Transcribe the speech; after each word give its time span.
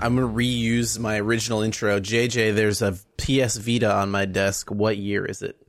I'm 0.00 0.14
gonna 0.14 0.32
reuse 0.32 0.98
my 0.98 1.20
original 1.20 1.60
intro. 1.60 2.00
JJ, 2.00 2.54
there's 2.54 2.80
a 2.80 2.92
PS 3.18 3.58
Vita 3.58 3.92
on 3.92 4.10
my 4.10 4.24
desk. 4.24 4.70
What 4.70 4.96
year 4.96 5.26
is 5.26 5.42
it? 5.42 5.60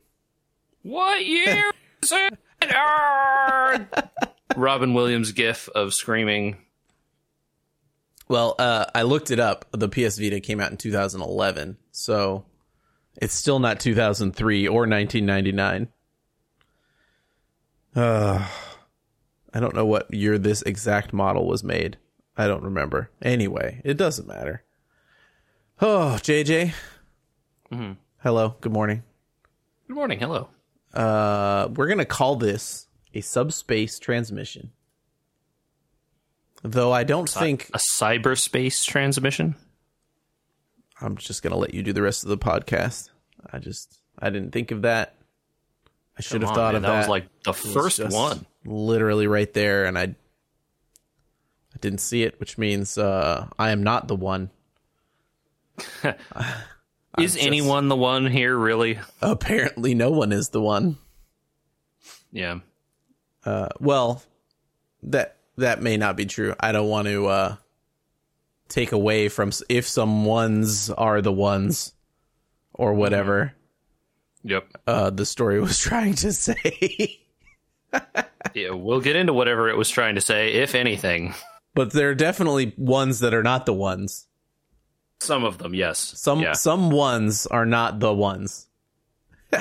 What 0.80 1.24
year 1.26 1.70
is 2.02 2.12
it? 2.12 2.38
Robin 4.56 4.94
Williams 4.94 5.32
gif 5.32 5.68
of 5.74 5.92
screaming. 5.92 6.56
Well, 8.26 8.54
uh, 8.58 8.86
I 8.94 9.02
looked 9.02 9.30
it 9.30 9.38
up. 9.38 9.66
The 9.72 9.88
PS 9.88 10.18
Vita 10.18 10.40
came 10.40 10.60
out 10.60 10.70
in 10.70 10.78
2011, 10.78 11.76
so 11.90 12.46
it's 13.20 13.34
still 13.34 13.58
not 13.58 13.80
2003 13.80 14.66
or 14.66 14.86
1999. 14.86 15.88
Uh, 17.94 18.48
I 19.54 19.60
don't 19.60 19.74
know 19.74 19.84
what 19.84 20.14
year 20.14 20.38
this 20.38 20.62
exact 20.62 21.12
model 21.12 21.46
was 21.46 21.62
made. 21.62 21.98
I 22.36 22.46
don't 22.46 22.62
remember. 22.62 23.10
Anyway, 23.20 23.80
it 23.84 23.94
doesn't 23.96 24.26
matter. 24.26 24.62
Oh, 25.80 26.16
JJ. 26.20 26.72
Mm-hmm. 27.70 27.92
Hello. 28.22 28.54
Good 28.60 28.72
morning. 28.72 29.02
Good 29.86 29.94
morning. 29.94 30.18
Hello. 30.20 30.48
Uh, 30.94 31.68
we're 31.74 31.88
gonna 31.88 32.04
call 32.04 32.36
this 32.36 32.86
a 33.14 33.20
subspace 33.20 33.98
transmission. 33.98 34.70
Though 36.62 36.92
I 36.92 37.02
don't 37.04 37.28
think 37.28 37.68
A 37.74 37.78
cyberspace 37.78 38.84
transmission. 38.84 39.56
I'm 41.00 41.16
just 41.16 41.42
gonna 41.42 41.56
let 41.56 41.74
you 41.74 41.82
do 41.82 41.92
the 41.92 42.02
rest 42.02 42.22
of 42.22 42.28
the 42.30 42.38
podcast. 42.38 43.10
I 43.52 43.58
just 43.58 44.00
I 44.18 44.30
didn't 44.30 44.52
think 44.52 44.70
of 44.70 44.82
that. 44.82 45.14
I 46.16 46.22
should 46.22 46.42
Come 46.42 46.42
have 46.42 46.50
on, 46.50 46.54
thought 46.56 46.74
man, 46.74 46.76
of 46.76 46.82
that. 46.82 46.88
that. 46.92 46.98
was 46.98 47.08
like 47.08 47.26
the 47.44 47.52
first 47.54 47.96
just 47.96 48.14
one. 48.14 48.46
literally 48.64 49.26
right 49.26 49.52
there, 49.52 49.86
and 49.86 49.98
I 49.98 50.14
didn't 51.82 51.98
see 52.00 52.22
it, 52.22 52.40
which 52.40 52.56
means 52.56 52.96
uh, 52.96 53.48
I 53.58 53.70
am 53.70 53.82
not 53.82 54.08
the 54.08 54.16
one. 54.16 54.48
Is 57.18 57.34
just- 57.34 57.38
anyone 57.46 57.88
the 57.88 57.96
one 57.96 58.26
here? 58.26 58.56
Really? 58.56 58.98
Apparently, 59.20 59.94
no 59.94 60.10
one 60.10 60.32
is 60.32 60.48
the 60.48 60.62
one. 60.62 60.96
Yeah. 62.32 62.60
Uh, 63.44 63.68
well, 63.80 64.22
that 65.02 65.36
that 65.58 65.82
may 65.82 65.98
not 65.98 66.16
be 66.16 66.24
true. 66.24 66.54
I 66.58 66.72
don't 66.72 66.88
want 66.88 67.08
to 67.08 67.26
uh, 67.26 67.56
take 68.68 68.92
away 68.92 69.28
from 69.28 69.52
if 69.68 69.86
some 69.86 70.24
ones 70.24 70.88
are 70.88 71.20
the 71.20 71.32
ones 71.32 71.92
or 72.72 72.94
whatever 72.94 73.52
Yep. 74.44 74.68
uh, 74.86 75.10
the 75.10 75.26
story 75.26 75.60
was 75.60 75.78
trying 75.78 76.14
to 76.14 76.32
say. 76.32 77.18
Yeah, 78.54 78.70
we'll 78.70 79.00
get 79.02 79.16
into 79.16 79.34
whatever 79.34 79.68
it 79.68 79.76
was 79.76 79.90
trying 79.90 80.14
to 80.14 80.22
say, 80.22 80.52
if 80.54 80.74
anything. 80.74 81.34
But 81.74 81.92
there 81.92 82.10
are 82.10 82.14
definitely 82.14 82.74
ones 82.76 83.20
that 83.20 83.34
are 83.34 83.42
not 83.42 83.66
the 83.66 83.72
ones. 83.72 84.26
Some 85.20 85.44
of 85.44 85.58
them, 85.58 85.74
yes. 85.74 85.98
Some 85.98 86.40
yeah. 86.40 86.52
some 86.52 86.90
ones 86.90 87.46
are 87.46 87.66
not 87.66 88.00
the 88.00 88.12
ones. 88.12 88.66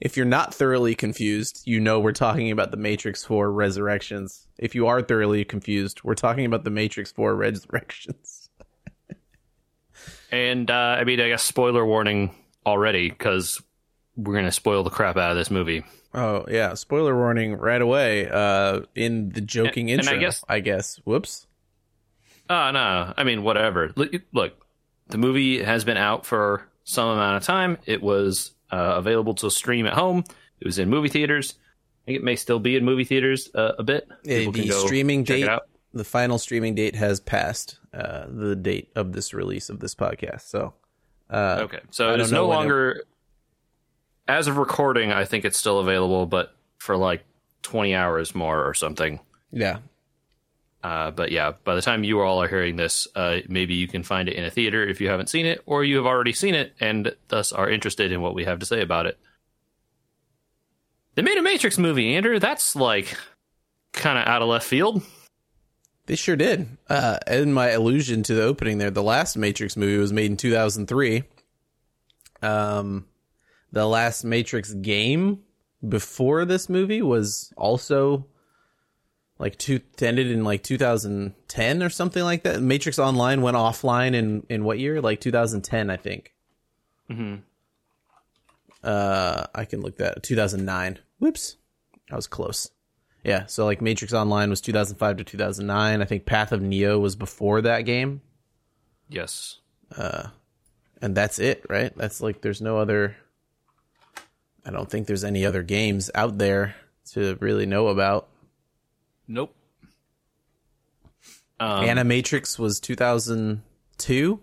if 0.00 0.16
you're 0.16 0.26
not 0.26 0.54
thoroughly 0.54 0.94
confused, 0.94 1.62
you 1.64 1.80
know 1.80 1.98
we're 1.98 2.12
talking 2.12 2.50
about 2.50 2.70
the 2.70 2.76
Matrix 2.76 3.24
4 3.24 3.50
Resurrections. 3.50 4.46
If 4.58 4.74
you 4.74 4.88
are 4.88 5.00
thoroughly 5.00 5.44
confused, 5.44 6.04
we're 6.04 6.14
talking 6.14 6.44
about 6.44 6.64
the 6.64 6.70
Matrix 6.70 7.12
4 7.12 7.34
Resurrections. 7.34 8.50
And 10.32 10.70
uh, 10.70 10.96
I 10.98 11.04
mean, 11.04 11.20
I 11.20 11.28
guess 11.28 11.42
spoiler 11.42 11.84
warning 11.84 12.34
already 12.64 13.10
because 13.10 13.62
we're 14.16 14.34
gonna 14.34 14.52
spoil 14.52 14.82
the 14.82 14.90
crap 14.90 15.16
out 15.16 15.30
of 15.30 15.36
this 15.36 15.50
movie. 15.50 15.84
Oh, 16.14 16.44
yeah, 16.48 16.74
spoiler 16.74 17.16
warning 17.16 17.54
right 17.56 17.80
away 17.80 18.28
uh 18.28 18.80
in 18.94 19.30
the 19.30 19.40
joking 19.40 19.90
And- 19.90 20.00
and 20.00 20.08
I 20.08 20.12
intro. 20.12 20.20
guess- 20.26 20.44
I 20.48 20.60
guess. 20.60 21.00
Whoops. 21.04 21.46
Oh 22.50 22.70
no, 22.70 23.14
I 23.16 23.24
mean 23.24 23.42
whatever. 23.42 23.92
Look, 23.96 24.12
look, 24.32 24.52
the 25.08 25.18
movie 25.18 25.62
has 25.62 25.84
been 25.84 25.96
out 25.96 26.26
for 26.26 26.68
some 26.84 27.08
amount 27.08 27.36
of 27.38 27.44
time. 27.44 27.78
It 27.86 28.02
was 28.02 28.52
uh, 28.70 28.94
available 28.96 29.34
to 29.36 29.50
stream 29.50 29.86
at 29.86 29.94
home. 29.94 30.24
It 30.60 30.66
was 30.66 30.78
in 30.78 30.90
movie 30.90 31.08
theaters. 31.08 31.54
I 31.58 32.04
think 32.06 32.16
it 32.18 32.24
may 32.24 32.36
still 32.36 32.58
be 32.58 32.76
in 32.76 32.84
movie 32.84 33.04
theaters 33.04 33.48
uh, 33.54 33.72
a 33.78 33.82
bit. 33.82 34.08
Yeah, 34.24 34.50
the 34.50 34.70
streaming 34.72 35.24
date 35.24 35.48
the 35.94 36.04
final 36.04 36.38
streaming 36.38 36.74
date 36.74 36.96
has 36.96 37.20
passed 37.20 37.78
uh 37.94 38.24
the 38.28 38.56
date 38.56 38.90
of 38.96 39.12
this 39.12 39.32
release 39.32 39.70
of 39.70 39.78
this 39.80 39.94
podcast. 39.94 40.42
So, 40.42 40.74
uh 41.30 41.58
Okay, 41.62 41.80
so 41.90 42.12
it 42.12 42.20
is 42.20 42.32
no 42.32 42.46
when 42.48 42.54
it- 42.56 42.58
longer. 42.58 43.04
As 44.32 44.46
of 44.48 44.56
recording, 44.56 45.12
I 45.12 45.26
think 45.26 45.44
it's 45.44 45.58
still 45.58 45.78
available, 45.78 46.24
but 46.24 46.54
for 46.78 46.96
like 46.96 47.22
twenty 47.60 47.94
hours 47.94 48.34
more 48.34 48.66
or 48.66 48.72
something. 48.72 49.20
yeah. 49.50 49.78
Uh, 50.82 51.10
but 51.12 51.30
yeah, 51.30 51.52
by 51.62 51.76
the 51.76 51.82
time 51.82 52.02
you 52.02 52.20
all 52.20 52.42
are 52.42 52.48
hearing 52.48 52.74
this, 52.76 53.06
uh, 53.14 53.38
maybe 53.46 53.74
you 53.74 53.86
can 53.86 54.02
find 54.02 54.28
it 54.28 54.34
in 54.34 54.44
a 54.44 54.50
theater 54.50 54.84
if 54.84 55.00
you 55.00 55.08
haven't 55.08 55.28
seen 55.28 55.46
it, 55.46 55.62
or 55.64 55.84
you 55.84 55.96
have 55.96 56.06
already 56.06 56.32
seen 56.32 56.54
it 56.54 56.72
and 56.80 57.14
thus 57.28 57.52
are 57.52 57.70
interested 57.70 58.10
in 58.10 58.20
what 58.20 58.34
we 58.34 58.44
have 58.44 58.58
to 58.58 58.66
say 58.66 58.80
about 58.80 59.06
it. 59.06 59.16
They 61.14 61.22
made 61.22 61.38
a 61.38 61.42
Matrix 61.42 61.78
movie, 61.78 62.16
Andrew. 62.16 62.40
That's 62.40 62.74
like 62.74 63.16
kind 63.92 64.18
of 64.18 64.26
out 64.26 64.42
of 64.42 64.48
left 64.48 64.66
field. 64.66 65.02
They 66.06 66.16
sure 66.16 66.36
did. 66.36 66.66
Uh, 66.88 67.18
in 67.28 67.52
my 67.52 67.68
allusion 67.68 68.24
to 68.24 68.34
the 68.34 68.42
opening 68.42 68.78
there, 68.78 68.90
the 68.90 69.04
last 69.04 69.36
Matrix 69.36 69.76
movie 69.76 69.98
was 69.98 70.12
made 70.12 70.32
in 70.32 70.36
2003. 70.36 71.22
Um, 72.42 73.06
the 73.72 73.86
last 73.86 74.24
Matrix 74.24 74.72
game 74.72 75.40
before 75.86 76.44
this 76.44 76.68
movie 76.68 77.02
was 77.02 77.52
also 77.56 78.26
like 79.38 79.58
two 79.58 79.80
ended 80.00 80.30
in 80.30 80.44
like 80.44 80.62
2010 80.62 81.82
or 81.82 81.90
something 81.90 82.22
like 82.22 82.44
that. 82.44 82.62
Matrix 82.62 82.98
Online 82.98 83.42
went 83.42 83.56
offline 83.56 84.14
in 84.14 84.46
in 84.48 84.64
what 84.64 84.78
year? 84.78 85.00
Like 85.00 85.20
2010, 85.20 85.90
I 85.90 85.96
think. 85.96 86.34
Mm-hmm. 87.10 87.36
Uh, 88.84 89.46
I 89.54 89.64
can 89.64 89.80
look 89.80 89.96
that 89.98 90.22
2009. 90.22 90.98
Whoops, 91.18 91.56
I 92.10 92.16
was 92.16 92.26
close. 92.26 92.70
Yeah, 93.24 93.46
so 93.46 93.64
like 93.64 93.80
Matrix 93.80 94.12
Online 94.12 94.50
was 94.50 94.60
2005 94.60 95.18
to 95.18 95.24
2009. 95.24 96.02
I 96.02 96.04
think 96.04 96.26
Path 96.26 96.50
of 96.50 96.60
Neo 96.60 96.98
was 96.98 97.14
before 97.14 97.60
that 97.62 97.82
game, 97.82 98.20
Yes. 99.12 99.58
Uh, 99.94 100.28
and 101.00 101.14
that's 101.14 101.38
it, 101.38 101.64
right? 101.68 101.92
That's 101.96 102.20
like 102.20 102.40
there's 102.40 102.62
no 102.62 102.78
other. 102.78 103.16
I 104.64 104.70
don't 104.70 104.88
think 104.88 105.06
there's 105.06 105.24
any 105.24 105.44
other 105.44 105.62
games 105.62 106.10
out 106.14 106.38
there 106.38 106.76
to 107.12 107.36
really 107.40 107.66
know 107.66 107.88
about. 107.88 108.28
Nope. 109.26 109.54
Um, 111.58 111.84
Animatrix 111.84 112.58
was 112.58 112.80
2002 112.80 114.42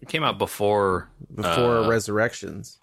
it 0.00 0.08
came 0.08 0.22
out 0.22 0.38
before 0.38 1.10
before 1.34 1.78
uh, 1.78 1.88
Resurrections. 1.88 2.78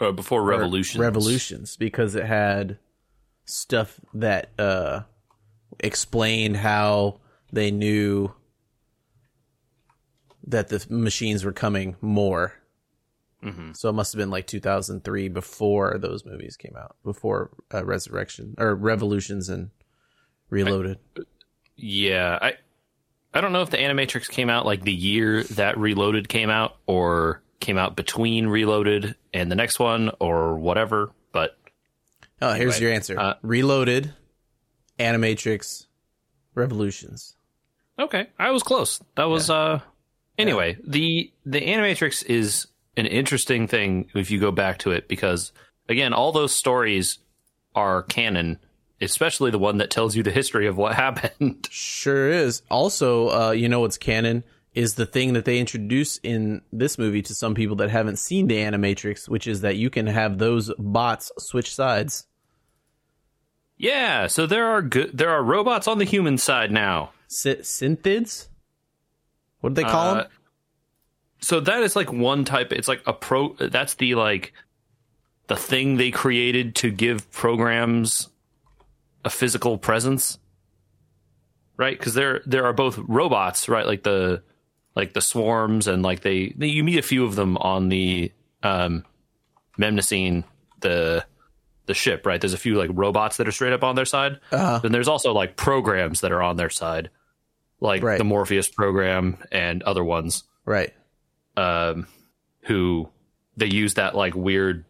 uh, 0.00 0.12
before 0.12 0.42
or 0.42 0.46
Revolution. 0.46 1.00
Revolutions 1.00 1.76
because 1.76 2.14
it 2.14 2.24
had 2.24 2.78
stuff 3.44 4.00
that 4.14 4.50
uh 4.58 5.00
explained 5.80 6.56
how 6.56 7.20
they 7.52 7.70
knew 7.70 8.32
that 10.46 10.68
the 10.68 10.84
machines 10.88 11.44
were 11.44 11.52
coming 11.52 11.96
more. 12.00 12.54
Mhm. 13.42 13.76
So 13.76 13.88
it 13.88 13.92
must 13.92 14.12
have 14.12 14.18
been 14.18 14.30
like 14.30 14.46
2003 14.46 15.28
before 15.28 15.96
those 15.98 16.24
movies 16.24 16.56
came 16.56 16.74
out, 16.76 16.96
before 17.04 17.50
uh, 17.72 17.84
Resurrection 17.84 18.54
or 18.58 18.74
Revolutions 18.74 19.48
and 19.48 19.70
Reloaded. 20.50 20.98
Yeah, 21.76 22.38
I 22.42 22.54
I 23.34 23.40
don't 23.40 23.52
know 23.52 23.62
if 23.62 23.70
the 23.70 23.76
Animatrix 23.76 24.28
came 24.28 24.50
out 24.50 24.66
like 24.66 24.82
the 24.82 24.92
year 24.92 25.44
that 25.44 25.78
Reloaded 25.78 26.28
came 26.28 26.50
out 26.50 26.76
or 26.86 27.42
came 27.60 27.78
out 27.78 27.94
between 27.94 28.46
Reloaded 28.48 29.14
and 29.32 29.50
the 29.52 29.54
next 29.56 29.78
one 29.78 30.10
or 30.18 30.58
whatever, 30.58 31.12
but 31.32 31.56
oh, 32.42 32.54
here's 32.54 32.74
Anyway, 32.76 32.80
your 32.80 32.92
answer: 32.92 33.18
uh, 33.20 33.34
Reloaded, 33.42 34.14
Animatrix, 34.98 35.86
Revolutions. 36.54 37.36
okay, 37.98 38.28
I 38.38 38.50
was 38.50 38.62
close. 38.62 39.00
That 39.16 39.24
was 39.24 39.50
uh 39.50 39.80
anyway, 40.38 40.76
the 40.84 41.30
the 41.46 41.60
Animatrix 41.60 42.24
is 42.26 42.66
an 42.98 43.06
interesting 43.06 43.66
thing 43.66 44.10
if 44.14 44.30
you 44.30 44.38
go 44.38 44.50
back 44.50 44.78
to 44.80 44.90
it 44.90 45.08
because 45.08 45.52
again, 45.88 46.12
all 46.12 46.32
those 46.32 46.54
stories 46.54 47.18
are 47.74 48.02
canon, 48.02 48.58
especially 49.00 49.50
the 49.50 49.58
one 49.58 49.78
that 49.78 49.90
tells 49.90 50.14
you 50.16 50.22
the 50.22 50.30
history 50.32 50.66
of 50.66 50.76
what 50.76 50.94
happened. 51.06 51.66
Sure 51.70 52.28
is. 52.28 52.62
Also, 52.70 53.28
uh, 53.28 53.50
you 53.52 53.68
know 53.68 53.80
what's 53.80 53.96
canon 53.98 54.44
is 54.74 54.94
the 54.94 55.06
thing 55.06 55.32
that 55.32 55.44
they 55.44 55.58
introduce 55.58 56.18
in 56.18 56.60
this 56.72 56.98
movie 56.98 57.22
to 57.22 57.34
some 57.34 57.54
people 57.54 57.76
that 57.76 57.90
haven't 57.90 58.18
seen 58.18 58.46
the 58.46 58.56
Animatrix, 58.56 59.28
which 59.28 59.46
is 59.46 59.62
that 59.62 59.76
you 59.76 59.90
can 59.90 60.06
have 60.06 60.38
those 60.38 60.70
bots 60.78 61.32
switch 61.38 61.74
sides. 61.74 62.26
yeah, 63.76 64.26
so 64.26 64.46
there 64.46 64.66
are 64.66 64.82
good 64.82 65.16
there 65.16 65.30
are 65.30 65.42
robots 65.42 65.88
on 65.88 65.98
the 65.98 66.04
human 66.04 66.38
side 66.38 66.70
now. 66.70 67.10
Sy- 67.28 67.56
synthids? 67.62 68.48
What 69.60 69.74
do 69.74 69.82
they 69.82 69.88
call 69.88 70.10
Uh, 70.10 70.14
them? 70.14 70.26
So 71.40 71.60
that 71.60 71.82
is 71.82 71.94
like 71.96 72.12
one 72.12 72.44
type 72.44 72.72
it's 72.72 72.88
like 72.88 73.02
a 73.06 73.12
pro 73.12 73.54
that's 73.54 73.94
the 73.94 74.14
like 74.16 74.52
the 75.46 75.56
thing 75.56 75.96
they 75.96 76.10
created 76.10 76.74
to 76.76 76.90
give 76.90 77.30
programs 77.30 78.28
a 79.24 79.30
physical 79.30 79.78
presence 79.78 80.38
right? 81.78 81.96
Because 81.96 82.12
there 82.14 82.42
there 82.44 82.66
are 82.66 82.74
both 82.74 82.98
robots, 82.98 83.68
right? 83.68 83.86
Like 83.86 84.02
the 84.02 84.42
like 84.94 85.14
the 85.14 85.22
swarms, 85.22 85.86
and 85.86 86.02
like 86.02 86.20
they, 86.20 86.52
they 86.56 86.66
you 86.66 86.84
meet 86.84 86.98
a 86.98 87.02
few 87.02 87.24
of 87.24 87.36
them 87.36 87.56
on 87.56 87.88
the 87.88 88.32
um, 88.62 89.04
Mnemosyne, 89.78 90.44
the 90.80 91.24
the 91.86 91.94
ship, 91.94 92.26
right? 92.26 92.38
There's 92.40 92.52
a 92.52 92.58
few 92.58 92.74
like 92.74 92.90
robots 92.92 93.38
that 93.38 93.48
are 93.48 93.52
straight 93.52 93.72
up 93.72 93.84
on 93.84 93.94
their 93.94 94.04
side. 94.04 94.40
Uh-huh. 94.52 94.80
Then 94.82 94.92
there's 94.92 95.08
also 95.08 95.32
like 95.32 95.56
programs 95.56 96.20
that 96.20 96.32
are 96.32 96.42
on 96.42 96.56
their 96.56 96.68
side, 96.68 97.08
like 97.80 98.02
Right. 98.02 98.18
the 98.18 98.24
Morpheus 98.24 98.68
program 98.68 99.38
and 99.50 99.82
other 99.84 100.04
ones 100.04 100.44
Right. 100.66 100.92
Um, 101.58 102.06
who 102.62 103.08
they 103.56 103.66
use 103.66 103.94
that 103.94 104.14
like 104.14 104.34
weird 104.34 104.84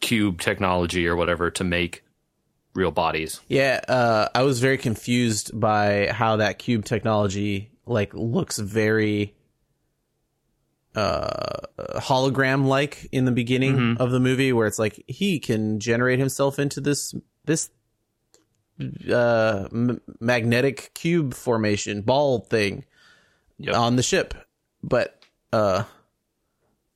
cube 0.00 0.40
technology 0.40 1.06
or 1.06 1.16
whatever 1.16 1.50
to 1.50 1.64
make 1.64 2.04
real 2.74 2.90
bodies. 2.92 3.40
Yeah, 3.48 3.80
uh, 3.88 4.28
I 4.34 4.42
was 4.42 4.60
very 4.60 4.78
confused 4.78 5.58
by 5.58 6.08
how 6.12 6.36
that 6.36 6.58
cube 6.58 6.84
technology 6.84 7.70
like 7.86 8.14
looks 8.14 8.58
very 8.58 9.34
uh 10.94 11.56
hologram 11.96 12.66
like 12.66 13.06
in 13.12 13.24
the 13.26 13.30
beginning 13.32 13.96
of 14.00 14.10
the 14.10 14.18
movie 14.20 14.52
where 14.54 14.66
it's 14.66 14.78
like 14.78 15.02
he 15.06 15.38
can 15.38 15.78
generate 15.80 16.18
himself 16.18 16.58
into 16.58 16.80
this 16.80 17.14
this 17.44 17.70
uh 19.10 19.68
m- 19.70 20.00
magnetic 20.18 20.90
cube 20.94 21.34
formation 21.34 22.00
ball 22.02 22.40
thing 22.40 22.84
Yep. 23.58 23.74
on 23.74 23.96
the 23.96 24.02
ship 24.02 24.34
but 24.82 25.22
uh 25.52 25.84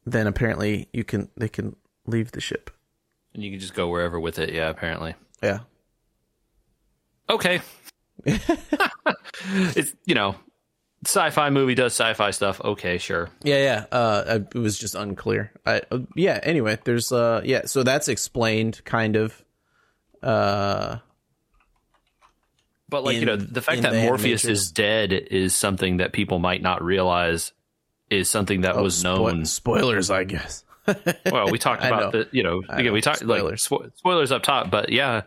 then 0.07 0.27
apparently 0.27 0.89
you 0.93 1.05
can 1.05 1.29
they 1.37 1.49
can 1.49 1.77
leave 2.07 2.33
the 2.33 2.41
ship 2.41 2.71
And 3.35 3.43
you 3.43 3.51
can 3.51 3.61
just 3.61 3.75
go 3.75 3.89
wherever 3.89 4.19
with 4.19 4.39
it. 4.39 4.53
Yeah, 4.53 4.69
apparently. 4.69 5.15
yeah 5.43 5.61
Okay. 7.31 7.61
it's 8.25 9.95
you 10.05 10.15
know, 10.15 10.37
sci-fi 11.05 11.51
movie 11.51 11.75
does 11.75 11.93
sci-fi 11.93 12.31
stuff. 12.31 12.61
Okay, 12.61 12.99
sure. 12.99 13.31
Yeah, 13.43 13.59
yeah. 13.59 13.85
Uh, 13.91 14.41
it 14.55 14.59
was 14.59 14.79
just 14.79 14.95
unclear. 14.95 15.51
I, 15.65 15.83
uh, 15.91 16.01
yeah. 16.15 16.39
Anyway, 16.43 16.79
there's 16.85 17.11
uh, 17.11 17.41
yeah. 17.45 17.63
So 17.67 17.83
that's 17.83 18.09
explained, 18.09 18.83
kind 18.85 19.17
of. 19.17 19.43
Uh, 20.23 20.99
But 22.89 23.05
like 23.05 23.17
you 23.17 23.25
know, 23.27 23.37
the 23.37 23.63
fact 23.63 23.83
that 23.83 23.93
the 23.93 24.03
Morpheus 24.03 24.45
is 24.45 24.71
dead 24.71 25.13
is 25.13 25.55
something 25.55 25.97
that 25.97 26.13
people 26.13 26.39
might 26.39 26.63
not 26.63 26.83
realize 26.85 27.53
is 28.13 28.31
something 28.31 28.63
that 28.63 28.77
was 28.77 29.03
spo- 29.03 29.05
known. 29.05 29.45
Spoilers, 29.45 30.11
I 30.11 30.25
guess. 30.25 30.65
well, 31.31 31.51
we 31.51 31.59
talked 31.59 31.85
about 31.85 32.13
know. 32.13 32.23
the, 32.23 32.29
you 32.33 32.43
know, 32.43 32.63
again, 32.69 32.87
know. 32.87 32.93
we 32.93 33.01
talked 33.01 33.23
like 33.25 33.39
Spoilers. 33.59 33.69
spo- 33.69 33.97
spoilers 33.97 34.33
up 34.33 34.43
top, 34.43 34.71
but 34.71 34.91
yeah, 34.91 35.23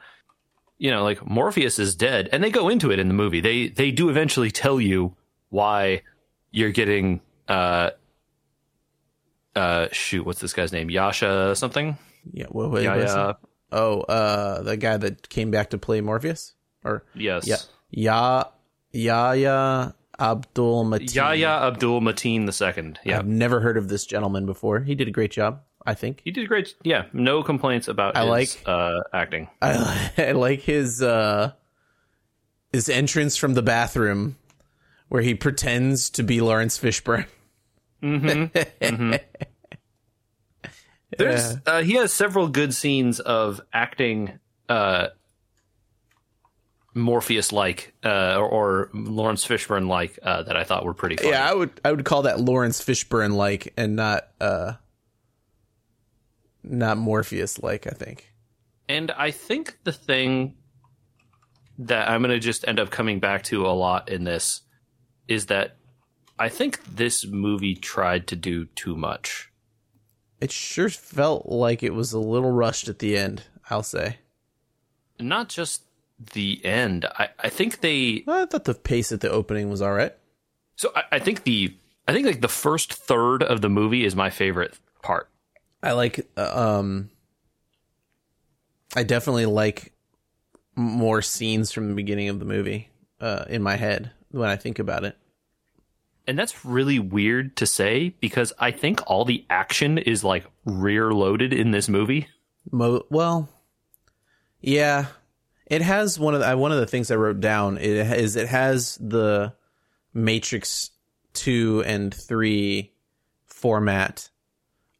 you 0.77 0.91
know, 0.91 1.03
like 1.03 1.25
Morpheus 1.25 1.79
is 1.79 1.95
dead, 1.95 2.29
and 2.31 2.43
they 2.43 2.49
go 2.51 2.69
into 2.69 2.91
it 2.91 2.99
in 2.99 3.07
the 3.07 3.13
movie. 3.13 3.39
They 3.41 3.67
they 3.69 3.91
do 3.91 4.09
eventually 4.09 4.51
tell 4.51 4.79
you 4.81 5.15
why 5.49 6.01
you're 6.51 6.71
getting 6.71 7.21
uh 7.47 7.91
uh 9.55 9.87
shoot, 9.91 10.25
what's 10.25 10.39
this 10.39 10.53
guy's 10.53 10.73
name? 10.73 10.89
Yasha 10.89 11.55
something? 11.55 11.97
Yeah. 12.33 12.47
What, 12.49 12.81
Yeah, 12.83 12.95
is 12.95 13.13
it? 13.13 13.35
Oh, 13.71 14.01
uh, 14.01 14.61
the 14.61 14.77
guy 14.77 14.97
that 14.97 15.27
came 15.29 15.51
back 15.51 15.71
to 15.71 15.77
play 15.77 16.01
Morpheus, 16.01 16.53
or 16.83 17.03
yes, 17.13 17.47
yeah, 17.47 17.57
Ya 17.89 18.45
Yahya 18.91 19.93
Abdul 20.19 20.85
Mateen. 20.85 21.13
Yahya 21.15 21.47
Abdul 21.67 22.01
Mateen 22.01 22.45
the 22.45 22.51
second. 22.53 22.99
Yeah, 23.03 23.19
I've 23.19 23.27
never 23.27 23.59
heard 23.59 23.77
of 23.77 23.87
this 23.89 24.05
gentleman 24.05 24.45
before. 24.45 24.79
He 24.81 24.95
did 24.95 25.07
a 25.07 25.11
great 25.11 25.31
job, 25.31 25.61
I 25.85 25.93
think. 25.93 26.21
he 26.23 26.31
did 26.31 26.43
a 26.45 26.47
great. 26.47 26.75
Yeah, 26.83 27.05
no 27.13 27.43
complaints 27.43 27.87
about 27.87 28.15
I 28.15 28.21
his 28.21 28.29
like- 28.29 28.63
uh 28.67 28.99
acting. 29.13 29.49
I, 29.61 30.11
I 30.17 30.31
like 30.31 30.61
his 30.61 31.01
uh 31.01 31.51
his 32.71 32.89
entrance 32.89 33.37
from 33.37 33.53
the 33.53 33.61
bathroom 33.61 34.37
where 35.09 35.21
he 35.21 35.35
pretends 35.35 36.09
to 36.11 36.23
be 36.23 36.41
Laurence 36.41 36.79
Fishburne. 36.79 37.27
There's 41.17 41.57
uh, 41.65 41.81
he 41.83 41.93
has 41.95 42.11
several 42.11 42.47
good 42.49 42.73
scenes 42.73 43.19
of 43.19 43.61
acting 43.71 44.39
uh, 44.67 45.07
Morpheus 46.95 47.51
like 47.51 47.93
uh, 48.03 48.37
or, 48.37 48.47
or 48.47 48.89
Laurence 48.93 49.45
Fishburne 49.45 49.87
like 49.87 50.17
uh, 50.23 50.43
that 50.43 50.55
I 50.55 50.63
thought 50.63 50.85
were 50.85 50.93
pretty 50.93 51.17
funny. 51.17 51.29
Yeah, 51.29 51.47
I 51.47 51.53
would 51.53 51.79
I 51.83 51.91
would 51.91 52.05
call 52.05 52.23
that 52.23 52.39
Laurence 52.39 52.83
Fishburne 52.83 53.35
like 53.35 53.73
and 53.77 53.95
not 53.95 54.29
uh 54.41 54.73
not 56.63 56.97
Morpheus 56.97 57.61
like, 57.61 57.85
I 57.87 57.91
think. 57.91 58.33
And 58.87 59.11
I 59.11 59.31
think 59.31 59.77
the 59.83 59.91
thing 59.91 60.55
that 61.79 62.09
I'm 62.09 62.21
going 62.21 62.31
to 62.31 62.39
just 62.39 62.67
end 62.67 62.79
up 62.79 62.89
coming 62.89 63.19
back 63.19 63.43
to 63.43 63.65
a 63.65 63.69
lot 63.69 64.09
in 64.09 64.23
this 64.23 64.61
is 65.27 65.47
that 65.47 65.77
I 66.37 66.49
think 66.49 66.83
this 66.83 67.25
movie 67.25 67.75
tried 67.75 68.27
to 68.27 68.35
do 68.35 68.65
too 68.65 68.95
much. 68.95 69.51
It 70.39 70.51
sure 70.51 70.89
felt 70.89 71.47
like 71.47 71.81
it 71.81 71.93
was 71.93 72.13
a 72.13 72.19
little 72.19 72.51
rushed 72.51 72.87
at 72.87 72.99
the 72.99 73.17
end, 73.17 73.43
I'll 73.69 73.83
say. 73.83 74.17
Not 75.19 75.49
just 75.49 75.83
the 76.33 76.63
end. 76.65 77.05
I, 77.05 77.29
I 77.39 77.49
think 77.49 77.81
they 77.81 78.23
I 78.27 78.45
thought 78.45 78.63
the 78.65 78.73
pace 78.73 79.11
at 79.11 79.21
the 79.21 79.29
opening 79.29 79.69
was 79.69 79.81
all 79.81 79.93
right. 79.93 80.13
so 80.75 80.91
I, 80.95 81.03
I 81.13 81.19
think 81.19 81.43
the 81.43 81.75
I 82.07 82.13
think 82.13 82.25
like 82.25 82.41
the 82.41 82.47
first 82.47 82.93
third 82.93 83.43
of 83.43 83.61
the 83.61 83.69
movie 83.69 84.05
is 84.05 84.15
my 84.15 84.29
favorite 84.29 84.77
part. 85.01 85.29
I 85.83 85.91
like 85.91 86.27
uh, 86.37 86.79
um 86.79 87.09
I 88.95 89.03
definitely 89.03 89.45
like 89.45 89.91
more 90.75 91.21
scenes 91.21 91.71
from 91.71 91.89
the 91.89 91.95
beginning 91.95 92.29
of 92.29 92.39
the 92.39 92.45
movie 92.45 92.89
uh 93.19 93.45
in 93.49 93.61
my 93.61 93.75
head 93.75 94.11
when 94.31 94.49
I 94.49 94.55
think 94.55 94.79
about 94.79 95.03
it. 95.03 95.17
And 96.27 96.39
that's 96.39 96.65
really 96.65 96.97
weird 96.97 97.55
to 97.57 97.65
say 97.67 98.09
because 98.19 98.51
I 98.57 98.71
think 98.71 99.01
all 99.05 99.25
the 99.25 99.45
action 99.49 99.97
is 99.99 100.23
like 100.23 100.45
rear 100.65 101.11
loaded 101.11 101.53
in 101.53 101.69
this 101.71 101.87
movie. 101.87 102.27
Mo- 102.71 103.05
well, 103.11 103.47
yeah, 104.59 105.05
it 105.65 105.81
has 105.81 106.19
one 106.19 106.33
of 106.33 106.41
the, 106.41 106.53
uh, 106.53 106.55
one 106.55 106.71
of 106.71 106.79
the 106.79 106.85
things 106.85 107.11
I 107.11 107.15
wrote 107.15 107.39
down 107.39 107.77
it 107.77 107.93
is 108.19 108.35
it 108.35 108.47
has 108.47 108.97
the 109.01 109.53
Matrix 110.13 110.91
two 111.33 111.83
and 111.85 112.13
three 112.13 112.93
format 113.45 114.29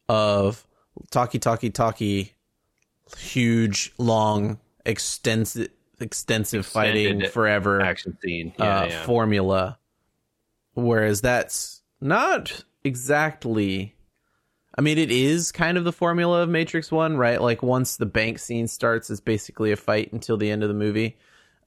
of 0.08 0.66
talkie 1.10 1.38
talkie 1.38 1.70
talkie, 1.70 2.34
huge 3.16 3.92
long 3.98 4.58
extensive 4.84 5.68
extensive 6.00 6.66
fighting 6.66 7.26
forever 7.28 7.80
Action 7.80 8.16
scene. 8.22 8.52
uh, 8.58 8.88
formula, 9.04 9.78
whereas 10.74 11.20
that's 11.20 11.82
not 12.00 12.64
exactly. 12.84 13.95
I 14.78 14.82
mean, 14.82 14.98
it 14.98 15.10
is 15.10 15.52
kind 15.52 15.78
of 15.78 15.84
the 15.84 15.92
formula 15.92 16.42
of 16.42 16.48
Matrix 16.48 16.92
One, 16.92 17.16
right? 17.16 17.40
Like 17.40 17.62
once 17.62 17.96
the 17.96 18.06
bank 18.06 18.38
scene 18.38 18.68
starts, 18.68 19.08
it's 19.10 19.20
basically 19.20 19.72
a 19.72 19.76
fight 19.76 20.12
until 20.12 20.36
the 20.36 20.50
end 20.50 20.62
of 20.62 20.68
the 20.68 20.74
movie. 20.74 21.16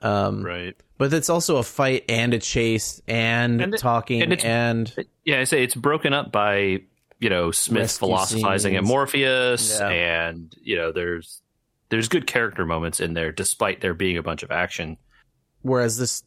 Um, 0.02 0.44
right. 0.46 0.76
But 0.98 1.14
it's 1.14 1.30
also 1.30 1.58
a 1.58 1.64
fight 1.64 2.06
and 2.08 2.34
a 2.34 2.40
chase 2.40 3.02
and, 3.08 3.60
And 3.62 3.74
it- 3.74 3.80
talking 3.80 4.22
and 4.22 4.34
and, 4.46 4.96
Yeah, 5.26 5.40
I 5.40 5.44
say 5.46 5.64
it's 5.64 5.76
broken 5.76 6.14
up 6.14 6.32
by 6.32 6.82
you 7.20 7.30
know 7.30 7.52
Smith 7.52 7.98
philosophizing 7.98 8.76
at. 8.78 8.84
Morpheus, 8.84 9.78
Yeah. 9.80 9.90
and 9.90 10.56
you 10.62 10.76
know 10.78 10.92
there's 10.92 11.42
there's 11.90 12.08
good 12.08 12.28
character 12.28 12.66
moments 12.66 13.00
in 13.00 13.14
there 13.14 13.32
despite 13.32 13.82
there 13.82 13.94
being 13.96 14.18
a 14.18 14.24
bunch 14.24 14.44
of 14.44 14.52
action. 14.52 14.98
whereas 15.64 15.98
this 15.98 16.24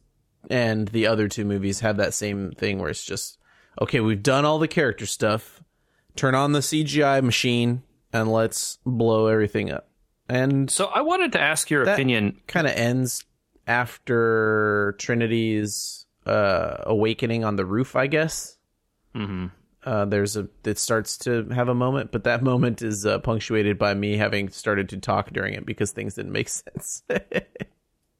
and 0.51 0.89
the 0.89 1.07
other 1.07 1.27
two 1.29 1.45
movies 1.45 1.79
have 1.79 1.97
that 1.97 2.13
same 2.13 2.51
thing 2.51 2.77
where 2.77 2.89
it's 2.89 3.03
just 3.05 3.39
okay, 3.81 4.01
we've 4.01 4.21
done 4.21 4.43
all 4.45 4.59
the 4.59 4.67
character 4.67 5.05
stuff. 5.07 5.62
Turn 6.15 6.35
on 6.35 6.51
the 6.51 6.59
CGI 6.59 7.21
machine 7.23 7.83
and 8.11 8.31
let's 8.31 8.77
blow 8.85 9.27
everything 9.27 9.71
up. 9.71 9.87
And 10.29 10.69
So 10.69 10.85
I 10.85 11.01
wanted 11.01 11.31
to 11.33 11.41
ask 11.41 11.69
your 11.69 11.83
opinion. 11.83 12.39
kind 12.47 12.67
of 12.67 12.73
ends 12.73 13.25
after 13.67 14.95
Trinity's 14.99 16.05
uh, 16.25 16.77
awakening 16.85 17.43
on 17.43 17.55
the 17.55 17.65
roof, 17.65 17.95
I 17.95 18.07
guess. 18.07 18.57
hmm 19.13 19.47
Uh, 19.83 20.05
there's 20.05 20.37
a 20.37 20.47
it 20.63 20.79
starts 20.79 21.17
to 21.19 21.45
have 21.49 21.67
a 21.67 21.75
moment, 21.75 22.11
but 22.11 22.23
that 22.23 22.41
moment 22.51 22.81
is 22.81 23.05
uh, 23.05 23.19
punctuated 23.19 23.77
by 23.77 23.93
me 23.93 24.15
having 24.17 24.49
started 24.49 24.89
to 24.89 24.97
talk 24.97 25.31
during 25.31 25.53
it 25.53 25.65
because 25.65 25.91
things 25.91 26.13
didn't 26.15 26.31
make 26.31 26.47
sense. 26.63 27.03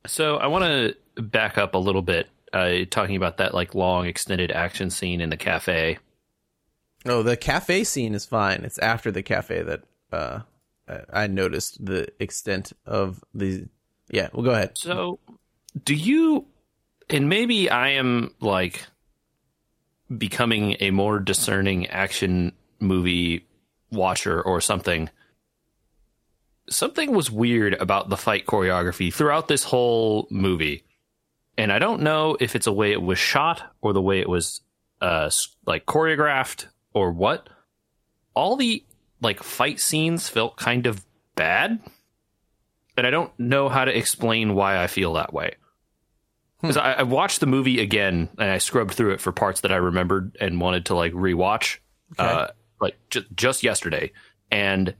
So 0.05 0.37
I 0.37 0.47
want 0.47 0.65
to 0.65 1.21
back 1.21 1.57
up 1.57 1.75
a 1.75 1.77
little 1.77 2.01
bit, 2.01 2.27
uh, 2.51 2.79
talking 2.89 3.15
about 3.15 3.37
that 3.37 3.53
like 3.53 3.73
long 3.75 4.05
extended 4.05 4.51
action 4.51 4.89
scene 4.89 5.21
in 5.21 5.29
the 5.29 5.37
cafe. 5.37 5.97
Oh, 7.05 7.23
the 7.23 7.37
cafe 7.37 7.83
scene 7.83 8.13
is 8.13 8.25
fine. 8.25 8.63
It's 8.63 8.79
after 8.79 9.11
the 9.11 9.23
cafe 9.23 9.61
that 9.63 9.83
uh, 10.11 10.39
I 10.87 11.23
I 11.23 11.27
noticed 11.27 11.83
the 11.85 12.07
extent 12.19 12.73
of 12.85 13.23
the. 13.33 13.67
Yeah, 14.09 14.29
well, 14.33 14.43
go 14.43 14.51
ahead. 14.51 14.77
So, 14.77 15.19
do 15.85 15.95
you, 15.95 16.45
and 17.09 17.29
maybe 17.29 17.69
I 17.69 17.89
am 17.89 18.33
like 18.39 18.85
becoming 20.15 20.75
a 20.79 20.91
more 20.91 21.19
discerning 21.19 21.87
action 21.87 22.51
movie 22.79 23.47
watcher 23.91 24.41
or 24.41 24.61
something. 24.61 25.09
Something 26.69 27.11
was 27.11 27.31
weird 27.31 27.73
about 27.75 28.09
the 28.09 28.17
fight 28.17 28.45
choreography 28.45 29.13
throughout 29.13 29.47
this 29.47 29.63
whole 29.63 30.27
movie. 30.29 30.83
and 31.57 31.71
I 31.71 31.79
don't 31.79 32.01
know 32.01 32.35
if 32.39 32.55
it's 32.55 32.67
a 32.67 32.73
way 32.73 32.91
it 32.91 33.01
was 33.01 33.19
shot 33.19 33.61
or 33.81 33.93
the 33.93 34.01
way 34.01 34.19
it 34.19 34.29
was 34.29 34.61
uh 35.01 35.29
like 35.65 35.85
choreographed 35.85 36.67
or 36.93 37.11
what. 37.11 37.49
All 38.33 38.55
the 38.55 38.83
like 39.21 39.41
fight 39.43 39.79
scenes 39.79 40.27
felt 40.29 40.57
kind 40.57 40.87
of 40.87 41.05
bad, 41.35 41.79
and 42.97 43.07
I 43.07 43.09
don't 43.09 43.31
know 43.39 43.69
how 43.69 43.85
to 43.85 43.95
explain 43.95 44.55
why 44.55 44.81
I 44.81 44.87
feel 44.87 45.13
that 45.13 45.33
way. 45.33 45.55
Because 46.61 46.77
I, 46.77 46.93
I 46.93 47.03
watched 47.03 47.39
the 47.41 47.45
movie 47.45 47.81
again 47.81 48.29
and 48.37 48.49
I 48.49 48.57
scrubbed 48.57 48.93
through 48.93 49.11
it 49.13 49.19
for 49.21 49.31
parts 49.33 49.61
that 49.61 49.71
I 49.71 49.75
remembered 49.75 50.37
and 50.39 50.61
wanted 50.61 50.85
to 50.87 50.95
like 50.95 51.11
rewatch, 51.11 51.79
uh, 52.17 52.47
like 52.79 52.95
ju- 53.09 53.25
just 53.35 53.63
yesterday, 53.63 54.11
and 54.49 54.95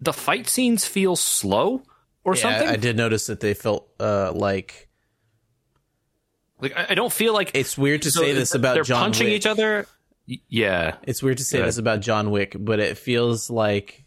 the 0.00 0.12
fight 0.12 0.48
scenes 0.48 0.84
feel 0.84 1.14
slow 1.16 1.82
or 2.24 2.34
Yeah, 2.34 2.42
something. 2.42 2.68
I 2.68 2.76
did 2.76 2.96
notice 2.96 3.26
that 3.26 3.40
they 3.40 3.54
felt 3.54 3.88
uh, 4.00 4.32
like 4.32 4.88
like 6.60 6.76
I, 6.76 6.86
I 6.90 6.94
don't 6.94 7.12
feel 7.12 7.32
like 7.32 7.52
it's 7.54 7.78
weird 7.78 8.02
to 8.02 8.10
so 8.10 8.20
say 8.20 8.32
this 8.32 8.54
about 8.54 8.74
they're 8.74 8.82
John 8.84 9.00
punching 9.04 9.26
Wick. 9.28 9.34
each 9.36 9.46
other. 9.46 9.86
Yeah, 10.26 10.96
It's 11.02 11.22
weird 11.22 11.36
to 11.38 11.44
say 11.44 11.58
Go 11.58 11.66
this 11.66 11.76
about 11.78 12.00
John 12.00 12.30
Wick, 12.30 12.56
but 12.58 12.80
it 12.80 12.96
feels 12.96 13.50
like 13.50 14.04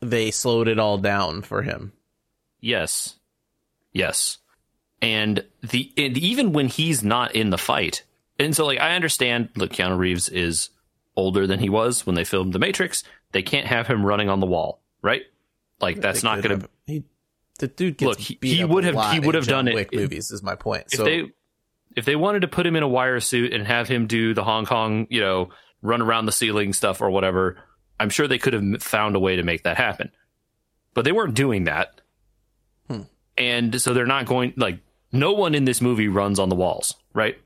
they 0.00 0.30
slowed 0.30 0.68
it 0.68 0.78
all 0.78 0.98
down 0.98 1.42
for 1.42 1.62
him. 1.62 1.92
Yes. 2.60 3.16
Yes. 3.92 4.38
And 5.02 5.44
the 5.62 5.92
and 5.96 6.16
even 6.18 6.52
when 6.52 6.68
he's 6.68 7.02
not 7.02 7.34
in 7.34 7.50
the 7.50 7.58
fight. 7.58 8.02
And 8.38 8.54
so 8.54 8.66
like 8.66 8.80
I 8.80 8.94
understand 8.94 9.50
look 9.56 9.72
Keanu 9.72 9.98
Reeves 9.98 10.28
is 10.28 10.70
older 11.16 11.46
than 11.46 11.58
he 11.60 11.68
was 11.68 12.06
when 12.06 12.14
they 12.14 12.24
filmed 12.24 12.52
The 12.52 12.58
Matrix. 12.58 13.04
They 13.32 13.42
can't 13.42 13.66
have 13.66 13.86
him 13.86 14.04
running 14.06 14.28
on 14.28 14.40
the 14.40 14.46
wall, 14.46 14.80
right? 15.02 15.22
Like 15.80 16.00
that's 16.00 16.22
not 16.22 16.42
going 16.42 16.60
to 16.60 16.68
He, 16.86 17.04
the 17.58 17.68
dude 17.68 17.98
gets 17.98 18.08
Look, 18.08 18.18
he- 18.18 18.38
he 18.40 18.64
would 18.64 18.84
have- 18.84 19.12
he 19.12 19.20
would 19.20 19.34
have 19.34 19.46
John 19.46 19.66
done 19.66 19.68
it 19.68 19.74
Wick 19.74 19.88
if- 19.92 20.00
movies. 20.00 20.30
Is 20.30 20.42
my 20.42 20.54
point. 20.54 20.84
if 20.92 20.96
So 20.98 21.04
they 21.04 21.30
if 21.98 22.04
they 22.04 22.14
wanted 22.14 22.40
to 22.42 22.48
put 22.48 22.64
him 22.64 22.76
in 22.76 22.84
a 22.84 22.88
wire 22.88 23.18
suit 23.18 23.52
and 23.52 23.66
have 23.66 23.88
him 23.88 24.06
do 24.06 24.32
the 24.32 24.44
Hong 24.44 24.64
Kong, 24.64 25.08
you 25.10 25.20
know, 25.20 25.50
run 25.82 26.00
around 26.00 26.26
the 26.26 26.32
ceiling 26.32 26.72
stuff 26.72 27.00
or 27.00 27.10
whatever, 27.10 27.56
I'm 27.98 28.08
sure 28.08 28.28
they 28.28 28.38
could 28.38 28.52
have 28.52 28.82
found 28.82 29.16
a 29.16 29.20
way 29.20 29.34
to 29.34 29.42
make 29.42 29.64
that 29.64 29.76
happen. 29.76 30.12
But 30.94 31.04
they 31.04 31.10
weren't 31.10 31.34
doing 31.34 31.64
that. 31.64 32.00
Hmm. 32.88 33.02
And 33.36 33.80
so 33.80 33.94
they're 33.94 34.06
not 34.06 34.26
going 34.26 34.54
like 34.56 34.78
no 35.10 35.32
one 35.32 35.56
in 35.56 35.64
this 35.64 35.80
movie 35.80 36.06
runs 36.06 36.38
on 36.38 36.48
the 36.48 36.54
walls, 36.54 36.94
right? 37.14 37.36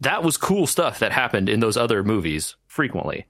That 0.00 0.22
was 0.22 0.36
cool 0.36 0.66
stuff 0.66 0.98
that 0.98 1.12
happened 1.12 1.48
in 1.48 1.60
those 1.60 1.78
other 1.78 2.02
movies 2.04 2.56
frequently. 2.66 3.26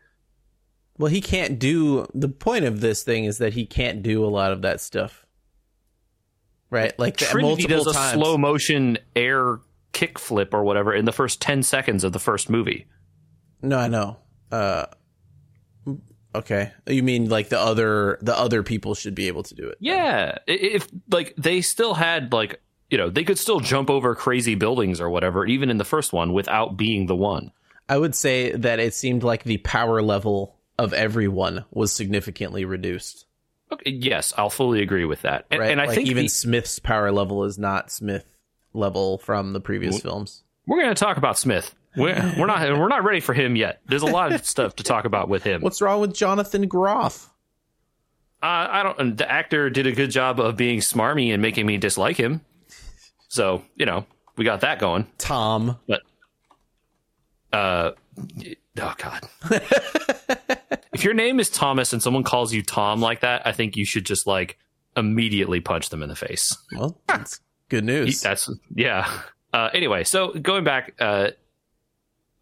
well, 0.99 1.11
he 1.12 1.21
can't 1.21 1.59
do. 1.61 2.06
The 2.12 2.28
point 2.28 2.64
of 2.64 2.80
this 2.80 3.04
thing 3.04 3.25
is 3.25 3.38
that 3.38 3.52
he 3.52 3.66
can't 3.66 4.02
do 4.02 4.25
a 4.25 4.26
lot 4.28 4.52
of 4.52 4.62
that 4.62 4.80
stuff, 4.80 5.25
right? 6.71 6.99
Like 6.99 7.18
Trinity 7.18 7.42
multiple 7.42 7.85
does 7.85 7.87
a 7.88 7.92
times. 7.92 8.12
slow 8.14 8.37
motion 8.38 8.99
air 9.14 9.61
kickflip 9.93 10.53
or 10.55 10.65
whatever 10.65 10.95
in 10.95 11.05
the 11.05 11.13
first 11.13 11.41
10 11.41 11.63
seconds 11.63 12.05
of 12.05 12.13
the 12.13 12.19
first 12.19 12.49
movie. 12.51 12.87
No, 13.63 13.79
I 13.79 13.89
know. 13.89 14.19
Uh, 14.51 14.87
okay, 16.35 16.73
you 16.87 17.03
mean 17.03 17.29
like 17.29 17.49
the 17.49 17.59
other 17.59 18.19
the 18.23 18.37
other 18.37 18.63
people 18.63 18.95
should 18.95 19.15
be 19.15 19.29
able 19.29 19.43
to 19.45 19.55
do 19.55 19.69
it? 19.69 19.79
Yeah, 19.81 20.39
if 20.47 20.89
like 21.11 21.35
they 21.37 21.61
still 21.61 21.95
had 21.95 22.33
like 22.33 22.61
you 22.91 22.99
know 22.99 23.09
they 23.11 23.25
could 23.25 23.39
still 23.39 23.61
jump 23.61 23.91
over 23.91 24.15
crazy 24.15 24.55
buildings 24.55 25.01
or 25.01 25.09
whatever, 25.11 25.47
even 25.47 25.71
in 25.71 25.79
the 25.79 25.85
first 25.85 26.13
one 26.13 26.33
without 26.33 26.77
being 26.77 27.07
the 27.07 27.17
one. 27.17 27.53
I 27.89 27.99
would 27.99 28.15
say 28.15 28.53
that 28.53 28.81
it 28.81 28.95
seemed 28.95 29.23
like 29.23 29.45
the 29.45 29.59
power 29.59 30.03
level 30.03 30.57
of 30.79 30.93
everyone 30.93 31.65
was 31.71 31.93
significantly 31.93 32.65
reduced. 32.65 33.27
Okay, 33.71 33.91
yes, 33.91 34.33
I'll 34.37 34.51
fully 34.51 34.83
agree 34.83 35.05
with 35.05 35.23
that, 35.23 35.47
and, 35.51 35.61
Right? 35.61 35.71
and 35.71 35.81
I 35.81 35.87
like 35.87 35.95
think 35.97 36.09
even 36.09 36.25
the- 36.25 36.29
Smith's 36.29 36.79
power 36.79 37.11
level 37.11 37.45
is 37.45 37.59
not 37.59 37.91
Smith 37.91 38.25
level 38.75 39.19
from 39.19 39.52
the 39.52 39.61
previous 39.61 40.00
films. 40.00 40.43
we're 40.67 40.81
going 40.81 40.95
to 40.95 40.99
talk 40.99 41.17
about 41.17 41.38
Smith. 41.38 41.75
We're, 41.97 42.35
we're 42.38 42.47
not 42.47 42.61
we're 42.62 42.88
not 42.88 43.05
ready 43.05 43.21
for 43.21 43.35
him 43.35 43.55
yet. 43.55 43.83
There's 43.87 44.02
a 44.02 44.07
lot 44.07 44.33
of 44.33 44.47
stuff 44.47 44.76
to 44.76 44.83
talk 44.83 45.05
about 45.05 45.29
with 45.29 45.43
him. 45.43 45.61
What's 45.61 45.83
wrong 45.83 46.00
with 46.00 46.14
Jonathan 46.14 46.67
Groff? 46.67 47.29
Uh, 48.43 48.67
I 48.71 48.83
don't. 48.83 49.17
The 49.17 49.31
actor 49.31 49.71
did 49.71 49.87
a 49.87 49.93
good 49.93 50.11
job 50.11 50.41
of 50.41 50.57
being 50.57 50.81
smarmy 50.81 51.33
and 51.33 51.43
making 51.43 51.67
me 51.67 51.76
dislike 51.76 52.17
him. 52.17 52.41
So 53.29 53.62
you 53.76 53.87
know 53.87 54.07
we 54.37 54.45
got 54.45 54.62
that 54.62 54.79
going. 54.79 55.07
Tom. 55.19 55.79
But 55.87 56.00
uh, 57.52 57.93
oh 58.81 58.95
god, 58.97 59.29
if 60.93 61.05
your 61.05 61.14
name 61.14 61.41
is 61.41 61.50
Thomas 61.50 61.93
and 61.93 62.02
someone 62.02 62.25
calls 62.25 62.52
you 62.52 62.62
Tom 62.62 63.00
like 63.00 63.21
that, 63.21 63.47
I 63.47 63.52
think 63.52 63.76
you 63.76 63.85
should 63.85 64.07
just 64.07 64.26
like 64.26 64.59
immediately 64.97 65.61
punch 65.61 65.91
them 65.91 66.02
in 66.02 66.09
the 66.09 66.17
face. 66.17 66.57
Well, 66.75 66.99
that's 67.07 67.41
good 67.73 67.85
news. 67.85 68.21
That's 68.21 68.50
yeah. 68.75 69.11
Uh, 69.55 69.71
anyway, 69.73 70.05
so 70.05 70.33
going 70.35 70.62
back, 70.62 70.95
uh, 71.00 71.31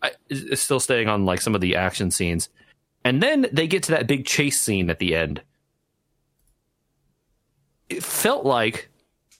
I, 0.02 0.10
still 0.54 0.80
staying 0.80 1.08
on 1.08 1.24
like 1.24 1.40
some 1.40 1.54
of 1.54 1.60
the 1.60 1.76
action 1.76 2.10
scenes, 2.10 2.48
and 3.04 3.22
then 3.22 3.46
they 3.52 3.68
get 3.68 3.84
to 3.84 3.92
that 3.92 4.08
big 4.08 4.26
chase 4.26 4.60
scene 4.60 4.90
at 4.90 4.98
the 4.98 5.14
end. 5.14 5.40
It 7.88 8.02
felt 8.02 8.44
like 8.44 8.90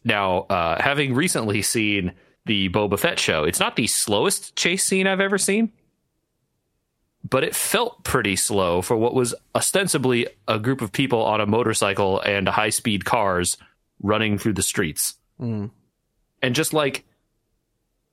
now, 0.05 0.43
uh, 0.43 0.81
having 0.81 1.13
recently 1.15 1.61
seen 1.63 2.13
the 2.47 2.69
Boba 2.69 2.99
Fett 2.99 3.19
show, 3.19 3.43
it's 3.43 3.61
not 3.61 3.75
the 3.75 3.89
slowest 3.89 4.55
chase 4.57 4.87
scene 4.87 5.09
I've 5.09 5.21
ever 5.21 5.39
seen, 5.39 5.73
but 7.29 7.43
it 7.43 7.55
felt 7.55 8.05
pretty 8.05 8.37
slow 8.37 8.81
for 8.81 8.97
what 8.97 9.15
was 9.15 9.35
ostensibly 9.57 10.29
a 10.47 10.59
group 10.59 10.83
of 10.83 10.93
people 10.93 11.25
on 11.25 11.41
a 11.41 11.47
motorcycle 11.47 12.21
and 12.21 12.49
high 12.49 12.71
speed 12.71 13.05
cars 13.05 13.57
running 14.03 14.39
through 14.39 14.55
the 14.55 14.63
streets 14.63 15.17
Mm. 15.41 15.71
And 16.43 16.55
just 16.55 16.73
like 16.73 17.05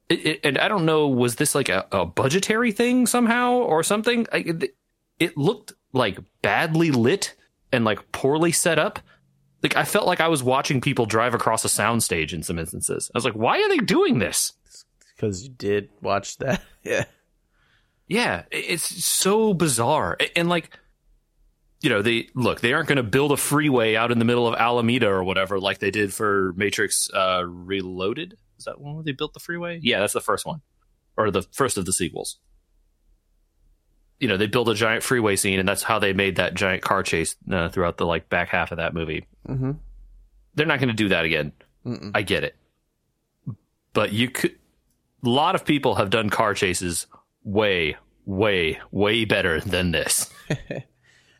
it, 0.10 0.26
it, 0.26 0.40
and 0.44 0.58
i 0.58 0.68
don't 0.68 0.86
know 0.86 1.08
was 1.08 1.36
this 1.36 1.54
like 1.56 1.70
a, 1.70 1.86
a 1.92 2.06
budgetary 2.06 2.72
thing 2.72 3.06
somehow 3.08 3.54
or 3.54 3.84
something? 3.84 4.26
I, 4.32 4.38
it, 4.38 4.76
it 5.20 5.38
looked 5.38 5.74
like 5.94 6.20
badly 6.42 6.92
lit 6.92 7.36
and 7.72 7.84
like 7.84 8.12
poorly 8.12 8.52
set 8.52 8.80
up. 8.80 9.00
Like 9.64 9.76
i 9.76 9.84
felt 9.84 10.06
like 10.08 10.22
i 10.22 10.28
was 10.28 10.44
watching 10.44 10.80
people 10.82 11.06
drive 11.06 11.34
across 11.34 11.66
a 11.66 11.68
soundstage 11.68 12.32
in 12.34 12.44
some 12.44 12.60
instances. 12.60 13.12
I 13.14 13.18
was 13.18 13.26
like 13.26 13.34
why 13.36 13.62
are 13.62 13.70
they 13.70 13.78
doing 13.80 14.20
this? 14.20 14.54
Because 15.16 15.44
you 15.44 15.50
did 15.50 15.90
watch 16.02 16.38
that. 16.38 16.62
Yeah. 16.84 17.04
yeah 18.08 18.44
it- 18.52 18.66
it's 18.70 19.04
so 19.06 19.54
bizarre. 19.54 20.18
And 20.36 20.48
like 20.48 20.70
you 21.82 21.90
know 21.90 22.02
they 22.02 22.30
look 22.34 22.62
they 22.62 22.74
aren't 22.74 22.88
going 22.88 22.98
to 22.98 23.04
build 23.04 23.32
a 23.32 23.38
freeway 23.38 23.96
out 23.96 24.12
in 24.12 24.20
the 24.20 24.26
middle 24.26 24.48
of 24.48 24.56
alameda 24.56 25.08
or 25.08 25.24
whatever 25.24 25.60
like 25.60 25.80
they 25.80 25.92
did 25.92 26.14
for 26.14 26.54
matrix 26.56 27.10
uh 27.14 27.44
reloaded? 27.46 28.38
Is 28.58 28.66
that 28.66 28.80
one 28.82 28.96
where 28.96 29.04
they 29.04 29.12
built 29.12 29.34
the 29.34 29.40
freeway? 29.40 29.80
Yeah 29.82 30.00
that's 30.00 30.14
the 30.14 30.22
first 30.22 30.46
one. 30.46 30.62
Or 31.16 31.32
the 31.32 31.44
first 31.52 31.78
of 31.78 31.86
the 31.86 31.94
sequels. 31.94 32.40
You 34.20 34.28
know 34.28 34.38
they 34.38 34.48
built 34.48 34.70
a 34.70 34.74
giant 34.74 35.04
freeway 35.04 35.36
scene 35.36 35.60
and 35.60 35.68
that's 35.68 35.84
how 35.84 36.00
they 36.00 36.14
made 36.14 36.38
that 36.38 36.56
giant 36.56 36.82
car 36.82 37.04
chase 37.04 37.36
uh, 37.52 37.70
throughout 37.70 37.98
the 37.98 38.06
like 38.06 38.30
back 38.30 38.50
half 38.50 38.72
of 38.72 38.78
that 38.78 38.94
movie. 38.94 39.26
Mm-hmm. 39.48 39.72
they're 40.56 40.66
not 40.66 40.80
going 40.80 40.90
to 40.90 40.96
do 40.96 41.10
that 41.10 41.24
again. 41.26 41.54
Mm-mm. 41.86 42.12
i 42.14 42.22
get 42.22 42.44
it. 42.44 42.56
But 43.94 44.12
you 44.12 44.30
could 44.30 44.56
a 45.24 45.30
lot 45.30 45.56
of 45.56 45.66
people 45.66 45.96
have 45.96 46.10
done 46.10 46.30
car 46.30 46.54
chases 46.54 47.08
way 47.44 47.98
way 48.26 48.80
way 48.92 49.26
better 49.26 49.62
than 49.62 49.92
this 49.92 50.32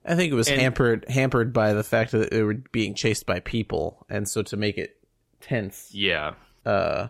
I 0.08 0.16
think 0.16 0.32
it 0.32 0.36
was 0.36 0.48
And- 0.48 0.62
hampered 0.62 1.06
hampered 1.10 1.52
by 1.54 1.74
the 1.74 1.84
fact 1.84 2.12
that 2.14 2.32
they 2.32 2.42
were 2.42 2.54
being 2.72 2.94
chased 2.96 3.26
by 3.26 3.40
people, 3.42 4.06
and 4.10 4.28
so 4.28 4.42
to 4.44 4.58
make 4.58 4.78
it 4.78 4.96
tense, 5.42 5.90
yeah 5.94 6.34
uh, 6.66 7.08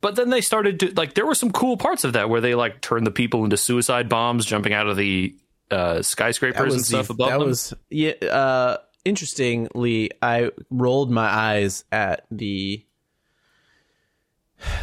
but 0.00 0.14
then 0.16 0.30
they 0.30 0.40
started 0.40 0.80
to 0.80 0.92
like 0.94 1.14
there 1.14 1.26
were 1.26 1.34
some 1.34 1.50
cool 1.50 1.76
parts 1.76 2.04
of 2.04 2.12
that 2.14 2.28
where 2.30 2.40
they 2.40 2.54
like 2.54 2.80
turned 2.80 3.06
the 3.06 3.10
people 3.10 3.44
into 3.44 3.56
suicide 3.56 4.08
bombs 4.08 4.46
jumping 4.46 4.72
out 4.72 4.86
of 4.86 4.96
the 4.96 5.34
uh, 5.70 6.00
skyscrapers 6.02 6.72
and 6.74 6.84
stuff 6.84 7.08
the- 7.08 7.12
above 7.14 7.28
that 7.30 7.38
them. 7.38 7.48
was 7.48 7.74
yeah. 7.90 8.12
Uh, 8.22 8.76
interestingly, 9.04 10.10
I 10.22 10.50
rolled 10.70 11.10
my 11.10 11.26
eyes 11.28 11.84
at 11.92 12.24
the 12.30 12.84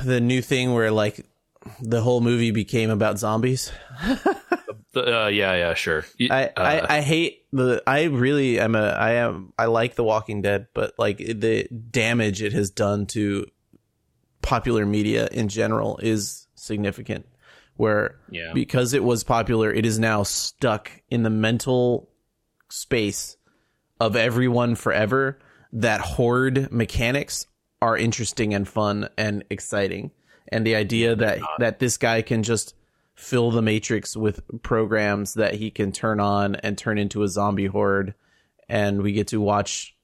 the 0.04 0.20
new 0.20 0.42
thing 0.42 0.74
where 0.74 0.92
like 0.92 1.26
the 1.82 2.02
whole 2.02 2.22
movie 2.22 2.52
became 2.52 2.90
about 2.90 3.20
zombies. 3.20 3.72
Uh, 4.98 5.28
yeah, 5.28 5.54
yeah, 5.56 5.74
sure. 5.74 6.06
I, 6.30 6.46
uh, 6.46 6.50
I, 6.58 6.98
I 6.98 7.02
hate 7.02 7.46
the 7.52 7.82
I 7.88 8.04
really 8.04 8.60
am 8.60 8.76
a 8.76 8.88
I 8.90 9.14
am 9.14 9.54
I 9.58 9.66
like 9.66 9.96
The 9.96 10.04
Walking 10.04 10.42
Dead, 10.42 10.68
but 10.74 10.94
like 10.98 11.18
the 11.18 11.68
damage 11.70 12.42
it 12.42 12.54
has 12.54 12.70
done 12.70 13.06
to 13.08 13.46
popular 14.42 14.86
media 14.86 15.28
in 15.32 15.48
general 15.48 16.00
is 16.02 16.48
significant. 16.56 17.26
Where 17.76 18.16
Yeah. 18.32 18.54
because 18.54 18.94
it 18.94 19.04
was 19.04 19.24
popular, 19.24 19.72
it 19.72 19.86
is 19.86 20.00
now 20.00 20.24
stuck 20.24 20.92
in 21.12 21.22
the 21.24 21.30
mental 21.30 22.10
space 22.70 23.38
of 24.00 24.16
everyone 24.16 24.76
forever. 24.76 25.38
That 25.74 26.02
horde 26.02 26.72
mechanics 26.72 27.46
are 27.82 27.96
interesting 27.96 28.54
and 28.54 28.68
fun 28.68 29.10
and 29.18 29.44
exciting, 29.52 30.12
and 30.48 30.66
the 30.66 30.76
idea 30.76 31.16
that 31.16 31.40
that 31.60 31.80
this 31.80 31.98
guy 31.98 32.22
can 32.24 32.42
just 32.42 32.74
fill 33.18 33.52
the 33.52 33.62
matrix 33.62 34.16
with 34.16 34.40
programs 34.62 35.34
that 35.34 35.56
he 35.56 35.70
can 35.72 35.92
turn 35.92 36.20
on 36.20 36.56
and 36.56 36.78
turn 36.78 36.98
into 36.98 37.24
a 37.24 37.28
zombie 37.28 37.66
horde 37.66 38.14
and 38.70 39.02
we 39.02 39.12
get 39.12 39.28
to 39.28 39.42
watch 39.42 39.96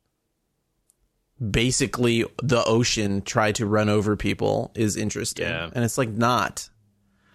basically 1.52 2.26
the 2.42 2.64
ocean 2.66 3.22
try 3.22 3.52
to 3.52 3.66
run 3.66 3.90
over 3.90 4.16
people 4.16 4.72
is 4.76 4.96
interesting. 4.98 5.48
Yeah. 5.48 5.70
And 5.74 5.84
it's 5.84 5.98
like 5.98 6.10
not. 6.10 6.70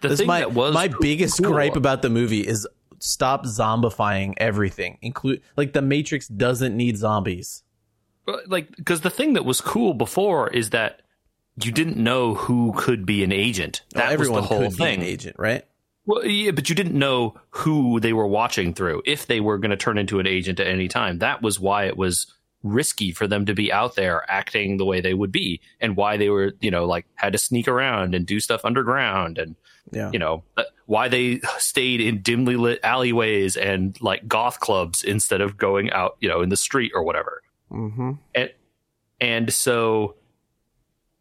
The 0.01 0.07
This 0.09 0.13
is 0.15 0.19
thing 0.19 0.27
my 0.27 0.39
that 0.41 0.53
was 0.53 0.73
my 0.73 0.89
biggest 0.99 1.41
cool- 1.41 1.51
gripe 1.51 1.75
about 1.75 2.01
the 2.01 2.09
movie 2.09 2.45
is 2.45 2.67
stop 2.99 3.45
zombifying 3.45 4.33
everything. 4.37 4.97
Include 5.01 5.41
like 5.57 5.73
the 5.73 5.81
Matrix 5.81 6.27
doesn't 6.27 6.75
need 6.75 6.97
zombies. 6.97 7.63
like 8.47 8.75
because 8.75 9.01
the 9.01 9.09
thing 9.09 9.33
that 9.33 9.45
was 9.45 9.61
cool 9.61 9.93
before 9.93 10.49
is 10.49 10.69
that 10.71 11.01
you 11.61 11.71
didn't 11.71 11.97
know 11.97 12.35
who 12.35 12.73
could 12.77 13.05
be 13.05 13.23
an 13.23 13.31
agent. 13.33 13.81
Oh, 13.95 13.99
that 13.99 14.05
was 14.05 14.13
Everyone 14.27 14.41
the 14.41 14.47
whole 14.47 14.59
could 14.69 14.73
thing. 14.73 14.99
be 14.99 15.05
an 15.05 15.11
agent, 15.11 15.35
right? 15.37 15.65
Well, 16.09 16.25
yeah, 16.25 16.49
but 16.49 16.69
you 16.69 16.75
didn't 16.75 16.97
know 16.97 17.35
who 17.51 17.99
they 17.99 18.13
were 18.13 18.25
watching 18.25 18.73
through 18.73 19.03
if 19.05 19.27
they 19.27 19.39
were 19.39 19.59
going 19.59 19.69
to 19.69 19.77
turn 19.77 19.99
into 19.99 20.19
an 20.19 20.25
agent 20.25 20.59
at 20.59 20.65
any 20.65 20.87
time. 20.87 21.19
That 21.19 21.43
was 21.43 21.59
why 21.59 21.85
it 21.85 21.97
was 21.97 22.25
risky 22.63 23.11
for 23.11 23.27
them 23.27 23.45
to 23.45 23.53
be 23.53 23.71
out 23.71 23.95
there 23.95 24.25
acting 24.27 24.77
the 24.77 24.85
way 24.85 25.01
they 25.01 25.13
would 25.13 25.31
be, 25.31 25.61
and 25.79 25.95
why 25.95 26.17
they 26.17 26.29
were, 26.29 26.53
you 26.61 26.71
know, 26.71 26.85
like 26.85 27.05
had 27.13 27.33
to 27.33 27.37
sneak 27.37 27.67
around 27.67 28.15
and 28.15 28.25
do 28.25 28.39
stuff 28.39 28.65
underground, 28.65 29.37
and 29.37 29.55
Yeah. 29.91 30.09
you 30.11 30.17
know, 30.17 30.43
uh, 30.57 30.63
why 30.87 31.09
they 31.09 31.41
stayed 31.59 32.01
in 32.01 32.23
dimly 32.23 32.55
lit 32.55 32.79
alleyways 32.83 33.55
and 33.55 33.95
like 34.01 34.27
goth 34.27 34.59
clubs 34.59 35.03
instead 35.03 35.41
of 35.41 35.57
going 35.57 35.91
out, 35.91 36.17
you 36.21 36.27
know, 36.27 36.41
in 36.41 36.49
the 36.49 36.57
street 36.57 36.91
or 36.95 37.03
whatever 37.03 37.43
Mm-hmm. 37.71 38.13
and 38.33 38.49
and 39.21 39.53
so 39.53 40.15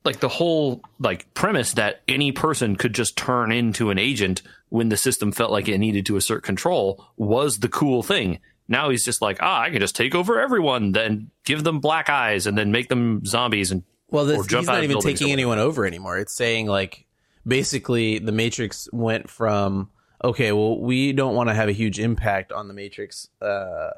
like 0.04 0.20
the 0.20 0.28
whole 0.28 0.80
like 0.98 1.32
premise 1.34 1.74
that 1.74 2.02
any 2.08 2.32
person 2.32 2.76
could 2.76 2.94
just 2.94 3.16
turn 3.16 3.52
into 3.52 3.90
an 3.90 3.98
agent 3.98 4.42
when 4.68 4.88
the 4.88 4.96
system 4.96 5.32
felt 5.32 5.50
like 5.50 5.68
it 5.68 5.78
needed 5.78 6.06
to 6.06 6.16
assert 6.16 6.42
control 6.42 7.04
was 7.16 7.58
the 7.58 7.68
cool 7.68 8.02
thing. 8.02 8.38
Now 8.68 8.90
he's 8.90 9.04
just 9.04 9.22
like 9.22 9.38
ah 9.40 9.62
i 9.62 9.70
can 9.70 9.80
just 9.80 9.96
take 9.96 10.14
over 10.14 10.38
everyone 10.38 10.92
then 10.92 11.30
give 11.44 11.64
them 11.64 11.80
black 11.80 12.10
eyes 12.10 12.46
and 12.46 12.56
then 12.56 12.70
make 12.70 12.88
them 12.88 13.24
zombies 13.24 13.70
and 13.70 13.82
Well, 14.10 14.26
this, 14.26 14.46
he's 14.46 14.66
not 14.66 14.84
even 14.84 15.00
taking 15.00 15.30
anyone 15.30 15.58
over 15.58 15.86
anymore. 15.86 16.18
It's 16.18 16.34
saying 16.34 16.66
like 16.66 17.06
basically 17.46 18.18
the 18.18 18.32
Matrix 18.32 18.88
went 18.92 19.28
from 19.30 19.90
okay, 20.22 20.52
well, 20.52 20.78
we 20.80 21.12
don't 21.12 21.34
want 21.34 21.48
to 21.48 21.54
have 21.54 21.68
a 21.68 21.72
huge 21.72 21.98
impact 21.98 22.52
on 22.52 22.68
the 22.68 22.74
Matrix 22.74 23.28
uh, 23.40 23.90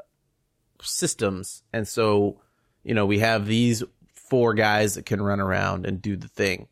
systems, 0.82 1.62
and 1.72 1.86
so 1.86 2.40
you 2.84 2.94
know 2.94 3.06
we 3.06 3.18
have 3.18 3.46
these 3.46 3.82
four 4.30 4.54
guys 4.54 4.94
that 4.94 5.04
can 5.04 5.20
run 5.20 5.40
around 5.40 5.84
and 5.84 6.00
do 6.00 6.16
the 6.16 6.28
thing, 6.28 6.68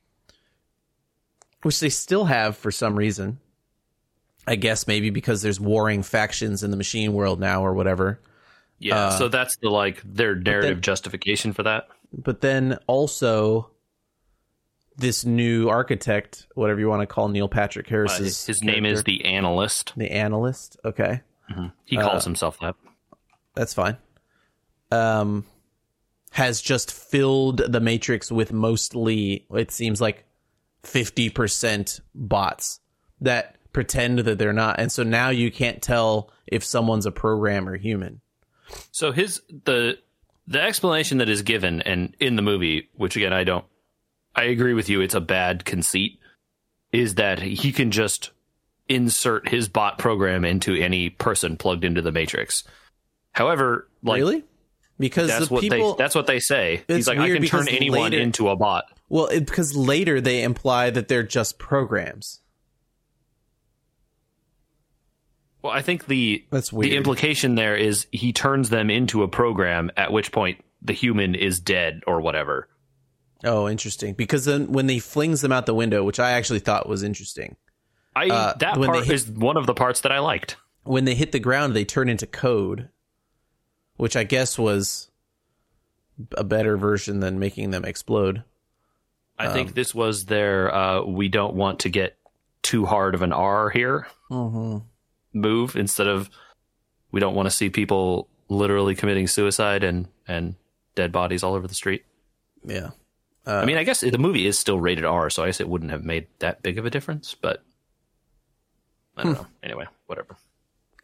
which 1.62 1.78
they 1.80 1.90
still 1.90 2.24
have 2.24 2.56
for 2.56 2.70
some 2.70 2.96
reason. 2.96 3.38
I 4.46 4.54
guess 4.56 4.86
maybe 4.86 5.10
because 5.10 5.42
there's 5.42 5.60
warring 5.60 6.02
factions 6.02 6.62
in 6.64 6.70
the 6.70 6.78
machine 6.78 7.12
world 7.12 7.38
now 7.38 7.62
or 7.66 7.74
whatever. 7.74 8.18
yeah 8.78 9.08
Uh, 9.08 9.18
so 9.18 9.28
that's 9.28 9.56
the 9.58 9.68
like 9.68 10.00
their 10.04 10.34
narrative 10.34 10.76
then- 10.76 10.82
justification 10.82 11.52
for 11.52 11.64
that 11.64 11.88
but 12.12 12.40
then 12.40 12.78
also 12.86 13.70
this 14.96 15.24
new 15.26 15.68
architect, 15.68 16.46
whatever 16.54 16.80
you 16.80 16.88
want 16.88 17.02
to 17.02 17.06
call 17.06 17.28
Neil 17.28 17.48
Patrick 17.48 17.92
Uh, 17.92 18.08
his, 18.16 18.46
his 18.46 18.62
name 18.62 18.86
is 18.86 19.04
the 19.04 19.26
analyst 19.26 19.92
the 19.96 20.10
analyst. 20.10 20.78
Okay, 20.84 21.20
he 21.84 21.96
calls 21.98 22.24
himself 22.24 22.58
that 22.60 22.74
that's 23.54 23.74
fine. 23.74 23.98
Um, 24.90 25.44
has 26.30 26.60
just 26.60 26.92
filled 26.92 27.58
the 27.58 27.80
Matrix 27.80 28.30
with 28.30 28.52
mostly 28.52 29.46
it 29.50 29.70
seems 29.70 30.00
like 30.00 30.24
fifty 30.82 31.30
percent 31.30 32.00
bots 32.14 32.80
that 33.20 33.56
pretend 33.72 34.20
that 34.20 34.38
they're 34.38 34.52
not, 34.52 34.80
and 34.80 34.90
so 34.90 35.02
now 35.02 35.30
you 35.30 35.50
can't 35.50 35.82
tell 35.82 36.30
if 36.46 36.64
someone's 36.64 37.06
a 37.06 37.12
program 37.12 37.68
or 37.68 37.76
human. 37.76 38.20
So 38.90 39.12
his 39.12 39.42
the 39.64 39.98
the 40.46 40.60
explanation 40.60 41.18
that 41.18 41.28
is 41.28 41.42
given 41.42 41.82
and 41.82 42.14
in 42.20 42.36
the 42.36 42.42
movie, 42.42 42.88
which 42.94 43.16
again 43.16 43.32
I 43.32 43.44
don't 43.44 43.64
I 44.34 44.44
agree 44.44 44.74
with 44.74 44.88
you, 44.88 45.00
it's 45.00 45.14
a 45.14 45.20
bad 45.20 45.64
conceit, 45.64 46.18
is 46.92 47.16
that 47.16 47.40
he 47.40 47.72
can 47.72 47.90
just 47.90 48.30
insert 48.88 49.48
his 49.48 49.68
bot 49.68 49.98
program 49.98 50.44
into 50.44 50.74
any 50.74 51.10
person 51.10 51.56
plugged 51.56 51.84
into 51.84 52.02
the 52.02 52.12
matrix. 52.12 52.64
However, 53.32 53.88
like 54.02 54.20
really? 54.20 54.44
Because 54.98 55.28
that's 55.28 55.48
the 55.48 55.54
what 55.54 55.60
people, 55.62 55.94
they 55.94 56.02
that's 56.02 56.14
what 56.14 56.26
they 56.26 56.40
say. 56.40 56.82
He's 56.88 57.06
like, 57.06 57.18
I 57.18 57.28
can 57.30 57.44
turn 57.44 57.68
anyone 57.68 58.10
later- 58.10 58.18
into 58.20 58.48
a 58.48 58.56
bot. 58.56 58.84
Well, 59.08 59.26
it, 59.26 59.46
because 59.46 59.76
later 59.76 60.20
they 60.20 60.42
imply 60.42 60.90
that 60.90 61.08
they're 61.08 61.22
just 61.22 61.58
programs. 61.58 62.40
Well, 65.62 65.72
I 65.72 65.82
think 65.82 66.06
the 66.06 66.44
That's 66.50 66.72
weird. 66.72 66.92
the 66.92 66.96
implication 66.96 67.54
there 67.56 67.76
is 67.76 68.06
he 68.12 68.32
turns 68.32 68.70
them 68.70 68.90
into 68.90 69.22
a 69.22 69.28
program, 69.28 69.90
at 69.96 70.12
which 70.12 70.30
point 70.30 70.62
the 70.82 70.92
human 70.92 71.34
is 71.34 71.58
dead 71.60 72.02
or 72.06 72.20
whatever. 72.20 72.68
oh, 73.44 73.68
interesting. 73.68 74.14
Because 74.14 74.44
then 74.44 74.72
when 74.72 74.88
he 74.88 74.98
flings 74.98 75.40
them 75.42 75.52
out 75.52 75.66
the 75.66 75.74
window, 75.74 76.02
which 76.04 76.18
I 76.20 76.32
actually 76.32 76.58
thought 76.60 76.88
was 76.88 77.02
interesting, 77.04 77.56
I 78.16 78.26
Uh, 78.28 78.54
that 78.58 78.74
part 78.74 79.04
hit- 79.06 79.14
is 79.14 79.28
one 79.28 79.56
of 79.56 79.66
the 79.66 79.74
parts 79.74 80.00
that 80.02 80.12
I 80.12 80.18
liked. 80.18 80.56
when 80.84 81.04
they 81.04 81.14
hit 81.14 81.32
the 81.32 81.38
ground, 81.38 81.74
they 81.74 81.84
turn 81.84 82.08
into 82.08 82.26
code, 82.26 82.88
which 83.98 84.16
I 84.16 84.24
guess 84.24 84.58
was 84.58 85.10
a 86.36 86.42
better 86.44 86.76
version 86.78 87.20
than 87.20 87.38
making 87.38 87.70
them 87.70 87.84
explode. 87.84 88.42
I 89.38 89.46
Um, 89.48 89.52
think 89.52 89.74
this 89.74 89.94
was 89.94 90.24
their 90.24 90.74
uh, 90.74 91.02
we 91.02 91.28
don't 91.28 91.54
want 91.54 91.80
to 91.80 91.90
get 91.90 92.16
too 92.62 92.86
hard 92.86 93.14
of 93.14 93.22
an 93.22 93.32
R 93.32 93.68
here 93.70 94.06
Mm-hmm. 94.30 94.78
move 95.32 95.76
instead 95.76 96.06
of 96.08 96.28
we 97.12 97.20
don't 97.20 97.34
want 97.34 97.46
to 97.46 97.54
see 97.54 97.70
people 97.70 98.28
literally 98.48 98.94
committing 98.94 99.26
suicide 99.26 99.84
and 99.84 100.08
and 100.26 100.54
dead 100.94 101.12
bodies 101.12 101.42
all 101.42 101.54
over 101.54 101.68
the 101.68 101.74
street. 101.74 102.04
Yeah. 102.64 102.90
I 103.46 103.64
mean, 103.64 103.78
I 103.78 103.84
guess 103.84 104.00
the 104.00 104.18
movie 104.18 104.46
is 104.46 104.58
still 104.58 104.78
rated 104.78 105.06
R, 105.06 105.30
so 105.30 105.42
I 105.42 105.46
guess 105.46 105.60
it 105.60 105.68
wouldn't 105.70 105.90
have 105.90 106.04
made 106.04 106.26
that 106.40 106.60
big 106.62 106.76
of 106.78 106.84
a 106.84 106.90
difference, 106.90 107.34
but 107.34 107.62
I 109.16 109.22
Hmm. 109.22 109.28
don't 109.32 109.42
know. 109.42 109.46
Anyway, 109.62 109.86
whatever. 110.06 110.36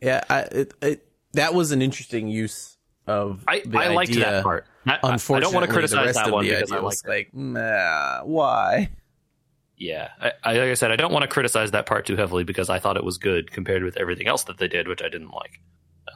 Yeah. 0.03 0.23
I, 0.29 0.41
it, 0.41 0.75
it, 0.83 1.09
that 1.33 1.55
was 1.55 1.73
an 1.73 1.81
interesting 1.81 2.29
use 2.29 2.74
of 3.07 3.45
I, 3.47 3.63
the 3.65 3.79
I 3.79 3.89
liked 3.89 4.15
that 4.15 4.43
part. 4.43 4.67
I, 4.87 4.99
I- 5.03 5.15
I 5.15 5.41
don't 5.41 5.55
want 5.55 5.67
to 5.67 5.73
criticize 5.73 6.15
that 6.15 6.31
one 6.31 6.45
because 6.47 6.73
I 6.73 6.77
like 6.77 6.85
was 6.85 7.05
like, 7.07 7.35
nah, 7.35 8.23
why? 8.25 8.91
Yeah, 9.77 10.11
I, 10.21 10.33
I, 10.45 10.53
like 10.53 10.69
I 10.71 10.75
said, 10.75 10.93
I 10.93 10.97
don't 10.97 11.13
want 11.13 11.23
to 11.25 11.29
criticize 11.29 11.73
that 11.73 11.85
part 11.87 12.07
too 12.07 12.17
heavily 12.17 12.45
because 12.45 12.71
I 12.71 12.79
thought 12.79 12.97
it 12.97 13.05
was 13.05 13.19
good 13.19 13.51
compared 13.51 13.83
with 13.83 13.97
everything 13.97 14.27
else 14.29 14.45
that 14.45 14.59
they 14.59 14.69
did, 14.69 14.87
which 14.89 15.03
I 15.03 15.09
didn't 15.09 15.31
like, 15.31 15.61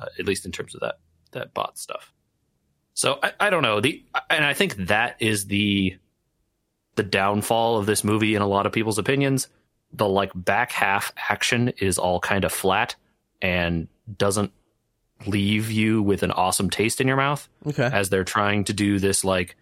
uh, 0.01 0.07
at 0.19 0.27
least 0.27 0.47
in 0.47 0.53
terms 0.53 0.75
of 0.75 0.81
that 0.81 0.99
that 1.33 1.55
bot 1.55 1.77
stuff. 1.79 2.13
So 2.95 3.19
I, 3.23 3.33
I 3.41 3.51
don't 3.51 3.63
know 3.63 3.81
the, 3.81 4.03
and 4.31 4.45
I 4.45 4.55
think 4.55 4.77
that 4.87 5.17
is 5.21 5.47
the 5.47 5.97
the 6.95 7.03
downfall 7.03 7.79
of 7.79 7.87
this 7.87 8.03
movie 8.05 8.35
in 8.35 8.43
a 8.43 8.47
lot 8.47 8.67
of 8.67 8.73
people's 8.73 8.99
opinions. 8.99 9.49
The 9.93 10.09
like 10.09 10.31
back 10.35 10.71
half 10.73 11.13
action 11.29 11.73
is 11.79 11.99
all 11.99 12.21
kind 12.21 12.45
of 12.45 12.53
flat 12.53 12.95
and 13.43 13.89
doesn't 14.17 14.53
leave 15.27 15.71
you 15.71 16.03
with 16.03 16.23
an 16.23 16.31
awesome 16.31 16.71
taste 16.71 17.01
in 17.01 17.09
your 17.09 17.17
mouth 17.17 17.49
Okay. 17.67 17.89
as 17.93 18.09
they're 18.11 18.25
trying 18.25 18.65
to 18.65 18.73
do 18.73 18.99
this 18.99 19.25
like 19.25 19.57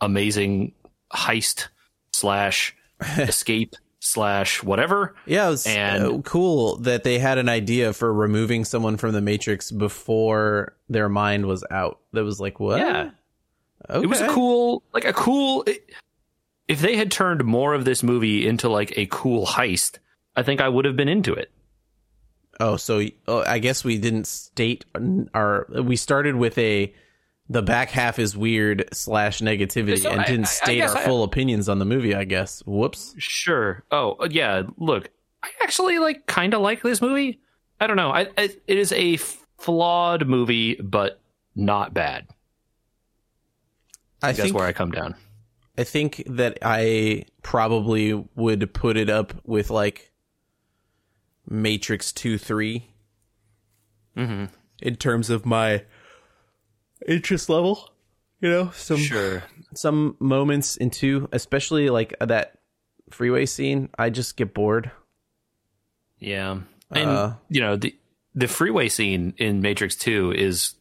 amazing 0.00 0.72
heist 1.12 1.68
slash 2.12 2.74
escape 3.18 3.74
slash 4.00 4.62
whatever. 4.62 5.14
Yeah, 5.26 5.46
it 5.48 5.50
was 5.50 5.66
And- 5.66 6.02
uh, 6.04 6.18
cool 6.22 6.76
that 6.78 7.04
they 7.04 7.18
had 7.18 7.38
an 7.38 7.48
idea 7.48 7.92
for 7.92 8.12
removing 8.12 8.64
someone 8.64 8.96
from 8.96 9.12
the 9.12 9.20
Matrix 9.20 9.70
before 9.70 10.74
their 10.88 11.08
mind 11.08 11.46
was 11.46 11.64
out. 11.70 11.98
That 12.12 12.24
was 12.24 12.40
like, 12.40 12.58
what? 12.60 12.78
Yeah. 12.78 13.10
okay. 13.88 14.04
It 14.04 14.06
was 14.08 14.20
a 14.20 14.28
cool, 14.28 14.82
like 14.92 15.04
a 15.04 15.12
cool. 15.12 15.64
It, 15.66 15.90
if 16.68 16.80
they 16.80 16.96
had 16.96 17.10
turned 17.10 17.44
more 17.44 17.74
of 17.74 17.84
this 17.84 18.02
movie 18.02 18.46
into 18.46 18.68
like 18.68 18.96
a 18.96 19.06
cool 19.06 19.44
heist, 19.46 19.98
I 20.36 20.42
think 20.42 20.60
I 20.60 20.68
would 20.68 20.84
have 20.84 20.96
been 20.96 21.08
into 21.08 21.32
it. 21.34 21.50
Oh, 22.60 22.76
so 22.76 23.02
oh, 23.26 23.42
I 23.46 23.58
guess 23.58 23.82
we 23.84 23.98
didn't 23.98 24.26
state 24.26 24.84
our. 25.34 25.66
We 25.82 25.96
started 25.96 26.36
with 26.36 26.56
a 26.58 26.94
the 27.48 27.62
back 27.62 27.90
half 27.90 28.18
is 28.20 28.36
weird 28.36 28.88
slash 28.92 29.40
negativity, 29.40 29.98
So 29.98 30.10
and 30.10 30.20
I- 30.20 30.26
didn't 30.26 30.44
I- 30.46 30.48
I 30.48 30.52
state 30.52 30.80
our 30.82 30.96
I- 30.96 31.04
full 31.04 31.24
opinions 31.24 31.68
on 31.68 31.78
the 31.78 31.84
movie. 31.86 32.14
I 32.14 32.24
guess. 32.24 32.62
Whoops. 32.66 33.14
Sure. 33.18 33.82
Oh, 33.90 34.24
yeah. 34.30 34.62
Look, 34.76 35.08
I 35.42 35.48
actually 35.62 35.98
like 35.98 36.26
kind 36.26 36.54
of 36.54 36.60
like 36.60 36.82
this 36.82 37.00
movie. 37.00 37.40
I 37.80 37.86
don't 37.86 37.96
know. 37.96 38.10
I, 38.10 38.28
I 38.36 38.50
it 38.66 38.78
is 38.78 38.92
a 38.92 39.16
flawed 39.58 40.28
movie, 40.28 40.74
but 40.76 41.20
not 41.56 41.94
bad. 41.94 42.26
I 44.22 44.28
That's 44.32 44.40
think 44.42 44.54
where 44.54 44.66
I 44.66 44.72
come 44.72 44.90
down. 44.90 45.14
I 45.78 45.84
think 45.84 46.22
that 46.26 46.58
I 46.62 47.24
probably 47.42 48.12
would 48.34 48.72
put 48.74 48.98
it 48.98 49.08
up 49.08 49.32
with 49.46 49.70
like 49.70 50.09
Matrix 51.50 52.12
2 52.12 52.38
3 52.38 52.86
Mm-hmm. 54.16 54.44
in 54.82 54.96
terms 54.96 55.28
of 55.30 55.44
my 55.46 55.84
interest 57.06 57.48
level. 57.48 57.90
You 58.40 58.48
know, 58.50 58.70
some 58.74 58.96
Sure. 58.98 59.42
some 59.74 60.16
moments 60.18 60.76
in 60.76 60.90
2, 60.90 61.28
especially 61.32 61.90
like 61.90 62.14
that 62.20 62.58
freeway 63.10 63.44
scene, 63.46 63.88
I 63.98 64.08
just 64.10 64.36
get 64.36 64.54
bored. 64.54 64.90
Yeah, 66.18 66.60
and 66.90 67.08
Uh, 67.10 67.32
you 67.48 67.60
know 67.60 67.76
the 67.76 67.94
the 68.34 68.48
freeway 68.48 68.88
scene 68.88 69.34
in 69.38 69.60
Matrix 69.60 69.94
Two 69.96 70.32
is 70.32 70.74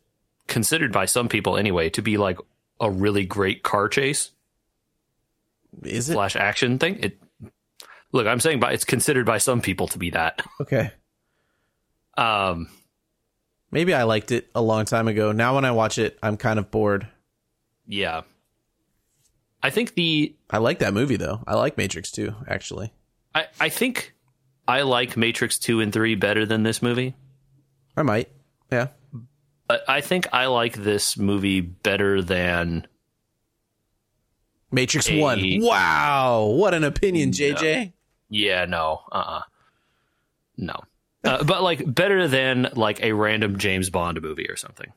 considered 0.48 0.92
by 0.92 1.06
some 1.06 1.28
people 1.30 1.58
anyway 1.58 1.90
to 1.92 2.02
be 2.02 2.18
like 2.18 2.38
a 2.80 2.90
really 2.90 3.26
great 3.26 3.62
car 3.64 3.88
chase 3.90 4.32
Is 5.84 6.10
it 6.10 6.14
slash 6.14 6.36
action 6.36 6.80
thing. 6.80 6.98
It 7.02 7.20
look, 8.12 8.28
I'm 8.28 8.39
saying, 8.39 8.60
by 8.60 8.74
it's 8.74 8.86
considered 8.86 9.26
by 9.26 9.38
some 9.38 9.62
people 9.62 9.88
to 9.89 9.98
be 10.00 10.10
that. 10.12 10.41
okay? 10.62 10.91
Um, 12.17 12.69
Maybe 13.72 13.93
I 13.93 14.04
liked 14.04 14.32
it 14.32 14.50
a 14.56 14.62
long 14.62 14.86
time 14.86 15.08
ago. 15.08 15.32
Now 15.32 15.56
when 15.56 15.63
I 15.65 15.72
watch 15.72 15.98
it, 16.00 16.17
I'm 16.24 16.38
kind 16.38 16.58
of 16.60 16.72
bored. 16.72 17.08
yeah, 17.86 18.22
I 19.62 19.69
think 19.69 19.93
the 19.93 20.36
I 20.50 20.58
like 20.58 20.80
that 20.80 20.93
movie 20.93 21.17
though. 21.17 21.43
I 21.45 21.56
like 21.56 21.78
Matrix 21.78 22.12
2, 22.12 22.34
actually. 22.48 22.91
I 23.36 23.45
I 23.60 23.69
think 23.69 24.13
I 24.67 24.82
like 24.82 25.15
Matrix 25.17 25.60
two 25.60 25.82
and 25.82 25.91
three 25.93 26.15
better 26.15 26.45
than 26.45 26.63
this 26.63 26.82
movie. 26.82 27.15
I 27.98 28.02
might. 28.04 28.30
Yeah. 28.72 28.88
But 29.67 29.84
I 29.88 30.02
think 30.02 30.28
I 30.34 30.48
like 30.48 30.74
this 30.74 31.15
movie 31.17 31.62
better 31.62 32.22
than 32.24 32.88
Matrix 34.72 35.10
A- 35.10 35.19
1. 35.19 35.58
Wow. 35.62 36.45
What 36.56 36.74
an 36.74 36.84
opinion, 36.84 37.32
JJ. 37.32 37.93
Yeah, 38.30 38.65
no, 38.65 39.02
uh, 39.12 39.15
uh 39.15 39.42
no. 40.58 40.76
Uh, 41.24 41.44
but 41.44 41.62
like 41.62 41.94
better 41.94 42.28
than 42.28 42.70
like 42.76 43.04
a 43.04 43.12
random 43.12 43.58
James 43.58 43.89
Bond 43.89 44.22
movie 44.22 44.48
or 44.50 44.56
something. 44.56 44.92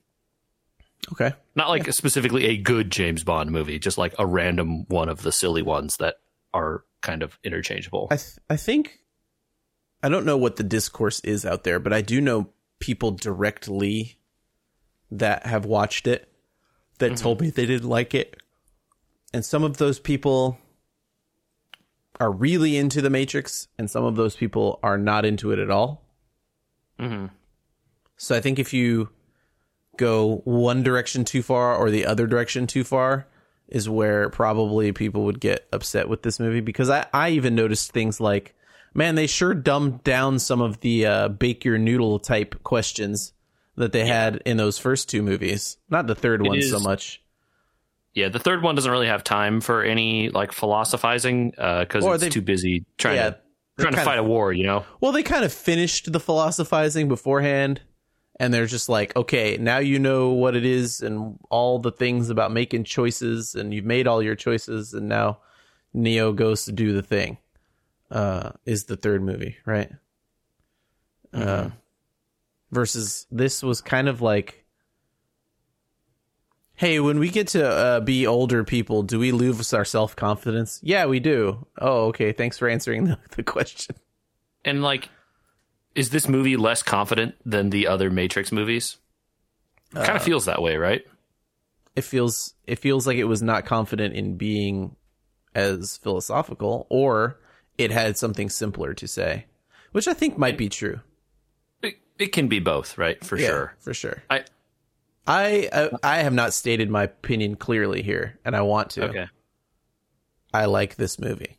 Okay. 1.13 1.35
Not 1.57 1.69
like 1.69 1.93
specifically 1.93 2.47
a 2.47 2.57
good 2.57 2.91
James 2.91 3.25
Bond 3.25 3.51
movie, 3.51 3.79
just 3.79 3.99
like 3.99 4.15
a 4.19 4.27
random 4.27 4.85
one 4.89 5.09
of 5.09 5.23
the 5.23 5.33
silly 5.33 5.63
ones 5.63 5.97
that 5.97 6.17
are 6.55 6.85
kind 7.01 7.23
of 7.23 7.39
interchangeable. 7.43 8.09
I 8.11 8.17
th- 8.17 8.39
I 8.49 8.57
think 8.57 9.01
I 10.03 10.09
don't 10.09 10.27
know 10.27 10.37
what 10.37 10.57
the 10.57 10.63
discourse 10.63 11.21
is 11.21 11.45
out 11.45 11.65
there, 11.65 11.81
but 11.81 11.93
I 11.93 12.03
do 12.03 12.21
know 12.21 12.51
people 12.79 13.13
directly 13.13 14.19
that 15.11 15.47
have 15.47 15.65
watched 15.65 16.07
it 16.07 16.29
that 16.99 17.17
told 17.17 17.41
me 17.41 17.51
they 17.51 17.67
didn't 17.67 17.89
like 17.89 18.15
it. 18.15 18.37
And 19.35 19.45
some 19.45 19.65
of 19.65 19.79
those 19.79 19.99
people 19.99 20.59
are 22.21 22.31
really 22.31 22.77
into 22.77 23.01
the 23.03 23.11
Matrix 23.11 23.69
and 23.79 23.91
some 23.91 24.05
of 24.05 24.17
those 24.17 24.37
people 24.37 24.79
are 24.83 24.99
not 24.99 25.25
into 25.25 25.51
it 25.51 25.59
at 25.59 25.71
all. 25.71 26.05
hmm 26.99 27.27
So 28.17 28.37
I 28.37 28.41
think 28.41 28.59
if 28.59 28.73
you 28.73 29.09
go 29.97 30.37
one 30.45 30.83
direction 30.83 31.25
too 31.25 31.43
far 31.43 31.75
or 31.77 31.91
the 31.91 32.07
other 32.07 32.27
direction 32.27 32.67
too 32.67 32.85
far 32.85 33.27
is 33.69 33.89
where 33.89 34.29
probably 34.29 34.93
people 34.93 35.25
would 35.25 35.41
get 35.41 35.67
upset 35.73 36.09
with 36.09 36.23
this 36.23 36.39
movie 36.39 36.61
because 36.61 36.91
I, 36.91 37.07
I 37.13 37.31
even 37.31 37.55
noticed 37.55 37.93
things 37.93 38.21
like 38.21 38.55
man 38.95 39.15
they 39.15 39.27
sure 39.27 39.55
dumbed 39.55 40.05
down 40.05 40.39
some 40.39 40.61
of 40.61 40.81
the 40.81 41.07
uh, 41.07 41.29
bake 41.29 41.65
your 41.65 41.79
noodle 41.79 42.19
type 42.19 42.63
questions 42.63 43.33
that 43.77 43.93
they 43.93 44.07
had 44.07 44.43
in 44.45 44.59
those 44.59 44.79
first 44.79 45.09
two 45.09 45.23
movies. 45.23 45.79
Not 45.89 46.07
the 46.07 46.15
third 46.15 46.43
one 46.43 46.61
so 46.61 46.79
much 46.79 47.22
Yeah, 48.15 48.29
the 48.29 48.39
third 48.39 48.63
one 48.63 48.75
doesn't 48.75 48.91
really 48.91 49.07
have 49.07 49.25
time 49.25 49.61
for 49.61 49.83
any 49.83 50.29
like 50.29 50.53
philosophizing 50.53 51.51
because 51.51 52.05
Or 52.05 52.15
it's 52.15 52.29
too 52.29 52.43
busy 52.43 52.85
trying 52.99 53.17
yeah, 53.17 53.31
to 53.31 53.39
trying 53.79 53.95
to 53.95 54.01
fight 54.05 54.19
of- 54.19 54.27
a 54.27 54.29
war. 54.29 54.53
You 54.53 54.65
know. 54.65 54.85
well 55.01 55.13
they 55.13 55.23
kind 55.23 55.45
of 55.45 55.53
finished 55.53 56.13
the 56.13 56.21
philosophizing 56.21 57.09
beforehand 57.09 57.81
and 58.41 58.53
they're 58.53 58.67
just 58.67 58.89
like 58.89 59.15
okay 59.17 59.57
now 59.61 59.79
you 59.79 59.99
know 59.99 60.31
what 60.31 60.57
it 60.57 60.65
is 60.65 61.01
and 61.01 61.39
all 61.51 61.79
the 61.79 61.93
things 61.93 62.29
about 62.31 62.51
making 62.53 62.85
choices 62.85 63.55
and 63.55 63.73
you've 63.75 63.85
made 63.85 64.07
all 64.07 64.23
your 64.23 64.35
choices 64.35 64.95
and 64.95 65.07
now 65.09 65.39
neo 65.95 66.33
goes 66.33 66.65
to 66.65 66.73
do 66.73 66.93
the 66.95 67.03
thing 67.03 67.37
uh 68.11 68.51
is 68.65 68.85
the 68.85 68.97
third 68.97 69.23
movie 69.23 69.57
right 69.67 69.91
uh 71.35 71.69
versus 72.71 73.27
this 73.31 73.63
was 73.63 73.81
kind 73.83 74.09
of 74.09 74.23
like 74.23 74.62
hey 76.83 76.99
when 76.99 77.21
we 77.21 77.29
get 77.31 77.47
to 77.47 77.65
uh, 77.65 78.01
be 78.01 78.27
older 78.27 78.65
people 78.65 79.05
do 79.05 79.19
we 79.21 79.31
lose 79.31 79.73
our 79.73 79.85
self-confidence 79.85 80.81
yeah 80.83 81.07
we 81.07 81.21
do 81.21 81.65
oh 81.81 82.07
okay 82.07 82.33
thanks 82.33 82.59
for 82.59 82.69
answering 82.69 83.05
the, 83.11 83.19
the 83.37 83.43
question 83.45 83.95
And 84.65 84.83
like, 84.83 85.09
is 85.95 86.11
this 86.11 86.27
movie 86.29 86.57
less 86.57 86.83
confident 86.83 87.37
than 87.47 87.71
the 87.71 87.87
other 87.87 88.11
Matrix 88.11 88.51
movies? 88.51 88.97
kind 89.95 90.11
Uh, 90.11 90.15
of 90.17 90.23
feels 90.23 90.47
that 90.47 90.61
way, 90.63 90.77
right? 90.77 91.03
it 91.95 92.03
feels 92.03 92.55
it 92.67 92.79
feels 92.81 93.07
like 93.07 93.19
it 93.19 93.25
was 93.31 93.43
not 93.43 93.65
confident 93.65 94.15
in 94.15 94.37
being 94.37 94.97
as 95.55 95.99
philosophical 95.99 96.87
or 96.89 97.39
it 97.79 97.91
had 97.93 98.17
something 98.17 98.49
simpler 98.51 98.95
to 98.95 99.07
say 99.07 99.45
which 99.93 100.09
i 100.09 100.15
think 100.15 100.37
might 100.39 100.57
be 100.59 100.69
true 100.69 100.99
It, 101.83 101.95
it 102.19 102.33
can 102.33 102.49
be 102.49 102.59
both, 102.61 102.97
right? 102.99 103.23
For 103.25 103.37
Yeah, 103.39 103.47
sure. 103.49 103.75
for 103.79 103.95
sure 103.95 104.23
I 104.31 104.45
i 105.27 105.69
uh, 105.73 105.97
i 106.03 106.19
have 106.19 106.33
not 106.33 106.53
stated 106.53 106.91
my 106.91 107.05
opinion 107.05 107.57
clearly 107.57 108.03
here 108.03 108.39
and 108.45 108.57
i 108.57 108.61
want 108.61 108.91
to 108.91 109.05
okay. 109.05 109.27
i 110.53 110.65
like 110.65 110.97
this 110.97 111.19
movie 111.19 111.59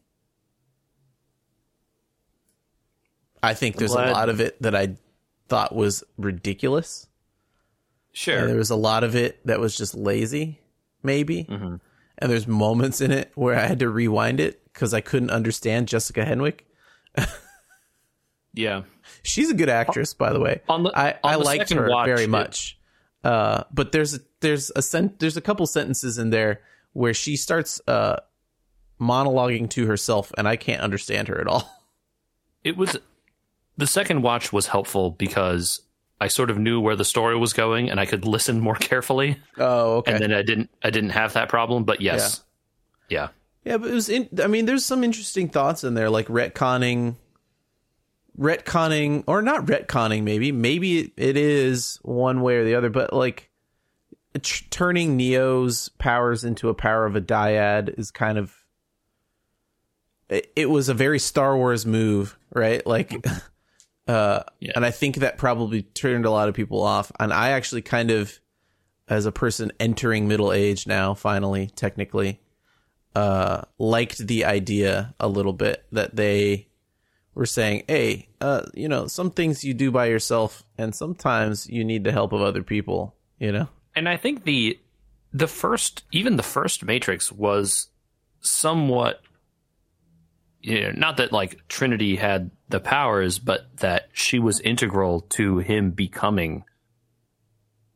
i 3.42 3.54
think 3.54 3.78
there's 3.78 3.94
a 3.94 4.12
lot 4.12 4.30
of 4.30 4.42
it 4.42 4.62
that 4.62 4.76
i 4.76 4.96
thought 5.48 5.76
was 5.76 6.04
ridiculous 6.18 7.08
Sure. 8.14 8.38
And 8.38 8.50
there 8.50 8.58
was 8.58 8.70
a 8.70 8.76
lot 8.76 9.04
of 9.04 9.16
it 9.16 9.46
that 9.46 9.60
was 9.60 9.76
just 9.76 9.96
lazy, 9.96 10.62
maybe. 11.02 11.46
Mm-hmm. 11.46 11.76
And 12.20 12.32
there's 12.32 12.48
moments 12.48 13.02
in 13.02 13.12
it 13.12 13.32
where 13.34 13.58
I 13.58 13.66
had 13.66 13.80
to 13.80 13.90
rewind 13.90 14.40
it 14.40 14.64
because 14.72 14.94
I 14.94 15.02
couldn't 15.02 15.32
understand 15.32 15.88
Jessica 15.88 16.24
Henwick. 16.24 16.60
yeah. 18.54 18.84
She's 19.24 19.50
a 19.50 19.56
good 19.56 19.68
actress, 19.68 20.14
by 20.14 20.32
the 20.32 20.40
way. 20.40 20.62
On 20.70 20.84
the- 20.84 20.92
I, 20.96 21.12
on 21.12 21.18
I 21.24 21.38
the 21.38 21.44
liked 21.44 21.74
her 21.74 21.90
watch, 21.90 22.06
very 22.06 22.28
much. 22.28 22.78
Uh, 23.24 23.64
but 23.72 23.92
there's 23.92 24.16
a, 24.16 24.20
there's 24.42 24.72
a 24.76 24.82
sent 24.82 25.20
there's 25.20 25.38
a 25.38 25.42
couple 25.42 25.66
sentences 25.66 26.18
in 26.18 26.30
there 26.30 26.62
where 26.94 27.14
she 27.14 27.36
starts 27.36 27.82
uh, 27.88 28.20
monologuing 29.00 29.70
to 29.72 29.88
herself, 29.88 30.32
and 30.38 30.48
I 30.48 30.56
can't 30.56 30.82
understand 30.82 31.28
her 31.28 31.40
at 31.40 31.48
all. 31.48 31.70
It 32.64 32.78
was 32.78 32.96
the 33.76 33.88
second 33.88 34.22
watch 34.22 34.54
was 34.54 34.68
helpful 34.68 35.12
because 35.12 35.82
I 36.22 36.30
sort 36.30 36.50
of 36.50 36.58
knew 36.58 36.80
where 36.80 36.96
the 36.96 37.04
story 37.04 37.38
was 37.38 37.52
going 37.52 37.90
and 37.90 38.00
I 38.00 38.06
could 38.06 38.24
listen 38.24 38.62
more 38.62 38.76
carefully. 38.76 39.38
Oh, 39.58 39.98
okay. 39.98 40.14
And 40.14 40.22
then 40.22 40.32
I 40.34 40.44
didn't 40.44 40.70
I 40.82 40.90
didn't 40.90 41.10
have 41.10 41.34
that 41.34 41.50
problem. 41.50 41.84
But 41.84 42.00
yes. 42.00 42.42
Yeah. 43.10 43.30
Yeah, 43.66 43.78
but 43.78 43.90
it 43.90 43.94
was. 43.94 44.10
In, 44.10 44.30
I 44.42 44.48
mean, 44.48 44.66
there's 44.66 44.86
some 44.86 45.04
interesting 45.04 45.50
thoughts 45.50 45.84
in 45.84 45.94
there, 45.94 46.10
like 46.10 46.28
retconning, 46.28 47.16
retconning, 48.38 49.24
or 49.28 49.42
not 49.42 49.66
retconning. 49.66 50.24
Maybe, 50.24 50.52
maybe 50.52 51.12
it, 51.18 51.38
is 51.38 52.00
one 52.02 52.42
way 52.42 52.58
or 52.58 52.64
the 52.64 52.76
other. 52.76 52.90
But 52.90 53.14
like, 53.14 53.50
tr- 54.42 54.64
turning 54.70 55.18
Neo's 55.18 55.90
powers 55.98 56.44
into 56.44 56.70
a 56.70 56.74
power 56.74 57.06
of 57.06 57.16
a 57.16 57.22
dyad 57.22 57.98
is 58.00 58.12
kind 58.12 58.38
of. 58.38 58.54
It, 60.30 60.52
it 60.56 60.70
was 60.70 60.90
a 60.90 60.94
very 60.94 61.20
Star 61.20 61.56
Wars 61.58 61.86
move, 61.86 62.38
right? 62.54 62.86
Like, 62.88 63.14
uh, 64.08 64.44
Yeah. 64.60 64.72
and 64.76 64.86
I 64.86 64.92
think 64.92 65.18
that 65.18 65.38
probably 65.38 65.84
turned 65.84 66.26
a 66.26 66.32
lot 66.32 66.50
of 66.50 66.56
people 66.56 66.82
off. 66.82 67.12
And 67.20 67.32
I 67.34 67.50
actually 67.50 67.82
kind 67.82 68.10
of, 68.10 68.40
as 69.08 69.26
a 69.26 69.32
person 69.32 69.72
entering 69.80 70.28
middle 70.28 70.52
age 70.54 70.88
now, 70.88 71.14
finally, 71.14 71.68
technically 71.76 72.40
uh, 73.16 73.62
liked 73.78 74.18
the 74.18 74.46
idea 74.46 75.14
a 75.20 75.28
little 75.28 75.54
bit 75.54 75.86
that 75.92 76.16
they 76.16 76.68
were 77.36 77.46
saying, 77.46 77.84
"Hey, 77.88 78.30
uh, 78.42 78.64
you 78.74 78.88
know, 78.88 79.08
some 79.08 79.32
things 79.32 79.64
you 79.64 79.74
do 79.74 79.92
by 79.92 80.06
yourself, 80.06 80.64
and 80.78 80.96
sometimes 80.96 81.68
you 81.70 81.84
need 81.84 82.04
the 82.04 82.12
help 82.12 82.34
of 82.34 82.42
other 82.42 82.64
people." 82.64 83.16
You 83.40 83.52
know, 83.52 83.68
And 83.96 84.08
I 84.08 84.18
think 84.18 84.44
the 84.44 84.80
the 85.32 85.48
first 85.48 86.04
even 86.12 86.38
the 86.38 86.44
first 86.44 86.84
Matrix 86.84 87.32
was 87.32 87.88
somewhat 88.42 89.22
you 90.62 90.82
know, 90.82 90.92
not 90.96 91.18
that 91.18 91.34
like 91.34 91.68
Trinity 91.68 92.16
had 92.16 92.52
the 92.70 92.80
powers, 92.80 93.38
but 93.38 93.78
that 93.78 94.10
she 94.14 94.40
was 94.40 94.62
integral 94.62 95.22
to 95.22 95.58
him 95.58 95.92
becoming 95.92 96.64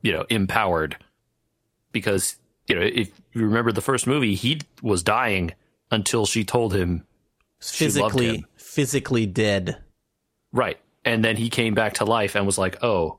you 0.02 0.12
know, 0.12 0.26
empowered. 0.30 0.97
Because, 1.91 2.38
you 2.67 2.76
know, 2.76 2.82
if 2.82 3.10
you 3.34 3.41
remember 3.41 3.71
the 3.71 3.82
first 3.82 4.08
movie, 4.08 4.36
he 4.36 4.62
was 4.82 5.04
dying 5.04 5.54
until 5.91 6.26
she 6.26 6.43
told 6.43 6.73
him 6.73 7.06
She 7.60 7.86
loved 7.86 8.13
physically, 8.13 8.38
him. 8.38 8.45
Physically 8.78 9.26
dead. 9.26 9.76
Right. 10.52 10.78
And 11.04 11.26
then 11.26 11.36
he 11.36 11.50
came 11.50 11.74
back 11.74 11.96
to 11.96 12.06
life 12.06 12.36
and 12.36 12.46
was 12.46 12.60
like, 12.60 12.84
oh, 12.84 13.18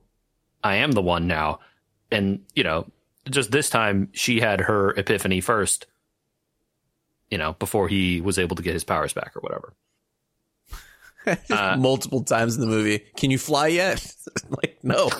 I 0.62 0.76
am 0.76 0.92
the 0.92 1.02
one 1.02 1.26
now. 1.26 1.58
And, 2.12 2.44
you 2.54 2.62
know, 2.62 2.86
just 3.28 3.50
this 3.50 3.68
time 3.68 4.08
she 4.12 4.38
had 4.38 4.60
her 4.60 4.90
epiphany 4.90 5.40
first, 5.40 5.86
you 7.28 7.38
know, 7.38 7.54
before 7.54 7.88
he 7.88 8.20
was 8.20 8.38
able 8.38 8.54
to 8.54 8.62
get 8.62 8.72
his 8.72 8.84
powers 8.84 9.12
back 9.12 9.36
or 9.36 9.40
whatever. 9.40 9.74
Uh, 11.50 11.76
Multiple 11.76 12.22
times 12.22 12.54
in 12.54 12.62
the 12.62 12.66
movie. 12.66 13.00
Can 13.16 13.30
you 13.30 13.36
fly 13.36 13.66
yet? 13.66 14.14
like, 14.48 14.78
no. 14.82 15.10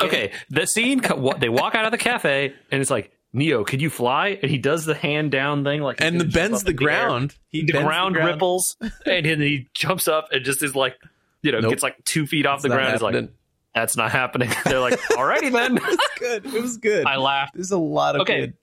Okay. 0.00 0.30
The 0.48 0.64
scene, 0.64 1.00
they 1.38 1.48
walk 1.48 1.74
out 1.74 1.86
of 1.86 1.90
the 1.90 1.98
cafe 1.98 2.52
and 2.70 2.80
it's 2.80 2.90
like, 2.90 3.15
Neo, 3.36 3.64
could 3.64 3.80
you 3.82 3.90
fly? 3.90 4.38
And 4.40 4.50
he 4.50 4.58
does 4.58 4.84
the 4.86 4.94
hand 4.94 5.30
down 5.30 5.62
thing. 5.62 5.82
like, 5.82 6.00
And 6.00 6.18
the 6.20 6.24
bends 6.24 6.64
the 6.64 6.72
ground. 6.72 7.34
He 7.48 7.62
The 7.64 7.72
bends 7.74 7.86
ground, 7.86 8.16
ripples 8.16 8.76
and 9.06 9.26
then 9.26 9.40
he 9.40 9.68
jumps 9.74 10.08
up 10.08 10.28
and 10.32 10.44
just 10.44 10.62
is 10.62 10.74
like, 10.74 10.96
you 11.42 11.52
know, 11.52 11.60
Nope. 11.60 11.70
gets 11.70 11.82
like 11.82 12.02
two 12.04 12.26
feet 12.26 12.46
off 12.46 12.56
It's 12.56 12.62
the 12.64 12.68
ground. 12.70 12.92
He's 12.92 13.02
like, 13.02 13.30
that's 13.74 13.96
not 13.96 14.10
happening. 14.10 14.48
They're 14.64 14.80
like, 14.80 14.98
alrighty 15.10 15.52
then. 15.52 15.76
It 15.82 15.82
was 15.82 15.98
good. 16.18 16.46
It 16.46 16.62
was 16.62 16.76
good. 16.78 17.06
I 17.06 17.16
laughed. 17.16 17.54
There's 17.54 17.70
a 17.72 17.78
lot 17.78 18.14
of 18.16 18.22
Okay. 18.22 18.40
good. 18.40 18.54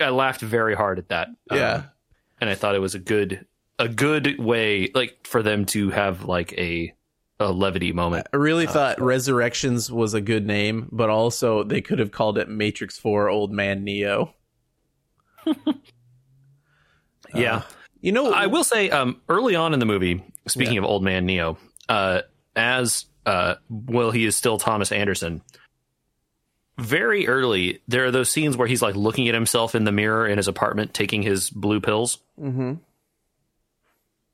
I 0.00 0.10
laughed 0.10 0.40
very 0.40 0.74
hard 0.76 0.98
at 0.98 1.08
that. 1.08 1.28
Uh, 1.50 1.56
Yeah. 1.56 1.82
and 2.40 2.48
I 2.48 2.54
thought 2.54 2.74
it 2.74 2.80
was 2.80 2.94
a 2.94 2.98
good 3.00 3.44
a 3.78 3.88
good 3.88 4.38
way 4.38 4.90
like 4.94 5.26
for 5.26 5.42
them 5.42 5.64
to 5.64 5.90
have 5.90 6.24
like 6.24 6.52
a 6.58 6.94
a 7.40 7.50
levity 7.50 7.92
moment. 7.92 8.28
I 8.32 8.36
really 8.36 8.66
thought 8.66 9.00
Resurrections 9.00 9.90
was 9.90 10.12
a 10.14 10.20
good 10.20 10.46
name, 10.46 10.88
but 10.92 11.08
also 11.08 11.64
they 11.64 11.80
could 11.80 11.98
have 11.98 12.12
called 12.12 12.38
it 12.38 12.48
Matrix 12.48 12.98
4 12.98 13.30
Old 13.30 13.50
Man 13.50 13.82
Neo. 13.82 14.34
yeah. 17.34 17.62
You 18.02 18.12
know, 18.12 18.32
I 18.32 18.46
will 18.46 18.64
say, 18.64 18.90
um, 18.90 19.20
early 19.28 19.56
on 19.56 19.72
in 19.72 19.80
the 19.80 19.86
movie, 19.86 20.22
speaking 20.46 20.78
of 20.78 20.84
old 20.84 21.02
man 21.02 21.26
Neo, 21.26 21.58
uh, 21.88 22.22
as 22.54 23.06
uh, 23.26 23.56
well, 23.68 24.10
he 24.10 24.24
is 24.24 24.36
still 24.36 24.58
Thomas 24.58 24.92
Anderson. 24.92 25.42
Very 26.78 27.28
early, 27.28 27.82
there 27.88 28.06
are 28.06 28.10
those 28.10 28.30
scenes 28.30 28.56
where 28.56 28.68
he's 28.68 28.80
like 28.80 28.96
looking 28.96 29.28
at 29.28 29.34
himself 29.34 29.74
in 29.74 29.84
the 29.84 29.92
mirror 29.92 30.26
in 30.26 30.38
his 30.38 30.48
apartment, 30.48 30.94
taking 30.94 31.22
his 31.22 31.50
blue 31.50 31.80
pills. 31.80 32.18
Mhm. 32.40 32.80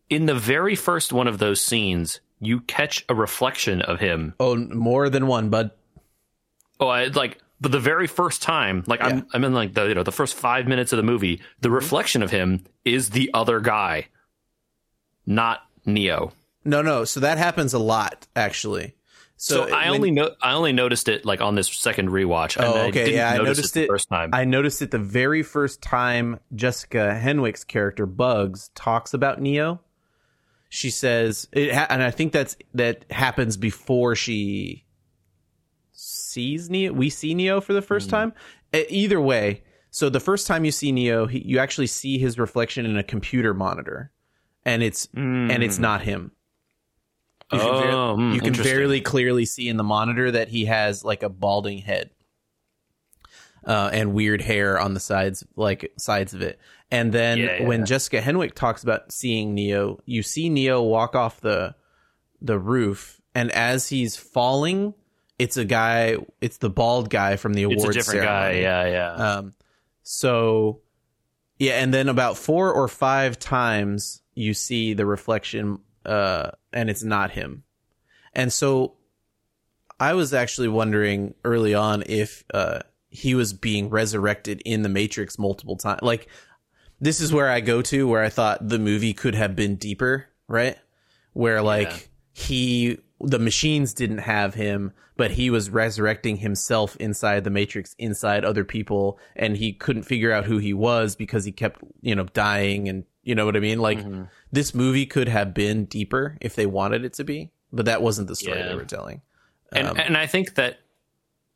In 0.08 0.26
the 0.26 0.34
very 0.36 0.76
first 0.76 1.12
one 1.12 1.26
of 1.26 1.38
those 1.38 1.60
scenes, 1.60 2.20
you 2.40 2.60
catch 2.60 3.04
a 3.08 3.14
reflection 3.14 3.82
of 3.82 4.00
him. 4.00 4.34
oh, 4.40 4.56
more 4.56 5.08
than 5.08 5.26
one, 5.26 5.48
bud. 5.50 5.70
Oh, 6.78 6.88
I 6.88 7.06
like, 7.06 7.38
but 7.60 7.72
the 7.72 7.80
very 7.80 8.06
first 8.06 8.42
time, 8.42 8.84
like 8.86 9.00
Yeah. 9.00 9.06
I'm, 9.06 9.26
I'm 9.32 9.44
in 9.44 9.54
like 9.54 9.74
the 9.74 9.86
you 9.86 9.94
know 9.94 10.02
the 10.02 10.12
first 10.12 10.34
five 10.34 10.66
minutes 10.66 10.92
of 10.92 10.98
the 10.98 11.02
movie, 11.02 11.40
the 11.60 11.68
mm-hmm. 11.68 11.76
reflection 11.76 12.22
of 12.22 12.30
him 12.30 12.64
is 12.84 13.10
the 13.10 13.30
other 13.32 13.60
guy, 13.60 14.08
not 15.24 15.60
Neo. 15.84 16.32
No, 16.64 16.82
no. 16.82 17.04
So 17.04 17.20
that 17.20 17.38
happens 17.38 17.72
a 17.74 17.78
lot, 17.78 18.26
actually. 18.34 18.94
So, 19.38 19.64
uh, 19.64 19.66
I 19.66 19.90
when- 19.90 20.00
only 20.00 20.10
no- 20.10 20.34
I 20.42 20.52
only 20.52 20.72
noticed 20.72 21.08
it 21.08 21.24
like 21.24 21.40
on 21.40 21.54
this 21.54 21.68
second 21.68 22.08
rewatch. 22.08 22.56
Oh, 22.60 22.74
I 22.74 22.86
okay. 22.86 23.04
didn't 23.04 23.14
Yeah, 23.14 23.30
I 23.30 23.36
noticed 23.38 23.74
the 23.74 23.84
it 23.84 23.88
first 23.88 24.08
time. 24.08 24.30
I 24.32 24.44
noticed 24.44 24.82
it 24.82 24.90
the 24.90 24.98
very 24.98 25.42
first 25.42 25.82
time 25.82 26.40
Jessica 26.54 27.18
Henwick's 27.22 27.62
character 27.64 28.06
Bugs 28.06 28.70
talks 28.74 29.14
about 29.14 29.40
Neo. 29.40 29.80
She 30.68 30.90
says 30.90 31.48
it, 31.52 31.72
ha- 31.72 31.86
and 31.90 32.02
I 32.02 32.10
think 32.10 32.32
that's 32.32 32.56
that 32.74 33.04
happens 33.10 33.56
before 33.56 34.14
she 34.16 34.84
sees 35.92 36.68
Neo. 36.70 36.92
We 36.92 37.10
see 37.10 37.34
Neo 37.34 37.60
for 37.60 37.72
the 37.72 37.82
first 37.82 38.10
time. 38.10 38.32
E- 38.74 38.84
either 38.88 39.20
way, 39.20 39.62
so 39.90 40.08
the 40.08 40.20
first 40.20 40.46
time 40.46 40.64
you 40.64 40.72
see 40.72 40.92
Neo, 40.92 41.26
he, 41.26 41.38
you 41.46 41.58
actually 41.58 41.86
see 41.86 42.18
his 42.18 42.38
reflection 42.38 42.84
in 42.84 42.96
a 42.96 43.02
computer 43.02 43.54
monitor, 43.54 44.10
and 44.64 44.82
it's 44.82 45.08
and 45.14 45.62
it's 45.62 45.78
not 45.78 46.02
him. 46.02 46.32
You 47.52 47.58
can, 47.60 47.68
ver- 47.68 47.90
Oh, 47.92 48.16
hmm, 48.16 48.32
you 48.32 48.40
can 48.40 48.54
very 48.64 49.00
clearly 49.00 49.44
see 49.44 49.68
in 49.68 49.76
the 49.76 49.84
monitor 49.84 50.32
that 50.32 50.48
he 50.48 50.64
has 50.64 51.04
like 51.04 51.22
a 51.22 51.28
balding 51.28 51.78
head 51.78 52.10
uh, 53.66 53.90
and 53.92 54.14
weird 54.14 54.40
hair 54.40 54.78
on 54.78 54.94
the 54.94 55.00
sides, 55.00 55.44
like 55.56 55.92
sides 55.98 56.32
of 56.34 56.40
it. 56.42 56.58
And 56.90 57.12
then 57.12 57.38
Yeah, 57.38 57.56
yeah. 57.60 57.66
when 57.66 57.84
Jessica 57.84 58.20
Henwick 58.20 58.54
talks 58.54 58.82
about 58.82 59.10
seeing 59.12 59.54
Neo, 59.54 59.98
you 60.06 60.22
see 60.22 60.48
Neo 60.48 60.82
walk 60.82 61.14
off 61.14 61.40
the 61.40 61.74
the 62.40 62.58
roof, 62.58 63.20
and 63.34 63.50
as 63.50 63.88
he's 63.88 64.16
falling, 64.16 64.94
it's 65.38 65.56
a 65.56 65.64
guy. 65.64 66.16
It's 66.40 66.58
the 66.58 66.70
bald 66.70 67.10
guy 67.10 67.36
from 67.36 67.54
the 67.54 67.64
it's 67.64 67.82
awards 67.82 67.96
a 67.96 67.98
different 67.98 68.22
guy. 68.22 68.52
ceremony. 68.52 68.62
Yeah, 68.62 68.86
yeah. 68.86 69.12
Um, 69.14 69.54
so 70.02 70.80
yeah, 71.58 71.82
and 71.82 71.92
then 71.92 72.08
about 72.08 72.36
four 72.36 72.72
or 72.72 72.86
five 72.86 73.38
times 73.38 74.22
you 74.34 74.54
see 74.54 74.94
the 74.94 75.06
reflection, 75.06 75.80
uh, 76.04 76.50
and 76.72 76.88
it's 76.88 77.02
not 77.02 77.32
him. 77.32 77.64
And 78.32 78.52
so 78.52 78.94
I 79.98 80.12
was 80.12 80.34
actually 80.34 80.68
wondering 80.68 81.34
early 81.42 81.74
on 81.74 82.04
if 82.06 82.44
uh, 82.52 82.80
he 83.16 83.34
was 83.34 83.52
being 83.52 83.88
resurrected 83.88 84.60
in 84.64 84.82
the 84.82 84.88
Matrix 84.88 85.38
multiple 85.38 85.76
times. 85.76 86.02
Like 86.02 86.28
this 87.00 87.20
is 87.20 87.32
where 87.32 87.48
I 87.48 87.60
go 87.60 87.82
to 87.82 88.06
where 88.08 88.22
I 88.22 88.28
thought 88.28 88.68
the 88.68 88.78
movie 88.78 89.12
could 89.14 89.34
have 89.34 89.56
been 89.56 89.76
deeper, 89.76 90.26
right? 90.48 90.76
Where 91.32 91.62
like 91.62 92.10
he 92.32 92.98
the 93.20 93.38
machines 93.38 93.94
didn't 93.94 94.18
have 94.18 94.52
him, 94.54 94.92
but 95.16 95.30
he 95.30 95.48
was 95.48 95.70
resurrecting 95.70 96.36
himself 96.36 96.94
inside 96.96 97.44
the 97.44 97.50
Matrix, 97.50 97.94
inside 97.98 98.44
other 98.44 98.62
people, 98.64 99.18
and 99.34 99.56
he 99.56 99.72
couldn't 99.72 100.02
figure 100.02 100.32
out 100.32 100.44
who 100.44 100.58
he 100.58 100.74
was 100.74 101.16
because 101.16 101.46
he 101.46 101.52
kept, 101.52 101.80
you 102.02 102.14
know, 102.14 102.24
dying 102.34 102.88
and 102.88 103.04
you 103.22 103.34
know 103.34 103.46
what 103.46 103.56
I 103.56 103.60
mean? 103.60 103.78
Like 103.80 103.98
this 104.52 104.74
movie 104.74 105.06
could 105.06 105.28
have 105.28 105.54
been 105.54 105.86
deeper 105.86 106.36
if 106.40 106.54
they 106.54 106.66
wanted 106.66 107.04
it 107.04 107.14
to 107.14 107.24
be, 107.24 107.50
but 107.72 107.86
that 107.86 108.02
wasn't 108.02 108.28
the 108.28 108.36
story 108.36 108.58
Yeah. 108.58 108.68
they 108.68 108.74
were 108.76 108.84
telling. 108.84 109.22
and 109.72 109.88
um, 109.88 109.96
and 109.98 110.16
I 110.16 110.26
think 110.26 110.54
that 110.54 110.78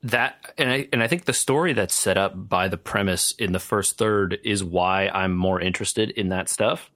that 0.03 0.55
and 0.57 0.71
I 0.71 0.89
and 0.93 1.03
I 1.03 1.07
think 1.07 1.25
the 1.25 1.33
story 1.33 1.73
that's 1.75 1.95
set 1.95 2.17
up 2.17 2.33
by 2.49 2.69
the 2.69 2.79
premise 2.79 3.33
in 3.33 3.53
the 3.53 3.59
first 3.59 3.99
third 3.99 4.39
is 4.45 4.65
why 4.65 5.09
I'm 5.09 5.35
more 5.35 5.61
interested 5.61 6.11
in 6.11 6.31
that 6.31 6.49
stuff. 6.49 6.91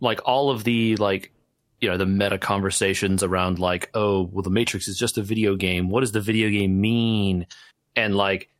Like 0.00 0.20
all 0.26 0.50
of 0.50 0.64
the 0.64 0.96
like 0.96 1.32
you 1.80 1.88
know 1.88 1.96
the 1.96 2.06
meta 2.06 2.38
conversations 2.38 3.22
around 3.22 3.58
like 3.58 3.90
oh 3.94 4.22
well 4.22 4.42
the 4.42 4.50
Matrix 4.50 4.88
is 4.88 4.98
just 4.98 5.16
a 5.16 5.22
video 5.22 5.56
game. 5.56 5.88
What 5.88 6.00
does 6.00 6.12
the 6.12 6.20
video 6.20 6.50
game 6.50 6.80
mean? 6.80 7.46
And 7.96 8.14
like 8.14 8.50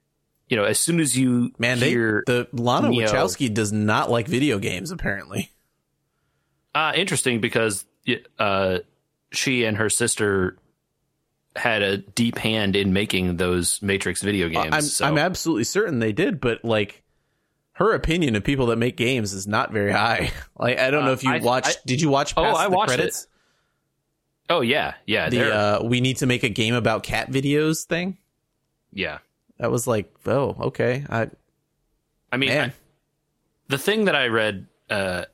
you 0.49 0.57
know 0.57 0.65
as 0.65 0.79
soon 0.79 0.99
as 0.99 1.17
you 1.17 1.53
Man, 1.59 1.79
they 1.79 1.91
hear 1.91 2.23
the 2.27 2.49
Lana 2.53 2.89
Neo- 2.89 3.07
Wachowski 3.07 3.53
does 3.53 3.73
not 3.73 4.11
like 4.11 4.29
video 4.29 4.59
games 4.59 4.91
apparently. 4.91 5.51
Uh, 6.75 6.93
interesting 6.95 7.41
because 7.41 7.85
uh, 8.39 8.79
she 9.31 9.65
and 9.65 9.77
her 9.77 9.91
sister 9.91 10.57
had 11.57 11.83
a 11.83 11.99
deep 11.99 12.39
hand 12.39 12.77
in 12.77 12.93
making 12.93 13.37
those 13.37 13.81
Matrix 13.83 14.23
video 14.23 14.49
games. 14.49 14.69
I'm 14.75 14.83
so- 14.83 15.05
I'm 15.07 15.19
absolutely 15.19 15.65
certain 15.65 15.99
they 15.99 16.13
did, 16.13 16.41
but 16.41 16.65
like 16.65 17.03
her 17.73 17.93
opinion 17.95 18.35
of 18.37 18.45
people 18.45 18.67
that 18.67 18.77
make 18.77 18.97
games 18.97 19.33
is 19.33 19.47
not 19.47 19.73
very 19.73 19.93
high. 19.93 20.31
Like 20.59 20.79
I 20.79 20.91
don't 20.91 21.05
know 21.05 21.11
Uh, 21.11 21.15
if 21.15 21.25
you 21.25 21.33
I- 21.33 21.39
watched. 21.39 21.79
I- 21.79 21.81
did 21.87 22.01
you 22.01 22.09
watch? 22.11 22.35
Oh, 22.37 22.43
I 22.43 22.67
watched 22.69 22.93
it. 22.93 22.97
credits? 22.97 23.27
oh 24.51 24.61
yeah, 24.63 24.95
yeah, 25.07 25.29
The 25.29 25.55
uh, 25.55 25.83
we 25.85 26.01
need 26.01 26.17
to 26.19 26.27
make 26.27 26.43
a 26.43 26.49
game 26.49 26.75
about 26.75 27.03
cat 27.03 27.31
videos 27.31 27.85
thing. 27.85 28.19
yeah. 28.93 29.19
That 29.59 29.71
was 29.73 29.87
like, 29.89 30.15
oh, 30.27 30.57
okay. 30.69 31.05
I 31.11 31.29
I 32.31 32.37
mean, 32.37 32.51
man, 32.51 32.73
the 33.67 33.77
thing 33.79 34.05
that 34.05 34.15
I 34.15 34.29
read 34.29 34.67
uh, 34.89 35.25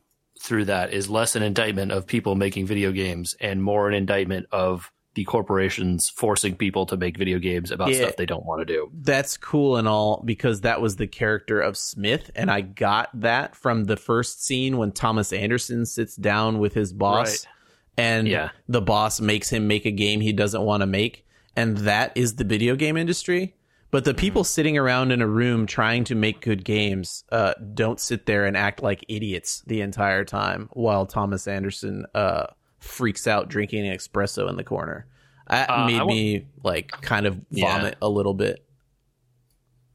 through 0.41 0.65
that 0.67 0.95
is 0.95 1.11
less 1.11 1.37
an 1.37 1.43
indictment 1.43 1.93
of 1.93 2.07
people 2.07 2.35
making 2.35 2.67
video 2.67 2.91
games 2.91 3.37
and 3.39 3.63
more 3.63 3.87
an 3.87 3.93
indictment 3.95 4.47
of 4.51 4.91
the 5.15 5.25
corporations 5.25 6.11
forcing 6.11 6.57
people 6.57 6.87
to 6.87 6.97
make 6.97 7.17
video 7.17 7.39
games 7.39 7.71
about 7.71 7.91
Yeah. 7.91 7.99
stuff 8.03 8.17
they 8.17 8.27
don't 8.27 8.45
want 8.45 8.61
to 8.61 8.65
do. 8.65 8.91
that's 9.03 9.37
cool 9.37 9.77
and 9.77 9.87
all 9.87 10.23
because 10.25 10.63
that 10.63 10.81
was 10.81 10.97
the 10.97 11.07
character 11.07 11.61
of 11.61 11.77
Smith, 11.77 12.31
and 12.35 12.51
I 12.51 12.61
got 12.63 13.09
that 13.21 13.55
from 13.55 13.85
the 13.85 13.97
first 13.97 14.45
scene 14.45 14.77
when 14.77 14.93
Thomas 14.93 15.33
Anderson 15.33 15.87
sits 15.87 16.17
down 16.17 16.59
with 16.59 16.75
his 16.75 16.93
boss, 16.93 17.47
Right. 17.47 18.05
and 18.05 18.27
Yeah. 18.29 18.51
the 18.69 18.83
boss 18.83 19.21
makes 19.21 19.51
him 19.51 19.67
make 19.69 19.85
a 19.87 19.91
game 19.93 20.21
he 20.21 20.33
doesn't 20.33 20.63
want 20.63 20.81
to 20.81 20.87
make, 20.87 21.25
and 21.55 21.77
that 21.79 22.13
is 22.17 22.35
the 22.37 22.45
video 22.45 22.75
game 22.77 22.97
industry. 22.97 23.55
But 23.93 24.05
the 24.05 24.15
people 24.15 24.43
sitting 24.43 24.77
around 24.77 25.13
in 25.13 25.23
a 25.23 25.27
room 25.29 25.67
trying 25.67 26.03
to 26.05 26.17
make 26.17 26.41
good 26.41 26.65
games 26.65 27.23
uh, 27.31 27.55
don't 27.75 28.01
sit 28.01 28.27
there 28.27 28.45
and 28.45 28.57
act 28.57 28.83
like 28.83 29.05
idiots 29.09 29.63
the 29.69 29.83
entire 29.83 30.25
time 30.25 30.69
while 30.73 31.07
Thomas 31.07 31.47
Anderson 31.47 32.05
uh, 32.13 32.47
freaks 32.85 33.27
out 33.27 33.49
drinking 33.49 33.87
an 33.87 33.97
espresso 33.97 34.49
in 34.49 34.57
the 34.57 34.65
corner. 34.65 35.07
That 35.49 35.69
Uh, 35.71 35.87
made 35.87 36.05
me 36.07 36.47
like 36.63 36.91
kind 37.03 37.27
of 37.27 37.41
Yeah. 37.51 37.77
vomit 37.79 37.97
a 38.01 38.09
little 38.09 38.35
bit. 38.35 38.65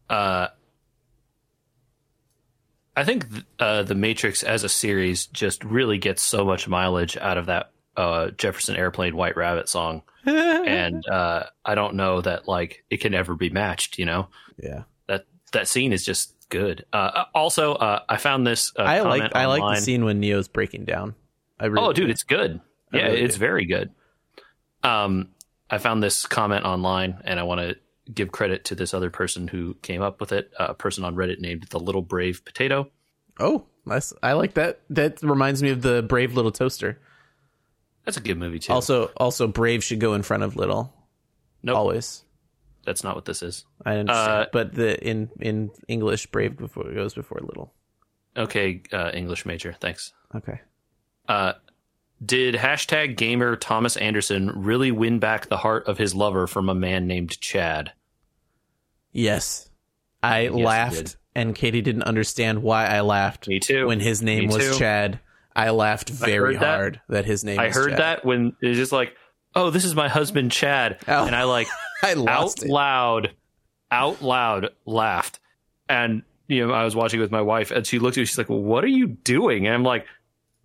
Uh, 0.10 0.48
I 2.96 3.04
think 3.04 3.30
th- 3.32 3.46
uh, 3.60 3.84
the 3.84 3.96
Matrix 3.96 4.44
as 4.44 4.64
a 4.64 4.70
series 4.70 5.28
just 5.28 5.64
really 5.64 5.98
gets 5.98 6.22
so 6.22 6.44
much 6.44 6.68
mileage 6.68 7.16
out 7.18 7.38
of 7.38 7.46
that 7.46 7.72
uh, 7.96 8.30
Jefferson 8.32 8.76
Airplane 8.76 9.16
White 9.16 9.36
Rabbit 9.36 9.68
song, 9.70 10.04
and 10.26 11.06
uh, 11.08 11.44
I 11.66 11.76
don't 11.76 11.96
know 11.96 12.22
that 12.22 12.48
like 12.48 12.84
it 12.90 12.98
can 12.98 13.14
ever 13.14 13.36
be 13.36 13.50
matched. 13.50 13.98
You 14.00 14.06
know 14.06 14.28
Yeah, 14.58 14.84
that 15.08 15.26
that 15.54 15.68
scene 15.68 15.92
is 15.94 16.06
just 16.06 16.34
good. 16.50 16.86
Uh, 16.94 17.26
also, 17.34 17.74
uh, 17.76 18.00
I 18.10 18.18
found 18.18 18.46
this. 18.48 18.72
Uh, 18.78 18.84
I 18.84 19.02
like 19.02 19.36
I 19.36 19.46
like 19.48 19.62
the 19.62 19.82
scene 19.82 20.06
when 20.06 20.20
Neo's 20.20 20.48
breaking 20.48 20.86
down. 20.86 21.16
I 21.60 21.66
really 21.66 21.88
Oh, 21.88 21.94
dude, 21.94 22.10
it's 22.10 22.24
good. 22.24 22.62
Yeah, 22.92 23.04
really 23.06 23.22
it's 23.22 23.36
do. 23.36 23.40
very 23.40 23.66
good. 23.66 23.92
Um, 24.84 25.30
I 25.70 25.78
found 25.78 26.02
this 26.02 26.26
comment 26.26 26.66
online, 26.66 27.20
and 27.26 27.40
I 27.40 27.44
want 27.44 27.62
to 27.62 27.76
give 28.12 28.32
credit 28.32 28.66
to 28.66 28.76
this 28.76 28.94
other 28.94 29.10
person 29.10 29.48
who 29.48 29.76
came 29.82 30.02
up 30.02 30.20
with 30.20 30.32
it. 30.32 30.52
A 30.58 30.74
person 30.74 31.04
on 31.04 31.16
Reddit 31.16 31.40
named 31.40 31.64
the 31.70 31.80
Little 31.80 32.02
Brave 32.02 32.44
Potato. 32.46 32.90
oh, 33.40 33.66
that's 33.86 34.14
I 34.22 34.34
like 34.34 34.54
that. 34.56 34.82
That 34.90 35.22
reminds 35.24 35.62
me 35.64 35.70
of 35.70 35.82
the 35.82 36.02
Brave 36.04 36.34
Little 36.36 36.52
Toaster. 36.52 37.00
That's 38.06 38.18
a 38.18 38.22
good 38.22 38.38
movie 38.38 38.60
too. 38.60 38.74
Also, 38.74 39.12
also 39.18 39.48
Brave 39.48 39.84
should 39.84 40.00
go 40.00 40.14
in 40.14 40.24
front 40.24 40.44
of 40.44 40.56
Little 40.56 40.94
nope, 41.64 41.76
always. 41.78 42.24
that's 42.86 43.04
not 43.04 43.16
what 43.16 43.26
this 43.26 43.42
is. 43.44 43.66
I 43.86 43.96
understand, 43.98 44.32
Uh, 44.32 44.46
but 44.52 44.74
the 44.74 45.00
in 45.08 45.30
in 45.40 45.70
English, 45.88 46.28
Brave 46.28 46.58
before 46.58 46.92
goes 46.94 47.14
before 47.14 47.40
Little. 47.42 47.74
Okay, 48.38 48.82
uh, 48.94 49.12
English 49.14 49.46
major, 49.46 49.74
thanks. 49.80 50.14
Okay. 50.36 50.62
Uh, 51.28 51.54
did 52.24 52.56
hashtag 52.56 53.16
gamer 53.18 53.56
Thomas 53.56 53.96
Anderson 53.98 54.52
really 54.56 54.92
win 54.92 55.20
back 55.20 55.48
the 55.48 55.58
heart 55.58 55.88
of 55.88 55.98
his 55.98 56.14
lover 56.14 56.48
from 56.48 56.70
a 56.70 56.76
man 56.76 57.08
named 57.08 57.40
Chad? 57.40 57.94
Yes, 59.12 59.70
I 60.22 60.44
he 60.44 60.50
laughed 60.50 61.18
and 61.36 61.56
Katie 61.56 61.82
didn't 61.82 62.04
understand 62.04 62.62
why 62.62 62.86
I 62.88 63.02
laughed 63.02 63.48
Me 63.48 63.60
too. 63.60 63.88
when 63.88 64.00
his 64.00 64.22
name 64.22 64.48
Me 64.48 64.54
was 64.56 64.58
too. 64.72 64.78
Chad. 64.80 65.20
I 65.56 65.70
laughed 65.72 66.10
very 66.10 66.56
that. 66.58 66.64
hard 66.66 67.02
that. 67.10 67.26
his 67.26 67.44
name 67.44 67.58
was 67.58 67.66
Chad. 67.66 67.72
I 67.72 67.80
heard 67.80 67.90
Chad. 67.92 68.00
that 68.00 68.26
when 68.26 68.56
it's 68.62 68.78
just 68.78 68.92
like, 68.92 69.16
oh, 69.56 69.70
this 69.70 69.86
is 69.86 69.96
my 69.96 70.08
husband 70.08 70.52
Chad, 70.52 71.00
Oh. 71.08 71.26
and 71.26 71.36
I 71.36 71.44
like 71.44 71.68
I 72.04 72.14
out 72.28 72.62
it. 72.62 72.70
loud, 72.70 73.32
out 73.92 74.22
loud 74.22 74.70
laughed, 74.86 75.40
and 75.88 76.24
you 76.48 76.66
know 76.68 76.74
I 76.74 76.84
was 76.84 76.96
watching 76.96 77.20
with 77.20 77.32
my 77.32 77.42
wife, 77.42 77.72
and 77.72 77.86
she 77.86 78.00
looked 78.00 78.18
at 78.18 78.22
me, 78.22 78.26
she's 78.26 78.38
like, 78.38 78.48
"What 78.50 78.84
are 78.84 78.88
you 78.88 79.08
doing?" 79.08 79.66
And 79.66 79.74
I'm 79.76 79.84
like, 79.84 80.06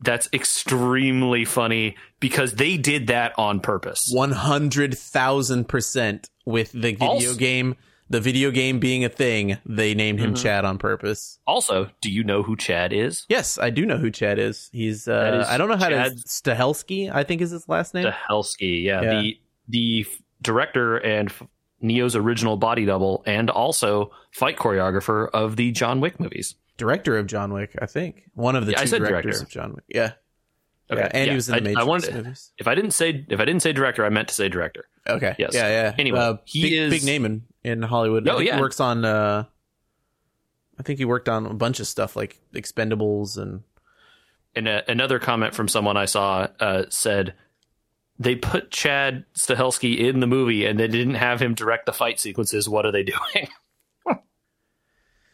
"That's 0.04 0.28
extremely 0.32 1.44
funny 1.44 1.96
because 2.20 2.54
they 2.54 2.76
did 2.76 3.06
that 3.08 3.32
on 3.38 3.58
purpose." 3.60 4.08
100,000% 4.12 6.28
with 6.46 6.70
the 6.72 6.92
video 6.92 7.06
Also- 7.08 7.34
game. 7.34 7.74
The 8.10 8.20
video 8.20 8.50
game 8.50 8.80
being 8.80 9.02
a 9.02 9.08
thing, 9.08 9.56
they 9.64 9.94
named 9.94 10.20
him 10.20 10.34
Mhm. 10.34 10.42
Chad 10.42 10.66
on 10.66 10.76
purpose. 10.76 11.38
Also, 11.46 11.88
do 12.02 12.10
you 12.10 12.22
know 12.22 12.42
who 12.42 12.54
Chad 12.54 12.92
is? 12.92 13.24
Yes, 13.30 13.56
I 13.58 13.70
do 13.70 13.86
know 13.86 13.96
who 13.96 14.10
Chad 14.10 14.38
is. 14.38 14.68
He's 14.74 15.08
uh 15.08 15.40
is 15.42 15.48
I 15.48 15.56
don't 15.56 15.70
know 15.70 15.76
how 15.78 15.88
Chad- 15.88 16.12
to 16.18 16.28
Stahelski, 16.28 17.10
I 17.12 17.24
think 17.24 17.40
is 17.40 17.50
his 17.50 17.66
last 17.66 17.94
name. 17.94 18.04
Stahelski, 18.04 18.82
yeah, 18.84 19.00
Yeah. 19.00 19.20
the 19.22 19.38
the 19.68 20.00
f- 20.06 20.18
director 20.42 20.98
and 20.98 21.30
f- 21.30 21.44
Neo's 21.80 22.14
original 22.14 22.58
body 22.58 22.84
double, 22.84 23.22
and 23.26 23.48
also 23.48 24.10
fight 24.32 24.58
choreographer 24.58 25.30
of 25.32 25.56
the 25.56 25.70
John 25.72 26.00
Wick 26.00 26.20
movies. 26.20 26.56
Director 26.76 27.16
of 27.18 27.26
John 27.26 27.52
Wick, 27.52 27.76
I 27.80 27.86
think. 27.86 28.24
One 28.34 28.56
of 28.56 28.66
the 28.66 28.72
Yeah, 28.72 28.80
I 28.80 28.84
two 28.86 28.98
directors 28.98 29.38
director. 29.38 29.42
of 29.44 29.48
John 29.50 29.72
Wick. 29.74 29.84
Yeah. 29.88 30.12
Okay, 30.90 31.00
yeah. 31.00 31.10
And 31.14 31.26
yeah, 31.26 31.32
he 31.32 31.34
was 31.36 31.48
in 31.48 31.52
the 31.64 31.70
I- 31.70 31.72
I 31.72 31.84
Matrix 31.84 31.86
wanted- 31.86 32.14
movies. 32.14 32.52
If 32.58 32.68
I 32.68 32.74
didn't 32.74 32.90
say 32.90 33.24
if 33.28 33.40
I 33.40 33.44
didn't 33.44 33.62
say 33.62 33.72
director, 33.72 34.04
I 34.04 34.08
meant 34.10 34.28
to 34.28 34.34
say 34.34 34.48
director. 34.48 34.86
Okay. 35.08 35.34
Yes. 35.38 35.54
Yeah, 35.54 35.68
yeah. 35.68 35.94
Anyway, 35.98 36.18
uh, 36.18 36.34
he 36.44 36.62
big, 36.62 36.72
is- 36.72 36.90
big 36.90 37.04
name 37.04 37.24
in, 37.24 37.42
in 37.62 37.82
Hollywood. 37.82 38.28
Oh, 38.28 38.38
yeah. 38.38 38.56
He 38.56 38.60
works 38.60 38.80
on 38.80 39.04
uh 39.04 39.44
I 40.78 40.82
think 40.82 40.98
he 40.98 41.04
worked 41.04 41.28
on 41.28 41.46
a 41.46 41.54
bunch 41.54 41.78
of 41.80 41.86
stuff 41.86 42.16
like 42.16 42.40
Expendables 42.52 43.38
and 43.38 43.62
And 44.56 44.68
uh, 44.68 44.82
another 44.88 45.18
comment 45.18 45.54
from 45.54 45.68
someone 45.68 45.96
I 45.96 46.04
saw 46.06 46.48
uh, 46.60 46.84
said 46.90 47.34
they 48.18 48.36
put 48.36 48.70
Chad 48.70 49.24
Stahelski 49.38 49.98
in 49.98 50.20
the 50.20 50.26
movie 50.26 50.66
and 50.66 50.78
they 50.78 50.86
didn't 50.88 51.14
have 51.14 51.40
him 51.40 51.54
direct 51.54 51.86
the 51.86 51.92
fight 51.92 52.20
sequences. 52.20 52.68
What 52.68 52.84
are 52.86 52.92
they 52.92 53.02
doing? 53.14 53.48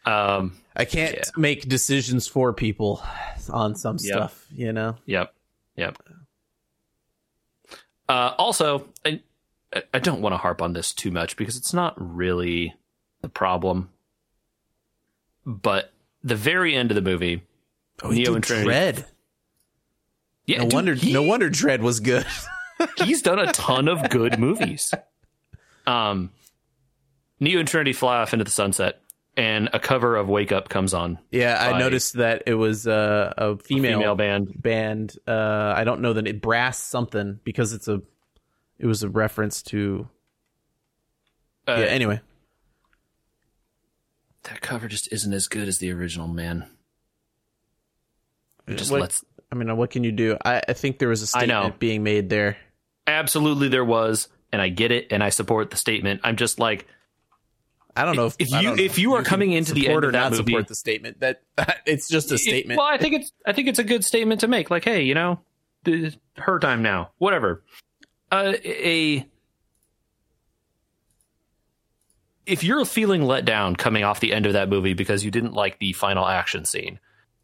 Um. 0.06 0.56
I 0.76 0.84
can't 0.84 1.14
Yeah. 1.16 1.22
make 1.36 1.68
decisions 1.68 2.26
for 2.28 2.52
people 2.52 3.02
on 3.50 3.74
some 3.76 3.96
Yep. 4.00 4.14
stuff, 4.16 4.46
you 4.52 4.72
know. 4.72 4.96
Yep. 5.06 5.34
Yep. 5.76 5.98
Uh, 8.08 8.34
also, 8.38 8.86
I, 9.04 9.20
I 9.94 9.98
don't 9.98 10.20
want 10.20 10.32
to 10.32 10.36
harp 10.38 10.62
on 10.62 10.72
this 10.72 10.92
too 10.92 11.10
much 11.10 11.36
because 11.36 11.56
it's 11.56 11.72
not 11.74 11.94
really 11.96 12.74
the 13.20 13.28
problem. 13.28 13.90
But 15.46 15.92
the 16.22 16.36
very 16.36 16.74
end 16.74 16.90
of 16.90 16.94
the 16.94 17.02
movie, 17.02 17.42
Oh, 18.02 18.10
Neo 18.10 18.34
and 18.34 18.42
Trinity. 18.44 18.66
Dread. 18.68 19.06
yeah, 20.46 20.58
No 20.58 20.64
dude, 20.64 20.72
wonder 20.72 20.94
he- 20.94 21.12
no 21.12 21.22
wonder 21.22 21.50
Dread 21.50 21.82
was 21.82 22.00
good. 22.00 22.26
he's 22.96 23.22
done 23.22 23.38
a 23.38 23.52
ton 23.52 23.88
of 23.88 24.08
good 24.10 24.38
movies. 24.38 24.92
Um, 25.86 26.30
Neo 27.38 27.58
and 27.58 27.68
Trinity 27.68 27.92
fly 27.92 28.18
off 28.22 28.32
into 28.32 28.44
the 28.44 28.50
sunset, 28.50 28.99
and 29.36 29.68
a 29.72 29.78
cover 29.80 30.16
of 30.16 30.28
"Wake 30.28 30.52
Up" 30.52 30.68
comes 30.68 30.92
on. 30.94 31.18
yeah, 31.30 31.56
I 31.60 31.78
noticed 31.78 32.14
that 32.14 32.42
it 32.46 32.54
was 32.54 32.86
uh, 32.86 33.32
a 33.36 33.56
female, 33.58 33.98
Female 34.00 34.14
band. 34.16 34.52
band. 34.62 35.16
Uh, 35.26 35.72
I 35.76 35.84
don't 35.84 36.00
know 36.00 36.12
the 36.12 36.22
name, 36.22 36.38
brass 36.38 36.78
something 36.78 37.40
because 37.44 37.72
it's 37.72 37.88
a 37.88 38.02
it 38.78 38.86
was 38.86 39.02
a 39.02 39.08
reference 39.08 39.62
to 39.64 40.08
Uh, 41.68 41.76
yeah, 41.78 41.86
anyway. 41.86 42.20
that 44.44 44.60
cover 44.60 44.88
just 44.88 45.12
isn't 45.12 45.32
as 45.32 45.46
good 45.48 45.68
as 45.68 45.78
the 45.78 45.90
original, 45.92 46.26
man. 46.28 46.66
It 48.66 48.76
just 48.76 48.90
What- 48.90 49.00
lets 49.02 49.24
I 49.52 49.56
mean, 49.56 49.76
what 49.76 49.90
can 49.90 50.04
you 50.04 50.12
do? 50.12 50.36
I, 50.44 50.62
I 50.68 50.72
think 50.74 50.98
there 51.00 51.08
was 51.08 51.22
a 51.34 51.38
I 51.38 51.44
know. 51.46 51.54
statement 51.62 51.80
being 51.80 52.02
made 52.04 52.28
there. 52.30 52.56
absolutely 53.08 53.66
there 53.68 53.84
was, 53.84 54.28
and 54.52 54.62
I 54.62 54.68
get 54.68 54.92
it, 54.92 55.08
and 55.10 55.24
I 55.24 55.30
support 55.30 55.70
the 55.70 55.76
statement. 55.76 56.20
I'm 56.22 56.36
just 56.36 56.60
like, 56.60 56.86
I 57.96 58.04
don't 58.04 58.16
know 58.16 58.26
if, 58.26 58.36
If 58.38 58.50
you- 58.50 58.62
know 58.62 58.74
if 58.74 58.98
you 58.98 59.14
are 59.14 59.22
can 59.22 59.24
coming 59.30 59.52
into 59.52 59.74
the 59.74 59.88
end 59.88 60.04
or 60.04 60.12
not 60.12 60.30
movie- 60.30 60.44
support 60.52 60.68
the 60.68 60.74
statement 60.74 61.20
that 61.20 61.42
it's 61.86 62.08
just 62.08 62.30
a 62.30 62.34
It- 62.34 62.38
statement. 62.38 62.78
well, 62.78 62.86
I 62.86 62.98
think 62.98 63.14
it's 63.14 63.32
I 63.46 63.52
think 63.52 63.68
it's 63.68 63.78
a 63.78 63.84
good 63.84 64.04
statement 64.04 64.40
to 64.40 64.48
make. 64.48 64.70
Like, 64.70 64.84
hey, 64.84 65.02
you 65.02 65.14
know, 65.14 65.40
her 66.36 66.58
time 66.58 66.82
now, 66.82 67.10
whatever. 67.18 67.62
Uh, 68.30 68.54
a 68.64 69.26
if 72.46 72.64
you're 72.64 72.84
feeling 72.84 73.22
let 73.24 73.44
down 73.44 73.76
coming 73.76 74.02
off 74.04 74.20
the 74.20 74.32
end 74.32 74.46
of 74.46 74.52
that 74.54 74.68
movie 74.68 74.94
because 74.94 75.24
you 75.24 75.30
didn't 75.30 75.52
like 75.54 75.78
the 75.78 75.92
final 75.92 76.26
action 76.26 76.64
scene, 76.64 76.98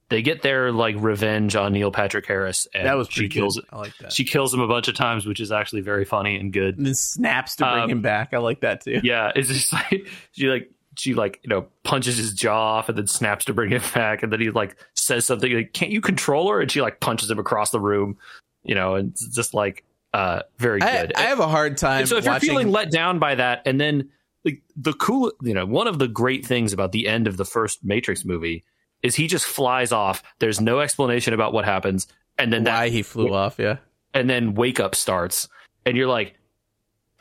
they 0.08 0.22
get 0.22 0.42
their 0.42 0.70
like 0.72 0.94
revenge 0.98 1.56
on 1.56 1.72
Neil 1.72 1.90
Patrick 1.90 2.26
Harris, 2.26 2.66
and 2.74 2.86
that 2.86 2.96
was 2.96 3.08
she 3.08 3.22
pretty 3.22 3.34
kills 3.40 3.56
good. 3.56 3.64
I 3.72 3.76
like 3.78 3.96
that. 3.98 4.12
she 4.12 4.24
kills 4.24 4.52
him 4.54 4.60
a 4.60 4.68
bunch 4.68 4.88
of 4.88 4.94
times, 4.94 5.26
which 5.26 5.40
is 5.40 5.50
actually 5.50 5.80
very 5.82 6.04
funny 6.04 6.36
and 6.36 6.52
good. 6.52 6.76
and 6.76 6.86
then 6.86 6.94
snaps 6.94 7.56
to 7.56 7.64
bring 7.64 7.84
Um, 7.84 7.90
him 7.90 8.02
back. 8.02 8.32
I 8.34 8.38
like 8.38 8.60
that 8.60 8.82
too. 8.82 9.00
Yeah, 9.02 9.32
it's 9.34 9.48
just 9.48 9.72
like 9.72 10.06
she 10.32 10.48
like 10.48 10.70
she 10.96 11.14
like 11.14 11.40
you 11.42 11.48
know 11.48 11.66
punches 11.82 12.16
his 12.16 12.32
jaw 12.32 12.76
off 12.78 12.88
and 12.88 12.96
then 12.96 13.06
snaps 13.06 13.46
to 13.46 13.52
bring 13.54 13.70
him 13.70 13.82
back, 13.94 14.22
and 14.22 14.32
then 14.32 14.40
he 14.40 14.50
like 14.50 14.76
says 14.94 15.24
something 15.24 15.52
like, 15.52 15.72
"Can't 15.72 15.90
you 15.90 16.00
control 16.00 16.50
her?" 16.50 16.60
And 16.60 16.70
she 16.70 16.80
like 16.80 17.00
punches 17.00 17.30
him 17.30 17.38
across 17.38 17.70
the 17.70 17.80
room, 17.80 18.16
you 18.62 18.74
know, 18.74 18.94
and 18.94 19.10
it's 19.10 19.28
just 19.34 19.54
like 19.54 19.84
uh 20.14 20.42
very 20.58 20.80
I, 20.82 21.02
good. 21.02 21.12
I 21.16 21.22
have 21.22 21.40
a 21.40 21.48
hard 21.48 21.76
time. 21.76 22.00
And 22.00 22.08
so 22.08 22.16
if 22.16 22.26
watching, 22.26 22.46
you're 22.46 22.54
feeling 22.60 22.72
let 22.72 22.90
down 22.92 23.18
by 23.18 23.34
that, 23.34 23.62
and 23.66 23.80
then 23.80 24.10
like 24.44 24.62
the 24.76 24.92
cool, 24.92 25.32
you 25.42 25.52
know, 25.54 25.66
one 25.66 25.88
of 25.88 25.98
the 25.98 26.06
great 26.06 26.46
things 26.46 26.72
about 26.72 26.92
the 26.92 27.08
end 27.08 27.26
of 27.26 27.36
the 27.36 27.44
first 27.44 27.84
Matrix 27.84 28.24
movie 28.24 28.62
is 29.06 29.14
he 29.14 29.26
just 29.26 29.46
flies 29.46 29.92
off. 29.92 30.22
There's 30.38 30.60
no 30.60 30.80
explanation 30.80 31.32
about 31.32 31.52
what 31.52 31.64
happens, 31.64 32.06
and 32.38 32.52
then 32.52 32.64
that 32.64 32.90
he 32.90 33.02
flew 33.02 33.32
off, 33.32 33.58
yeah. 33.58 33.78
and 34.12 34.28
then 34.28 34.54
wake 34.54 34.80
up 34.80 34.94
starts. 34.94 35.48
And 35.84 35.96
you're 35.96 36.08
like 36.08 36.34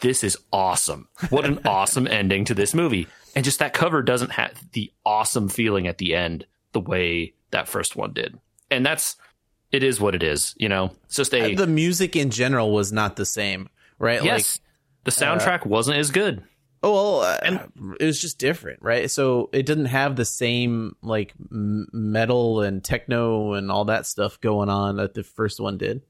this 0.01 0.23
is 0.23 0.37
awesome. 0.51 1.07
What 1.29 1.45
an 1.45 1.59
awesome 1.65 2.07
ending 2.07 2.45
to 2.45 2.53
this 2.53 2.73
movie. 2.73 3.07
And 3.35 3.45
just 3.45 3.59
that 3.59 3.73
cover 3.73 4.01
doesn't 4.01 4.31
have 4.31 4.53
the 4.73 4.91
awesome 5.05 5.49
feeling 5.49 5.87
at 5.87 5.97
the 5.97 6.15
end 6.15 6.45
the 6.73 6.79
way 6.79 7.33
that 7.51 7.67
first 7.67 7.95
one 7.95 8.13
did. 8.13 8.37
And 8.69 8.85
that's 8.85 9.15
it 9.71 9.83
is 9.83 9.99
what 9.99 10.15
it 10.15 10.23
is 10.23 10.53
you 10.57 10.69
know? 10.69 10.91
It's 11.05 11.15
just 11.15 11.33
a 11.33 11.55
The 11.55 11.67
music 11.67 12.15
in 12.15 12.29
general 12.29 12.71
was 12.71 12.91
not 12.91 13.15
the 13.15 13.25
same, 13.25 13.69
right? 13.99 14.23
yes. 14.23 14.59
The 15.03 15.11
soundtrack 15.11 15.65
uh, 15.65 15.69
wasn't 15.69 15.97
as 15.97 16.09
good 16.09 16.43
Oh 16.85 16.93
well, 16.93 17.21
uh, 17.21 17.65
it 17.99 18.05
was 18.05 18.21
just 18.21 18.37
different, 18.37 18.79
right? 18.83 19.09
So 19.09 19.49
it 19.51 19.65
didn't 19.65 19.85
have 19.85 20.15
the 20.15 20.23
same 20.23 20.95
like 21.01 21.33
m- 21.51 21.87
metal 21.91 22.61
and 22.61 22.83
techno 22.83 23.53
and 23.53 23.71
all 23.71 23.85
that 23.85 24.05
stuff 24.05 24.39
going 24.39 24.69
on 24.69 24.97
that 24.97 25.15
the 25.15 25.23
first 25.23 25.59
one 25.59 25.79
did. 25.79 26.03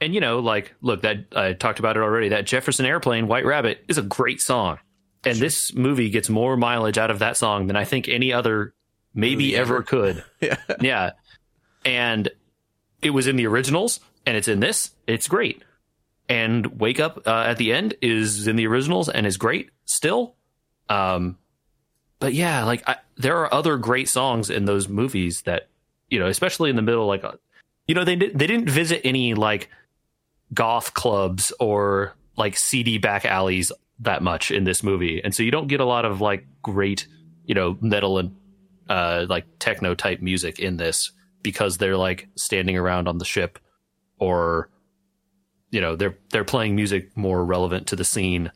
and 0.00 0.12
you 0.12 0.20
know 0.20 0.40
like 0.40 0.74
look 0.80 1.02
that 1.02 1.18
i 1.36 1.52
talked 1.52 1.78
about 1.78 1.96
it 1.96 2.00
already 2.02 2.30
that 2.30 2.44
jefferson 2.46 2.86
airplane 2.86 3.28
white 3.28 3.44
rabbit 3.44 3.84
is 3.86 3.98
a 3.98 4.02
great 4.02 4.40
song 4.40 4.78
and 5.24 5.36
this 5.38 5.74
movie 5.74 6.08
gets 6.08 6.28
more 6.30 6.56
mileage 6.56 6.96
out 6.98 7.10
of 7.10 7.18
that 7.18 7.36
song 7.36 7.66
than 7.66 7.76
i 7.76 7.84
think 7.84 8.08
any 8.08 8.32
other 8.32 8.72
maybe 9.14 9.44
Movie 9.44 9.56
ever 9.56 9.74
ever. 9.76 9.82
could 9.82 10.24
Yeah, 10.40 10.56
Yeah. 10.80 11.10
And 11.84 12.30
it 13.02 13.10
was 13.10 13.26
in 13.26 13.36
the 13.36 13.46
originals 13.46 14.00
and 14.26 14.36
it's 14.36 14.48
in 14.48 14.60
this. 14.60 14.90
It's 15.06 15.28
great. 15.28 15.62
And 16.28 16.78
Wake 16.80 17.00
Up 17.00 17.26
uh, 17.26 17.44
at 17.48 17.56
the 17.58 17.72
end 17.72 17.94
is 18.02 18.46
in 18.46 18.56
the 18.56 18.66
originals 18.66 19.08
and 19.08 19.26
is 19.26 19.36
great 19.36 19.70
still. 19.90 20.36
Um, 20.88 21.38
but 22.18 22.34
yeah, 22.34 22.64
like 22.64 22.88
I, 22.88 22.96
there 23.16 23.38
are 23.38 23.52
other 23.52 23.76
great 23.76 24.08
songs 24.08 24.50
in 24.50 24.64
those 24.64 24.88
movies 24.88 25.42
that, 25.42 25.68
you 26.08 26.18
know, 26.18 26.26
especially 26.26 26.70
in 26.70 26.76
the 26.76 26.82
middle, 26.82 27.06
like, 27.06 27.24
uh, 27.24 27.32
you 27.86 27.94
know, 27.94 28.04
they, 28.04 28.16
they 28.16 28.46
didn't 28.46 28.68
visit 28.68 29.00
any 29.04 29.34
like 29.34 29.68
goth 30.52 30.94
clubs 30.94 31.52
or 31.58 32.14
like 32.36 32.56
CD 32.56 32.98
back 32.98 33.24
alleys 33.24 33.72
that 34.00 34.22
much 34.22 34.50
in 34.50 34.64
this 34.64 34.82
movie. 34.82 35.22
And 35.22 35.34
so 35.34 35.42
you 35.42 35.50
don't 35.50 35.68
get 35.68 35.80
a 35.80 35.84
lot 35.84 36.04
of 36.04 36.20
like 36.20 36.46
great, 36.62 37.06
you 37.44 37.54
know, 37.54 37.76
metal 37.80 38.18
and 38.18 38.36
uh, 38.88 39.26
like 39.28 39.46
techno 39.58 39.94
type 39.94 40.20
music 40.20 40.58
in 40.58 40.76
this 40.76 41.12
because 41.42 41.78
they're 41.78 41.96
like 41.96 42.28
standing 42.36 42.76
around 42.76 43.08
on 43.08 43.18
the 43.18 43.24
ship 43.24 43.58
or 44.18 44.68
you 45.70 45.80
know 45.80 45.96
they're 45.96 46.18
they're 46.30 46.44
playing 46.44 46.74
music 46.74 47.16
more 47.16 47.44
relevant 47.44 47.86
to 47.86 47.96
the 47.96 48.04
scene 48.04 48.50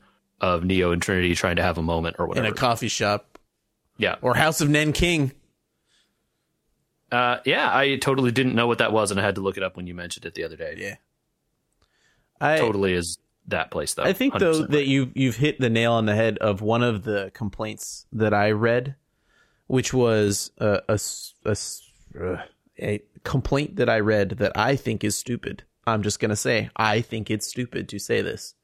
of 0.45 0.63
Neo 0.63 0.93
and 0.93 1.01
Trinity 1.01 1.35
trying 1.35 1.57
to 1.57 1.63
have 1.63 1.79
a 1.79 1.83
moment 1.83 2.17
or 2.19 2.27
whatever. 2.27 2.47
in 2.47 2.53
a 2.53 2.55
coffee 2.55 2.89
shop 2.89 3.39
yeah. 3.97 4.17
or 4.21 4.35
House 4.35 4.61
of 4.61 4.69
Nanking. 4.69 5.33
Uh, 7.11 7.39
yeah, 7.45 7.71
I 7.75 7.97
totally 7.97 8.31
didn't 8.31 8.55
know 8.55 8.67
what 8.67 8.79
that 8.79 8.93
was 8.93 9.11
and 9.11 9.19
I 9.19 9.23
had 9.23 9.37
to 9.37 9.41
look 9.41 9.57
it 9.57 9.63
up 9.63 9.77
when 9.77 9.87
you 9.87 9.95
mentioned 9.95 10.27
it 10.27 10.35
the 10.35 10.45
other 10.45 10.57
day. 10.57 10.75
Yeah, 10.77 10.97
I 12.41 12.59
Totally 12.59 12.93
is 12.93 13.19
that 13.47 13.71
place 13.71 13.95
though. 13.95 14.03
I 14.03 14.13
think 14.13 14.39
though 14.39 14.65
100% 14.65 14.71
that 14.71 14.87
you 14.87 15.11
you've 15.15 15.37
hit 15.37 15.61
the 15.61 15.71
nail 15.71 15.93
on 15.93 16.07
the 16.07 16.15
head 16.15 16.39
of 16.39 16.61
one 16.61 16.83
of 16.83 17.05
the 17.05 17.31
complaints 17.35 18.07
that 18.13 18.35
I 18.35 18.51
read, 18.51 18.97
which 19.67 19.95
was 19.95 20.51
a 20.59 20.83
a, 20.89 20.93
s- 20.95 21.35
a 21.47 21.51
s- 21.51 21.83
uh, 22.21 22.37
a 22.79 23.01
complaint 23.23 23.77
that 23.77 23.89
I 23.89 24.01
read 24.01 24.31
that 24.31 24.53
I 24.57 24.77
think 24.77 25.05
is 25.05 25.17
stupid. 25.17 25.63
I'm 25.87 26.03
just 26.03 26.19
gonna 26.21 26.37
say 26.37 26.71
I 26.77 27.01
think 27.01 27.31
it's 27.31 27.47
stupid 27.47 27.89
to 27.91 27.99
say 27.99 28.21
this. 28.23 28.55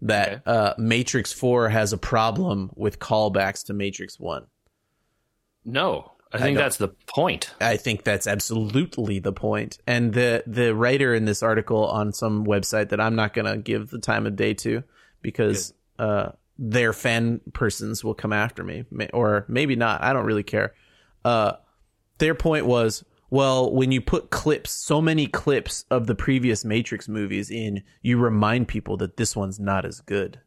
That 0.00 0.28
Okay. 0.28 0.40
uh, 0.46 0.74
Matrix 0.78 1.32
Four 1.32 1.68
has 1.70 1.92
a 1.92 1.98
problem 1.98 2.70
with 2.76 2.98
callbacks 3.00 3.64
to 3.66 3.72
Matrix 3.72 4.18
One. 4.20 4.46
No, 5.64 6.12
I 6.32 6.38
think 6.38 6.56
don't- 6.56 6.64
that's 6.64 6.76
the 6.76 6.88
point. 7.06 7.50
I 7.60 7.76
think 7.76 8.04
that's 8.04 8.26
absolutely 8.26 9.18
the 9.18 9.32
point. 9.32 9.78
And 9.86 10.12
the 10.14 10.42
the 10.46 10.74
writer 10.74 11.14
in 11.14 11.24
this 11.24 11.42
article 11.42 11.84
on 11.86 12.12
some 12.12 12.46
website 12.46 12.90
that 12.90 13.00
I'm 13.00 13.16
not 13.16 13.34
going 13.34 13.46
to 13.46 13.56
give 13.58 13.90
the 13.90 13.98
time 13.98 14.26
of 14.26 14.36
day 14.36 14.54
to 14.54 14.82
because 15.20 15.74
uh, 15.98 16.30
their 16.58 16.92
fan 16.92 17.40
persons 17.52 18.04
will 18.04 18.14
come 18.14 18.32
after 18.32 18.62
me, 18.62 18.84
or 19.12 19.44
maybe 19.48 19.74
not. 19.76 20.02
I 20.02 20.12
don't 20.12 20.26
really 20.26 20.44
care. 20.44 20.74
Uh, 21.24 21.54
their 22.18 22.34
point 22.34 22.66
was, 22.66 23.04
well, 23.30 23.72
when 23.72 23.92
you 23.92 24.00
put 24.00 24.30
clips, 24.30 24.70
so 24.70 25.00
many 25.00 25.26
clips 25.26 25.84
of 25.90 26.06
the 26.06 26.14
previous 26.14 26.64
Matrix 26.64 27.08
movies 27.08 27.50
in, 27.50 27.82
you 28.02 28.18
remind 28.18 28.68
people 28.68 28.96
that 28.98 29.16
this 29.16 29.36
one's 29.36 29.60
not 29.60 29.84
as 29.84 30.00
good. 30.00 30.40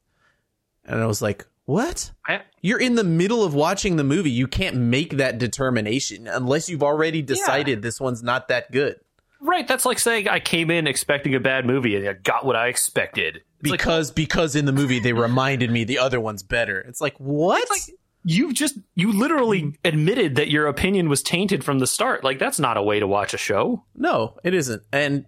And 0.85 0.99
I 1.01 1.05
was 1.05 1.21
like, 1.21 1.45
what? 1.65 2.11
I, 2.27 2.41
You're 2.61 2.79
in 2.79 2.95
the 2.95 3.03
middle 3.03 3.43
of 3.43 3.53
watching 3.53 3.95
the 3.95 4.03
movie. 4.03 4.31
You 4.31 4.47
can't 4.47 4.75
make 4.75 5.17
that 5.17 5.37
determination 5.37 6.27
unless 6.27 6.69
you've 6.69 6.83
already 6.83 7.21
decided 7.21 7.81
this 7.81 7.99
one's 7.99 8.23
not 8.23 8.47
that 8.47 8.71
good. 8.71 8.99
right, 9.39 9.67
that's 9.67 9.85
like 9.85 9.99
saying 9.99 10.27
I 10.27 10.39
came 10.39 10.71
in 10.71 10.87
expecting 10.87 11.35
a 11.35 11.39
bad 11.39 11.65
movie 11.65 11.95
and 11.95 12.07
I 12.07 12.13
got 12.13 12.45
what 12.45 12.55
I 12.55 12.67
expected. 12.67 13.41
It's 13.59 13.69
like, 13.69 13.79
Because 13.79 14.11
because 14.11 14.55
in 14.55 14.65
the 14.65 14.71
movie 14.71 14.99
they 14.99 15.13
reminded 15.13 15.69
me 15.69 15.83
the 15.83 15.99
other 15.99 16.19
one's 16.19 16.41
better. 16.41 16.79
It's 16.79 16.99
like 16.99 17.15
what? 17.19 17.67
You 18.23 18.53
just 18.53 18.77
you 18.95 19.11
literally 19.11 19.73
admitted 19.83 20.35
that 20.35 20.49
your 20.49 20.67
opinion 20.67 21.09
was 21.09 21.23
tainted 21.23 21.63
from 21.63 21.79
the 21.79 21.87
start. 21.87 22.23
Like 22.23 22.39
that's 22.39 22.59
not 22.59 22.77
a 22.77 22.83
way 22.83 22.99
to 22.99 23.07
watch 23.07 23.33
a 23.33 23.37
show. 23.37 23.85
no, 23.95 24.37
it 24.43 24.53
isn't. 24.53 24.83
And 24.91 25.25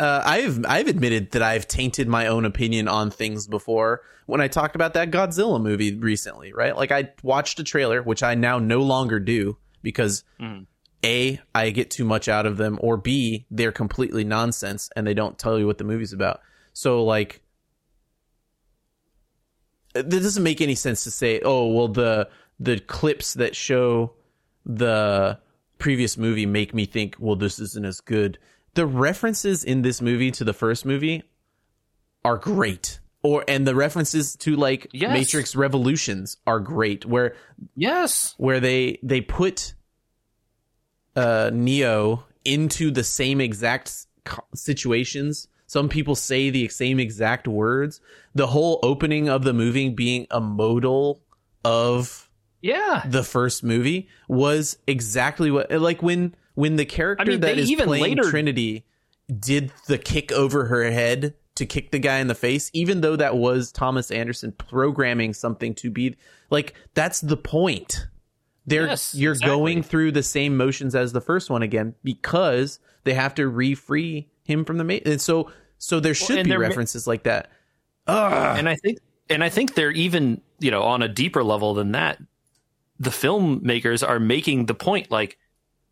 uh, 0.00 0.22
I've 0.24 0.64
I've 0.66 0.88
admitted 0.88 1.32
that 1.32 1.42
I've 1.42 1.68
tainted 1.68 2.08
my 2.08 2.26
own 2.26 2.44
opinion 2.44 2.88
on 2.88 3.10
things 3.10 3.46
before 3.46 4.02
when 4.26 4.40
I 4.40 4.48
talked 4.48 4.74
about 4.74 4.94
that 4.94 5.10
Godzilla 5.10 5.62
movie 5.62 5.94
recently, 5.94 6.52
right? 6.52 6.76
Like 6.76 6.90
I 6.90 7.12
watched 7.22 7.60
a 7.60 7.64
trailer, 7.64 8.02
which 8.02 8.22
I 8.22 8.34
now 8.34 8.58
no 8.58 8.82
longer 8.82 9.20
do 9.20 9.58
because 9.82 10.24
A, 11.04 11.40
I 11.54 11.70
get 11.70 11.90
too 11.90 12.04
much 12.04 12.28
out 12.28 12.46
of 12.46 12.56
them, 12.56 12.78
or 12.80 12.96
B, 12.96 13.46
they're 13.50 13.70
completely 13.72 14.24
nonsense 14.24 14.90
and 14.96 15.06
they 15.06 15.14
don't 15.14 15.38
tell 15.38 15.58
you 15.58 15.66
what 15.66 15.78
the 15.78 15.84
movie's 15.84 16.12
about. 16.12 16.40
So 16.72 17.04
like 17.04 17.42
it 19.94 20.08
doesn't 20.08 20.42
make 20.42 20.60
any 20.60 20.74
sense 20.74 21.04
to 21.04 21.10
say, 21.10 21.40
oh 21.44 21.66
well 21.68 21.88
the 21.88 22.28
the 22.60 22.78
clips 22.80 23.34
that 23.34 23.54
show 23.56 24.12
the 24.66 25.38
previous 25.78 26.16
movie 26.16 26.46
make 26.46 26.72
me 26.72 26.86
think, 26.86 27.16
well, 27.18 27.36
this 27.36 27.58
isn't 27.58 27.84
as 27.84 28.00
good. 28.00 28.38
The 28.74 28.86
references 28.86 29.62
in 29.64 29.82
this 29.82 30.00
movie 30.00 30.30
to 30.32 30.44
the 30.44 30.52
first 30.54 30.84
movie 30.86 31.22
are 32.24 32.38
great. 32.38 33.00
Or 33.22 33.44
and 33.48 33.66
the 33.66 33.74
references 33.74 34.36
to 34.36 34.56
like 34.56 34.86
Yes. 34.92 35.12
Matrix 35.12 35.56
Revolutions 35.56 36.36
are 36.46 36.60
great. 36.60 37.04
Where 37.06 37.34
Yes. 37.76 38.34
where 38.38 38.60
they 38.60 38.98
they 39.02 39.20
put 39.20 39.74
uh 41.16 41.50
Neo 41.52 42.24
into 42.44 42.90
the 42.90 43.04
same 43.04 43.40
exact 43.40 44.06
situations. 44.54 45.48
Some 45.74 45.88
people 45.88 46.14
say 46.14 46.50
the 46.50 46.68
same 46.68 47.00
exact 47.00 47.48
words. 47.48 48.00
The 48.32 48.46
whole 48.46 48.78
opening 48.84 49.28
of 49.28 49.42
the 49.42 49.52
movie 49.52 49.88
being 49.88 50.28
a 50.30 50.40
modal 50.40 51.20
of 51.64 52.30
Yeah. 52.62 53.02
the 53.08 53.24
first 53.24 53.64
movie 53.64 54.06
was 54.28 54.78
exactly 54.86 55.50
what 55.50 55.72
like 55.72 56.00
when 56.00 56.36
when 56.54 56.76
the 56.76 56.84
character 56.84 57.24
I 57.24 57.26
mean, 57.26 57.40
that 57.40 57.58
even 57.58 57.86
playing 57.86 58.04
later- 58.18 58.30
Trinity 58.30 58.84
did 59.40 59.72
the 59.88 59.98
kick 59.98 60.30
over 60.30 60.66
her 60.66 60.88
head 60.92 61.34
to 61.56 61.66
kick 61.66 61.90
the 61.90 61.98
guy 61.98 62.18
in 62.20 62.28
the 62.28 62.36
face 62.36 62.70
even 62.72 63.00
though 63.00 63.16
that 63.16 63.36
was 63.36 63.72
Thomas 63.72 64.12
Anderson 64.12 64.52
programming 64.52 65.34
something 65.34 65.74
to 65.74 65.90
be 65.90 66.14
like 66.50 66.74
that's 66.94 67.20
the 67.20 67.36
point 67.36 68.06
they're 68.64 68.86
Yes, 68.86 69.12
you're 69.16 69.32
exactly. 69.32 69.56
going 69.56 69.82
through 69.82 70.12
the 70.12 70.22
same 70.22 70.56
motions 70.56 70.94
as 70.94 71.12
the 71.12 71.20
first 71.20 71.50
one 71.50 71.62
again 71.62 71.96
because 72.04 72.78
they 73.02 73.14
have 73.14 73.34
to 73.34 73.48
re-free 73.48 74.28
him 74.44 74.64
from 74.64 74.76
the 74.78 74.84
ma- 74.84 75.00
and 75.04 75.20
so 75.20 75.50
so 75.84 76.00
there 76.00 76.14
should 76.14 76.38
and 76.38 76.44
be 76.44 76.50
they're 76.50 76.58
ma- 76.58 76.66
references 76.66 77.06
like 77.06 77.24
that 77.24 77.50
Ugh. 78.06 78.58
and 78.58 78.68
I 78.68 78.76
think 78.76 78.98
and 79.30 79.42
I 79.42 79.48
think 79.48 79.74
they're 79.74 79.90
even 79.90 80.40
you 80.58 80.70
know 80.70 80.82
on 80.82 81.02
a 81.02 81.08
deeper 81.08 81.42
level 81.42 81.74
than 81.74 81.92
that. 81.92 82.20
The 82.98 83.10
filmmakers 83.10 84.06
are 84.06 84.20
making 84.20 84.66
the 84.66 84.74
point 84.74 85.10
like, 85.10 85.38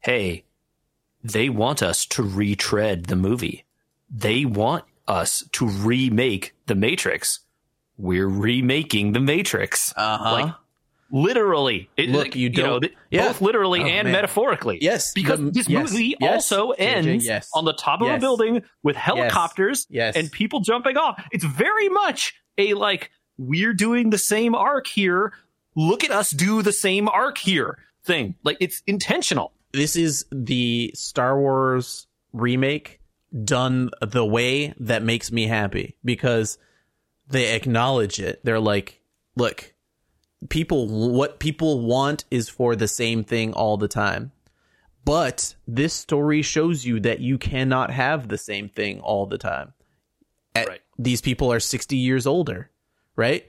hey, 0.01 0.45
they 1.25 1.49
want 1.49 1.83
us 1.83 2.07
to 2.07 2.23
retread 2.23 3.07
the 3.07 3.17
movie. 3.17 3.65
They 4.09 4.45
want 4.45 4.85
us 5.09 5.43
to 5.53 5.67
remake 5.67 6.55
the 6.67 6.75
Matrix. 6.75 7.41
We're 7.97 8.29
remaking 8.29 9.13
the 9.13 9.21
Matrix. 9.21 9.93
uh-huh 9.97 10.33
Like 10.33 10.55
literally, 11.13 11.89
it, 11.97 12.09
Look, 12.09 12.25
like, 12.29 12.37
you 12.37 12.51
know, 12.51 12.81
yeah. 13.11 13.29
both 13.29 13.41
literally 13.41 13.83
Oh, 13.83 13.87
and 13.87 14.07
man. 14.07 14.13
metaphorically. 14.13 14.79
Yes, 14.81 15.13
because 15.13 15.39
the- 15.39 15.51
this 15.51 15.69
yes, 15.69 15.93
movie 15.93 16.17
yes, 16.19 16.51
also 16.51 16.71
ends 16.73 17.29
on 17.55 17.65
the 17.65 17.75
top 17.75 18.01
of 18.01 18.09
a 18.09 18.19
building 18.19 18.63
with 18.83 18.97
helicopters 18.97 19.87
and 19.93 20.33
people 20.33 20.61
jumping 20.61 20.97
off. 20.97 21.23
It's 21.31 21.45
very 21.45 21.89
much 21.89 22.35
a 22.59 22.75
like 22.75 23.11
we're 23.39 23.75
doing 23.75 24.11
the 24.11 24.19
same 24.19 24.55
arc 24.55 24.87
here. 24.87 25.33
Look 25.77 26.03
at 26.05 26.11
us 26.11 26.31
do 26.31 26.63
the 26.63 26.73
same 26.73 27.09
arc 27.09 27.39
here 27.39 27.79
thing. 28.05 28.35
Like 28.43 28.57
it's 28.61 28.83
intentional. 28.87 29.53
this 29.73 29.97
is 29.97 30.27
the 30.33 30.93
Star 30.95 31.39
Wars 31.39 32.07
remake 32.33 33.01
done 33.45 33.91
the 34.03 34.25
way 34.25 34.75
that 34.81 35.03
makes 35.03 35.33
me 35.33 35.47
happy 35.47 35.97
because 36.05 36.59
they 37.29 37.55
acknowledge 37.55 38.21
it. 38.21 38.45
They're 38.45 38.61
like, 38.61 39.01
look, 39.37 39.72
people, 40.49 41.11
what 41.11 41.39
people 41.39 41.81
want 41.87 42.25
is 42.31 42.49
for 42.49 42.77
the 42.77 42.89
same 42.89 43.25
thing 43.25 43.53
all 43.53 43.77
the 43.77 43.89
time. 43.89 44.33
But 45.05 45.55
this 45.67 45.93
story 45.95 46.43
shows 46.43 46.85
you 46.85 47.01
that 47.01 47.21
you 47.21 47.37
cannot 47.39 47.91
have 47.91 48.29
the 48.29 48.39
same 48.39 48.69
thing 48.69 49.01
all 49.01 49.27
the 49.27 49.39
time. 49.39 49.73
At- 50.55 50.69
Right. 50.69 50.81
These 50.99 51.21
people 51.23 51.53
are 51.53 51.59
60 51.59 51.97
years 51.97 52.27
older, 52.27 52.71
right? 53.17 53.47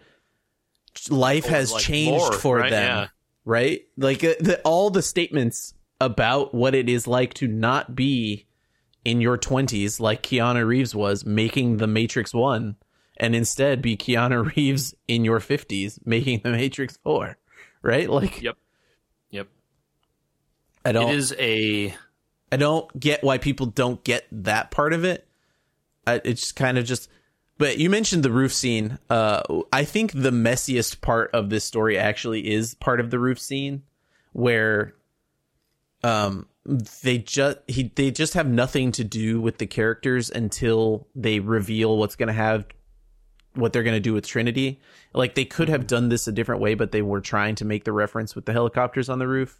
Life 1.10 1.46
has 1.46 1.72
like 1.72 1.84
changed 1.84 2.10
more, 2.24 2.34
for 2.34 2.58
right? 2.58 2.70
them 2.72 2.98
Yeah. 2.98 3.08
right? 3.46 3.82
Like 3.98 4.24
uh, 4.24 4.34
the, 4.39 4.62
all 4.64 4.89
the 4.89 5.02
statements 5.02 5.74
about 6.00 6.54
what 6.54 6.74
it 6.74 6.89
is 6.89 7.08
like 7.08 7.34
to 7.36 7.48
not 7.48 7.96
be 7.96 8.48
in 9.06 9.22
your 9.22 9.38
20s 9.38 10.00
like 10.00 10.24
Keanu 10.24 10.66
Reeves 10.66 10.96
was 10.96 11.26
making 11.26 11.78
the 11.78 11.88
Matrix 11.88 12.34
1 12.34 12.76
and 13.18 13.36
instead 13.36 13.82
be 13.82 13.97
Keanu 13.97 14.55
Reeves 14.55 14.95
in 15.07 15.26
your 15.26 15.39
50s 15.39 15.99
making 16.05 16.41
the 16.43 16.51
Matrix 16.51 16.97
4, 16.97 17.38
right? 17.82 18.09
Like 18.09 18.41
Yep. 18.41 18.57
Yep. 19.32 19.47
I 20.86 20.91
don't 20.91 21.09
It 21.09 21.16
is 21.16 21.36
a 21.39 21.95
I 22.53 22.57
don't 22.57 22.99
get 22.99 23.24
why 23.24 23.39
people 23.39 23.66
don't 23.66 24.03
get 24.03 24.28
that 24.32 24.70
part 24.70 24.93
of 24.93 25.03
it. 25.03 25.28
I, 26.05 26.22
it's 26.24 26.51
kind 26.51 26.78
of 26.78 26.86
just. 26.86 27.09
But 27.57 27.80
you 27.80 27.89
mentioned 27.89 28.22
the 28.22 28.32
roof 28.32 28.53
scene. 28.53 28.99
Uh, 29.09 29.41
I 29.72 29.86
think 29.86 30.11
the 30.11 30.30
messiest 30.30 31.01
part 31.01 31.32
of 31.34 31.49
this 31.49 31.64
story 31.64 31.97
actually 31.97 32.51
is 32.53 32.76
part 32.76 32.99
of 32.99 33.09
the 33.09 33.18
roof 33.18 33.39
scene, 33.39 33.82
where, 34.34 34.93
um, 36.03 36.47
they 36.66 37.18
just 37.18 37.57
he 37.68 37.91
they 37.95 38.11
just 38.11 38.36
have 38.36 38.47
nothing 38.47 38.91
to 38.93 39.03
do 39.03 39.41
with 39.41 39.57
the 39.57 39.66
characters 39.66 40.30
until 40.30 41.07
they 41.16 41.39
reveal 41.39 41.97
what's 41.97 42.16
going 42.16 42.28
to 42.28 42.34
have 42.34 42.66
what 43.56 43.74
they're 43.74 43.84
going 43.84 43.95
to 43.95 43.99
do 43.99 44.14
with 44.14 44.28
Trinity. 44.28 44.80
Like 45.14 45.36
they 45.36 45.45
could 45.45 45.70
have 45.70 45.88
done 45.88 46.10
this 46.10 46.28
a 46.28 46.32
different 46.32 46.62
way, 46.62 46.74
but 46.74 46.91
they 46.91 47.01
were 47.01 47.22
trying 47.22 47.56
to 47.56 47.66
make 47.66 47.84
the 47.84 47.91
reference 47.91 48.36
with 48.36 48.45
the 48.45 48.54
helicopters 48.54 49.10
on 49.10 49.20
the 49.20 49.28
roof. 49.28 49.60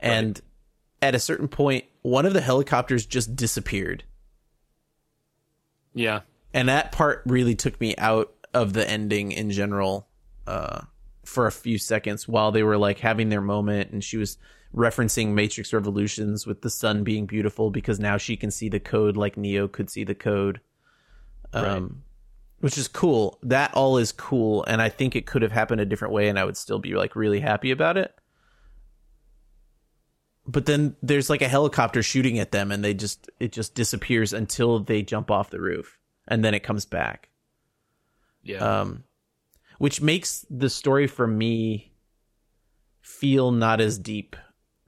And 0.00 0.40
at 1.00 1.14
a 1.14 1.18
certain 1.18 1.48
point, 1.48 1.84
one 2.02 2.26
of 2.26 2.34
the 2.34 2.40
helicopters 2.40 3.06
just 3.06 3.34
disappeared. 3.36 4.04
yeah. 5.94 6.20
And 6.52 6.68
that 6.68 6.92
part 6.92 7.22
really 7.26 7.56
took 7.56 7.80
me 7.80 7.96
out 7.98 8.32
of 8.52 8.74
the 8.74 8.88
ending 8.88 9.32
in 9.32 9.50
general 9.50 10.06
uh, 10.46 10.82
for 11.24 11.46
a 11.46 11.52
few 11.52 11.78
seconds 11.78 12.28
while 12.28 12.52
they 12.52 12.62
were 12.62 12.78
like 12.78 13.00
having 13.00 13.28
their 13.28 13.40
moment 13.40 13.90
and 13.90 14.04
she 14.04 14.16
was 14.16 14.38
referencing 14.74 15.28
Matrix 15.28 15.72
Revolutions 15.72 16.46
with 16.46 16.62
the 16.62 16.70
sun 16.70 17.04
being 17.04 17.26
beautiful 17.26 17.70
because 17.70 17.98
now 17.98 18.16
she 18.16 18.36
can 18.36 18.50
see 18.50 18.68
the 18.68 18.80
code 18.80 19.16
like 19.16 19.36
Neo 19.36 19.68
could 19.68 19.90
see 19.90 20.04
the 20.04 20.14
code. 20.14 20.60
Um, 21.52 22.02
which 22.64 22.78
is 22.78 22.88
cool. 22.88 23.38
That 23.42 23.74
all 23.74 23.98
is 23.98 24.10
cool 24.10 24.64
and 24.64 24.80
I 24.80 24.88
think 24.88 25.14
it 25.14 25.26
could 25.26 25.42
have 25.42 25.52
happened 25.52 25.82
a 25.82 25.84
different 25.84 26.14
way 26.14 26.28
and 26.28 26.38
I 26.38 26.46
would 26.46 26.56
still 26.56 26.78
be 26.78 26.94
like 26.94 27.14
really 27.14 27.40
happy 27.40 27.70
about 27.70 27.98
it. 27.98 28.14
But 30.46 30.64
then 30.64 30.96
there's 31.02 31.28
like 31.28 31.42
a 31.42 31.48
helicopter 31.48 32.02
shooting 32.02 32.38
at 32.38 32.52
them 32.52 32.72
and 32.72 32.82
they 32.82 32.94
just 32.94 33.30
it 33.38 33.52
just 33.52 33.74
disappears 33.74 34.32
until 34.32 34.78
they 34.78 35.02
jump 35.02 35.30
off 35.30 35.50
the 35.50 35.60
roof 35.60 35.98
and 36.26 36.42
then 36.42 36.54
it 36.54 36.60
comes 36.60 36.86
back. 36.86 37.28
Yeah. 38.42 38.80
Um 38.80 39.04
which 39.76 40.00
makes 40.00 40.46
the 40.48 40.70
story 40.70 41.06
for 41.06 41.26
me 41.26 41.92
feel 43.02 43.50
not 43.50 43.82
as 43.82 43.98
deep, 43.98 44.36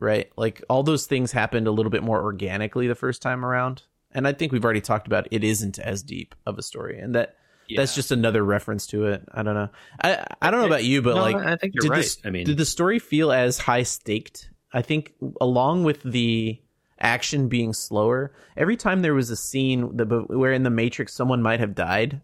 right? 0.00 0.30
Like 0.38 0.64
all 0.70 0.82
those 0.82 1.04
things 1.04 1.30
happened 1.30 1.66
a 1.66 1.72
little 1.72 1.90
bit 1.90 2.02
more 2.02 2.22
organically 2.22 2.86
the 2.86 2.94
first 2.94 3.20
time 3.20 3.44
around. 3.44 3.82
And 4.12 4.26
I 4.26 4.32
think 4.32 4.50
we've 4.50 4.64
already 4.64 4.80
talked 4.80 5.06
about 5.06 5.28
it 5.30 5.44
isn't 5.44 5.78
as 5.78 6.02
deep 6.02 6.34
of 6.46 6.56
a 6.56 6.62
story 6.62 6.98
and 6.98 7.14
that 7.14 7.36
that's 7.74 7.94
just 7.94 8.12
another 8.12 8.44
reference 8.44 8.86
to 8.88 9.06
it. 9.06 9.22
I 9.32 9.42
don't 9.42 9.54
know. 9.54 9.68
I 10.02 10.26
I 10.40 10.50
don't 10.50 10.60
know 10.60 10.66
about 10.66 10.84
you, 10.84 11.02
but 11.02 11.14
No, 11.14 11.22
like 11.22 11.36
I 11.36 11.56
think 11.56 11.74
you're 11.74 11.82
did 11.82 11.90
right. 11.90 11.96
this- 11.98 12.18
I 12.24 12.30
mean- 12.30 12.44
did 12.46 12.58
the 12.58 12.64
story 12.66 12.98
feel 12.98 13.32
as 13.32 13.58
high 13.58 13.82
staked 13.82 14.50
I 14.72 14.82
think 14.82 15.14
along 15.40 15.84
with 15.84 16.02
the 16.02 16.60
action 16.98 17.48
being 17.48 17.72
slower, 17.72 18.34
every 18.56 18.76
time 18.76 19.00
there 19.00 19.14
was 19.14 19.30
a 19.30 19.36
scene 19.36 19.96
that, 19.96 20.06
where 20.28 20.52
in 20.52 20.64
the 20.64 20.70
Matrix 20.70 21.14
someone 21.14 21.42
might 21.42 21.60
have 21.60 21.74
died, 21.74 22.20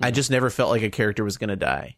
I 0.00 0.10
mm. 0.10 0.14
just 0.14 0.30
never 0.30 0.50
felt 0.50 0.70
like 0.70 0.82
a 0.82 0.90
character 0.90 1.22
was 1.24 1.36
going 1.36 1.50
to 1.50 1.56
die. 1.56 1.96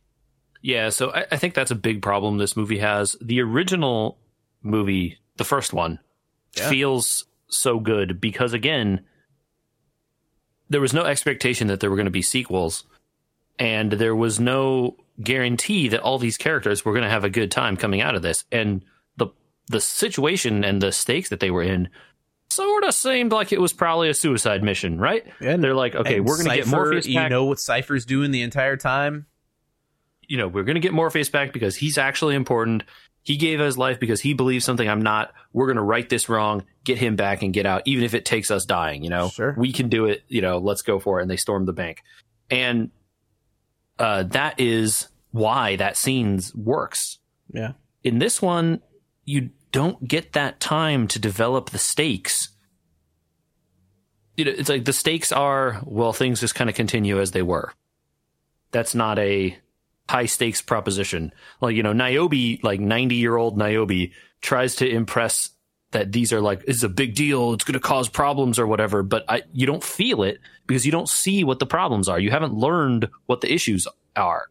Yeah, 0.62 0.90
so 0.90 1.10
I, 1.10 1.26
I 1.32 1.36
think 1.36 1.54
that's 1.54 1.70
a 1.70 1.76
big 1.76 2.02
problem 2.02 2.36
this 2.36 2.56
movie 2.56 2.78
has. 2.78 3.16
The 3.22 3.40
original 3.40 4.18
movie, 4.62 5.18
the 5.36 5.44
first 5.44 5.72
one, 5.72 6.00
Yeah. 6.56 6.68
feels 6.68 7.24
so 7.48 7.80
good 7.80 8.20
because 8.20 8.52
again, 8.52 9.06
there 10.70 10.80
was 10.80 10.94
no 10.94 11.04
expectation 11.04 11.66
that 11.66 11.80
there 11.80 11.90
were 11.90 11.96
going 11.96 12.06
to 12.06 12.10
be 12.10 12.22
sequels, 12.22 12.84
and 13.58 13.92
there 13.92 14.16
was 14.16 14.40
no 14.40 14.96
guarantee 15.22 15.88
that 15.88 16.00
all 16.00 16.18
these 16.18 16.38
characters 16.38 16.84
were 16.84 16.92
going 16.92 17.04
to 17.04 17.10
have 17.10 17.24
a 17.24 17.30
good 17.30 17.50
time 17.50 17.76
coming 17.76 18.00
out 18.00 18.14
of 18.14 18.22
this. 18.22 18.44
And 18.50 18.82
the 19.16 19.26
the 19.66 19.80
situation 19.80 20.64
and 20.64 20.80
the 20.80 20.92
stakes 20.92 21.28
that 21.28 21.40
they 21.40 21.50
were 21.50 21.62
in 21.62 21.90
sort 22.48 22.84
of 22.84 22.94
seemed 22.94 23.32
like 23.32 23.52
it 23.52 23.60
was 23.60 23.72
probably 23.72 24.08
a 24.08 24.14
suicide 24.14 24.62
mission, 24.62 24.98
right? 24.98 25.26
And 25.40 25.62
They're 25.62 25.74
like, 25.74 25.94
okay, 25.94 26.20
we're 26.20 26.36
going 26.36 26.48
to 26.48 26.56
get 26.56 26.66
Morpheus 26.66 27.06
You 27.06 27.28
know 27.28 27.44
what 27.44 27.60
Cypher's 27.60 28.04
doing 28.04 28.30
the 28.30 28.42
entire 28.42 28.76
time? 28.76 29.26
You 30.30 30.36
know, 30.36 30.46
we're 30.46 30.62
going 30.62 30.76
to 30.76 30.80
get 30.80 30.92
Morpheus 30.92 31.28
back 31.28 31.52
because 31.52 31.74
he's 31.74 31.98
actually 31.98 32.36
important. 32.36 32.84
He 33.22 33.36
gave 33.36 33.58
his 33.58 33.76
life 33.76 33.98
because 33.98 34.20
he 34.20 34.32
believes 34.32 34.64
something 34.64 34.88
I'm 34.88 35.02
not. 35.02 35.32
We're 35.52 35.66
going 35.66 35.76
to 35.76 35.82
right 35.82 36.08
this 36.08 36.28
wrong, 36.28 36.62
get 36.84 36.98
him 36.98 37.16
back 37.16 37.42
and 37.42 37.52
get 37.52 37.66
out, 37.66 37.82
even 37.84 38.04
if 38.04 38.14
it 38.14 38.24
takes 38.24 38.48
us 38.48 38.64
dying, 38.64 39.02
you 39.02 39.10
know, 39.10 39.28
Sure. 39.30 39.56
we 39.58 39.72
can 39.72 39.88
do 39.88 40.04
it. 40.06 40.22
You 40.28 40.40
know, 40.40 40.58
let's 40.58 40.82
go 40.82 41.00
for 41.00 41.18
it. 41.18 41.22
And 41.22 41.30
they 41.30 41.36
storm 41.36 41.66
the 41.66 41.72
bank. 41.72 42.02
And, 42.48 42.92
uh, 43.98 44.22
that 44.22 44.60
is 44.60 45.08
why 45.32 45.74
that 45.76 45.96
scene 45.96 46.40
works. 46.54 47.18
Yeah. 47.52 47.72
In 48.04 48.20
this 48.20 48.40
one, 48.40 48.82
you 49.24 49.50
don't 49.72 50.06
get 50.06 50.34
that 50.34 50.60
time 50.60 51.08
to 51.08 51.18
develop 51.18 51.70
the 51.70 51.78
stakes. 51.78 52.50
You 54.36 54.44
know, 54.44 54.52
it's 54.52 54.68
like 54.68 54.84
the 54.84 54.92
stakes 54.92 55.32
are, 55.32 55.82
well, 55.84 56.12
things 56.12 56.38
just 56.38 56.54
kind 56.54 56.70
of 56.70 56.76
continue 56.76 57.20
as 57.20 57.32
they 57.32 57.42
were. 57.42 57.72
That's 58.70 58.94
not 58.94 59.18
a 59.18 59.58
high 60.11 60.26
stakes 60.26 60.61
proposition. 60.61 61.32
Like, 61.61 61.76
you 61.76 61.84
know, 61.84 61.92
Niobe, 61.92 62.58
like 62.64 62.80
90 62.80 63.14
year 63.14 63.36
old 63.36 63.56
Niobe 63.56 64.11
tries 64.40 64.74
to 64.76 64.88
impress 64.88 65.50
that 65.92 66.11
these 66.11 66.32
are 66.32 66.40
like, 66.40 66.64
it's 66.66 66.82
a 66.82 66.88
big 66.88 67.14
deal. 67.14 67.52
It's 67.52 67.62
going 67.62 67.74
to 67.74 67.80
cause 67.80 68.08
problems 68.08 68.58
or 68.58 68.66
whatever. 68.66 69.04
But 69.04 69.24
I, 69.28 69.42
you 69.52 69.66
don't 69.66 69.84
feel 69.84 70.24
it 70.24 70.38
because 70.66 70.84
you 70.84 70.90
don't 70.90 71.08
see 71.08 71.44
what 71.44 71.61
the 71.61 71.66
problems 71.66 72.08
are. 72.08 72.18
You 72.18 72.32
haven't 72.32 72.54
learned 72.54 73.08
what 73.26 73.40
the 73.40 73.52
issues 73.52 73.86
are. 74.16 74.48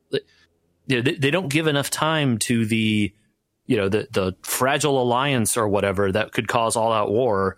They, 0.88 1.02
they 1.02 1.30
don't 1.30 1.50
give 1.50 1.68
enough 1.68 1.90
time 1.90 2.38
to 2.40 2.66
the, 2.66 3.14
you 3.66 3.76
know, 3.78 3.90
the, 3.90 4.08
the 4.12 4.36
fragile 4.44 5.02
alliance 5.02 5.58
or 5.58 5.68
whatever 5.68 6.10
that 6.10 6.32
could 6.32 6.48
cause 6.48 6.78
all 6.78 6.94
out 6.94 7.12
war 7.12 7.58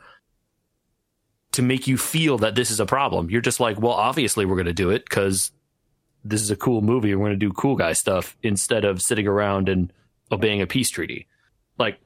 to 1.52 1.62
make 1.62 1.86
you 1.86 1.98
feel 1.98 2.40
that 2.40 2.56
this 2.56 2.72
is 2.72 2.80
a 2.80 2.86
problem. 2.88 3.30
You're 3.30 3.42
just 3.42 3.60
like, 3.60 3.80
well, 3.80 3.94
obviously 3.94 4.46
we're 4.46 4.56
going 4.56 4.66
to 4.66 4.74
do 4.74 4.90
it 4.90 5.06
because 5.06 5.52
this 6.24 6.42
is 6.42 6.52
a 6.52 6.56
cool 6.56 6.82
movie. 6.82 7.14
We're 7.16 7.26
going 7.28 7.40
to 7.40 7.46
do 7.46 7.52
cool 7.54 7.76
guy 7.76 7.94
stuff 7.94 8.38
instead 8.44 8.86
of 8.86 9.02
sitting 9.02 9.28
around 9.28 9.70
and 9.70 9.92
obeying 10.32 10.62
a 10.62 10.68
peace 10.68 10.90
treaty. 10.90 11.28
Like, 11.78 12.00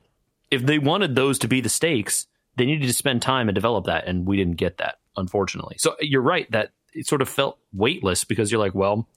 if 0.51 0.65
they 0.65 0.79
wanted 0.79 1.15
those 1.15 1.39
to 1.39 1.47
be 1.47 1.61
the 1.61 1.69
stakes, 1.69 2.27
they 2.55 2.65
needed 2.65 2.87
to 2.87 2.93
spend 2.93 3.21
time 3.21 3.49
and 3.49 3.55
develop 3.55 3.85
that, 3.85 4.07
and 4.07 4.25
we 4.25 4.37
didn't 4.37 4.55
get 4.55 4.77
that, 4.77 4.95
unfortunately. 5.17 5.75
So 5.79 5.95
you're 5.99 6.21
right 6.21 6.49
that 6.51 6.71
it 6.93 7.07
sort 7.07 7.21
of 7.21 7.27
felt 7.29 7.57
weightless 7.73 8.23
because 8.23 8.51
you're 8.51 8.59
like, 8.61 8.73
well, 8.73 9.07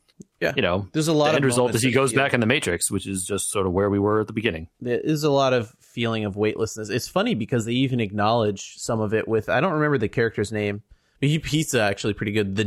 Yeah. 0.40 0.52
you 0.56 0.62
know, 0.62 0.88
There's 0.92 1.06
a 1.06 1.12
lot 1.12 1.26
the 1.26 1.30
of 1.30 1.36
end 1.36 1.44
result 1.44 1.74
is 1.76 1.82
he 1.82 1.92
goes 1.92 2.12
back 2.12 2.34
in 2.34 2.40
the 2.40 2.46
Matrix, 2.46 2.90
which 2.90 3.06
is 3.06 3.24
just 3.24 3.50
sort 3.52 3.66
of 3.66 3.72
where 3.72 3.88
we 3.88 4.00
were 4.00 4.20
at 4.20 4.26
the 4.26 4.32
beginning. 4.32 4.66
there 4.80 4.98
is 4.98 5.22
a 5.22 5.30
lot 5.30 5.52
of 5.52 5.70
feeling 5.80 6.24
of 6.24 6.36
weightlessness. 6.36 6.88
It's 6.88 7.06
funny 7.08 7.34
because 7.36 7.64
they 7.66 7.72
even 7.72 8.00
acknowledge 8.00 8.74
some 8.78 9.00
of 9.00 9.14
it 9.14 9.28
with 9.28 9.48
I 9.48 9.60
don't 9.60 9.72
remember 9.74 9.98
the 9.98 10.08
character's 10.08 10.50
name. 10.50 10.82
But 11.20 11.28
he, 11.28 11.38
he's 11.44 11.74
uh, 11.74 11.80
actually 11.80 12.14
pretty 12.14 12.32
good. 12.32 12.54
The 12.56 12.64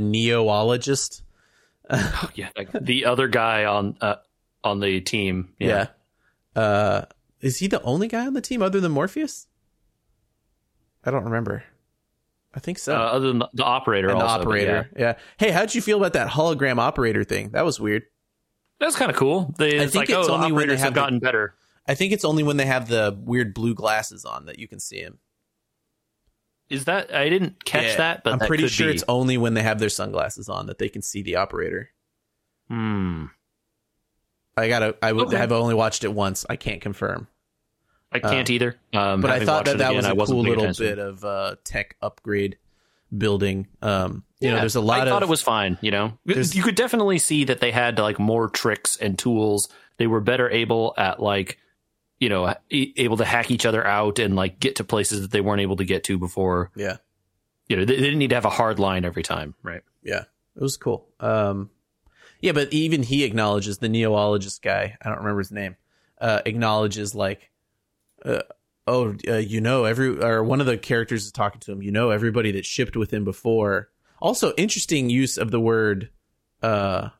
neoologist. 1.91 2.31
Yeah, 2.35 2.49
like 2.57 2.71
the 2.71 3.05
other 3.05 3.27
guy 3.27 3.65
on 3.65 3.97
uh, 4.01 4.15
on 4.63 4.79
the 4.79 5.01
team. 5.01 5.53
Yeah. 5.59 5.87
Uh, 6.55 7.03
is 7.39 7.57
he 7.59 7.67
the 7.67 7.81
only 7.81 8.07
guy 8.07 8.25
on 8.27 8.33
the 8.33 8.41
team 8.41 8.61
other 8.61 8.79
than 8.79 8.91
Morpheus? 8.91 9.47
I 11.03 11.11
don't 11.11 11.23
remember. 11.23 11.63
I 12.53 12.59
think 12.59 12.79
so. 12.79 12.95
Uh, 12.95 12.99
other 12.99 13.27
than 13.27 13.39
the, 13.39 13.49
the 13.53 13.63
operator, 13.63 14.09
and 14.09 14.19
the 14.19 14.25
also, 14.25 14.39
but 14.39 14.47
operator. 14.47 14.89
yeah. 14.95 15.01
Yeah. 15.01 15.13
Hey, 15.37 15.51
how'd 15.51 15.73
you 15.73 15.81
feel 15.81 15.97
about 15.97 16.13
that 16.13 16.29
hologram 16.29 16.79
operator 16.79 17.23
thing? 17.23 17.51
That 17.51 17.65
was 17.65 17.79
weird. 17.79 18.03
That's 18.79 18.95
kind 18.95 19.09
of 19.09 19.17
cool. 19.17 19.53
They, 19.57 19.75
it's 19.77 19.93
think 19.93 20.09
like, 20.09 20.19
it's 20.19 20.27
oh, 20.27 20.33
only 20.33 20.49
the 20.49 20.55
when 20.55 20.67
they 20.67 20.73
have 20.73 20.83
have 20.83 20.93
the- 20.93 20.99
gotten 20.99 21.19
better. 21.19 21.55
I 21.87 21.95
think 21.95 22.13
it's 22.13 22.25
only 22.25 22.43
when 22.43 22.57
they 22.57 22.65
have 22.65 22.87
the 22.87 23.17
weird 23.23 23.53
blue 23.53 23.73
glasses 23.73 24.23
on 24.23 24.45
that 24.45 24.59
you 24.59 24.67
can 24.67 24.79
see 24.79 24.99
him. 24.99 25.17
Is 26.71 26.85
that 26.85 27.13
I 27.13 27.29
didn't 27.29 27.63
catch 27.65 27.83
Yeah, 27.83 27.97
that, 27.97 28.23
but 28.23 28.33
I'm 28.33 28.39
that 28.39 28.47
pretty 28.47 28.67
sure 28.67 28.87
be. 28.87 28.93
it's 28.93 29.03
only 29.07 29.37
when 29.37 29.53
they 29.53 29.61
have 29.63 29.79
their 29.79 29.89
sunglasses 29.89 30.49
on 30.49 30.67
that 30.67 30.77
they 30.77 30.89
can 30.89 31.01
see 31.01 31.21
the 31.21 31.35
operator. 31.35 31.89
Hmm. 32.69 33.25
I 34.57 34.67
gotta. 34.67 34.95
I 35.01 35.11
would. 35.13 35.27
Okay. 35.27 35.37
I've 35.37 35.51
only 35.51 35.75
watched 35.75 36.03
it 36.03 36.13
once. 36.13 36.45
I 36.49 36.55
can't 36.55 36.81
confirm. 36.81 37.27
I 38.11 38.19
can't 38.19 38.49
either. 38.49 38.75
Um, 38.93 39.21
But 39.21 39.31
I 39.31 39.45
thought 39.45 39.65
that 39.65 39.77
that 39.77 39.91
again, 39.95 40.17
was 40.17 40.29
a 40.29 40.33
cool 40.33 40.41
little 40.43 40.63
attention. 40.65 40.85
bit 40.85 40.99
of 40.99 41.23
uh, 41.23 41.55
tech 41.63 41.95
upgrade 42.01 42.57
building. 43.17 43.67
Um, 43.81 44.25
you 44.41 44.49
know, 44.49 44.57
there's 44.59 44.75
a 44.75 44.81
lot 44.81 44.99
I 44.99 45.03
of. 45.03 45.09
thought 45.09 45.23
it 45.23 45.29
was 45.29 45.41
fine. 45.41 45.77
You 45.81 45.91
know, 45.91 46.17
you 46.25 46.61
could 46.63 46.75
definitely 46.75 47.19
see 47.19 47.45
that 47.45 47.61
they 47.61 47.71
had 47.71 47.97
like 47.99 48.19
more 48.19 48.49
tricks 48.49 48.97
and 48.97 49.17
tools. 49.17 49.69
They 49.97 50.07
were 50.07 50.19
better 50.19 50.49
able 50.49 50.93
at 50.97 51.21
like, 51.21 51.57
you 52.21 52.29
know, 52.29 52.55
e- 52.69 52.93
able 52.95 53.17
to 53.17 53.25
hack 53.25 53.51
each 53.51 53.65
other 53.65 53.85
out 53.85 54.17
and 54.19 54.35
like 54.37 54.59
get 54.59 54.77
to 54.77 54.83
places 54.85 55.21
that 55.21 55.31
they 55.31 55.41
weren't 55.41 55.59
able 55.61 55.75
to 55.75 55.83
get 55.83 56.03
to 56.05 56.17
before. 56.17 56.71
Yeah, 56.75 56.97
You 57.67 57.75
know, 57.75 57.83
they, 57.83 57.95
they 57.95 58.01
didn't 58.03 58.19
need 58.19 58.29
to 58.29 58.35
have 58.35 58.45
a 58.45 58.49
hard 58.49 58.79
line 58.79 59.03
every 59.03 59.23
time, 59.23 59.55
right? 59.63 59.81
yeah, 60.03 60.25
it 60.55 60.61
was 60.61 60.77
cool. 60.77 61.09
Um, 61.19 61.69
yeah, 62.39 62.53
but 62.53 62.71
even 62.71 63.03
he 63.03 63.23
acknowledges 63.23 63.79
the 63.79 63.89
neologist 63.89 64.61
guy. 64.61 64.95
I 65.01 65.09
don't 65.09 65.17
remember 65.19 65.39
his 65.39 65.51
name. 65.51 65.75
Uh, 66.19 66.41
acknowledges 66.45 67.13
like, 67.15 67.49
uh, 68.23 68.41
oh, 68.87 69.15
uh, 69.27 69.37
you 69.37 69.59
know, 69.61 69.85
every 69.85 70.19
or 70.23 70.43
one 70.43 70.59
of 70.59 70.67
the 70.67 70.77
characters 70.77 71.25
is 71.25 71.31
talking 71.31 71.59
to 71.61 71.71
him. 71.71 71.81
You 71.81 71.91
know, 71.91 72.11
everybody 72.11 72.51
that 72.53 72.65
shipped 72.65 72.95
with 72.95 73.11
him 73.11 73.23
before. 73.23 73.89
Also, 74.21 74.53
interesting 74.57 75.09
use 75.09 75.37
of 75.39 75.49
the 75.51 75.59
word, 75.59 76.09
uh, 76.61 77.09
i- 77.09 77.11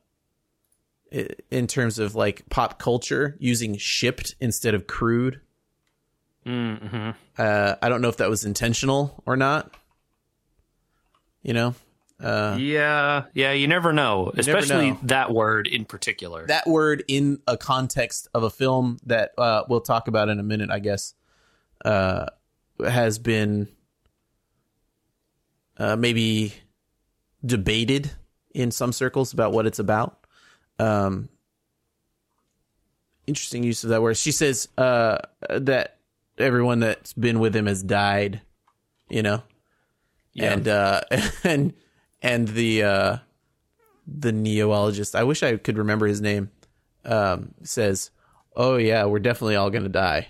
in 1.50 1.66
terms 1.66 1.98
of 1.98 2.14
like 2.14 2.48
pop 2.48 2.78
culture, 2.78 3.36
using 3.38 3.76
shipped 3.76 4.34
instead 4.40 4.74
of 4.74 4.86
crude. 4.86 5.40
Mm-hmm. 6.46 7.10
Uh, 7.38 7.74
I 7.80 7.88
don't 7.88 8.00
know 8.00 8.08
if 8.08 8.16
that 8.16 8.30
was 8.30 8.44
intentional 8.44 9.22
or 9.26 9.36
not. 9.36 9.74
You 11.42 11.54
know, 11.54 11.74
uh, 12.20 12.56
Yeah, 12.58 13.24
yeah. 13.34 13.52
You 13.52 13.66
never 13.68 13.92
know, 13.92 14.32
never 14.34 14.40
especially 14.40 14.92
know. 14.92 14.98
that 15.04 15.32
word 15.32 15.66
in 15.66 15.84
particular. 15.84 16.46
that 16.46 16.66
word 16.66 17.04
in 17.08 17.40
a 17.46 17.56
context 17.56 18.28
of 18.32 18.44
a 18.44 18.50
film 18.50 18.98
that 19.06 19.32
uh, 19.36 19.64
we'll 19.68 19.80
talk 19.80 20.08
about 20.08 20.28
in 20.28 20.38
a 20.38 20.42
minute, 20.42 20.70
I 20.70 20.78
guess, 20.78 21.14
uh, 21.84 22.26
has 22.84 23.18
been 23.18 23.68
uh, 25.78 25.96
maybe 25.96 26.54
debated 27.44 28.10
in 28.54 28.70
some 28.70 28.92
circles 28.92 29.32
about 29.32 29.52
what 29.52 29.66
it's 29.66 29.78
about. 29.80 30.21
Um, 30.82 31.28
interesting 33.26 33.62
use 33.62 33.84
of 33.84 33.90
that 33.90 34.02
word. 34.02 34.16
She 34.16 34.32
says 34.32 34.68
uh, 34.78 35.18
that 35.48 35.98
everyone 36.38 36.80
that's 36.80 37.12
been 37.12 37.40
with 37.40 37.54
him 37.54 37.66
has 37.66 37.82
died. 37.82 38.40
You 39.08 39.22
know, 39.22 39.42
Yeah. 40.32 40.52
and 40.54 40.68
uh, 40.68 41.00
and 41.44 41.74
and 42.22 42.48
the 42.48 42.82
uh, 42.82 43.16
the 44.06 44.32
neologist. 44.32 45.14
I 45.14 45.24
wish 45.24 45.42
I 45.42 45.56
could 45.56 45.78
remember 45.78 46.06
his 46.06 46.20
name. 46.20 46.50
Um, 47.04 47.54
says, 47.62 48.10
"Oh 48.56 48.76
yeah, 48.76 49.04
we're 49.04 49.18
definitely 49.18 49.56
all 49.56 49.70
gonna 49.70 49.88
die." 49.88 50.28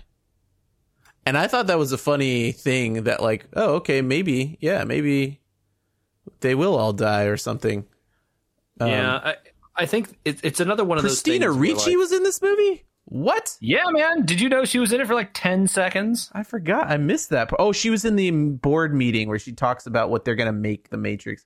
And 1.25 1.37
I 1.37 1.47
thought 1.47 1.67
that 1.67 1.77
was 1.77 1.93
a 1.93 1.97
funny 1.97 2.51
thing. 2.51 3.03
That 3.03 3.21
like, 3.21 3.45
oh 3.53 3.75
okay, 3.75 4.01
maybe 4.01 4.57
yeah, 4.59 4.83
maybe 4.83 5.39
they 6.41 6.55
will 6.55 6.75
all 6.75 6.91
die 6.93 7.23
or 7.23 7.37
something. 7.37 7.85
Um, 8.81 8.89
yeah, 8.89 9.19
I, 9.23 9.35
I 9.75 9.85
think 9.85 10.17
it, 10.25 10.39
it's 10.43 10.59
another 10.59 10.83
one 10.83 10.97
of 10.97 11.03
Christina 11.03 11.47
those. 11.47 11.55
things 11.55 11.55
where, 11.55 11.75
Ricci 11.75 11.89
like- 11.91 11.97
was 11.97 12.11
in 12.11 12.23
this 12.23 12.41
movie. 12.41 12.83
What? 13.05 13.57
yeah, 13.59 13.83
man. 13.89 14.25
Did 14.25 14.39
you 14.39 14.47
know 14.47 14.63
she 14.63 14.79
was 14.79 14.93
in 14.93 15.01
it 15.01 15.07
for 15.07 15.13
like 15.13 15.31
ten 15.33 15.67
seconds? 15.67 16.31
I 16.33 16.43
forgot. 16.43 16.89
I 16.89 16.97
missed 16.97 17.31
that. 17.31 17.49
Oh, 17.59 17.71
she 17.73 17.89
was 17.89 18.05
in 18.05 18.15
the 18.15 18.31
board 18.31 18.93
meeting 18.93 19.27
where 19.27 19.37
she 19.39 19.51
talks 19.51 19.85
about 19.85 20.09
what 20.09 20.23
they're 20.23 20.35
gonna 20.35 20.53
make 20.53 20.89
the 20.89 20.97
Matrix 20.97 21.45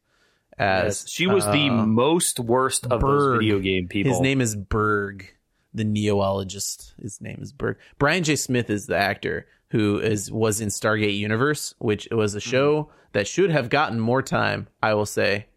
as. 0.58 1.06
she 1.10 1.26
was 1.28 1.46
the 1.46 1.70
uh, 1.70 1.86
most 1.86 2.40
worst 2.40 2.86
of 2.86 3.02
Berg. 3.02 3.02
those 3.02 3.40
video 3.40 3.60
game 3.60 3.88
people. 3.88 4.12
His 4.12 4.22
name 4.22 4.40
is 4.40 4.56
Berg, 4.56 5.34
the 5.74 5.84
neologist. 5.84 6.94
His 7.02 7.20
name 7.22 7.40
is 7.42 7.52
Berg. 7.52 7.78
Brian 7.98 8.24
J. 8.24 8.36
Smith 8.36 8.70
is 8.70 8.86
the 8.86 8.98
actor 8.98 9.48
who 9.72 10.00
is 10.00 10.32
was 10.32 10.62
in 10.62 10.70
Stargate 10.70 11.18
Universe, 11.18 11.74
which 11.80 12.08
was 12.12 12.36
a 12.36 12.40
show 12.40 12.92
that 13.14 13.28
should 13.28 13.50
have 13.50 13.70
gotten 13.70 14.00
more 14.00 14.22
time. 14.22 14.68
I 14.82 14.94
will 14.94 15.06
say, 15.08 15.48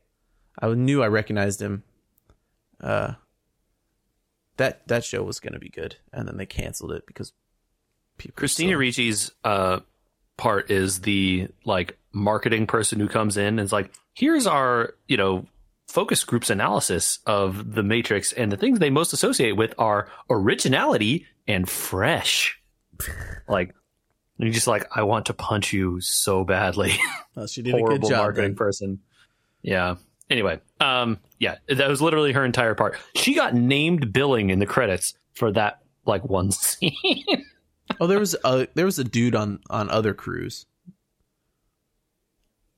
I 0.61 0.69
knew 0.73 1.03
I 1.03 1.09
recognized 1.09 1.61
him. 1.61 1.85
Uh, 2.81 3.15
that 4.57 4.87
that 4.89 5.05
show 5.05 5.23
was 5.23 5.41
going 5.41 5.55
to 5.55 5.59
be 5.59 5.69
good, 5.71 5.97
and 6.13 6.29
then 6.29 6.37
they 6.37 6.47
canceled 6.47 6.93
it 6.93 7.05
because 7.07 7.33
People 8.19 8.37
Christina 8.37 8.71
still- 8.71 8.79
Ricci's 8.79 9.33
uh, 9.45 9.81
part 10.37 10.71
is 10.71 11.01
the 11.01 11.49
like 11.65 11.99
marketing 12.13 12.67
person 12.67 13.01
who 13.01 13.09
comes 13.09 13.37
in 13.37 13.47
and 13.47 13.61
is 13.61 13.73
like, 13.73 13.93
here's 14.15 14.47
our, 14.47 14.95
you 15.09 15.17
know, 15.17 15.47
focus 15.89 16.25
groups 16.25 16.51
analysis 16.51 17.19
of 17.27 17.75
the 17.75 17.83
Matrix, 17.83 18.33
and 18.33 18.53
the 18.53 18.57
things 18.57 18.79
they 18.79 18.91
most 18.91 19.13
associate 19.13 19.57
with 19.57 19.75
are 19.79 20.09
originality 20.29 21.27
and 21.49 21.69
fresh. 21.69 22.61
like, 23.49 23.75
you're 24.37 24.53
just 24.53 24.67
like, 24.67 24.87
I 24.95 25.03
want 25.03 25.27
to 25.27 25.35
punch 25.35 25.73
you 25.73 26.01
so 26.01 26.45
badly. 26.45 26.93
Well, 27.35 27.47
she 27.47 27.63
did 27.63 27.75
a 27.75 27.83
good 27.83 28.03
job. 28.03 28.19
marketing 28.19 28.51
then. 28.51 28.57
person. 28.57 29.01
Yeah. 29.63 29.97
Anyway, 30.31 30.61
um, 30.81 31.19
yeah, 31.39 31.57
that 31.69 31.89
was 31.89 32.01
literally 32.01 32.33
her 32.33 32.45
entire 32.45 32.75
part. 32.75 32.97
She 33.17 33.35
got 33.35 33.53
named 33.55 34.13
billing 34.13 34.51
in 34.51 34.61
the 34.61 34.67
credits 34.67 35.15
for 35.35 35.51
that 35.53 35.81
like 36.07 36.25
one 36.25 36.51
scene. 36.53 36.95
Oh, 38.01 38.07
there 38.07 38.21
was 38.21 38.37
a 38.45 38.69
there 38.75 38.85
was 38.85 38.99
a 38.99 39.05
dude 39.05 39.35
on 39.35 39.61
on 39.69 39.91
other 39.91 40.15
crews. 40.15 40.67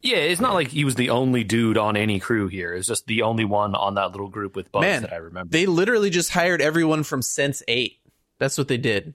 Yeah, 0.00 0.16
it's 0.16 0.40
not 0.40 0.54
like 0.54 0.68
he 0.68 0.84
was 0.84 0.96
the 0.96 1.10
only 1.10 1.44
dude 1.44 1.78
on 1.78 1.96
any 1.96 2.18
crew 2.18 2.48
here. 2.48 2.74
It's 2.74 2.88
just 2.88 3.06
the 3.06 3.22
only 3.22 3.44
one 3.44 3.76
on 3.76 3.94
that 3.94 4.10
little 4.10 4.28
group 4.28 4.56
with 4.56 4.72
bugs 4.72 4.82
Man, 4.82 5.02
that 5.02 5.12
I 5.12 5.16
remember. 5.16 5.50
They 5.50 5.66
literally 5.66 6.10
just 6.10 6.30
hired 6.30 6.60
everyone 6.60 7.04
from 7.04 7.20
Sense8. 7.20 7.98
That's 8.40 8.58
what 8.58 8.66
they 8.66 8.78
did. 8.78 9.14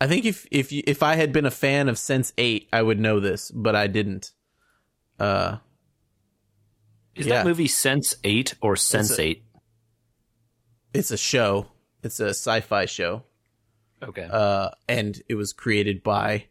I 0.00 0.08
think 0.08 0.26
if 0.26 0.46
if 0.50 0.70
you, 0.72 0.82
if 0.86 1.02
I 1.02 1.14
had 1.14 1.32
been 1.32 1.46
a 1.46 1.50
fan 1.50 1.88
of 1.88 1.94
Sense8, 1.96 2.66
I 2.72 2.82
would 2.82 3.00
know 3.00 3.20
this, 3.20 3.50
but 3.52 3.74
I 3.74 3.86
didn't. 3.86 4.32
Uh, 5.18 5.58
Is 7.14 7.26
yeah. 7.26 7.36
that 7.36 7.46
movie 7.46 7.68
Sense 7.68 8.14
Eight 8.24 8.54
or 8.60 8.76
Sense 8.76 9.18
Eight? 9.18 9.44
it's 10.94 11.10
a 11.10 11.16
show. 11.16 11.68
It's 12.02 12.20
a 12.20 12.30
sci-fi 12.30 12.86
show. 12.86 13.24
Okay, 14.02 14.28
Uh, 14.30 14.70
and 14.88 15.22
it 15.28 15.36
was 15.36 15.52
created 15.52 16.02
by 16.02 16.46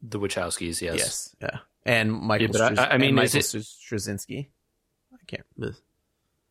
the 0.00 0.18
Wachowskis. 0.20 0.80
Yes. 0.80 0.96
yes, 0.98 1.36
yeah, 1.40 1.58
and 1.84 2.12
Michael. 2.12 2.48
Yeah, 2.54 2.74
I- 2.78 2.94
I- 2.94 2.98
mean, 2.98 3.14
Michael 3.16 3.38
it- 3.40 3.42
Straczynski. 3.44 4.48
I 5.12 5.16
can't. 5.26 5.44
ugh. 5.62 5.74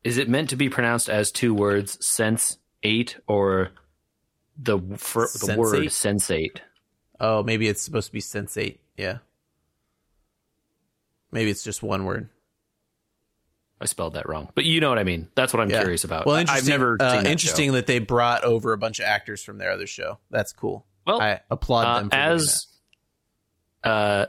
Is 0.04 0.18
it 0.18 0.28
meant 0.30 0.50
to 0.50 0.56
be 0.58 0.68
pronounced 0.70 1.10
as 1.10 1.32
two 1.32 1.54
words, 1.54 2.04
Sense 2.06 2.58
Eight, 2.84 3.18
or 3.28 3.72
the 4.58 4.80
for, 4.98 5.24
the 5.24 5.28
Sense8? 5.54 5.58
word 5.58 5.80
Sensate? 5.88 6.60
Oh, 7.20 7.42
maybe 7.44 7.68
it's 7.70 7.82
supposed 7.82 8.08
to 8.08 8.14
be 8.14 8.20
Sense 8.20 8.58
Eight. 8.58 8.80
Yeah. 8.98 9.20
Maybe 11.32 11.50
it's 11.52 11.64
just 11.64 11.82
one 11.84 12.06
word. 12.06 12.30
I 13.80 13.86
spelled 13.86 14.14
that 14.16 14.28
wrong, 14.28 14.50
but 14.56 14.66
you 14.66 14.80
know 14.82 14.90
what 14.90 14.98
I 14.98 15.04
mean. 15.04 15.28
That's 15.36 15.54
what 15.54 15.62
I'm 15.62 15.70
Yeah. 15.70 15.82
curious 15.82 16.04
about. 16.04 16.26
Well, 16.26 16.36
I- 16.36 16.42
interesting. 16.42 16.74
I've 16.74 16.80
never 16.80 16.98
uh, 17.00 17.12
that 17.22 17.28
interesting 17.28 17.70
show. 17.70 17.74
that 17.74 17.88
they 17.88 18.00
brought 18.00 18.44
over 18.44 18.74
a 18.74 18.78
bunch 18.78 19.00
of 19.00 19.06
actors 19.06 19.44
from 19.44 19.58
their 19.60 19.72
other 19.72 19.86
show. 19.88 20.18
That's 20.32 20.52
cool. 20.52 20.86
Well, 21.06 21.22
I 21.22 21.42
applaud 21.52 21.86
uh, 21.86 22.00
them 22.00 22.10
as 22.12 22.68
uh, 23.84 24.26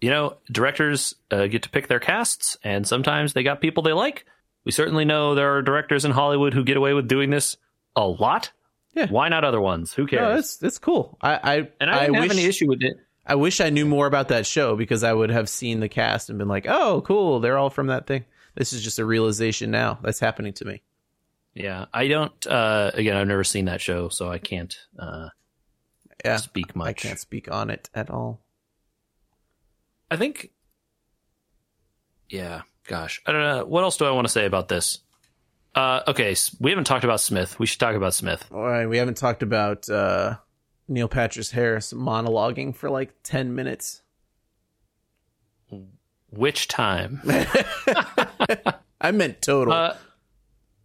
you 0.00 0.10
know, 0.10 0.36
directors 0.50 1.14
uh, 1.30 1.46
get 1.46 1.62
to 1.62 1.70
pick 1.70 1.86
their 1.88 2.00
casts, 2.00 2.56
and 2.64 2.86
sometimes 2.86 3.32
they 3.32 3.42
got 3.42 3.60
people 3.60 3.82
they 3.82 3.92
like. 3.92 4.26
We 4.64 4.72
certainly 4.72 5.04
know 5.04 5.34
there 5.34 5.56
are 5.56 5.62
directors 5.62 6.04
in 6.04 6.10
Hollywood 6.12 6.54
who 6.54 6.64
get 6.64 6.76
away 6.76 6.92
with 6.92 7.08
doing 7.08 7.30
this 7.30 7.56
a 7.96 8.06
lot. 8.06 8.50
Yeah. 8.94 9.06
Why 9.06 9.28
not 9.28 9.44
other 9.44 9.60
ones? 9.60 9.92
Who 9.94 10.06
cares? 10.06 10.20
No, 10.22 10.38
it's 10.38 10.62
it's 10.62 10.78
cool. 10.78 11.16
I 11.22 11.34
I 11.34 11.68
and 11.80 11.90
I 11.90 12.10
wish 12.10 12.20
have 12.20 12.30
any 12.30 12.44
issue 12.44 12.68
with 12.68 12.82
it. 12.82 12.96
I 13.24 13.36
wish 13.36 13.60
I 13.60 13.70
knew 13.70 13.86
more 13.86 14.06
about 14.06 14.28
that 14.28 14.46
show 14.46 14.74
because 14.76 15.04
I 15.04 15.12
would 15.12 15.30
have 15.30 15.48
seen 15.48 15.78
the 15.80 15.88
cast 15.88 16.28
and 16.28 16.38
been 16.38 16.48
like, 16.48 16.66
oh, 16.68 17.00
cool, 17.02 17.38
they're 17.38 17.56
all 17.56 17.70
from 17.70 17.86
that 17.86 18.06
thing. 18.06 18.24
This 18.54 18.72
is 18.72 18.82
just 18.82 18.98
a 18.98 19.04
realization 19.04 19.70
now 19.70 19.98
that's 20.02 20.20
happening 20.20 20.52
to 20.54 20.64
me. 20.64 20.82
Yeah, 21.54 21.86
I 21.92 22.08
don't. 22.08 22.46
Uh, 22.46 22.90
again, 22.94 23.16
I've 23.16 23.26
never 23.26 23.44
seen 23.44 23.66
that 23.66 23.80
show, 23.80 24.08
so 24.08 24.30
I 24.30 24.38
can't 24.38 24.74
uh, 24.98 25.28
Yeah, 26.24 26.36
speak 26.36 26.74
much. 26.74 27.04
I 27.04 27.08
can't 27.08 27.20
speak 27.20 27.50
on 27.50 27.70
it 27.70 27.90
at 27.94 28.10
all. 28.10 28.40
I 30.10 30.16
think. 30.16 30.50
Yeah, 32.28 32.62
gosh, 32.86 33.20
I 33.26 33.32
don't 33.32 33.42
know. 33.42 33.64
What 33.66 33.82
else 33.82 33.96
do 33.98 34.06
I 34.06 34.10
want 34.10 34.26
to 34.26 34.32
say 34.32 34.46
about 34.46 34.68
this? 34.68 35.00
Uh, 35.74 36.00
okay, 36.08 36.34
we 36.60 36.70
haven't 36.70 36.84
talked 36.84 37.04
about 37.04 37.20
Smith. 37.20 37.58
We 37.58 37.66
should 37.66 37.80
talk 37.80 37.96
about 37.96 38.14
Smith. 38.14 38.44
All 38.52 38.62
right, 38.62 38.86
we 38.86 38.98
haven't 38.98 39.16
talked 39.16 39.42
about 39.42 39.88
uh, 39.88 40.36
Neil 40.88 41.08
Patrick 41.08 41.48
Harris 41.48 41.92
monologuing 41.92 42.74
for 42.74 42.90
like 42.90 43.14
ten 43.22 43.54
minutes. 43.54 44.02
Which 46.30 46.68
time? 46.68 47.20
I 49.02 49.10
meant 49.10 49.42
total. 49.42 49.72
Uh, 49.74 49.96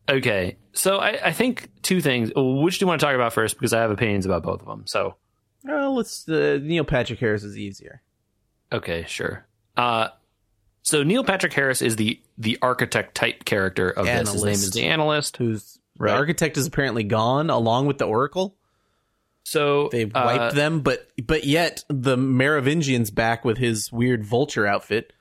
okay, 0.10 0.58
so 0.74 0.98
I, 0.98 1.28
I 1.28 1.32
think 1.32 1.70
two 1.84 2.02
things. 2.02 2.32
Which 2.36 2.80
do 2.80 2.84
you 2.84 2.88
want 2.88 3.00
to 3.00 3.06
talk 3.06 3.16
about 3.16 3.32
first? 3.34 3.56
Because 3.56 3.72
I 3.74 3.80
have 3.82 3.92
opinions 3.92 4.26
about 4.26 4.44
both 4.44 4.60
of 4.62 4.68
them. 4.68 4.86
So 4.88 5.16
well, 5.64 5.96
let's. 5.96 6.28
Uh, 6.28 6.60
Neil 6.62 6.84
Patrick 6.84 7.20
Harris 7.20 7.44
is 7.44 7.58
easier. 7.58 8.02
okay, 8.72 9.06
sure. 9.08 9.46
Uh, 9.76 10.10
so 10.82 11.04
Neil 11.04 11.24
Patrick 11.24 11.54
Harris 11.54 11.82
is 11.82 11.96
the 11.96 12.20
the 12.38 12.58
architect 12.62 13.14
type 13.16 13.46
character 13.46 13.90
of 13.90 14.06
this. 14.06 14.32
His 14.34 14.44
name 14.44 14.54
is 14.54 14.64
Analyst. 14.64 14.74
the 14.74 14.86
analyst. 14.86 15.38
Who's 15.38 15.80
Right. 16.00 16.12
the 16.12 16.18
architect 16.18 16.58
is 16.58 16.68
apparently 16.68 17.04
gone 17.04 17.50
along 17.50 17.88
with 17.88 17.98
the 17.98 18.06
Oracle. 18.06 18.56
So 19.44 19.90
They 19.92 20.04
uh, 20.04 20.10
wiped 20.14 20.56
them, 20.56 20.82
but 20.82 21.08
but 21.26 21.44
yet 21.46 21.84
the 21.90 22.18
Merovingian's 22.18 23.10
back 23.12 23.44
with 23.46 23.58
his 23.58 23.92
weird 23.92 24.24
vulture 24.26 24.68
outfit. 24.68 25.14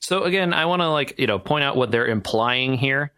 So 0.00 0.22
again, 0.24 0.52
I 0.52 0.66
want 0.66 0.82
to 0.82 0.90
like 0.90 1.18
you 1.18 1.26
know 1.26 1.38
point 1.38 1.64
out 1.64 1.76
what 1.76 1.90
they're 1.90 2.06
implying 2.06 2.74
here. 2.74 3.12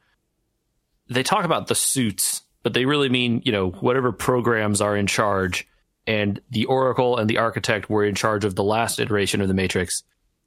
They 1.09 1.23
talk 1.23 1.45
about 1.45 1.67
the 1.67 1.75
suits, 1.75 2.43
but 2.63 2.75
they 2.75 2.85
really 2.85 3.09
mean 3.09 3.43
you 3.45 3.53
know 3.53 3.71
whatever 3.71 4.13
programs 4.13 4.81
are 4.81 4.97
in 4.97 5.07
charge. 5.07 5.67
And 6.07 6.41
the 6.51 6.65
Oracle 6.65 7.19
and 7.19 7.29
the 7.29 7.37
Architect 7.37 7.91
were 7.91 8.05
in 8.05 8.15
charge 8.15 8.47
of 8.47 8.55
the 8.55 8.65
last 8.65 8.99
iteration 8.99 9.43
of 9.43 9.49
the 9.49 9.55
Matrix, 9.55 10.03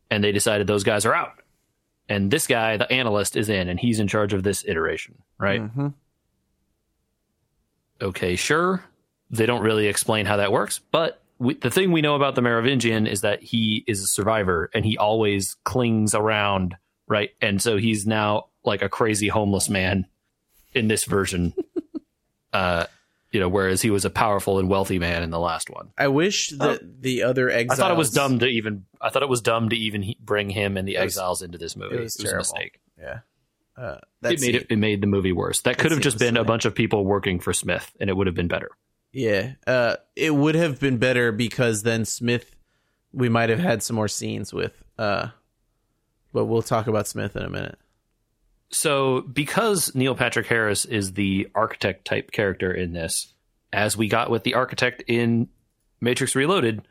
and 0.09 0.23
they 0.23 0.31
decided 0.31 0.65
those 0.65 0.83
guys 0.83 1.05
are 1.05 1.13
out. 1.13 1.33
And 2.09 2.31
this 2.31 2.47
guy, 2.47 2.77
the 2.77 2.91
analyst, 2.91 3.37
is 3.37 3.47
in, 3.47 3.69
and 3.69 3.79
he's 3.79 3.99
in 3.99 4.07
charge 4.07 4.33
of 4.33 4.43
this 4.43 4.65
iteration, 4.67 5.21
right? 5.37 5.61
Mm-hmm. 5.61 5.87
Okay, 8.01 8.35
sure. 8.35 8.83
They 9.29 9.45
don't 9.45 9.61
really 9.61 9.87
explain 9.87 10.25
how 10.25 10.37
that 10.37 10.51
works, 10.51 10.79
but 10.91 11.21
we, 11.41 11.55
the 11.55 11.71
thing 11.71 11.91
we 11.91 12.01
know 12.01 12.15
about 12.15 12.35
the 12.35 12.41
Merovingian 12.41 13.07
is 13.07 13.21
that 13.21 13.41
he 13.41 13.83
is 13.87 14.03
a 14.03 14.07
survivor 14.07 14.69
and 14.75 14.85
he 14.85 14.97
always 14.97 15.55
clings 15.63 16.13
around, 16.13 16.75
right? 17.07 17.31
And 17.41 17.59
so 17.59 17.77
he's 17.77 18.05
now 18.05 18.45
like 18.63 18.83
a 18.83 18.89
crazy 18.89 19.27
homeless 19.27 19.67
man 19.67 20.05
in 20.75 20.87
this 20.87 21.03
version. 21.05 21.55
uh, 22.53 22.85
you 23.31 23.39
know, 23.39 23.49
whereas 23.49 23.81
he 23.81 23.89
was 23.89 24.05
a 24.05 24.11
powerful 24.11 24.59
and 24.59 24.69
wealthy 24.69 24.99
man 24.99 25.23
in 25.23 25.31
the 25.31 25.39
last 25.39 25.71
one. 25.71 25.89
I 25.97 26.09
wish 26.09 26.49
that 26.49 26.81
the 27.01 27.23
other 27.23 27.49
exiles. 27.49 27.79
I 27.79 27.81
thought 27.81 27.91
it 27.91 27.97
was 27.97 28.11
dumb 28.11 28.37
to 28.39 28.45
even. 28.45 28.85
I 29.01 29.09
thought 29.09 29.23
it 29.23 29.29
was 29.29 29.41
dumb 29.41 29.69
to 29.69 29.75
even 29.75 30.03
he, 30.03 30.17
bring 30.21 30.49
him 30.49 30.77
and 30.77 30.87
the 30.87 30.97
was- 30.97 31.03
exiles 31.03 31.41
into 31.41 31.57
this 31.57 31.75
movie. 31.75 31.95
it 31.95 32.01
was 32.01 32.19
a 32.23 32.35
mistake. 32.35 32.79
Yeah, 32.99 33.19
uh, 33.77 33.93
It 33.93 34.03
that's 34.21 34.41
made 34.41 34.55
it, 34.55 34.67
it 34.69 34.75
made 34.75 35.01
the 35.01 35.07
movie 35.07 35.31
worse. 35.31 35.61
That 35.61 35.77
could 35.77 35.91
have 35.91 36.01
just 36.01 36.15
was 36.15 36.23
been 36.23 36.37
a 36.37 36.43
bunch 36.43 36.65
of 36.65 36.75
people 36.75 37.05
working 37.05 37.39
for 37.39 37.53
Smith, 37.53 37.89
and 37.99 38.09
it 38.09 38.13
would 38.13 38.27
have 38.27 38.35
been 38.35 38.49
better. 38.49 38.69
Yeah, 39.13 39.53
uh, 39.67 39.97
it 40.15 40.33
would 40.33 40.55
have 40.55 40.79
been 40.79 40.97
better 40.97 41.31
because 41.31 41.83
then 41.83 42.05
Smith, 42.05 42.55
we 43.11 43.29
might 43.29 43.49
have 43.49 43.59
had 43.59 43.83
some 43.83 43.95
more 43.95 44.07
scenes 44.07 44.53
with. 44.53 44.81
Uh, 44.97 45.29
but 46.33 46.45
we'll 46.45 46.61
talk 46.61 46.87
about 46.87 47.07
Smith 47.07 47.35
in 47.35 47.43
a 47.43 47.49
minute. 47.49 47.77
So, 48.69 49.21
because 49.21 49.93
Neil 49.93 50.15
Patrick 50.15 50.47
Harris 50.47 50.85
is 50.85 51.13
the 51.13 51.49
architect 51.53 52.05
type 52.05 52.31
character 52.31 52.71
in 52.71 52.93
this, 52.93 53.33
as 53.73 53.97
we 53.97 54.07
got 54.07 54.29
with 54.29 54.43
the 54.43 54.53
architect 54.53 55.03
in 55.07 55.49
Matrix 55.99 56.35
Reloaded, 56.35 56.81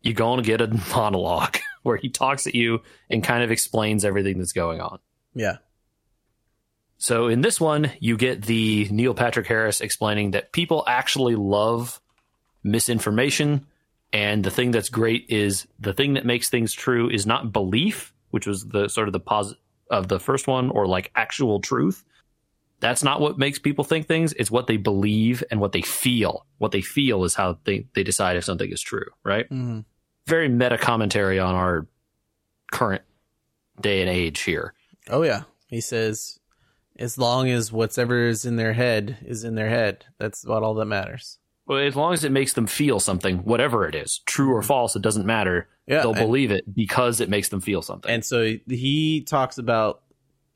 you're 0.00 0.14
going 0.14 0.42
to 0.42 0.46
get 0.46 0.62
a 0.62 0.68
monologue 0.94 1.58
where 1.82 1.96
he 1.96 2.08
talks 2.08 2.46
at 2.46 2.54
you 2.54 2.80
and 3.10 3.22
kind 3.22 3.42
of 3.42 3.50
explains 3.50 4.04
everything 4.04 4.38
that's 4.38 4.52
going 4.52 4.80
on. 4.80 5.00
Yeah, 5.34 5.58
So, 6.98 7.28
in 7.28 7.42
this 7.42 7.60
one, 7.60 7.92
you 8.00 8.16
get 8.16 8.42
the 8.42 8.88
Neil 8.90 9.14
Patrick 9.14 9.46
Harris 9.46 9.80
explaining 9.80 10.32
that 10.32 10.52
people 10.52 10.84
actually 10.86 11.36
love 11.36 12.00
misinformation. 12.64 13.66
And 14.12 14.42
the 14.42 14.50
thing 14.50 14.72
that's 14.72 14.88
great 14.88 15.26
is 15.28 15.66
the 15.78 15.92
thing 15.92 16.14
that 16.14 16.26
makes 16.26 16.48
things 16.48 16.72
true 16.72 17.08
is 17.08 17.24
not 17.24 17.52
belief, 17.52 18.12
which 18.30 18.46
was 18.46 18.66
the 18.66 18.88
sort 18.88 19.06
of 19.06 19.12
the 19.12 19.20
posit 19.20 19.58
of 19.90 20.08
the 20.08 20.18
first 20.18 20.48
one, 20.48 20.70
or 20.70 20.86
like 20.86 21.12
actual 21.14 21.60
truth. 21.60 22.04
That's 22.80 23.02
not 23.02 23.20
what 23.20 23.38
makes 23.38 23.58
people 23.58 23.84
think 23.84 24.06
things. 24.06 24.32
It's 24.34 24.50
what 24.50 24.66
they 24.66 24.76
believe 24.76 25.42
and 25.50 25.60
what 25.60 25.72
they 25.72 25.82
feel. 25.82 26.46
What 26.58 26.72
they 26.72 26.80
feel 26.80 27.24
is 27.24 27.34
how 27.34 27.58
they, 27.64 27.86
they 27.94 28.02
decide 28.02 28.36
if 28.36 28.44
something 28.44 28.70
is 28.70 28.80
true, 28.80 29.06
right? 29.24 29.46
mm-hmm. 29.46 29.80
Very 30.26 30.48
meta 30.48 30.76
commentary 30.76 31.38
on 31.38 31.54
our 31.54 31.86
current 32.70 33.02
day 33.80 34.00
and 34.00 34.10
age 34.10 34.40
here. 34.40 34.74
Oh 35.08 35.22
yeah, 35.22 35.44
he 35.68 35.80
says, 35.80 36.38
as 36.98 37.18
long 37.18 37.48
as 37.48 37.72
whatever 37.72 38.26
is 38.28 38.44
in 38.44 38.56
their 38.56 38.72
head 38.72 39.18
is 39.24 39.44
in 39.44 39.54
their 39.54 39.68
head, 39.68 40.04
that's 40.18 40.44
about 40.44 40.62
all 40.62 40.74
that 40.74 40.86
matters. 40.86 41.38
Well, 41.66 41.78
as 41.80 41.94
long 41.96 42.14
as 42.14 42.24
it 42.24 42.32
makes 42.32 42.54
them 42.54 42.66
feel 42.66 42.98
something, 42.98 43.38
whatever 43.38 43.86
it 43.86 43.94
is, 43.94 44.20
true 44.26 44.52
or 44.54 44.62
false, 44.62 44.96
it 44.96 45.02
doesn't 45.02 45.26
matter. 45.26 45.68
Yeah, 45.86 46.00
They'll 46.00 46.10
and- 46.12 46.20
believe 46.26 46.50
it 46.50 46.64
because 46.74 47.20
it 47.20 47.28
makes 47.28 47.50
them 47.50 47.60
feel 47.60 47.82
something. 47.82 48.10
And 48.10 48.24
so 48.24 48.54
he 48.68 49.20
talks 49.22 49.58
about 49.58 50.02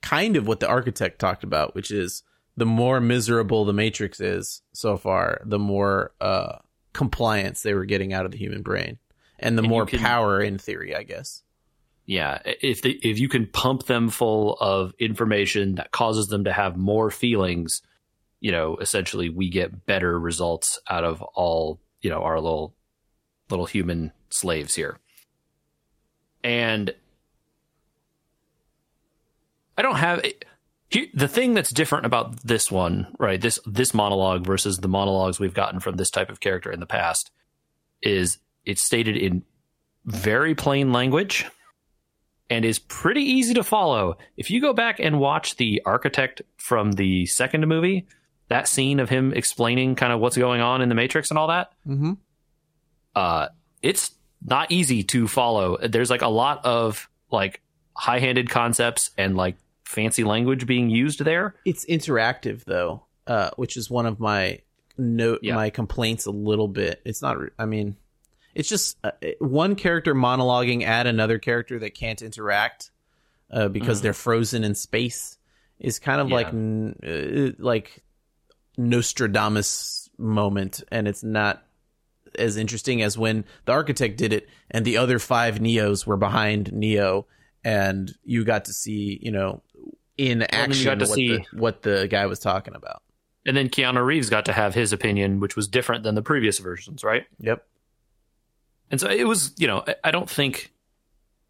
kind 0.00 0.36
of 0.36 0.46
what 0.46 0.60
the 0.60 0.68
architect 0.68 1.18
talked 1.18 1.44
about, 1.44 1.74
which 1.74 1.90
is 1.90 2.22
the 2.56 2.66
more 2.66 3.00
miserable 3.00 3.64
the 3.64 3.72
Matrix 3.74 4.20
is 4.20 4.62
so 4.72 4.96
far, 4.96 5.42
the 5.44 5.58
more 5.58 6.12
uh, 6.20 6.56
compliance 6.92 7.62
they 7.62 7.74
were 7.74 7.84
getting 7.84 8.12
out 8.12 8.24
of 8.26 8.32
the 8.32 8.38
human 8.38 8.62
brain 8.62 8.98
and 9.38 9.56
the 9.56 9.62
And 9.62 9.70
more 9.70 9.86
can- 9.86 9.98
power 10.00 10.40
in 10.40 10.58
theory, 10.58 10.94
I 10.96 11.02
guess. 11.02 11.42
Yeah, 12.04 12.40
if 12.44 12.82
they, 12.82 12.90
if 12.90 13.18
you 13.18 13.28
can 13.28 13.46
pump 13.46 13.84
them 13.84 14.10
full 14.10 14.56
of 14.60 14.92
information 14.98 15.76
that 15.76 15.92
causes 15.92 16.26
them 16.26 16.44
to 16.44 16.52
have 16.52 16.76
more 16.76 17.10
feelings, 17.10 17.80
you 18.40 18.50
know, 18.50 18.76
essentially 18.78 19.28
we 19.28 19.48
get 19.48 19.86
better 19.86 20.18
results 20.18 20.80
out 20.90 21.04
of 21.04 21.22
all, 21.22 21.80
you 22.00 22.10
know, 22.10 22.22
our 22.22 22.40
little 22.40 22.74
little 23.50 23.66
human 23.66 24.12
slaves 24.30 24.74
here. 24.74 24.98
And 26.42 26.92
I 29.78 29.82
don't 29.82 29.96
have 29.96 30.24
he- 30.88 31.10
the 31.14 31.28
thing 31.28 31.54
that's 31.54 31.70
different 31.70 32.04
about 32.04 32.42
this 32.42 32.70
one, 32.70 33.14
right? 33.18 33.40
This 33.40 33.58
this 33.64 33.94
monologue 33.94 34.44
versus 34.44 34.78
the 34.78 34.88
monologues 34.88 35.38
we've 35.40 35.54
gotten 35.54 35.80
from 35.80 35.96
this 35.96 36.10
type 36.10 36.30
of 36.30 36.40
character 36.40 36.70
in 36.70 36.80
the 36.80 36.86
past 36.86 37.30
is 38.02 38.38
it's 38.64 38.82
stated 38.82 39.16
in 39.16 39.44
very 40.04 40.54
plain 40.54 40.92
language 40.92 41.46
and 42.52 42.64
is 42.64 42.78
pretty 42.78 43.22
easy 43.22 43.54
to 43.54 43.64
follow. 43.64 44.16
If 44.36 44.50
you 44.50 44.60
go 44.60 44.72
back 44.74 45.00
and 45.00 45.18
watch 45.18 45.56
the 45.56 45.80
architect 45.86 46.42
from 46.58 46.92
the 46.92 47.24
second 47.26 47.66
movie, 47.66 48.06
that 48.48 48.68
scene 48.68 49.00
of 49.00 49.08
him 49.08 49.32
explaining 49.32 49.94
kind 49.94 50.12
of 50.12 50.20
what's 50.20 50.36
going 50.36 50.60
on 50.60 50.82
in 50.82 50.88
the 50.90 50.94
Matrix 50.94 51.30
and 51.30 51.38
all 51.38 51.48
that, 51.48 51.72
Mm-hmm. 51.88 52.12
uh, 53.14 53.48
it's 53.82 54.10
not 54.44 54.70
easy 54.70 55.02
to 55.04 55.26
follow. 55.28 55.78
There's 55.78 56.10
like 56.10 56.22
a 56.22 56.28
lot 56.28 56.64
of 56.64 57.08
like 57.30 57.60
high-handed 57.96 58.50
concepts 58.50 59.10
and 59.16 59.36
like 59.36 59.56
fancy 59.84 60.24
language 60.24 60.66
being 60.66 60.90
used 60.90 61.24
there. 61.24 61.54
It's 61.64 61.84
interactive 61.86 62.64
though, 62.64 63.04
uh, 63.26 63.50
which 63.56 63.76
is 63.76 63.90
one 63.90 64.06
of 64.06 64.20
my 64.20 64.60
note 64.98 65.40
Yeah. 65.42 65.54
my 65.54 65.70
complaints 65.70 66.26
a 66.26 66.30
little 66.30 66.68
bit. 66.68 67.00
It's 67.04 67.22
not. 67.22 67.36
I 67.58 67.64
mean, 67.66 67.96
it's 68.54 68.68
just 68.68 68.96
uh, 69.04 69.10
one 69.40 69.74
character 69.74 70.14
monologuing 70.14 70.82
at 70.84 71.06
another 71.06 71.38
character 71.38 71.78
that 71.78 71.94
can't 71.94 72.20
interact 72.22 72.90
uh, 73.50 73.68
because 73.68 73.98
Mhm. 73.98 74.02
they're 74.02 74.12
frozen 74.14 74.64
in 74.64 74.74
space 74.74 75.38
is 75.78 75.98
kind 75.98 76.20
of 76.20 76.28
Yeah. 76.30 76.34
like 76.36 76.46
n- 76.48 76.96
uh, 77.58 77.62
like 77.62 78.02
Nostradamus 78.78 80.10
moment, 80.18 80.82
and 80.90 81.06
it's 81.08 81.22
not 81.22 81.62
as 82.38 82.56
interesting 82.56 83.02
as 83.02 83.18
when 83.18 83.44
the 83.66 83.72
architect 83.72 84.16
did 84.16 84.32
it 84.32 84.48
and 84.70 84.84
the 84.84 84.96
other 84.96 85.18
five 85.18 85.56
Neos 85.58 86.06
were 86.06 86.16
behind 86.16 86.72
Neo, 86.72 87.26
and 87.64 88.10
you 88.24 88.44
got 88.44 88.64
to 88.66 88.72
see, 88.72 89.18
you 89.22 89.30
know, 89.30 89.62
in 90.16 90.42
action 90.42 90.98
to 90.98 91.04
what, 91.06 91.14
see- 91.14 91.28
the, 91.36 91.44
what 91.58 91.82
the 91.82 92.06
guy 92.08 92.26
was 92.26 92.38
talking 92.38 92.74
about. 92.74 93.02
And 93.44 93.56
then 93.56 93.68
Keanu 93.68 94.04
Reeves 94.04 94.30
got 94.30 94.44
to 94.46 94.52
have 94.52 94.72
his 94.74 94.92
opinion, 94.92 95.40
which 95.40 95.56
was 95.56 95.66
different 95.68 96.04
than 96.04 96.14
the 96.14 96.22
previous 96.22 96.58
versions, 96.58 97.02
right? 97.02 97.24
Yep. 97.40 97.66
And 98.92 99.00
so 99.00 99.08
it 99.08 99.24
was, 99.26 99.52
you 99.56 99.66
know, 99.66 99.82
I- 99.86 99.96
I 100.04 100.10
don't 100.12 100.30
think 100.30 100.72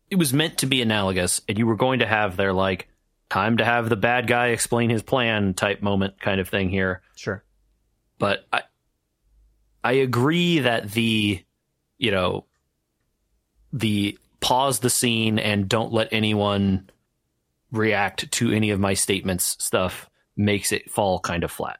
it 0.08 0.16
was 0.16 0.32
meant 0.32 0.58
to 0.58 0.66
be 0.66 0.80
analogous, 0.80 1.40
and 1.48 1.58
you 1.58 1.66
were 1.66 1.76
going 1.76 1.98
to 1.98 2.06
have 2.06 2.36
their 2.36 2.52
like 2.54 2.88
time 3.28 3.56
to 3.58 3.64
have 3.64 3.88
the 3.88 3.96
bad 3.96 4.26
guy 4.26 4.48
explain 4.48 4.88
his 4.90 5.02
plan 5.02 5.52
type 5.54 5.82
moment 5.82 6.20
kind 6.20 6.40
of 6.40 6.48
thing 6.48 6.70
here. 6.70 7.02
Sure. 7.16 7.42
But 8.18 8.46
I 8.52 8.62
I 9.84 9.92
agree 9.92 10.60
that 10.60 10.92
the 10.92 11.44
you 11.98 12.10
know 12.10 12.46
the 13.72 14.16
pause 14.40 14.78
the 14.80 14.90
scene 14.90 15.38
and 15.38 15.68
don't 15.68 15.92
let 15.92 16.08
anyone 16.12 16.88
react 17.70 18.30
to 18.32 18.52
any 18.52 18.70
of 18.70 18.78
my 18.78 18.94
statements 18.94 19.56
stuff 19.58 20.08
makes 20.36 20.72
it 20.72 20.90
fall 20.90 21.18
kind 21.20 21.42
of 21.42 21.50
flat. 21.50 21.78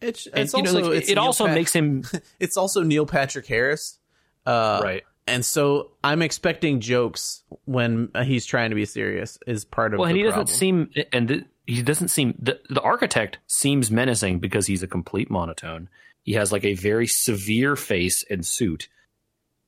It's, 0.00 0.26
And, 0.26 0.38
it's 0.44 0.54
you 0.54 0.62
know, 0.62 0.70
also 0.70 0.88
like, 0.90 0.98
it's 0.98 1.08
it 1.10 1.14
Neil 1.16 1.24
also 1.24 1.46
Pat- 1.46 1.54
makes 1.54 1.72
him 1.72 2.04
it's 2.40 2.56
also 2.56 2.82
Neil 2.82 3.04
Patrick 3.04 3.46
Harris, 3.46 3.97
uh, 4.46 4.80
right. 4.82 5.02
And 5.26 5.44
so 5.44 5.90
I'm 6.02 6.22
expecting 6.22 6.80
jokes 6.80 7.42
when 7.66 8.08
he's 8.24 8.46
trying 8.46 8.70
to 8.70 8.76
be 8.76 8.86
serious. 8.86 9.38
Is 9.46 9.64
part 9.66 9.92
of 9.92 9.98
Well, 9.98 10.06
the 10.06 10.10
and 10.12 10.16
he 10.16 10.24
problem. 10.24 10.44
doesn't 10.46 10.56
seem, 10.56 10.90
and 11.12 11.28
th- 11.28 11.44
he 11.66 11.82
doesn't 11.82 12.08
seem. 12.08 12.34
The, 12.38 12.58
the 12.70 12.80
architect 12.80 13.38
seems 13.46 13.90
menacing 13.90 14.38
because 14.38 14.66
he's 14.66 14.82
a 14.82 14.86
complete 14.86 15.30
monotone. 15.30 15.90
He 16.22 16.32
has 16.32 16.50
like 16.50 16.64
a 16.64 16.72
very 16.74 17.06
severe 17.06 17.76
face 17.76 18.24
and 18.30 18.44
suit, 18.44 18.88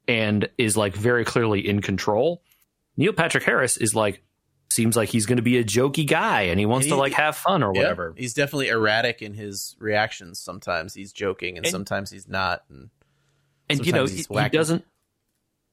and 0.08 0.48
is 0.58 0.76
like 0.78 0.94
very 0.94 1.24
clearly 1.24 1.66
in 1.68 1.80
control. 1.82 2.42
Neil 2.96 3.12
Patrick 3.12 3.44
Harris 3.44 3.76
is 3.76 3.94
like 3.94 4.22
seems 4.70 4.96
like 4.96 5.08
he's 5.08 5.26
going 5.26 5.36
to 5.36 5.42
be 5.42 5.58
a 5.58 5.64
jokey 5.64 6.06
guy, 6.06 6.42
and 6.42 6.58
he 6.58 6.64
wants 6.64 6.86
And 6.86 6.92
to 6.92 6.96
like 6.96 7.12
have 7.14 7.36
fun 7.36 7.62
or 7.62 7.72
Yeah, 7.74 7.82
whatever. 7.82 8.14
He's 8.16 8.32
definitely 8.34 8.68
erratic 8.68 9.20
in 9.20 9.34
his 9.34 9.76
reactions. 9.78 10.38
Sometimes 10.38 10.94
he's 10.94 11.12
joking, 11.12 11.56
and, 11.58 11.66
And- 11.66 11.70
sometimes 11.72 12.10
he's 12.10 12.28
not. 12.28 12.64
And 12.70 12.88
and 13.70 13.86
you 13.86 13.92
know 13.92 14.06
he, 14.06 14.24
he 14.28 14.48
doesn't. 14.48 14.84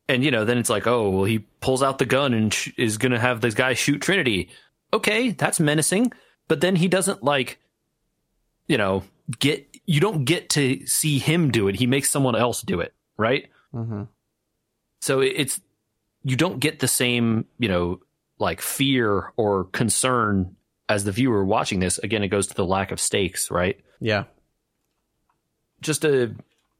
And 0.10 0.24
you 0.24 0.32
know, 0.32 0.46
then 0.46 0.58
it's 0.58 0.70
like, 0.70 0.88
oh, 0.88 1.10
well, 1.10 1.24
he 1.26 1.40
pulls 1.40 1.84
out 1.84 1.98
the 1.98 2.06
gun 2.06 2.34
and 2.34 2.54
sh- 2.54 2.70
is 2.78 2.98
going 2.98 3.12
to 3.12 3.20
have 3.20 3.42
this 3.42 3.54
guy 3.54 3.74
shoot 3.74 4.02
Trinity. 4.02 4.50
Okay, 4.94 5.32
that's 5.32 5.60
menacing, 5.60 6.14
but 6.48 6.62
then 6.62 6.78
he 6.78 6.88
doesn't 6.88 7.24
like, 7.24 7.60
you 8.68 8.78
know, 8.78 9.04
get 9.40 9.68
you 9.86 10.00
don't 10.00 10.24
get 10.24 10.50
to 10.52 10.86
see 10.86 11.20
him 11.20 11.52
do 11.52 11.68
it. 11.68 11.76
He 11.76 11.88
makes 11.88 12.10
someone 12.10 12.36
else 12.36 12.62
do 12.62 12.80
it, 12.80 12.94
right? 13.18 13.50
mm-hmm. 13.74 14.04
So 15.02 15.20
it's 15.20 15.60
you 16.24 16.36
don't 16.36 16.60
get 16.60 16.80
the 16.80 16.88
same, 16.88 17.46
you 17.60 17.68
know, 17.68 18.00
like 18.40 18.62
fear 18.62 19.32
or 19.36 19.66
concern 19.66 20.56
as 20.90 21.04
the 21.04 21.12
viewer 21.12 21.44
watching 21.44 21.80
this. 21.80 21.98
Again, 22.00 22.24
it 22.24 22.30
goes 22.30 22.48
to 22.48 22.56
the 22.56 22.66
lack 22.66 22.92
of 22.92 23.00
stakes, 23.00 23.52
right? 23.52 23.80
yeah, 24.00 24.24
just 25.82 26.06
a 26.06 26.34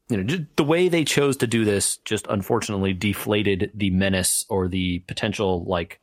you 0.08 0.16
know 0.16 0.46
the 0.56 0.64
way 0.64 0.88
they 0.88 1.04
chose 1.04 1.36
to 1.38 1.46
do 1.46 1.64
this 1.64 1.98
just 1.98 2.26
unfortunately 2.28 2.92
deflated 2.92 3.70
the 3.74 3.90
menace 3.90 4.44
or 4.48 4.68
the 4.68 5.00
potential 5.00 5.64
like 5.64 6.00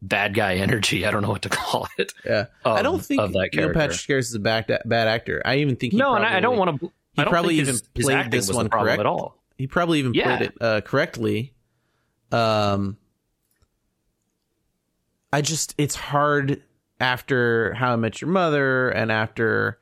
bad 0.00 0.34
guy 0.34 0.54
energy 0.56 1.04
i 1.06 1.10
don't 1.10 1.22
know 1.22 1.30
what 1.30 1.42
to 1.42 1.48
call 1.48 1.88
it 1.98 2.12
yeah. 2.24 2.46
of, 2.64 2.76
I 2.76 2.82
don't 2.82 3.04
think 3.04 3.20
of 3.20 3.32
that 3.32 3.50
Neil 3.52 3.70
character 3.70 3.74
Patrick 3.74 4.06
Harris 4.06 4.28
is 4.28 4.34
a 4.34 4.40
bad 4.40 4.66
bad 4.84 5.08
actor. 5.08 5.42
I 5.44 5.56
even 5.56 5.76
think 5.76 5.92
he 5.92 5.98
no 5.98 6.10
probably, 6.10 6.26
and 6.26 6.34
I, 6.34 6.38
I 6.38 6.40
don't 6.40 6.58
want 6.58 6.80
to 6.80 6.92
he 7.14 7.24
probably 7.24 7.54
even 7.56 7.66
his, 7.66 7.82
his 7.94 8.06
played 8.06 8.16
acting 8.16 8.30
this 8.32 8.52
one 8.52 8.68
correct. 8.68 9.00
at 9.00 9.06
all 9.06 9.36
He 9.58 9.66
probably 9.66 9.98
even 9.98 10.14
Yeah. 10.14 10.36
played 10.36 10.48
it 10.48 10.54
uh, 10.60 10.80
correctly. 10.80 11.54
Um, 12.30 12.96
I 15.32 15.40
just 15.42 15.74
it's 15.78 15.94
hard 15.94 16.62
after 17.00 17.74
How 17.74 17.92
I 17.92 17.96
Met 17.96 18.20
Your 18.20 18.30
Mother 18.30 18.88
and 18.90 19.10
after 19.12 19.78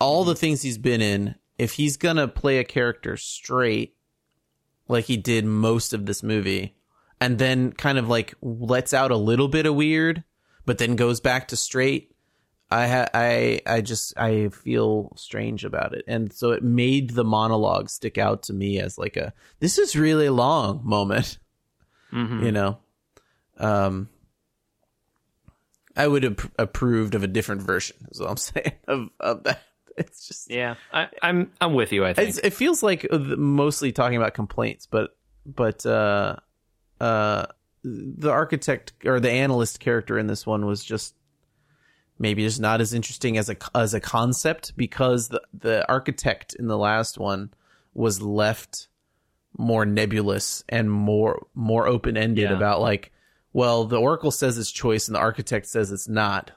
all 0.00 0.24
the 0.24 0.34
things 0.34 0.62
he's 0.62 0.78
been 0.78 1.00
in. 1.00 1.34
If 1.58 1.74
he's 1.74 1.96
gonna 1.96 2.28
play 2.28 2.58
a 2.58 2.64
character 2.64 3.16
straight, 3.16 3.96
like 4.88 5.04
he 5.06 5.16
did 5.16 5.44
most 5.44 5.92
of 5.92 6.06
this 6.06 6.22
movie, 6.22 6.76
and 7.20 7.38
then 7.38 7.72
kind 7.72 7.98
of 7.98 8.08
like 8.08 8.34
lets 8.42 8.92
out 8.92 9.10
a 9.10 9.16
little 9.16 9.48
bit 9.48 9.66
of 9.66 9.74
weird, 9.74 10.24
but 10.66 10.78
then 10.78 10.96
goes 10.96 11.20
back 11.20 11.48
to 11.48 11.56
straight. 11.56 12.10
I 12.70 12.88
ha- 12.88 13.08
I 13.14 13.60
I 13.66 13.80
just 13.82 14.18
I 14.18 14.48
feel 14.48 15.12
strange 15.16 15.64
about 15.64 15.94
it, 15.94 16.04
and 16.08 16.32
so 16.32 16.50
it 16.50 16.62
made 16.64 17.10
the 17.10 17.24
monologue 17.24 17.88
stick 17.88 18.18
out 18.18 18.42
to 18.44 18.52
me 18.52 18.80
as 18.80 18.98
like 18.98 19.16
a 19.16 19.32
this 19.60 19.78
is 19.78 19.94
really 19.94 20.28
long 20.28 20.80
moment. 20.82 21.38
Mhm. 22.12 22.44
You 22.44 22.52
know, 22.52 22.78
um, 23.58 24.08
I 25.96 26.08
would 26.08 26.22
have 26.24 26.50
approved 26.58 27.14
of 27.14 27.22
a 27.22 27.28
different 27.28 27.62
version. 27.62 27.96
Is 28.10 28.20
what 28.20 28.30
I'm 28.30 28.36
saying 28.38 28.72
of 28.88 29.08
of 29.20 29.44
that. 29.44 29.62
It's 29.98 30.26
just 30.26 30.50
yeah 30.50 30.74
I, 30.92 31.08
i'm 31.22 31.52
i'm 31.60 31.72
with 31.74 31.92
you 31.92 32.04
i 32.04 32.12
think 32.14 32.28
it's, 32.30 32.38
it 32.38 32.52
feels 32.52 32.82
like 32.82 33.06
uh, 33.10 33.18
mostly 33.18 33.92
talking 33.92 34.16
about 34.16 34.34
complaints, 34.34 34.86
but 34.86 35.16
but 35.46 35.84
uh, 35.86 36.36
uh, 37.00 37.46
the 37.84 38.30
architect 38.30 38.92
or 39.04 39.20
the 39.20 39.30
analyst 39.30 39.78
character 39.78 40.18
in 40.18 40.26
this 40.26 40.46
one 40.46 40.64
was 40.66 40.82
just 40.82 41.14
maybe 42.18 42.42
just 42.42 42.60
not 42.60 42.80
as 42.80 42.94
interesting 42.94 43.36
as 43.38 43.50
a 43.50 43.56
as 43.74 43.92
a 43.94 44.00
concept 44.00 44.76
because 44.76 45.28
the 45.28 45.42
the 45.52 45.86
architect 45.88 46.54
in 46.58 46.66
the 46.66 46.78
last 46.78 47.18
one 47.18 47.52
was 47.92 48.22
left 48.22 48.88
more 49.58 49.84
nebulous 49.86 50.64
and 50.68 50.90
more 50.90 51.46
more 51.54 51.86
open 51.86 52.16
ended 52.16 52.50
Yeah. 52.50 52.56
about 52.56 52.80
like 52.80 53.12
well 53.52 53.84
the 53.84 54.00
oracle 54.00 54.30
says 54.30 54.58
it's 54.58 54.70
choice 54.72 55.06
and 55.08 55.14
the 55.14 55.20
architect 55.20 55.66
says 55.66 55.92
it's 55.92 56.08
not 56.08 56.50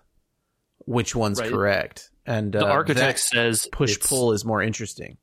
which 0.85 1.15
one's 1.15 1.39
Right. 1.39 1.51
correct 1.51 2.09
and 2.27 2.51
the 2.51 2.65
uh, 2.65 2.69
architect 2.69 3.19
says 3.19 3.67
push 3.71 3.99
pull 3.99 4.33
is 4.33 4.45
more 4.45 4.61
interesting. 4.61 5.17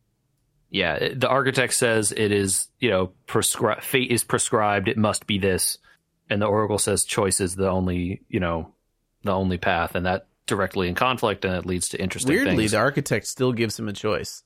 Yeah 0.71 1.15
the 1.15 1.29
architect 1.29 1.75
says 1.75 2.11
it 2.11 2.33
is 2.33 2.67
you 2.81 2.91
know 2.91 3.13
prescri- 3.29 3.83
fate 3.83 4.11
is 4.11 4.25
prescribed 4.25 4.89
it 4.89 4.97
must 4.99 5.27
be 5.27 5.39
this. 5.39 5.79
And 6.31 6.41
the 6.43 6.47
oracle 6.47 6.79
says 6.79 7.05
choice 7.05 7.41
is 7.41 7.55
the 7.55 7.69
only 7.69 8.23
you 8.29 8.41
know 8.41 8.73
the 9.23 9.33
only 9.33 9.59
path 9.59 9.95
and 9.95 10.07
that 10.07 10.27
directly 10.47 10.89
in 10.89 10.95
conflict 10.95 11.45
and 11.45 11.55
it 11.55 11.65
leads 11.67 11.91
to 11.91 12.01
interesting 12.03 12.35
Weirdly, 12.35 12.57
things. 12.57 12.73
the 12.73 12.79
architect 12.79 13.27
still 13.27 13.53
gives 13.53 13.79
him 13.79 13.89
a 13.89 13.93
choice: 13.93 14.43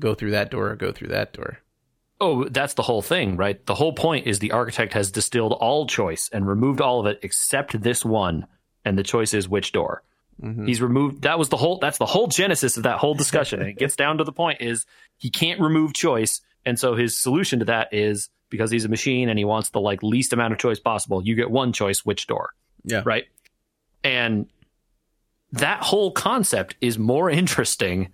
go 0.00 0.14
through 0.14 0.32
that 0.32 0.50
door 0.50 0.70
or 0.70 0.76
go 0.76 0.90
through 0.92 1.08
that 1.08 1.32
door. 1.32 1.58
oh 2.20 2.44
that's 2.48 2.74
the 2.74 2.82
whole 2.82 3.02
thing 3.02 3.36
right? 3.36 3.64
The 3.66 3.74
whole 3.74 3.92
point 3.92 4.26
is 4.26 4.38
the 4.38 4.52
architect 4.52 4.94
has 4.94 5.10
distilled 5.12 5.52
all 5.52 5.86
choice 5.86 6.28
and 6.32 6.46
removed 6.48 6.80
all 6.80 7.00
of 7.00 7.06
it 7.06 7.20
except 7.22 7.80
this 7.80 8.04
one 8.04 8.46
and 8.84 8.98
the 8.98 9.02
choice 9.04 9.32
is 9.34 9.48
which 9.48 9.72
door 9.72 10.02
He's 10.66 10.80
removed. 10.80 11.22
That 11.22 11.38
was 11.38 11.48
the 11.48 11.56
whole. 11.56 11.78
That's 11.78 11.98
the 11.98 12.06
whole 12.06 12.28
genesis 12.28 12.76
of 12.76 12.84
that 12.84 12.98
whole 12.98 13.14
discussion. 13.14 13.58
and 13.60 13.68
it 13.70 13.76
gets 13.78 13.96
down 13.96 14.18
to 14.18 14.24
the 14.24 14.32
point: 14.32 14.60
is 14.60 14.86
he 15.16 15.30
can't 15.30 15.60
remove 15.60 15.94
choice, 15.94 16.40
and 16.64 16.78
so 16.78 16.94
his 16.94 17.16
solution 17.18 17.58
to 17.58 17.64
that 17.64 17.88
is 17.92 18.30
because 18.48 18.70
he's 18.70 18.84
a 18.84 18.88
machine 18.88 19.28
and 19.28 19.38
he 19.38 19.44
wants 19.44 19.70
the 19.70 19.80
like 19.80 20.02
least 20.02 20.32
amount 20.32 20.52
of 20.52 20.58
choice 20.60 20.78
possible. 20.78 21.22
You 21.24 21.34
get 21.34 21.50
one 21.50 21.72
choice, 21.72 22.04
which 22.06 22.26
door, 22.28 22.50
Yeah. 22.84 23.02
right? 23.04 23.24
And 24.04 24.46
that 25.52 25.82
whole 25.82 26.12
concept 26.12 26.76
is 26.80 26.98
more 26.98 27.28
interesting 27.42 28.10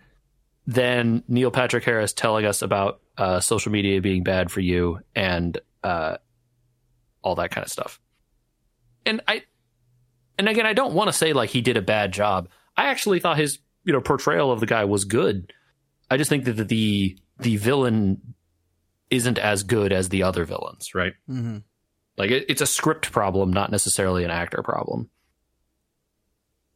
than 0.66 1.22
Neil 1.28 1.50
Patrick 1.50 1.84
Harris 1.84 2.12
telling 2.14 2.46
us 2.46 2.62
about 2.62 3.00
uh, 3.18 3.40
social 3.40 3.70
media 3.70 4.00
being 4.00 4.22
bad 4.22 4.50
for 4.50 4.60
you 4.60 5.00
and 5.14 5.58
uh, 5.82 6.16
all 7.22 7.34
that 7.34 7.50
kind 7.50 7.64
of 7.66 7.70
stuff. 7.70 8.00
And 9.04 9.20
I, 9.28 9.42
and 10.38 10.48
again, 10.48 10.66
I 10.66 10.72
don't 10.72 10.94
want 10.94 11.08
to 11.08 11.12
say 11.12 11.32
like 11.32 11.50
he 11.50 11.60
did 11.60 11.76
a 11.76 11.82
bad 11.82 12.12
job. 12.12 12.48
I 12.76 12.86
actually 12.86 13.20
thought 13.20 13.36
his 13.38 13.58
you 13.84 13.92
know 13.92 14.00
portrayal 14.00 14.50
of 14.50 14.60
the 14.60 14.66
guy 14.66 14.84
was 14.84 15.04
good. 15.04 15.52
I 16.10 16.16
just 16.16 16.28
think 16.28 16.44
that 16.44 16.68
the 16.68 17.18
the, 17.38 17.56
villain 17.56 18.34
isn't 19.10 19.38
as 19.38 19.62
good 19.64 19.92
as 19.92 20.08
the 20.08 20.22
other 20.22 20.44
villains, 20.44 20.94
right? 20.94 21.14
Mm-hmm. 21.28 21.58
Like 22.16 22.30
it, 22.30 22.46
it's 22.48 22.60
a 22.60 22.66
script 22.66 23.10
problem, 23.12 23.52
not 23.52 23.70
necessarily 23.70 24.24
an 24.24 24.30
actor 24.30 24.62
problem. 24.62 25.08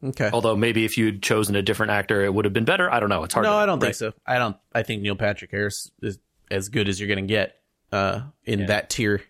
Okay. 0.02 0.30
Although 0.32 0.56
maybe 0.56 0.84
if 0.84 0.96
you'd 0.96 1.22
chosen 1.22 1.56
a 1.56 1.62
different 1.62 1.90
actor, 1.92 2.24
it 2.24 2.32
would 2.32 2.44
have 2.44 2.54
been 2.54 2.64
better. 2.64 2.90
I 2.92 3.00
don't 3.00 3.08
know. 3.08 3.24
It's 3.24 3.34
hard. 3.34 3.44
no, 3.44 3.54
I 3.54 3.66
don't 3.66 3.78
right? 3.80 3.86
think 3.88 3.96
so. 3.96 4.12
I 4.26 4.38
don't. 4.38 4.56
I 4.72 4.82
think 4.82 5.02
Neil 5.02 5.16
Patrick 5.16 5.50
Harris 5.50 5.90
is 6.02 6.18
as 6.50 6.68
good 6.68 6.88
as 6.88 7.00
you're 7.00 7.08
going 7.08 7.26
to 7.26 7.32
get 7.32 7.56
uh, 7.92 8.22
in 8.44 8.60
Yeah. 8.60 8.66
that 8.66 8.90
tier. 8.90 9.22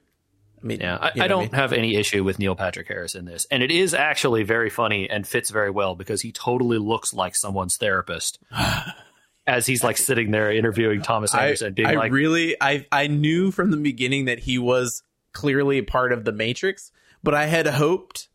I 0.62 0.66
mean, 0.66 0.80
Yeah, 0.80 0.98
I, 1.00 1.12
I 1.20 1.28
don't 1.28 1.44
mean? 1.44 1.52
have 1.52 1.72
any 1.72 1.96
issue 1.96 2.24
with 2.24 2.38
Neil 2.38 2.54
Patrick 2.54 2.88
Harris 2.88 3.14
in 3.14 3.24
this, 3.24 3.46
and 3.50 3.62
it 3.62 3.70
is 3.70 3.94
actually 3.94 4.42
very 4.42 4.70
funny 4.70 5.08
and 5.08 5.26
fits 5.26 5.50
very 5.50 5.70
well 5.70 5.94
because 5.94 6.22
he 6.22 6.32
totally 6.32 6.78
looks 6.78 7.12
like 7.12 7.36
someone's 7.36 7.76
therapist 7.76 8.38
as 9.46 9.66
he's 9.66 9.82
like 9.82 9.96
sitting 9.96 10.30
there 10.30 10.52
interviewing 10.52 11.02
Thomas 11.02 11.34
I, 11.34 11.44
Anderson, 11.44 11.72
being 11.74 11.88
I 11.88 11.94
like, 11.94 12.12
really, 12.12 12.56
I, 12.60 12.86
I 12.92 13.06
knew 13.06 13.50
from 13.50 13.70
the 13.70 13.76
beginning 13.78 14.26
that 14.26 14.40
he 14.40 14.58
was 14.58 15.02
clearly 15.32 15.78
a 15.78 15.82
part 15.82 16.12
of 16.12 16.24
the 16.24 16.32
Matrix, 16.32 16.92
but 17.22 17.34
I 17.34 17.46
had 17.46 17.66
hoped 17.66 18.28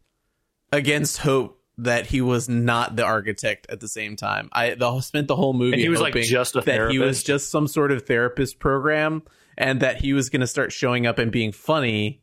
against 0.71 1.19
hope 1.19 1.59
that 1.77 2.07
he 2.07 2.21
was 2.21 2.47
not 2.47 2.95
the 2.95 3.03
architect 3.03 3.67
at 3.69 3.79
the 3.79 3.87
same 3.87 4.15
time. 4.15 4.49
I 4.51 4.75
the, 4.75 5.01
spent 5.01 5.27
the 5.27 5.35
whole 5.35 5.53
movie 5.53 5.73
And 5.73 5.81
he 5.81 5.89
was, 5.89 6.01
like, 6.01 6.15
just 6.15 6.55
a 6.55 6.61
that 6.61 6.91
he 6.91 6.99
was 6.99 7.23
just 7.23 7.49
some 7.49 7.67
sort 7.67 7.91
of 7.91 8.05
therapist 8.05 8.59
program, 8.59 9.23
and 9.57 9.79
that 9.81 10.01
he 10.01 10.13
was 10.13 10.29
going 10.29 10.41
to 10.41 10.47
start 10.47 10.71
showing 10.71 11.05
up 11.07 11.17
and 11.19 11.31
being 11.31 11.51
funny 11.51 12.21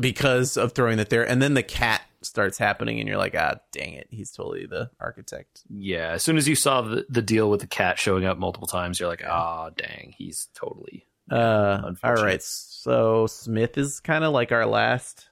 because 0.00 0.56
of 0.56 0.72
throwing 0.72 0.96
the 0.96 1.04
there. 1.04 1.28
And 1.28 1.42
then 1.42 1.54
the 1.54 1.62
cat 1.62 2.02
starts 2.22 2.56
happening, 2.58 2.98
and 3.00 3.08
you're 3.08 3.18
like, 3.18 3.34
ah, 3.36 3.56
dang 3.72 3.94
it, 3.94 4.06
he's 4.10 4.30
totally 4.30 4.66
the 4.66 4.90
architect. 5.00 5.62
yeah. 5.68 6.12
As 6.12 6.22
soon 6.22 6.36
as 6.36 6.48
you 6.48 6.54
saw 6.54 6.80
the, 6.82 7.04
the 7.08 7.22
deal 7.22 7.50
with 7.50 7.60
the 7.60 7.66
cat 7.66 7.98
showing 7.98 8.24
up 8.24 8.38
multiple 8.38 8.68
times, 8.68 9.00
you're 9.00 9.08
like, 9.08 9.24
ah, 9.26 9.70
dang, 9.70 10.14
he's 10.16 10.48
totally. 10.54 11.06
Uh, 11.30 11.92
all 12.04 12.14
right. 12.14 12.42
So 12.42 13.26
Smith 13.26 13.76
is 13.78 14.00
kind 14.00 14.22
of 14.24 14.32
like 14.32 14.52
our 14.52 14.66
last 14.66 15.28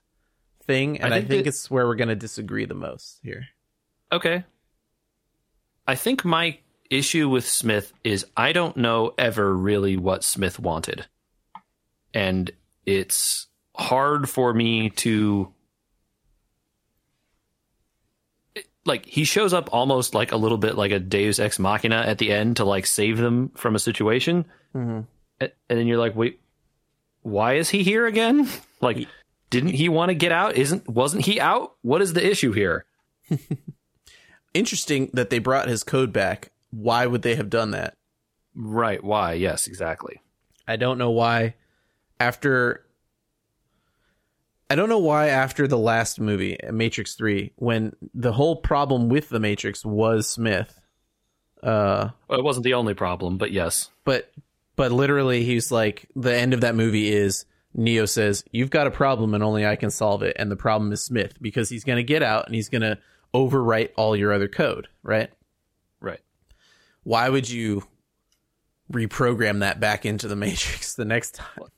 thing, 0.64 1.00
and 1.00 1.12
I 1.14 1.18
I 1.18 1.20
think 1.20 1.30
think, 1.30 1.44
that- 1.44 1.48
it's 1.50 1.70
where 1.70 1.86
we're 1.86 1.94
going 1.96 2.08
to 2.08 2.16
disagree 2.16 2.64
the 2.64 2.74
most 2.74 3.20
here. 3.22 3.46
Okay. 4.12 4.44
I 5.86 5.94
think 5.94 6.24
my 6.24 6.58
issue 6.90 7.28
with 7.28 7.46
Smith 7.46 7.92
is 8.04 8.26
I 8.36 8.52
don't 8.52 8.76
know 8.76 9.12
ever 9.16 9.56
really 9.56 9.96
what 9.96 10.24
Smith 10.24 10.58
wanted. 10.58 11.06
And 12.12 12.50
it's 12.84 13.46
hard 13.74 14.28
for 14.28 14.52
me 14.52 14.90
to 14.90 15.52
like 18.84 19.06
he 19.06 19.24
shows 19.24 19.52
up 19.52 19.68
almost 19.72 20.14
like 20.14 20.32
a 20.32 20.36
little 20.36 20.58
bit 20.58 20.76
like 20.76 20.90
a 20.90 20.98
Deus 20.98 21.38
ex 21.38 21.58
machina 21.58 21.96
at 22.06 22.18
the 22.18 22.32
end 22.32 22.56
to 22.56 22.64
like 22.64 22.86
save 22.86 23.18
them 23.18 23.50
from 23.50 23.74
a 23.76 23.78
situation. 23.78 24.44
Mhm. 24.74 25.06
And 25.40 25.52
then 25.68 25.86
you're 25.86 25.98
like, 25.98 26.16
"Wait, 26.16 26.40
why 27.22 27.54
is 27.54 27.70
he 27.70 27.82
here 27.82 28.06
again?" 28.06 28.48
Like 28.82 29.08
didn't 29.50 29.74
he 29.74 29.90
want 29.90 30.08
to 30.08 30.14
get 30.14 30.32
out? 30.32 30.56
Isn't 30.56 30.88
wasn't 30.88 31.26
he 31.26 31.38
out? 31.38 31.74
What 31.82 32.00
is 32.00 32.14
the 32.14 32.26
issue 32.26 32.52
here? 32.52 32.86
Interesting 34.54 35.10
that 35.12 35.28
they 35.28 35.38
brought 35.38 35.68
his 35.68 35.84
code 35.84 36.12
back. 36.14 36.50
Why 36.70 37.06
would 37.06 37.22
they 37.22 37.36
have 37.36 37.50
done 37.50 37.72
that? 37.72 37.94
Right, 38.54 39.02
why? 39.02 39.34
Yes, 39.34 39.66
exactly. 39.66 40.20
I 40.66 40.76
don't 40.76 40.98
know 40.98 41.10
why. 41.10 41.54
After 42.18 42.84
I 44.68 44.76
don't 44.76 44.88
know 44.88 44.98
why 44.98 45.28
after 45.28 45.66
the 45.66 45.78
last 45.78 46.20
movie, 46.20 46.56
Matrix 46.70 47.14
3, 47.14 47.52
when 47.56 47.94
the 48.14 48.32
whole 48.32 48.56
problem 48.56 49.08
with 49.08 49.28
the 49.28 49.40
Matrix 49.40 49.84
was 49.84 50.28
Smith. 50.28 50.80
Uh 51.62 52.10
Well, 52.28 52.38
it 52.38 52.44
wasn't 52.44 52.64
the 52.64 52.74
only 52.74 52.94
problem, 52.94 53.36
but 53.36 53.50
yes. 53.50 53.90
but 54.04 54.30
but 54.76 54.92
literally 54.92 55.44
he's 55.44 55.70
like 55.72 56.06
the 56.14 56.34
end 56.34 56.54
of 56.54 56.60
that 56.62 56.74
movie 56.74 57.10
is 57.12 57.44
Neo 57.74 58.04
says, 58.06 58.44
"You've 58.50 58.70
got 58.70 58.86
a 58.86 58.90
problem 58.90 59.34
and 59.34 59.44
only 59.44 59.66
I 59.66 59.76
can 59.76 59.90
solve 59.90 60.22
it." 60.22 60.36
And 60.38 60.50
the 60.50 60.56
problem 60.56 60.90
is 60.92 61.02
Smith 61.02 61.34
because 61.40 61.68
he's 61.68 61.84
going 61.84 61.98
to 61.98 62.02
get 62.02 62.22
out 62.22 62.46
and 62.46 62.54
he's 62.54 62.68
going 62.68 62.82
to 62.82 62.98
overwrite 63.34 63.90
all 63.96 64.16
your 64.16 64.32
other 64.32 64.48
code, 64.48 64.88
right? 65.02 65.20
Right. 65.20 65.30
Why 67.02 67.28
would 67.28 67.48
you 67.48 67.84
reprogram 68.92 69.60
that 69.60 69.80
back 69.80 70.04
into 70.04 70.28
the 70.28 70.36
matrix 70.36 70.94
the 70.94 71.04
next 71.04 71.36
time? 71.36 71.68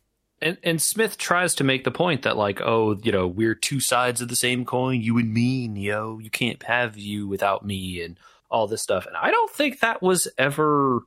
And 0.41 0.59
and 0.65 0.83
Smith 0.83 1.19
tries 1.19 1.55
to 1.57 1.65
make 1.65 1.85
the 1.85 1.93
point 1.93 2.23
that 2.23 2.37
like, 2.37 2.61
oh, 2.61 2.99
you 3.03 3.13
know, 3.13 3.29
we're 3.29 3.55
two 3.55 3.79
sides 3.79 4.21
of 4.21 4.29
the 4.29 4.37
same 4.37 4.65
coin, 4.65 5.01
you 5.01 5.17
and 5.19 5.33
me, 5.33 5.69
Neo. 5.69 6.19
You 6.19 6.31
can't 6.31 6.63
have 6.65 6.99
you 6.99 7.29
without 7.29 7.65
me 7.65 8.03
and 8.03 8.19
all 8.51 8.67
this 8.67 8.83
stuff. 8.83 9.07
And 9.07 9.17
I 9.17 9.31
don't 9.31 9.51
think 9.51 9.81
that 9.81 10.03
was 10.03 10.27
ever 10.37 11.03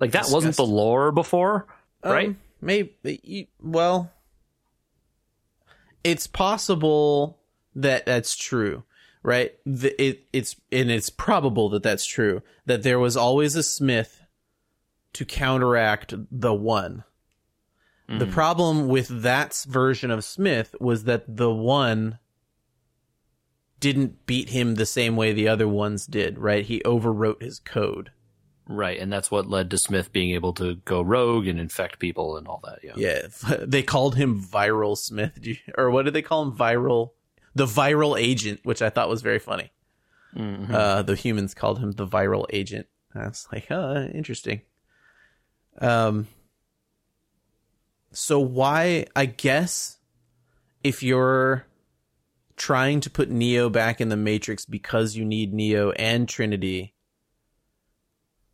like 0.00 0.12
that 0.12 0.30
wasn't 0.30 0.56
the 0.56 0.66
lore 0.66 1.12
before, 1.12 1.66
right? 2.04 2.28
Um, 2.28 2.36
maybe 2.60 3.48
well 3.62 4.12
it's 6.04 6.26
possible 6.26 7.38
that 7.74 8.06
that's 8.06 8.36
true 8.36 8.82
right 9.22 9.52
the, 9.66 10.02
it 10.02 10.26
it's 10.32 10.56
and 10.72 10.90
it's 10.90 11.10
probable 11.10 11.68
that 11.68 11.82
that's 11.82 12.06
true 12.06 12.42
that 12.66 12.82
there 12.82 12.98
was 12.98 13.16
always 13.16 13.56
a 13.56 13.62
smith 13.62 14.22
to 15.12 15.24
counteract 15.24 16.14
the 16.30 16.54
one 16.54 17.04
the 18.08 18.24
mm-hmm. 18.24 18.32
problem 18.32 18.88
with 18.88 19.22
that 19.22 19.54
version 19.68 20.10
of 20.10 20.24
smith 20.24 20.74
was 20.80 21.04
that 21.04 21.36
the 21.36 21.50
one 21.50 22.18
didn't 23.78 24.26
beat 24.26 24.50
him 24.50 24.74
the 24.74 24.86
same 24.86 25.16
way 25.16 25.32
the 25.32 25.48
other 25.48 25.68
ones 25.68 26.06
did 26.06 26.38
right 26.38 26.66
he 26.66 26.80
overwrote 26.84 27.42
his 27.42 27.58
code 27.58 28.10
Right, 28.70 29.00
and 29.00 29.12
that's 29.12 29.32
what 29.32 29.50
led 29.50 29.68
to 29.72 29.78
Smith 29.78 30.12
being 30.12 30.30
able 30.30 30.52
to 30.54 30.76
go 30.76 31.02
rogue 31.02 31.48
and 31.48 31.58
infect 31.58 31.98
people 31.98 32.36
and 32.36 32.46
all 32.46 32.62
that. 32.62 32.78
Yeah. 32.84 32.92
Yeah, 32.96 33.56
they 33.66 33.82
called 33.82 34.14
him 34.14 34.40
Viral 34.40 34.96
Smith, 34.96 35.32
or 35.76 35.90
what 35.90 36.04
did 36.04 36.14
they 36.14 36.22
call 36.22 36.42
him? 36.42 36.56
Viral, 36.56 37.10
the 37.54 37.66
viral 37.66 38.18
agent, 38.18 38.60
which 38.62 38.82
I 38.82 38.90
thought 38.90 39.08
was 39.08 39.22
very 39.22 39.38
funny. 39.38 39.70
Mhm. 40.36 40.70
Uh, 40.70 41.02
the 41.02 41.16
humans 41.16 41.54
called 41.54 41.80
him 41.80 41.92
the 41.92 42.06
viral 42.06 42.46
agent. 42.50 42.86
I 43.14 43.26
was 43.26 43.48
like, 43.52 43.70
oh, 43.70 44.04
interesting. 44.14 44.62
Um, 45.78 46.28
so 48.12 48.38
why? 48.38 49.06
I 49.16 49.26
guess 49.26 49.98
if 50.84 51.02
you're 51.02 51.66
trying 52.56 53.00
to 53.00 53.10
put 53.10 53.30
Neo 53.30 53.70
back 53.70 54.00
in 54.00 54.08
the 54.10 54.16
Matrix 54.16 54.66
because 54.66 55.16
you 55.16 55.24
need 55.24 55.52
Neo 55.52 55.90
and 55.92 56.28
Trinity, 56.28 56.94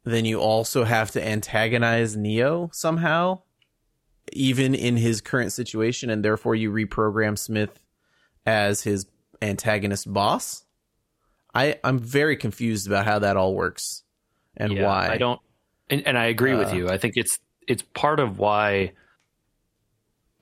then 0.04 0.24
you 0.24 0.40
also 0.40 0.84
have 0.84 1.10
to 1.10 1.26
antagonize 1.26 2.16
Neo 2.16 2.70
somehow, 2.72 3.40
even 4.32 4.74
in 4.74 4.96
his 4.96 5.20
current 5.20 5.52
situation, 5.52 6.08
and 6.08 6.24
therefore 6.24 6.54
you 6.54 6.70
reprogram 6.70 7.36
Smith 7.36 7.80
as 8.46 8.82
his 8.82 9.06
antagonist 9.42 10.10
boss. 10.10 10.64
I 11.54 11.78
I'm 11.84 11.98
very 11.98 12.36
confused 12.36 12.86
about 12.86 13.04
how 13.04 13.18
that 13.18 13.36
all 13.36 13.54
works 13.54 14.04
and 14.56 14.72
Yeah, 14.72 14.86
why. 14.86 15.08
I 15.08 15.18
don't, 15.18 15.40
and, 15.90 16.06
and 16.06 16.16
I 16.16 16.26
agree 16.26 16.54
with 16.54 16.68
Uh, 16.68 16.76
you. 16.76 16.88
I 16.88 16.98
think 16.98 17.14
it's 17.16 17.38
it's 17.66 17.82
part 17.82 18.20
of 18.20 18.38
why. 18.38 18.92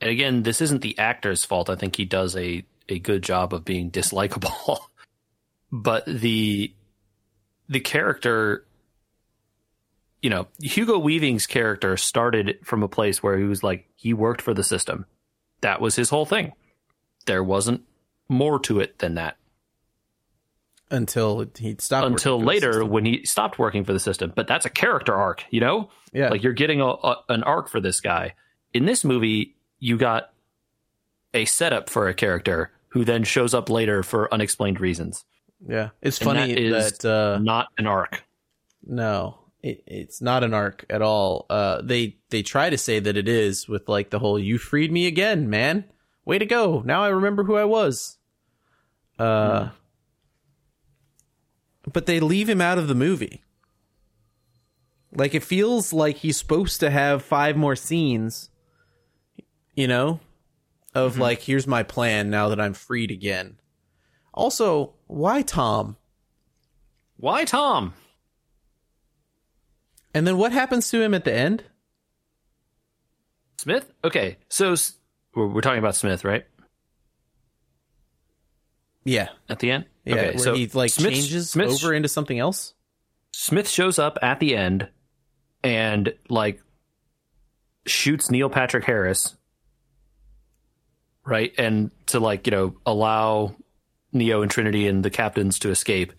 And 0.01 0.11
again, 0.11 0.43
this 0.43 0.61
isn't 0.61 0.83
the 0.83 0.99
actor's 0.99 1.45
fault. 1.45 1.71
I 1.71 1.77
think 1.77 1.97
he 1.97 2.05
does 2.05 2.37
a 2.37 2.65
a 2.89 2.99
good 2.99 3.23
job 3.23 3.55
of 3.55 3.65
being 3.65 3.91
dislikable, 3.93 4.79
but 5.73 6.05
the 6.07 6.73
the 7.69 7.81
character, 7.81 8.67
you 10.21 10.29
know, 10.31 10.49
Hugo 10.61 10.99
Weaving's 10.99 11.47
character 11.47 11.97
started 11.97 12.59
from 12.63 12.83
a 12.83 12.89
place 12.89 13.23
where 13.23 13.39
he 13.39 13.45
was 13.45 13.63
like 13.63 13.89
he 13.95 14.13
worked 14.13 14.43
for 14.43 14.53
the 14.53 14.65
system. 14.65 15.07
That 15.63 15.81
was 15.81 15.97
his 15.97 16.11
whole 16.11 16.27
thing. 16.27 16.53
There 17.27 17.43
wasn't 17.43 17.83
more 18.29 18.59
to 18.61 18.81
it 18.81 18.99
than 18.99 19.15
that 19.17 19.37
until 20.91 21.45
he 21.59 21.77
stopped. 21.79 22.07
until 22.07 22.39
working 22.39 22.61
for 22.61 22.67
the 22.67 22.69
later 22.79 22.85
when 22.85 23.05
he 23.05 23.25
stopped 23.25 23.59
working 23.59 23.85
for 23.85 23.93
the 23.93 24.01
system. 24.01 24.33
But 24.35 24.47
that's 24.47 24.67
a 24.67 24.71
character 24.71 25.15
arc, 25.15 25.45
you 25.51 25.61
know? 25.61 25.91
Yeah, 26.13 26.29
Like 26.29 26.43
you're 26.43 26.53
getting 26.53 26.81
a, 26.81 26.87
a, 26.87 27.17
an 27.29 27.43
arc 27.43 27.69
for 27.69 27.81
this 27.81 28.01
guy. 28.01 28.35
In 28.73 28.85
this 28.87 29.05
movie, 29.05 29.57
you 29.79 29.97
got 29.97 30.31
a 31.33 31.45
setup 31.47 31.91
for 31.91 32.09
a 32.09 32.15
character 32.15 32.71
who 32.89 33.05
then 33.05 33.25
shows 33.25 33.55
up 33.55 33.69
later 33.71 34.03
for 34.03 34.33
unexplained 34.33 34.81
reasons. 34.81 35.25
Yeah, 35.67 35.91
it's 36.03 36.19
And 36.19 36.27
funny 36.27 36.55
that 36.55 36.61
is 36.63 36.99
that, 36.99 37.09
uh, 37.09 37.39
Not 37.39 37.69
an 37.79 37.87
arc. 37.87 38.23
no, 38.85 39.39
it, 39.63 39.83
it's 39.87 40.21
not 40.21 40.45
an 40.45 40.53
arc 40.55 40.85
at 40.91 41.01
all. 41.03 41.47
Uh, 41.49 41.81
they 41.83 42.19
they 42.31 42.43
try 42.43 42.69
to 42.71 42.77
say 42.79 43.01
that 43.01 43.17
it 43.17 43.27
is 43.29 43.67
with 43.67 43.89
like 43.89 44.11
the 44.11 44.19
whole 44.19 44.39
"you 44.39 44.59
freed 44.59 44.93
me 44.93 45.07
again, 45.07 45.49
man, 45.49 45.85
way 46.25 46.39
to 46.39 46.47
go." 46.47 46.83
Now 46.85 47.03
I 47.03 47.09
remember 47.09 47.45
who 47.45 47.57
I 47.57 47.65
was. 47.65 48.19
Uh, 49.19 49.69
but 51.93 52.07
they 52.07 52.21
leave 52.21 52.49
him 52.49 52.61
out 52.61 52.79
of 52.79 52.89
the 52.89 52.95
movie. 52.95 53.43
Like 55.13 55.35
it 55.35 55.45
feels 55.45 55.93
like 55.93 56.17
he's 56.17 56.37
supposed 56.37 56.81
to 56.81 56.91
have 56.91 57.23
five 57.23 57.57
more 57.57 57.77
scenes, 57.77 58.51
you 59.75 59.87
know, 59.87 60.21
of 60.95 61.19
like 61.19 61.43
here's 61.43 61.67
my 61.67 61.83
plan 61.83 62.31
now 62.31 62.49
that 62.49 62.61
I'm 62.61 62.75
freed 62.75 63.11
again. 63.13 63.59
Also, 64.33 64.95
why 65.07 65.43
Tom? 65.43 65.97
Why 67.17 67.45
Tom? 67.45 67.95
And 70.13 70.27
then 70.27 70.37
what 70.37 70.53
happens 70.53 70.89
to 70.91 71.01
him 71.01 71.15
at 71.15 71.25
the 71.25 71.33
end? 71.33 71.65
Smith? 73.59 73.93
Okay, 74.03 74.39
so 74.49 74.75
we're, 75.35 75.61
talking 75.61 75.79
about 75.79 75.97
Smith, 75.97 76.25
right? 76.25 76.45
Yeah, 79.05 79.29
At 79.49 79.59
the 79.59 79.71
end? 79.71 79.85
yeah, 80.05 80.15
okay, 80.15 80.31
where 80.31 80.39
so 80.39 80.55
he 80.55 80.67
like 80.69 80.91
Smith- 80.91 81.13
changes 81.13 81.51
Smith- 81.51 81.71
over 81.73 81.93
into 81.93 82.09
something 82.09 82.39
else. 82.39 82.75
Smith 83.33 83.69
shows 83.69 83.99
up 83.99 84.19
at 84.23 84.41
the 84.41 84.57
end 84.57 84.89
and 85.63 86.15
like 86.29 86.61
shoots 87.87 88.31
Neil 88.31 88.49
Patrick 88.49 88.85
Harris, 88.85 89.37
right? 91.27 91.53
And 91.59 91.91
to 92.07 92.21
like, 92.21 92.47
you 92.47 92.53
know, 92.53 92.77
allow 92.87 93.57
Neo 94.13 94.43
and 94.43 94.51
Trinity 94.51 94.87
and 94.87 95.05
the 95.05 95.11
captains 95.11 95.59
to 95.61 95.71
escape. 95.71 96.13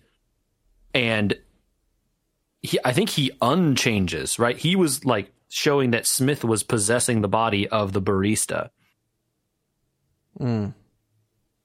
And 0.94 1.34
he, 2.60 2.78
I 2.84 2.92
think 2.92 3.10
he 3.10 3.32
unchanges, 3.42 4.38
right? 4.38 4.56
He 4.56 4.76
was 4.76 5.04
like 5.04 5.32
showing 5.48 5.92
that 5.92 6.06
Smith 6.06 6.44
was 6.44 6.62
possessing 6.62 7.20
the 7.22 7.28
body 7.28 7.66
of 7.68 7.92
the 7.92 8.02
barista. 8.02 8.70
Mm. 10.38 10.74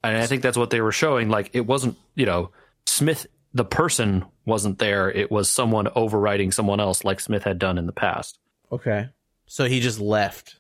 And 0.04 0.18
I 0.18 0.26
think 0.26 0.42
that's 0.42 0.58
what 0.58 0.70
they 0.70 0.82
were 0.82 0.92
showing. 0.92 1.30
Like 1.30 1.52
it 1.54 1.66
wasn't, 1.68 1.98
you 2.16 2.26
know, 2.26 2.52
Smith, 2.86 3.28
the 3.54 3.66
person 3.66 4.26
wasn't 4.46 4.80
there. 4.80 5.12
It 5.12 5.30
was 5.32 5.50
someone 5.50 5.88
overriding 5.96 6.52
someone 6.52 6.80
else, 6.80 7.04
like 7.04 7.20
Smith 7.20 7.44
had 7.44 7.60
done 7.60 7.78
in 7.78 7.86
the 7.86 7.92
past. 7.92 8.40
Okay, 8.72 9.10
so 9.46 9.66
he 9.66 9.80
just 9.80 10.00
left. 10.00 10.60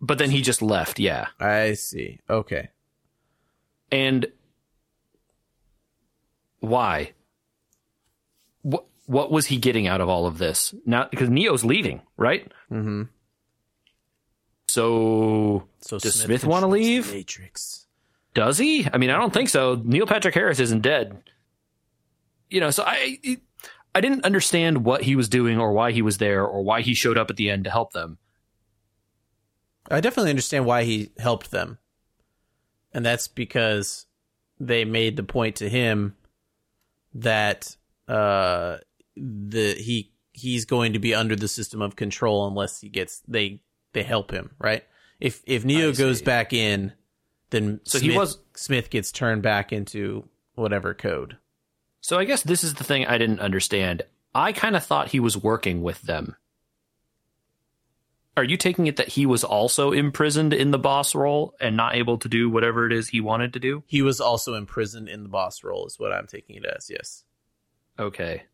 But 0.00 0.18
then 0.18 0.30
he 0.30 0.42
just 0.42 0.62
left. 0.62 0.98
Yeah. 0.98 1.28
I 1.38 1.74
see. 1.74 2.18
Okay, 2.28 2.70
And 3.90 4.26
why? 6.60 7.12
What 8.62 8.86
what 9.06 9.30
was 9.30 9.46
he 9.46 9.56
getting 9.58 9.86
out 9.86 10.00
of 10.00 10.08
all 10.08 10.26
of 10.26 10.38
this? 10.38 10.74
Now 10.84 11.06
because 11.10 11.30
Neo's 11.30 11.64
leaving, 11.64 12.02
right? 12.16 12.50
mm-hmm. 12.70 13.04
So 14.72 15.68
so 15.80 15.98
Does 15.98 16.18
Smith 16.18 16.46
wanna 16.46 16.66
leave? 16.66 17.12
Matrix. 17.12 17.86
does 18.32 18.56
he? 18.56 18.88
I 18.90 18.96
mean, 18.96 19.10
I 19.10 19.18
don't 19.18 19.32
think 19.32 19.50
so. 19.50 19.78
Neil 19.84 20.06
Patrick 20.06 20.34
Harris 20.34 20.60
isn't 20.60 20.80
dead. 20.80 21.22
You 22.48 22.60
know, 22.60 22.70
so 22.70 22.82
I 22.86 23.18
I 23.94 24.00
didn't 24.00 24.24
understand 24.24 24.82
what 24.82 25.02
he 25.02 25.14
was 25.14 25.28
doing 25.28 25.58
or 25.58 25.72
why 25.72 25.92
he 25.92 26.00
was 26.00 26.16
there 26.16 26.42
or 26.46 26.62
why 26.64 26.80
he 26.80 26.94
showed 26.94 27.18
up 27.18 27.28
at 27.28 27.36
the 27.36 27.50
end 27.50 27.64
to 27.64 27.70
help 27.70 27.92
them. 27.92 28.16
I 29.90 30.00
definitely 30.00 30.30
understand 30.30 30.64
why 30.64 30.84
he 30.84 31.10
helped 31.18 31.50
them. 31.50 31.76
And 32.94 33.04
that's 33.04 33.28
because 33.28 34.06
they 34.58 34.86
made 34.86 35.18
the 35.18 35.22
point 35.22 35.56
to 35.56 35.68
him 35.68 36.16
that 37.12 37.76
uh 38.08 38.78
the 39.16 39.74
he 39.74 40.12
he's 40.32 40.64
going 40.64 40.94
to 40.94 40.98
be 40.98 41.14
under 41.14 41.36
the 41.36 41.48
system 41.48 41.82
of 41.82 41.94
control 41.94 42.48
unless 42.48 42.80
he 42.80 42.88
gets 42.88 43.20
they 43.28 43.60
they 43.92 44.02
help 44.02 44.30
him, 44.30 44.50
right? 44.58 44.84
If 45.20 45.42
if 45.46 45.64
Neo 45.64 45.92
goes 45.92 46.22
back 46.22 46.52
in, 46.52 46.92
then 47.50 47.80
So 47.84 47.98
Smith, 47.98 48.10
he 48.12 48.18
was- 48.18 48.38
Smith 48.54 48.90
gets 48.90 49.12
turned 49.12 49.42
back 49.42 49.72
into 49.72 50.28
whatever 50.54 50.94
code. 50.94 51.36
So 52.00 52.18
I 52.18 52.24
guess 52.24 52.42
this 52.42 52.64
is 52.64 52.74
the 52.74 52.84
thing 52.84 53.06
I 53.06 53.18
didn't 53.18 53.40
understand. 53.40 54.02
I 54.34 54.52
kind 54.52 54.74
of 54.76 54.84
thought 54.84 55.08
he 55.08 55.20
was 55.20 55.36
working 55.36 55.82
with 55.82 56.02
them. 56.02 56.36
Are 58.34 58.44
you 58.44 58.56
taking 58.56 58.86
it 58.86 58.96
that 58.96 59.08
he 59.08 59.26
was 59.26 59.44
also 59.44 59.92
imprisoned 59.92 60.54
in 60.54 60.70
the 60.70 60.78
boss 60.78 61.14
role 61.14 61.54
and 61.60 61.76
not 61.76 61.94
able 61.94 62.16
to 62.18 62.28
do 62.28 62.48
whatever 62.48 62.86
it 62.86 62.92
is 62.92 63.08
he 63.08 63.20
wanted 63.20 63.52
to 63.52 63.60
do? 63.60 63.84
He 63.86 64.00
was 64.00 64.22
also 64.22 64.54
imprisoned 64.54 65.08
in 65.10 65.22
the 65.22 65.28
boss 65.28 65.62
role, 65.62 65.86
is 65.86 65.98
what 65.98 66.12
I'm 66.12 66.26
taking 66.26 66.56
it 66.56 66.64
as. 66.64 66.88
Yes. 66.88 67.24
Okay. 67.98 68.44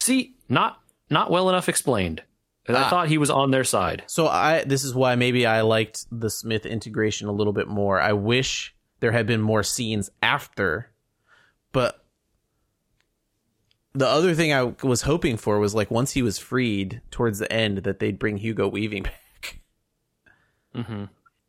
See, 0.00 0.36
not 0.48 0.80
not 1.10 1.30
well 1.32 1.48
enough 1.48 1.68
explained. 1.68 2.22
'Cause 2.68 2.76
I 2.76 2.82
Ah. 2.82 2.90
thought 2.90 3.08
he 3.08 3.16
was 3.18 3.30
on 3.30 3.50
their 3.50 3.64
side. 3.64 4.04
So 4.06 4.28
I 4.28 4.62
this 4.64 4.84
is 4.84 4.94
why 4.94 5.14
maybe 5.16 5.46
I 5.46 5.62
liked 5.62 6.04
the 6.12 6.28
Smith 6.28 6.66
integration 6.66 7.26
a 7.26 7.32
little 7.32 7.54
bit 7.54 7.66
more. 7.66 7.98
I 7.98 8.12
wish 8.12 8.74
there 9.00 9.12
had 9.12 9.26
been 9.26 9.40
more 9.40 9.62
scenes 9.62 10.10
after, 10.22 10.90
but 11.72 12.04
the 13.94 14.06
other 14.06 14.34
thing 14.34 14.52
I 14.52 14.64
was 14.82 15.02
hoping 15.02 15.38
for 15.38 15.58
was 15.58 15.74
like 15.74 15.90
once 15.90 16.12
he 16.12 16.20
was 16.22 16.38
freed 16.38 17.00
towards 17.10 17.38
the 17.38 17.50
end 17.50 17.78
that 17.78 18.00
they'd 18.00 18.18
bring 18.18 18.36
Hugo 18.36 18.68
Weaving 18.68 19.02
back. 19.04 19.60
Mm-hmm. 20.74 21.04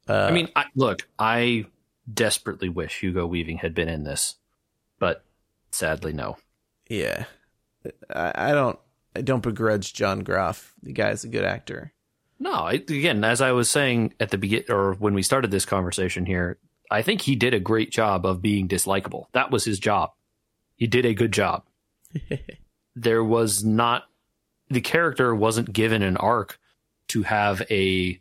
Uh, 0.07 0.13
I 0.13 0.31
mean, 0.31 0.47
I, 0.55 0.65
look, 0.73 1.07
I 1.19 1.65
desperately 2.11 2.69
wish 2.69 3.01
Hugo 3.01 3.27
Weaving 3.27 3.57
had 3.57 3.75
been 3.75 3.89
in 3.89 4.03
this, 4.03 4.35
but 4.99 5.23
sadly, 5.69 6.13
no. 6.13 6.37
yeah, 6.89 7.25
I, 8.09 8.49
I 8.49 8.51
don't 8.53 8.79
I 9.15 9.21
don't 9.21 9.43
begrudge 9.43 9.93
John 9.93 10.23
Groff. 10.23 10.73
The 10.83 10.93
guy's 10.93 11.23
a 11.23 11.29
good 11.29 11.43
actor. 11.43 11.93
No, 12.39 12.53
I, 12.53 12.73
again, 12.73 13.23
as 13.23 13.41
I 13.41 13.51
was 13.51 13.69
saying 13.69 14.13
at 14.19 14.29
the 14.29 14.37
begin 14.37 14.63
or 14.69 14.93
when 14.93 15.13
we 15.13 15.23
started 15.23 15.51
this 15.51 15.65
conversation 15.65 16.25
here, 16.25 16.57
I 16.89 17.01
think 17.01 17.21
he 17.21 17.35
did 17.35 17.53
a 17.53 17.59
great 17.59 17.91
job 17.91 18.25
of 18.25 18.41
being 18.41 18.67
dislikable. 18.67 19.25
That 19.33 19.51
was 19.51 19.65
his 19.65 19.79
job. 19.79 20.11
He 20.75 20.87
did 20.87 21.05
a 21.05 21.13
good 21.13 21.33
job. 21.33 21.63
there 22.95 23.23
was 23.23 23.63
not 23.63 24.05
the 24.69 24.81
character 24.81 25.33
wasn't 25.35 25.73
given 25.73 26.01
an 26.01 26.17
arc 26.17 26.59
to 27.09 27.23
have 27.23 27.61
a 27.69 28.19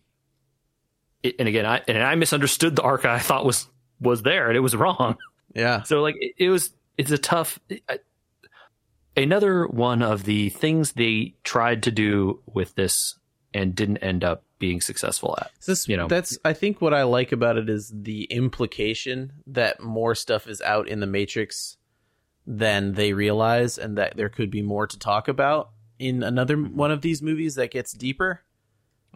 and 1.39 1.49
again 1.49 1.67
I 1.67 1.83
and 1.87 2.03
I 2.03 2.15
misunderstood 2.15 2.77
the 2.77 2.83
arc 2.83 3.05
I 3.05 3.19
thought 3.19 3.45
was 3.45 3.69
was 4.01 4.23
there 4.23 4.49
and 4.49 4.57
it 4.57 4.61
was 4.61 4.75
wrong. 4.77 5.17
Yeah, 5.55 5.83
So 5.83 6.03
like 6.03 6.17
it, 6.19 6.35
it 6.39 6.51
was 6.51 6.71
it's 6.97 7.11
a 7.11 7.19
tough 7.19 7.59
I, 7.89 7.99
another 9.19 9.67
one 9.67 10.03
of 10.03 10.25
the 10.25 10.49
things 10.51 10.93
they 10.93 11.35
tried 11.45 11.83
to 11.85 11.91
do 11.91 12.43
with 12.47 12.75
this 12.75 13.19
and 13.53 13.75
didn't 13.75 13.99
end 13.99 14.25
up 14.25 14.45
being 14.59 14.81
successful 14.81 15.37
at. 15.41 15.51
So 15.61 15.73
this, 15.73 15.89
you 15.89 15.97
know. 15.97 16.09
that's 16.09 16.39
I 16.45 16.53
think 16.53 16.81
what 16.81 16.95
I 16.95 17.05
like 17.05 17.33
about 17.33 17.57
it 17.57 17.69
is 17.69 17.93
the 17.95 18.25
implication 18.25 19.33
that 19.47 19.81
more 19.81 20.15
stuff 20.15 20.47
is 20.47 20.61
out 20.61 20.89
in 20.89 21.01
the 21.01 21.07
Matrix 21.07 21.77
than 22.47 22.95
they 22.95 23.13
realize, 23.13 23.79
and 23.79 23.99
that 23.99 24.17
there 24.17 24.29
could 24.29 24.51
be 24.51 24.63
more 24.63 24.87
to 24.87 24.99
talk 24.99 25.29
about 25.29 25.71
in 25.99 26.23
another 26.23 26.57
one 26.57 26.91
of 26.91 27.03
these 27.03 27.23
movies 27.23 27.57
that 27.57 27.71
gets 27.71 27.93
deeper. 27.93 28.43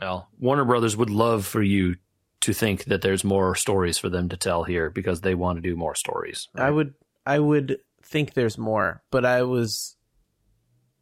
Well, 0.00 0.28
Warner 0.38 0.64
Brothers 0.64 0.96
would 0.96 1.10
love 1.10 1.46
for 1.46 1.62
you 1.62 1.96
to 2.40 2.52
think 2.52 2.84
that 2.84 3.02
there's 3.02 3.24
more 3.24 3.54
stories 3.54 3.98
for 3.98 4.08
them 4.08 4.28
to 4.28 4.36
tell 4.36 4.64
here 4.64 4.90
because 4.90 5.20
they 5.20 5.34
want 5.34 5.58
to 5.58 5.62
do 5.62 5.76
more 5.76 5.94
stories. 5.94 6.48
I 6.54 6.70
would 6.70 6.94
I 7.24 7.38
would 7.38 7.78
think 8.12 8.34
there's 8.34 8.58
more, 8.58 9.02
but 9.10 9.24
I 9.24 9.42
was 9.42 9.96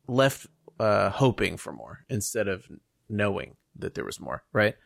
left 0.07 0.47
uh, 0.79 1.11
hoping 1.11 1.57
for 1.57 1.73
more 1.73 2.01
instead 2.09 2.49
of 2.49 2.67
knowing 3.09 3.57
that 3.77 3.95
there 3.95 4.05
was 4.05 4.21
more. 4.21 4.43
Right? 4.53 4.77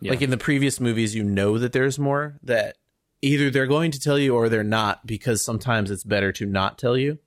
Yeah. 0.00 0.10
Like 0.10 0.22
in 0.22 0.30
the 0.30 0.36
previous 0.36 0.80
movies, 0.80 1.14
you 1.14 1.22
know 1.22 1.58
that 1.58 1.72
there's 1.72 1.98
more. 1.98 2.38
That 2.42 2.76
either 3.22 3.50
they're 3.50 3.68
going 3.68 3.92
to 3.92 4.00
tell 4.00 4.18
you 4.18 4.34
or 4.34 4.48
they're 4.48 4.64
not, 4.64 5.06
because 5.06 5.44
sometimes 5.44 5.90
it's 5.90 6.04
better 6.04 6.32
to 6.32 6.46
not 6.46 6.76
tell 6.76 6.98
you 6.98 7.18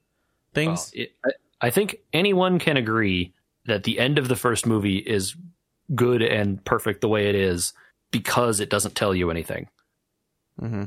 things. 0.53 0.91
Well, 0.93 1.05
it, 1.05 1.35
I, 1.61 1.69
think 1.69 1.97
anyone 2.11 2.59
can 2.59 2.75
agree 2.75 3.33
that 3.65 3.85
the 3.85 3.97
end 3.97 4.17
of 4.17 4.27
the 4.27 4.35
first 4.35 4.65
movie 4.65 4.97
is 4.97 5.35
good 5.95 6.21
and 6.21 6.63
perfect 6.65 6.99
the 6.99 7.07
way 7.07 7.29
it 7.29 7.35
is 7.35 7.73
because 8.11 8.59
it 8.59 8.69
doesn't 8.69 8.95
tell 8.95 9.15
you 9.15 9.31
anything. 9.31 9.69
mm-hmm. 10.61 10.83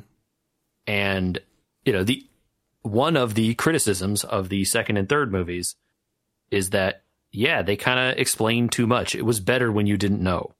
And 0.86 1.38
you 1.84 1.92
know, 1.92 2.04
the 2.04 2.26
one 2.82 3.16
of 3.16 3.34
the 3.34 3.54
criticisms 3.54 4.24
of 4.24 4.48
the 4.48 4.64
second 4.64 4.96
and 4.96 5.08
third 5.08 5.30
movies 5.32 5.76
is 6.50 6.70
that 6.70 7.02
yeah, 7.30 7.60
they 7.62 7.76
kind 7.76 7.98
of 8.00 8.18
explain 8.18 8.68
too 8.70 8.86
much. 8.86 9.14
It 9.14 9.22
was 9.22 9.38
better 9.40 9.70
when 9.70 9.86
you 9.86 9.96
didn't 9.98 10.22
know, 10.22 10.54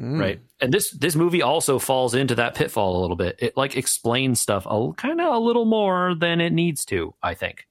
Mm. 0.00 0.18
right? 0.20 0.40
And 0.60 0.72
this 0.72 0.90
this 0.90 1.14
movie 1.16 1.42
also 1.42 1.78
falls 1.78 2.14
into 2.14 2.34
that 2.36 2.54
pitfall 2.54 2.98
a 2.98 3.00
little 3.02 3.16
bit. 3.16 3.36
It 3.40 3.56
like 3.56 3.76
explains 3.76 4.40
stuff 4.40 4.66
a 4.68 4.92
kind 4.96 5.20
of 5.20 5.34
a 5.34 5.38
little 5.38 5.64
more 5.66 6.14
than 6.14 6.40
it 6.40 6.52
needs 6.52 6.84
to, 6.86 7.14
I 7.22 7.34
think. 7.34 7.66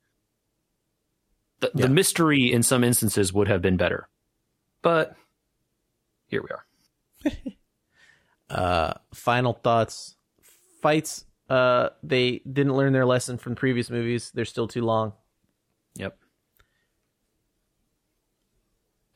The, 1.61 1.71
Yeah. 1.73 1.87
the 1.87 1.93
mystery 1.93 2.51
in 2.51 2.61
some 2.63 2.83
instances 2.83 3.31
would 3.33 3.47
have 3.47 3.61
been 3.61 3.77
better. 3.77 4.07
But 4.81 5.15
here 6.27 6.43
we 6.43 6.49
are. 6.49 6.65
Uh, 8.47 8.93
final 9.11 9.53
thoughts. 9.53 10.15
Fights 10.81 11.25
uh, 11.49 11.89
they 12.03 12.39
didn't 12.51 12.75
learn 12.75 12.93
their 12.93 13.05
lesson 13.05 13.37
from 13.37 13.55
previous 13.55 13.89
movies. 13.89 14.31
They're 14.33 14.45
still 14.45 14.67
too 14.67 14.83
long. 14.83 15.13
Yep. 15.95 16.17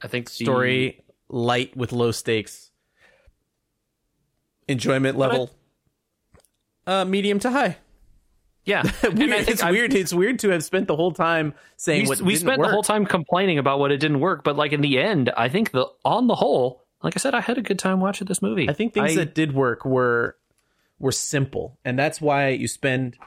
I 0.01 0.07
think 0.07 0.27
the- 0.30 0.43
Story 0.45 1.03
light 1.30 1.75
with 1.75 1.91
low 1.91 2.11
stakes. 2.11 2.71
Enjoyment 4.67 5.17
level 5.17 5.49
uh 6.86 7.03
medium 7.05 7.39
to 7.39 7.49
high. 7.49 7.77
yeah, 8.65 8.84
I 9.03 9.09
It's 9.47 9.63
I- 9.63 9.71
weird. 9.71 9.93
It's 9.93 10.13
weird 10.13 10.39
to 10.39 10.49
have 10.49 10.63
spent 10.63 10.88
the 10.88 10.95
whole 10.95 11.11
time 11.11 11.53
saying 11.75 12.03
we, 12.03 12.07
what 12.09 12.21
we 12.21 12.36
spent 12.36 12.59
work. 12.59 12.67
the 12.67 12.71
whole 12.71 12.84
time 12.84 13.05
complaining 13.05 13.57
about 13.57 13.80
what 13.80 13.91
it 13.91 13.97
didn't 13.97 14.19
work, 14.19 14.43
but 14.43 14.55
like 14.55 14.71
in 14.71 14.82
the 14.82 14.99
end, 14.99 15.32
I 15.36 15.49
think 15.49 15.71
the 15.71 15.88
on 16.05 16.27
the 16.27 16.36
whole, 16.36 16.84
like 17.03 17.15
I 17.17 17.19
said, 17.19 17.34
I 17.34 17.41
had 17.41 17.57
a 17.57 17.61
good 17.63 17.80
time 17.80 17.99
watching 17.99 18.25
this 18.27 18.41
movie. 18.43 18.69
I 18.69 18.73
think 18.73 18.93
things 18.93 19.11
I- 19.13 19.15
that 19.15 19.34
did 19.36 19.53
work 19.53 19.86
were 19.86 20.36
were 20.99 21.11
simple, 21.11 21.77
and 21.85 21.97
that's 21.97 22.21
why 22.21 22.49
you 22.49 22.67
spend 22.67 23.17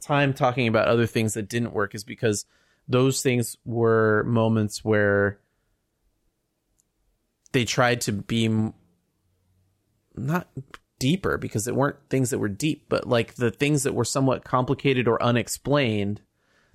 time 0.00 0.34
talking 0.34 0.68
about 0.68 0.88
other 0.88 1.06
things 1.06 1.34
that 1.34 1.48
didn't 1.48 1.72
work 1.72 1.94
is 1.94 2.04
because 2.04 2.44
those 2.88 3.22
things 3.22 3.56
were 3.64 4.24
moments 4.24 4.84
where 4.84 5.38
they 7.52 7.64
tried 7.64 8.00
to 8.02 8.12
be 8.12 8.48
not 10.16 10.48
deeper 10.98 11.38
because 11.38 11.66
it 11.66 11.74
weren't 11.74 11.96
things 12.10 12.30
that 12.30 12.38
were 12.38 12.48
deep, 12.48 12.86
but 12.88 13.08
like 13.08 13.34
the 13.34 13.50
things 13.50 13.82
that 13.82 13.94
were 13.94 14.04
somewhat 14.04 14.44
complicated 14.44 15.08
or 15.08 15.22
unexplained 15.22 16.20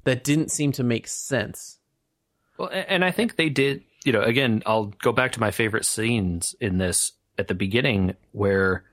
that 0.03 0.23
didn't 0.23 0.51
seem 0.51 0.71
to 0.71 0.83
make 0.83 1.07
sense. 1.07 1.79
Well, 2.57 2.69
and 2.71 3.03
I 3.05 3.11
think 3.11 3.35
they 3.35 3.49
did. 3.49 3.83
You 4.05 4.13
know, 4.13 4.21
again, 4.21 4.63
I'll 4.65 4.85
go 4.85 5.11
back 5.11 5.33
to 5.33 5.39
my 5.39 5.51
favorite 5.51 5.85
scenes 5.85 6.55
in 6.61 6.77
this 6.77 7.11
at 7.37 7.47
the 7.47 7.55
beginning 7.55 8.15
where 8.31 8.83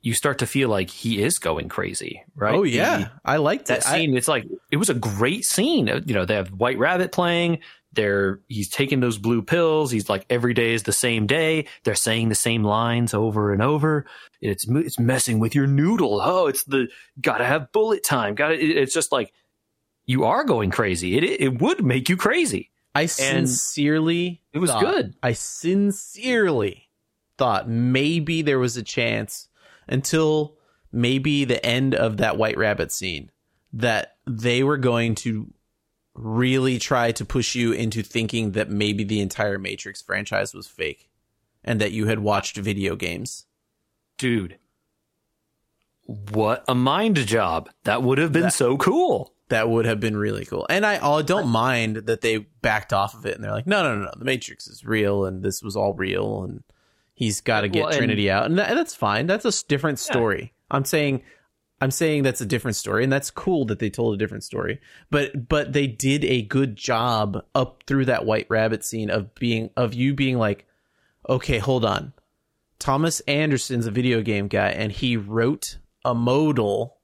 you 0.00 0.14
start 0.14 0.38
to 0.38 0.46
feel 0.46 0.68
like 0.68 0.90
he 0.90 1.22
is 1.22 1.38
going 1.38 1.68
crazy, 1.68 2.22
right? 2.36 2.54
Oh 2.54 2.62
yeah, 2.62 3.08
I 3.24 3.36
liked 3.38 3.66
that 3.66 3.78
it. 3.78 3.86
I- 3.86 3.98
scene. 3.98 4.16
it's 4.16 4.28
like 4.28 4.46
it 4.70 4.76
was 4.76 4.90
a 4.90 4.94
great 4.94 5.44
scene. 5.44 5.88
Uh, 5.88 6.00
You 6.06 6.14
know, 6.14 6.24
they 6.24 6.34
have 6.34 6.48
White 6.50 6.78
Rabbit 6.78 7.12
playing. 7.12 7.58
They're 7.92 8.40
he's 8.48 8.68
taking 8.68 9.00
those 9.00 9.16
blue 9.18 9.42
pills. 9.42 9.90
He's 9.90 10.08
like 10.10 10.26
every 10.30 10.52
day 10.54 10.74
is 10.74 10.82
the 10.84 10.92
same 10.92 11.26
day. 11.26 11.66
They're 11.84 11.94
saying 11.94 12.28
the 12.28 12.34
same 12.34 12.62
lines 12.62 13.14
over 13.14 13.52
and 13.52 13.62
over. 13.62 14.04
It's 14.40 14.68
it's 14.68 14.98
messing 14.98 15.38
with 15.40 15.54
your 15.54 15.66
noodle. 15.66 16.20
Oh, 16.22 16.46
it's 16.46 16.64
the 16.64 16.88
gotta 17.20 17.44
have 17.46 17.72
bullet 17.72 18.04
time. 18.04 18.34
Got 18.34 18.48
to 18.48 18.54
It's 18.56 18.92
just 18.94 19.10
like 19.10 19.32
you 20.06 20.24
are 20.24 20.44
going 20.44 20.70
crazy. 20.70 21.16
It 21.16 21.24
it 21.24 21.60
would 21.60 21.82
make 21.84 22.08
you 22.08 22.16
crazy. 22.16 22.70
I 22.94 23.06
sincerely 23.06 24.42
It 24.52 24.58
was 24.58 24.70
thought- 24.70 24.82
good. 24.82 25.14
I 25.22 25.32
sincerely 25.32 26.88
thought 27.38 27.68
maybe 27.68 28.42
there 28.42 28.58
was 28.58 28.76
a 28.76 28.82
chance 28.82 29.47
until 29.88 30.56
maybe 30.92 31.44
the 31.44 31.64
end 31.64 31.94
of 31.94 32.18
that 32.18 32.36
White 32.36 32.56
Rabbit 32.56 32.92
scene 32.92 33.30
that 33.72 34.16
they 34.26 34.62
were 34.62 34.78
going 34.78 35.14
to 35.14 35.52
really 36.14 36.78
try 36.78 37.12
to 37.12 37.24
push 37.24 37.54
you 37.54 37.72
into 37.72 38.02
thinking 38.02 38.52
that 38.52 38.70
maybe 38.70 39.04
the 39.04 39.20
entire 39.20 39.58
Matrix 39.58 40.02
franchise 40.02 40.52
was 40.52 40.66
fake 40.66 41.08
and 41.62 41.80
that 41.80 41.92
you 41.92 42.06
had 42.06 42.18
watched 42.18 42.56
video 42.56 42.96
games. 42.96 43.46
Dude, 44.16 44.58
what 46.08 46.64
a 46.66 46.74
mind 46.74 47.16
job. 47.26 47.70
That 47.84 48.02
would 48.02 48.18
have 48.18 48.32
been 48.32 48.50
so 48.50 48.76
cool. 48.76 49.34
That 49.48 49.68
would 49.68 49.86
have 49.86 50.00
been 50.00 50.16
really 50.16 50.44
cool. 50.44 50.66
And 50.68 50.84
I, 50.84 51.04
I 51.06 51.22
don't 51.22 51.48
mind 51.48 51.96
that 52.06 52.20
they 52.20 52.38
backed 52.38 52.92
off 52.92 53.14
of 53.14 53.24
it 53.24 53.34
and 53.34 53.44
they're 53.44 53.52
like, 53.52 53.66
no, 53.66 53.82
no, 53.82 53.96
no, 53.96 54.04
no. 54.04 54.12
The 54.16 54.24
Matrix 54.24 54.66
is 54.66 54.84
real 54.84 55.24
and 55.24 55.42
this 55.42 55.62
was 55.62 55.76
all 55.76 55.94
real 55.94 56.42
and 56.42 56.64
he's 57.18 57.40
got 57.40 57.62
to 57.62 57.68
get 57.68 57.82
Well, 57.82 57.92
Trinity 57.92 58.30
out. 58.30 58.46
And, 58.46 58.58
and 58.60 58.78
that's 58.78 58.94
fine. 58.94 59.26
That's 59.26 59.44
a 59.44 59.66
different 59.66 59.98
story. 59.98 60.52
I'm 60.70 60.84
saying, 60.84 61.22
I'm 61.80 61.90
saying 61.90 62.22
that's 62.22 62.40
a 62.40 62.46
different 62.46 62.76
story 62.76 63.02
and 63.02 63.12
that's 63.12 63.28
cool 63.32 63.64
that 63.64 63.80
they 63.80 63.90
told 63.90 64.14
a 64.14 64.16
different 64.16 64.44
story. 64.44 64.80
But, 65.10 65.48
but 65.48 65.72
they 65.72 65.88
did 65.88 66.24
a 66.24 66.42
good 66.42 66.76
job 66.76 67.44
up 67.56 67.82
through 67.88 68.04
that 68.04 68.24
White 68.24 68.46
Rabbit 68.48 68.84
scene 68.84 69.10
of 69.10 69.34
being, 69.34 69.70
of 69.76 69.94
you 69.94 70.14
being 70.14 70.38
like, 70.38 70.64
okay, 71.28 71.58
hold 71.58 71.84
on. 71.84 72.12
Thomas 72.78 73.18
Anderson's 73.20 73.86
a 73.86 73.90
video 73.90 74.22
game 74.22 74.46
guy 74.46 74.68
and 74.68 74.92
he 74.92 75.16
wrote 75.16 75.78
a 76.04 76.14
modal 76.14 76.98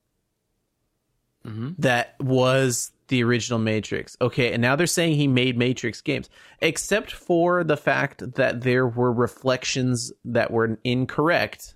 mm-hmm. 1.44 1.70
that 1.78 2.14
was 2.20 2.92
the 3.08 3.22
original 3.22 3.58
Matrix. 3.58 4.16
Okay, 4.20 4.52
and 4.52 4.62
now 4.62 4.76
they're 4.76 4.86
saying 4.86 5.14
he 5.14 5.28
made 5.28 5.56
Matrix 5.56 6.00
games, 6.00 6.30
except 6.60 7.12
for 7.12 7.64
the 7.64 7.76
fact 7.76 8.34
that 8.34 8.62
there 8.62 8.86
were 8.86 9.12
reflections 9.12 10.12
that 10.24 10.50
were 10.50 10.78
incorrect. 10.84 11.74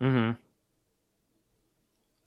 Mm-hmm. 0.00 0.32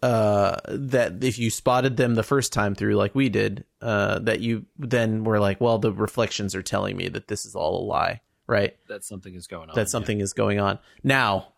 Uh, 0.02 0.60
that 0.68 1.24
if 1.24 1.40
you 1.40 1.50
spotted 1.50 1.98
them 1.98 2.16
the 2.16 2.24
first 2.24 2.54
time 2.54 2.76
through, 2.76 2.96
like 2.96 3.16
we 3.16 3.30
did, 3.30 3.66
uh, 3.82 4.20
that 4.20 4.40
you 4.40 4.66
then 4.78 5.24
were 5.24 5.40
like, 5.40 5.60
well, 5.60 5.80
the 5.80 5.92
reflections 5.92 6.54
are 6.54 6.62
telling 6.62 6.96
me 6.96 7.08
that 7.08 7.28
this 7.28 7.46
is 7.46 7.56
all 7.56 7.84
a 7.84 7.86
lie, 7.86 8.22
right? 8.46 8.76
That 8.88 9.04
something 9.04 9.34
is 9.34 9.48
going 9.48 9.70
on. 9.70 9.76
that 9.76 9.90
something 9.90 10.20
is 10.20 10.34
going 10.34 10.60
on. 10.60 10.78
Now, 11.04 11.54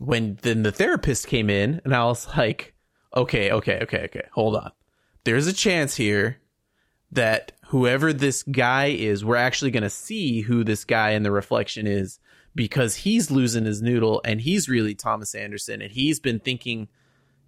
when 0.00 0.38
then 0.42 0.62
the 0.62 0.72
therapist 0.72 1.28
came 1.28 1.48
in, 1.48 1.80
and 1.84 1.94
I 1.94 2.04
was 2.04 2.26
like, 2.36 2.74
okay, 3.14 3.52
okay, 3.52 3.80
okay, 3.82 4.04
okay, 4.04 4.24
hold 4.32 4.56
on. 4.56 4.72
There's 5.24 5.46
a 5.46 5.52
chance 5.52 5.96
here 5.96 6.38
that 7.10 7.52
whoever 7.66 8.12
this 8.12 8.42
guy 8.42 8.86
is, 8.86 9.24
we're 9.24 9.36
actually 9.36 9.70
going 9.70 9.82
to 9.82 9.90
see 9.90 10.40
who 10.42 10.64
this 10.64 10.84
guy 10.84 11.10
in 11.10 11.22
the 11.22 11.30
reflection 11.30 11.86
is 11.86 12.18
because 12.54 12.96
he's 12.96 13.30
losing 13.30 13.64
his 13.64 13.80
noodle 13.80 14.20
and 14.24 14.40
he's 14.40 14.68
really 14.68 14.94
Thomas 14.94 15.34
Anderson 15.34 15.80
and 15.80 15.92
he's 15.92 16.20
been 16.20 16.38
thinking, 16.40 16.88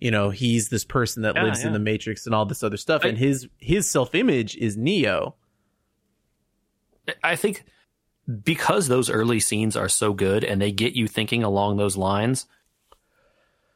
you 0.00 0.10
know, 0.10 0.30
he's 0.30 0.68
this 0.68 0.84
person 0.84 1.22
that 1.22 1.34
Yeah, 1.34 1.44
lives 1.44 1.64
in 1.64 1.72
the 1.72 1.78
Matrix 1.78 2.26
and 2.26 2.34
all 2.34 2.46
this 2.46 2.62
other 2.62 2.76
stuff. 2.76 3.02
I- 3.04 3.08
and 3.08 3.18
his 3.18 3.48
his 3.58 3.90
self 3.90 4.14
image 4.14 4.56
is 4.56 4.76
Neo. 4.76 5.34
I 7.22 7.36
think 7.36 7.64
because 8.42 8.88
those 8.88 9.10
early 9.10 9.40
scenes 9.40 9.76
are 9.76 9.88
so 9.90 10.14
good 10.14 10.44
and 10.44 10.60
they 10.60 10.72
get 10.72 10.94
you 10.94 11.06
thinking 11.06 11.42
along 11.42 11.76
those 11.76 11.96
lines, 11.96 12.46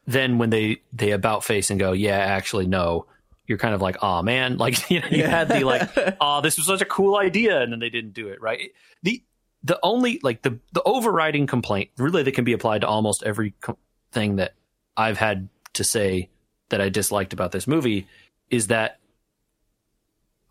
then 0.07 0.38
when 0.38 0.49
they 0.51 0.82
they 0.92 1.11
about 1.11 1.44
face 1.44 1.70
and 1.70 1.78
go, 1.78 1.92
yeah, 1.92 2.16
actually 2.16 2.66
no, 2.66 3.07
you're 3.49 3.59
kind 3.59 3.74
of 3.74 3.80
like, 3.80 3.96
oh 4.03 4.22
man, 4.22 4.56
like 4.59 4.89
you, 4.90 5.01
know, 5.01 5.09
you 5.10 5.24
had 5.24 5.48
the 5.48 5.64
like, 5.64 6.16
oh, 6.20 6.40
this 6.43 6.56
was 6.56 6.66
such 6.66 6.82
a 6.82 6.86
cool 6.86 7.16
idea, 7.16 7.60
and 7.60 7.72
then 7.72 7.81
they 7.81 7.90
didn't 7.90 8.12
do 8.12 8.28
it 8.28 8.40
right. 8.40 8.70
The 9.02 9.22
the 9.64 9.81
only 9.82 10.20
like 10.22 10.43
the 10.43 10.59
the 10.72 10.82
overriding 10.85 11.48
complaint 11.48 11.90
really 11.98 12.22
that 12.22 12.32
can 12.32 12.44
be 12.44 12.52
applied 12.52 12.82
to 12.82 12.86
almost 12.86 13.24
every 13.24 13.55
co- 13.60 13.78
thing 14.12 14.36
that 14.36 14.55
I've 14.97 15.18
had 15.18 15.48
to 15.74 15.82
say 15.82 16.28
that 16.68 16.81
I 16.81 16.90
disliked 16.90 17.32
about 17.32 17.51
this 17.51 17.66
movie 17.66 18.06
is 18.51 18.68
that 18.68 19.01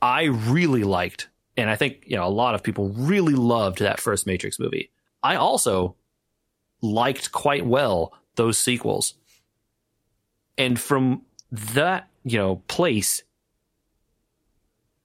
I 0.01 0.23
really 0.23 0.84
liked, 0.84 1.30
and 1.55 1.69
I 1.69 1.76
think 1.76 2.03
you 2.05 2.17
know 2.17 2.27
a 2.27 2.30
lot 2.30 2.55
of 2.55 2.63
people 2.63 2.89
really 2.89 3.34
loved 3.34 3.80
that 3.80 4.01
first 4.01 4.27
Matrix 4.27 4.59
movie. 4.59 4.91
I 5.23 5.35
also 5.35 5.95
liked 6.81 7.31
quite 7.31 7.65
well 7.65 8.13
those 8.35 8.57
sequels, 8.59 9.13
and 10.57 10.80
from 10.80 11.21
that 11.51 12.09
you 12.27 12.37
know 12.37 12.57
place, 12.67 13.23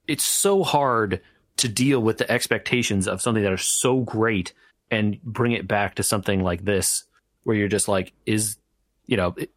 it's 0.07 0.24
so 0.24 0.62
hard 0.62 1.20
to 1.59 1.69
deal 1.69 2.01
with 2.01 2.19
the 2.19 2.31
expectations 2.31 3.07
of 3.07 3.23
something 3.23 3.43
that 3.43 3.53
are 3.53 3.57
so 3.57 4.01
great 4.01 4.53
and 4.90 5.20
bring 5.23 5.53
it 5.53 5.69
back 5.69 5.94
to 5.97 6.03
something 6.03 6.43
like 6.43 6.65
this, 6.65 7.05
where 7.44 7.57
you're 7.57 7.69
just 7.69 7.89
like, 7.89 8.12
is 8.27 8.57
you 9.07 9.16
know. 9.16 9.35
It, 9.36 9.51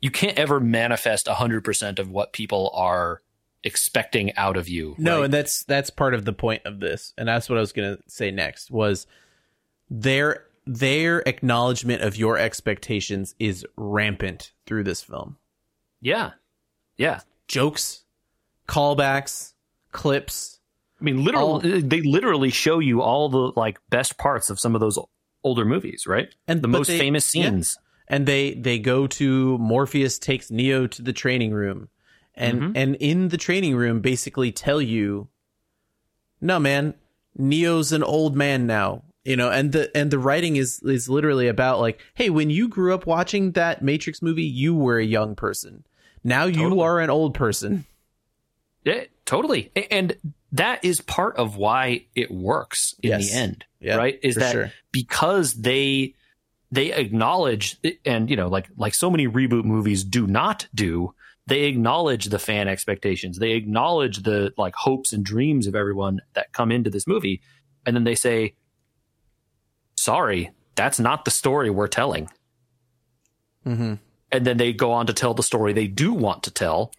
you 0.00 0.10
can't 0.10 0.38
ever 0.38 0.60
manifest 0.60 1.28
100% 1.28 1.98
of 1.98 2.10
what 2.10 2.34
people 2.34 2.70
are 2.74 3.22
expecting 3.62 4.36
out 4.36 4.58
of 4.58 4.68
you. 4.68 4.94
No, 4.98 5.16
right? 5.16 5.24
and 5.24 5.34
that's 5.34 5.64
that's 5.64 5.88
part 5.88 6.12
of 6.12 6.26
the 6.26 6.32
point 6.32 6.62
of 6.66 6.78
this, 6.78 7.14
and 7.16 7.26
that's 7.26 7.48
what 7.48 7.56
I 7.56 7.60
was 7.60 7.72
gonna 7.72 7.98
say 8.06 8.30
next 8.30 8.70
was 8.70 9.06
their 9.90 10.44
their 10.66 11.20
acknowledgement 11.26 12.02
of 12.02 12.16
your 12.16 12.38
expectations 12.38 13.34
is 13.38 13.66
rampant 13.76 14.52
through 14.66 14.84
this 14.84 15.02
film. 15.02 15.36
Yeah. 16.04 16.30
Yeah. 16.96 17.20
Jokes, 17.48 18.04
callbacks, 18.68 19.52
clips. 19.92 20.60
I 21.00 21.04
mean, 21.04 21.24
literally, 21.24 21.80
they 21.80 22.02
literally 22.02 22.50
show 22.50 22.78
you 22.78 23.02
all 23.02 23.28
the 23.28 23.52
like 23.56 23.78
best 23.90 24.16
parts 24.16 24.48
of 24.50 24.60
some 24.60 24.74
of 24.74 24.80
those 24.80 24.98
older 25.42 25.64
movies, 25.64 26.04
right? 26.06 26.28
And- 26.46 26.62
the 26.62 26.68
most 26.68 26.86
they- 26.88 26.98
famous 26.98 27.34
yeah. 27.34 27.44
scenes. 27.50 27.78
And 28.06 28.26
they 28.26 28.52
they 28.54 28.78
go 28.78 29.06
to 29.06 29.56
Morpheus 29.58 30.18
takes 30.18 30.50
Neo 30.50 30.86
to 30.86 31.00
the 31.02 31.12
training 31.14 31.52
room. 31.52 31.88
And 32.34 32.60
Mhm. 32.60 32.72
and 32.76 32.96
in 32.96 33.28
the 33.28 33.38
training 33.38 33.76
room 33.76 34.00
basically 34.00 34.52
tell 34.52 34.80
you 34.82 35.28
No 36.40 36.58
man, 36.60 36.94
Neo's 37.38 37.92
an 37.92 38.02
old 38.02 38.36
man 38.36 38.66
now. 38.66 39.04
You 39.24 39.36
know, 39.36 39.50
and 39.50 39.72
the 39.72 39.90
and 39.96 40.10
the 40.10 40.18
writing 40.18 40.56
is 40.56 40.80
is 40.84 41.08
literally 41.08 41.48
about 41.48 41.80
like, 41.80 41.98
hey, 42.14 42.28
when 42.28 42.50
you 42.50 42.68
grew 42.68 42.92
up 42.92 43.06
watching 43.06 43.52
that 43.52 43.82
Matrix 43.82 44.20
movie, 44.20 44.42
you 44.44 44.74
were 44.74 44.98
a 44.98 45.04
young 45.04 45.34
person. 45.34 45.84
Now 46.24 46.46
you 46.46 46.62
Totally. 46.64 46.80
are 46.82 47.00
an 47.00 47.10
old 47.10 47.34
person. 47.34 47.84
Yeah, 48.84 49.04
totally. 49.26 49.70
And 49.90 50.16
that 50.52 50.84
is 50.84 51.00
part 51.00 51.36
of 51.36 51.56
why 51.56 52.06
it 52.14 52.30
works 52.30 52.94
in 53.02 53.10
Yes. 53.10 53.30
the 53.30 53.36
end, 53.38 53.64
Yeah, 53.80 53.96
right? 53.96 54.18
Is 54.22 54.36
that 54.36 54.52
sure. 54.52 54.72
because 54.92 55.54
they 55.54 56.14
they 56.70 56.92
acknowledge 56.92 57.76
and 58.04 58.28
you 58.28 58.36
know 58.36 58.48
like 58.48 58.66
like 58.76 58.94
so 58.94 59.10
many 59.10 59.28
reboot 59.28 59.64
movies 59.64 60.02
do 60.02 60.26
not 60.26 60.66
do 60.74 61.14
they 61.46 61.64
acknowledge 61.64 62.24
the 62.26 62.38
fan 62.38 62.66
expectations 62.68 63.38
they 63.38 63.52
acknowledge 63.52 64.22
the 64.24 64.52
like 64.56 64.74
hopes 64.74 65.12
and 65.12 65.24
dreams 65.24 65.66
of 65.68 65.76
everyone 65.76 66.20
that 66.32 66.52
come 66.52 66.72
into 66.72 66.90
this 66.90 67.06
movie 67.06 67.40
and 67.86 67.94
then 67.94 68.02
they 68.02 68.14
say 68.16 68.54
sorry 69.96 70.50
that's 70.74 70.98
not 70.98 71.24
the 71.24 71.30
story 71.30 71.70
we're 71.70 71.86
telling 71.86 72.28
Mm-hmm. 73.66 73.94
And 74.34 74.44
then 74.44 74.56
they 74.56 74.72
go 74.72 74.90
on 74.90 75.06
to 75.06 75.12
tell 75.12 75.32
the 75.32 75.44
story 75.44 75.72
they 75.72 75.86
do 75.86 76.12
want 76.12 76.42
to 76.42 76.50
tell. 76.50 76.92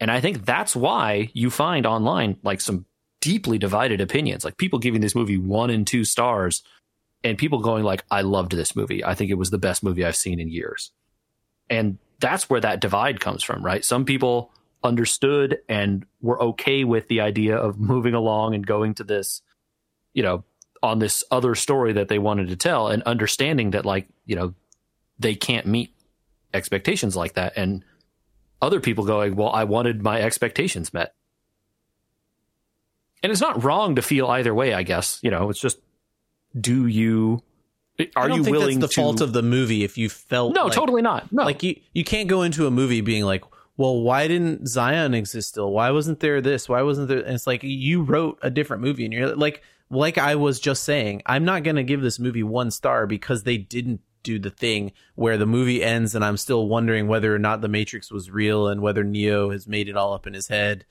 And 0.00 0.12
i 0.12 0.20
think 0.20 0.46
that's 0.46 0.76
why 0.76 1.28
you 1.34 1.50
find 1.50 1.86
online 1.86 2.36
like 2.44 2.60
some 2.60 2.86
deeply 3.20 3.58
divided 3.58 4.00
opinions 4.00 4.44
like 4.44 4.56
people 4.56 4.78
giving 4.78 5.00
this 5.00 5.16
movie 5.16 5.36
one 5.36 5.70
and 5.70 5.84
two 5.84 6.04
stars 6.04 6.62
and 7.24 7.36
people 7.36 7.58
going 7.58 7.82
like 7.82 8.04
i 8.08 8.20
loved 8.20 8.52
this 8.52 8.76
movie. 8.76 9.04
I 9.04 9.14
think 9.14 9.32
it 9.32 9.34
was 9.34 9.50
the 9.50 9.58
best 9.58 9.82
movie 9.82 10.04
i've 10.04 10.14
seen 10.14 10.38
in 10.38 10.48
years. 10.48 10.92
And 11.68 11.98
that's 12.20 12.48
where 12.48 12.60
that 12.60 12.80
divide 12.80 13.18
comes 13.18 13.42
from 13.42 13.64
right? 13.64 13.84
Some 13.84 14.04
people 14.04 14.52
understood 14.84 15.58
and 15.68 16.06
were 16.20 16.40
okay 16.40 16.84
with 16.84 17.08
the 17.08 17.20
idea 17.20 17.56
of 17.56 17.80
moving 17.80 18.14
along 18.14 18.54
and 18.54 18.64
going 18.64 18.94
to 18.94 19.02
this 19.02 19.42
you 20.14 20.22
know 20.22 20.44
on 20.80 21.00
this 21.00 21.24
other 21.32 21.56
story 21.56 21.94
that 21.94 22.06
they 22.06 22.20
wanted 22.20 22.46
to 22.48 22.56
tell 22.56 22.86
and 22.86 23.02
understanding 23.02 23.72
that 23.72 23.84
like 23.84 24.06
you 24.26 24.36
know 24.36 24.54
they 25.18 25.34
can't 25.34 25.66
meet 25.66 25.92
expectations 26.52 27.16
like 27.16 27.34
that. 27.34 27.54
And 27.56 27.84
other 28.60 28.80
people 28.80 29.04
going 29.04 29.36
well 29.36 29.50
i 29.50 29.64
wanted 29.64 30.02
my 30.02 30.20
expectations 30.20 30.92
met. 30.92 31.14
And 33.22 33.32
it's 33.32 33.40
not 33.40 33.62
wrong 33.62 33.96
to 33.96 34.02
feel 34.02 34.26
either 34.28 34.54
way 34.54 34.74
i 34.74 34.82
guess. 34.82 35.20
You 35.22 35.30
know 35.30 35.50
it's 35.50 35.60
just 35.60 35.78
do 36.58 36.86
you 36.86 37.42
are 38.00 38.24
I 38.24 38.28
don't 38.28 38.38
you 38.38 38.44
think 38.44 38.56
willing 38.56 38.80
that's 38.80 38.94
the 38.94 39.00
to 39.00 39.06
fault 39.06 39.20
of 39.20 39.32
the 39.32 39.42
movie 39.42 39.84
if 39.84 39.98
you 39.98 40.08
felt 40.08 40.54
no 40.54 40.64
like, 40.64 40.72
totally 40.72 41.02
not. 41.02 41.32
No. 41.32 41.44
like 41.44 41.62
you 41.62 41.80
you 41.92 42.04
can't 42.04 42.28
go 42.28 42.42
into 42.42 42.66
a 42.66 42.70
movie 42.70 43.00
being 43.00 43.24
like 43.24 43.44
well 43.76 44.00
why 44.00 44.26
didn't 44.26 44.66
zion 44.66 45.14
exist 45.14 45.50
still? 45.50 45.70
Why 45.70 45.90
wasn't 45.90 46.20
there 46.20 46.40
this? 46.40 46.68
Why 46.68 46.82
wasn't 46.82 47.08
there 47.08 47.18
and 47.18 47.34
it's 47.34 47.46
like 47.46 47.62
you 47.62 48.02
wrote 48.02 48.38
a 48.42 48.50
different 48.50 48.82
movie 48.82 49.04
and 49.04 49.12
you're 49.12 49.36
like 49.36 49.62
like 49.90 50.18
i 50.18 50.34
was 50.34 50.60
just 50.60 50.84
saying 50.84 51.22
i'm 51.24 51.44
not 51.44 51.62
going 51.62 51.76
to 51.76 51.82
give 51.82 52.02
this 52.02 52.18
movie 52.18 52.42
one 52.42 52.70
star 52.70 53.06
because 53.06 53.44
they 53.44 53.56
didn't 53.56 54.00
do 54.28 54.38
the 54.38 54.50
thing 54.50 54.92
where 55.14 55.36
the 55.38 55.46
movie 55.46 55.82
ends 55.82 56.14
and 56.14 56.24
i'm 56.24 56.36
still 56.36 56.68
wondering 56.68 57.08
whether 57.08 57.34
or 57.34 57.38
not 57.38 57.60
the 57.60 57.68
matrix 57.68 58.10
was 58.12 58.30
real 58.30 58.68
and 58.68 58.82
whether 58.82 59.02
neo 59.02 59.50
has 59.50 59.66
made 59.66 59.88
it 59.88 59.96
all 59.96 60.12
up 60.12 60.26
in 60.26 60.34
his 60.34 60.48
head. 60.48 60.84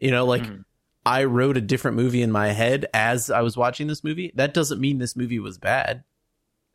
You 0.00 0.10
know 0.10 0.24
like 0.26 0.42
Mhm. 0.42 0.64
i 1.06 1.24
wrote 1.24 1.56
a 1.56 1.60
different 1.60 1.96
movie 1.96 2.22
in 2.22 2.32
my 2.32 2.48
head 2.48 2.86
as 2.92 3.30
i 3.30 3.40
was 3.42 3.56
watching 3.56 3.86
this 3.86 4.02
movie. 4.04 4.32
That 4.34 4.54
doesn't 4.54 4.80
mean 4.80 4.98
this 4.98 5.16
movie 5.16 5.38
was 5.38 5.58
bad 5.58 6.04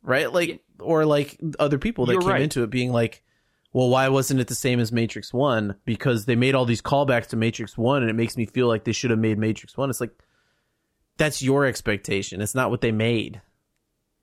right? 0.02 0.32
Like 0.32 0.62
or 0.78 1.04
like 1.04 1.38
other 1.58 1.78
people 1.78 2.06
that 2.06 2.12
You're 2.12 2.22
came 2.22 2.30
right. 2.30 2.42
into 2.42 2.62
it 2.62 2.70
being 2.70 2.92
like 2.92 3.22
well 3.72 3.88
why 3.90 4.08
wasn't 4.08 4.40
it 4.40 4.46
the 4.46 4.54
same 4.54 4.78
as 4.80 4.92
matrix 4.92 5.34
1 5.34 5.74
because 5.84 6.24
they 6.24 6.36
made 6.36 6.54
all 6.54 6.64
these 6.64 6.80
callbacks 6.82 7.26
to 7.28 7.36
matrix 7.36 7.76
1 7.76 8.02
and 8.02 8.10
it 8.10 8.14
makes 8.22 8.36
me 8.36 8.46
feel 8.46 8.68
like 8.68 8.84
they 8.84 8.92
should 8.92 9.10
have 9.10 9.18
made 9.18 9.38
matrix 9.38 9.76
1 9.76 9.90
it's 9.90 10.00
like 10.00 10.12
that's 11.18 11.42
your 11.42 11.64
expectation. 11.64 12.40
It's 12.42 12.54
not 12.54 12.70
what 12.70 12.82
they 12.82 12.92
made 12.92 13.40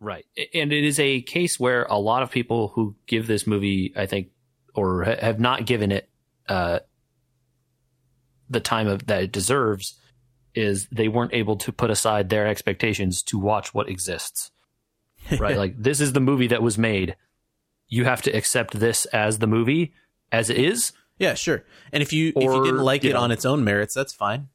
Right. 0.03 0.25
And 0.53 0.73
it 0.73 0.84
is 0.84 0.99
a 0.99 1.21
case 1.21 1.59
where 1.59 1.84
a 1.85 1.97
lot 1.97 2.23
of 2.23 2.30
people 2.31 2.69
who 2.75 2.95
give 3.07 3.25
this 3.25 3.47
movie, 3.47 3.93
I 3.95 4.05
think, 4.05 4.27
or 4.75 5.03
ha- 5.05 5.15
have 5.21 5.39
not 5.39 5.65
given 5.65 5.91
it 5.91 6.09
uh, 6.49 6.80
the 8.49 8.59
time 8.59 8.88
of 8.88 9.07
that 9.07 9.23
it 9.23 9.31
deserves, 9.31 9.97
is 10.53 10.88
they 10.91 11.07
weren't 11.07 11.34
able 11.34 11.55
to 11.57 11.71
put 11.71 11.89
aside 11.89 12.30
their 12.30 12.45
expectations 12.47 13.23
to 13.23 13.39
watch 13.39 13.73
what 13.73 13.88
exists. 13.89 14.51
Right. 15.39 15.57
like 15.63 15.81
this 15.81 16.01
is 16.01 16.13
the 16.13 16.19
movie 16.19 16.47
that 16.47 16.61
was 16.61 16.77
made. 16.77 17.15
You 17.88 18.05
have 18.05 18.21
to 18.23 18.31
accept 18.31 18.80
this 18.80 19.05
as 19.05 19.39
the 19.39 19.47
movie 19.47 19.93
as 20.31 20.49
it 20.49 20.57
is. 20.57 20.91
yeah 21.19 21.35
sure 21.35 21.63
and 21.91 22.01
if 22.01 22.11
you 22.11 22.34
if 22.35 22.43
you 22.43 22.63
didn't 22.63 22.84
like 22.84 23.03
you 23.03 23.11
it 23.11 23.13
know- 23.13 23.21
on 23.21 23.31
its 23.31 23.45
own 23.45 23.63
merits 23.63 23.93
that's 23.93 24.13
fine 24.13 24.49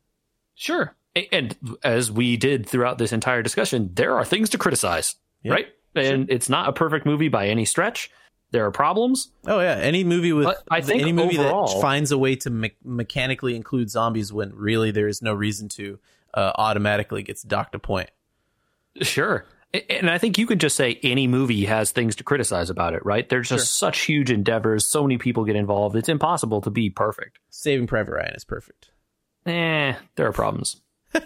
Sure. 0.56 0.96
And 1.32 1.56
as 1.84 2.10
we 2.10 2.36
did 2.36 2.68
throughout 2.68 2.98
this 2.98 3.12
entire 3.12 3.42
discussion, 3.44 3.90
there 3.94 4.16
are 4.16 4.24
things 4.24 4.48
to 4.50 4.58
criticize, 4.58 5.14
Yeah. 5.42 5.52
right? 5.52 5.66
And 5.94 6.30
it's 6.30 6.48
not 6.48 6.68
a 6.68 6.72
perfect 6.72 7.06
movie 7.06 7.28
by 7.28 7.48
any 7.48 7.64
stretch. 7.64 8.10
There 8.50 8.64
are 8.64 8.70
problems. 8.70 9.30
oh 9.46 9.60
yeah 9.60 9.76
any 9.76 10.04
movie 10.04 10.32
with 10.32 10.46
But 10.46 10.62
I 10.70 10.80
think 10.80 11.02
any 11.02 11.12
movie 11.12 11.38
overall- 11.38 11.66
that 11.74 11.80
finds 11.82 12.12
a 12.12 12.18
way 12.18 12.34
to 12.36 12.50
me- 12.50 12.76
mechanically 12.84 13.54
include 13.56 13.90
zombies 13.90 14.32
when 14.32 14.54
really 14.54 14.90
there 14.90 15.06
is 15.08 15.20
no 15.20 15.34
reason 15.34 15.68
to 15.70 15.98
uh, 16.34 16.52
automatically 16.56 17.22
gets 17.22 17.42
docked 17.42 17.74
a 17.74 17.78
point 17.78 18.10
Sure. 19.02 19.44
And 19.90 20.08
I 20.08 20.16
think 20.16 20.38
you 20.38 20.46
could 20.46 20.60
just 20.60 20.76
say 20.76 20.98
any 21.02 21.26
movie 21.26 21.66
has 21.66 21.90
things 21.92 22.16
to 22.16 22.24
criticize 22.24 22.70
about 22.70 22.94
it, 22.94 23.04
right? 23.04 23.28
There's 23.28 23.50
just 23.50 23.78
such 23.78 24.00
huge 24.00 24.30
endeavors. 24.30 24.86
So 24.86 25.02
many 25.02 25.18
people 25.18 25.44
get 25.44 25.56
involved. 25.56 25.94
It's 25.94 26.08
impossible 26.08 26.62
to 26.62 26.70
be 26.70 26.88
perfect. 26.88 27.38
saving 27.50 27.86
private 27.86 28.12
ryan 28.12 28.34
is 28.34 28.44
perfect 28.44 28.90
Eh, 29.46 29.94
there 30.16 30.26
are 30.26 30.32
problems. 30.32 30.80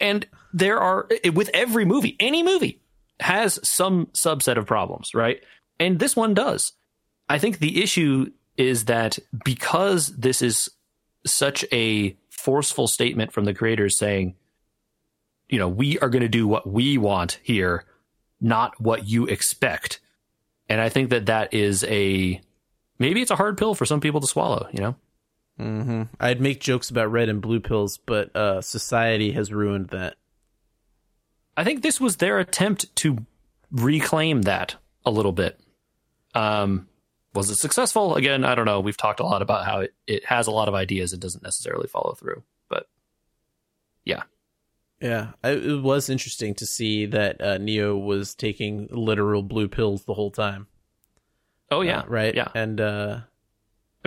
And 0.00 0.26
there 0.52 0.78
are, 0.78 1.08
with 1.32 1.50
every 1.52 1.84
movie, 1.84 2.16
any 2.18 2.42
movie 2.42 2.80
has 3.20 3.58
some 3.62 4.06
subset 4.06 4.56
of 4.56 4.66
problems, 4.66 5.14
right? 5.14 5.42
And 5.78 5.98
this 5.98 6.16
one 6.16 6.34
does. 6.34 6.72
I 7.28 7.38
think 7.38 7.58
the 7.58 7.82
issue 7.82 8.30
is 8.56 8.86
that 8.86 9.18
because 9.44 10.16
this 10.16 10.40
is 10.40 10.70
such 11.26 11.64
a 11.72 12.16
forceful 12.30 12.86
statement 12.86 13.32
from 13.32 13.44
the 13.44 13.54
creators 13.54 13.98
saying, 13.98 14.34
you 15.48 15.58
know, 15.58 15.68
we 15.68 15.98
are 15.98 16.08
going 16.08 16.22
to 16.22 16.28
do 16.28 16.46
what 16.46 16.66
we 16.68 16.98
want 16.98 17.38
here, 17.42 17.84
not 18.40 18.80
what 18.80 19.08
you 19.08 19.26
expect. 19.26 20.00
And 20.68 20.80
I 20.80 20.88
think 20.88 21.10
that 21.10 21.26
that 21.26 21.54
is 21.54 21.84
a 21.84 22.40
maybe 22.98 23.20
it's 23.20 23.30
a 23.30 23.36
hard 23.36 23.58
pill 23.58 23.74
for 23.74 23.84
some 23.84 24.00
people 24.00 24.20
to 24.20 24.26
swallow, 24.26 24.68
you 24.72 24.80
know? 24.80 24.96
Hmm 25.58 26.02
I'd 26.20 26.40
make 26.40 26.60
jokes 26.60 26.90
about 26.90 27.10
red 27.10 27.28
and 27.28 27.40
blue 27.40 27.60
pills, 27.60 27.98
but 28.04 28.34
uh, 28.36 28.60
society 28.60 29.32
has 29.32 29.52
ruined 29.52 29.88
that. 29.88 30.16
I 31.56 31.64
think 31.64 31.82
this 31.82 32.00
was 32.00 32.16
their 32.16 32.38
attempt 32.38 32.94
to 32.96 33.18
reclaim 33.70 34.42
that 34.42 34.76
a 35.04 35.10
little 35.10 35.32
bit. 35.32 35.58
Um, 36.34 36.88
was 37.34 37.48
it 37.50 37.56
successful? 37.56 38.14
Again, 38.16 38.44
I 38.44 38.54
don't 38.54 38.66
know. 38.66 38.80
We've 38.80 38.96
talked 38.96 39.20
a 39.20 39.24
lot 39.24 39.40
about 39.42 39.64
how 39.64 39.80
it, 39.80 39.94
it 40.06 40.24
has 40.26 40.46
a 40.46 40.50
lot 40.50 40.68
of 40.68 40.74
ideas 40.74 41.12
and 41.12 41.22
doesn't 41.22 41.42
necessarily 41.42 41.88
follow 41.88 42.14
through. 42.14 42.42
But 42.68 42.86
yeah, 44.04 44.24
Yeah, 45.00 45.32
I, 45.42 45.50
it 45.52 45.82
was 45.82 46.10
interesting 46.10 46.54
to 46.56 46.66
see 46.66 47.06
that 47.06 47.40
uh, 47.40 47.58
Neo 47.58 47.96
was 47.96 48.34
taking 48.34 48.88
literal 48.90 49.42
blue 49.42 49.68
pills 49.68 50.04
the 50.04 50.14
whole 50.14 50.30
time. 50.30 50.66
oh 51.70 51.80
yeah, 51.80 52.00
Uh, 52.00 52.06
right. 52.06 52.34
yeah. 52.34 52.48
and 52.54 52.80
uh, 52.80 53.20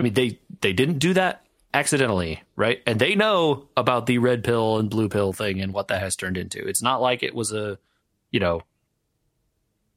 I 0.00 0.02
mean, 0.02 0.14
they 0.14 0.40
they 0.62 0.72
didn't 0.72 0.98
do 0.98 1.12
that 1.12 1.44
accidentally, 1.74 2.42
right? 2.56 2.82
And 2.86 2.98
they 2.98 3.14
know 3.14 3.68
about 3.76 4.06
the 4.06 4.16
red 4.16 4.42
pill 4.42 4.78
and 4.78 4.88
blue 4.88 5.10
pill 5.10 5.34
thing 5.34 5.60
and 5.60 5.74
what 5.74 5.88
that 5.88 6.00
has 6.00 6.16
turned 6.16 6.38
into. 6.38 6.66
It's 6.66 6.80
not 6.80 7.02
like 7.02 7.22
it 7.22 7.34
was 7.34 7.52
a, 7.52 7.78
you 8.30 8.40
know, 8.40 8.62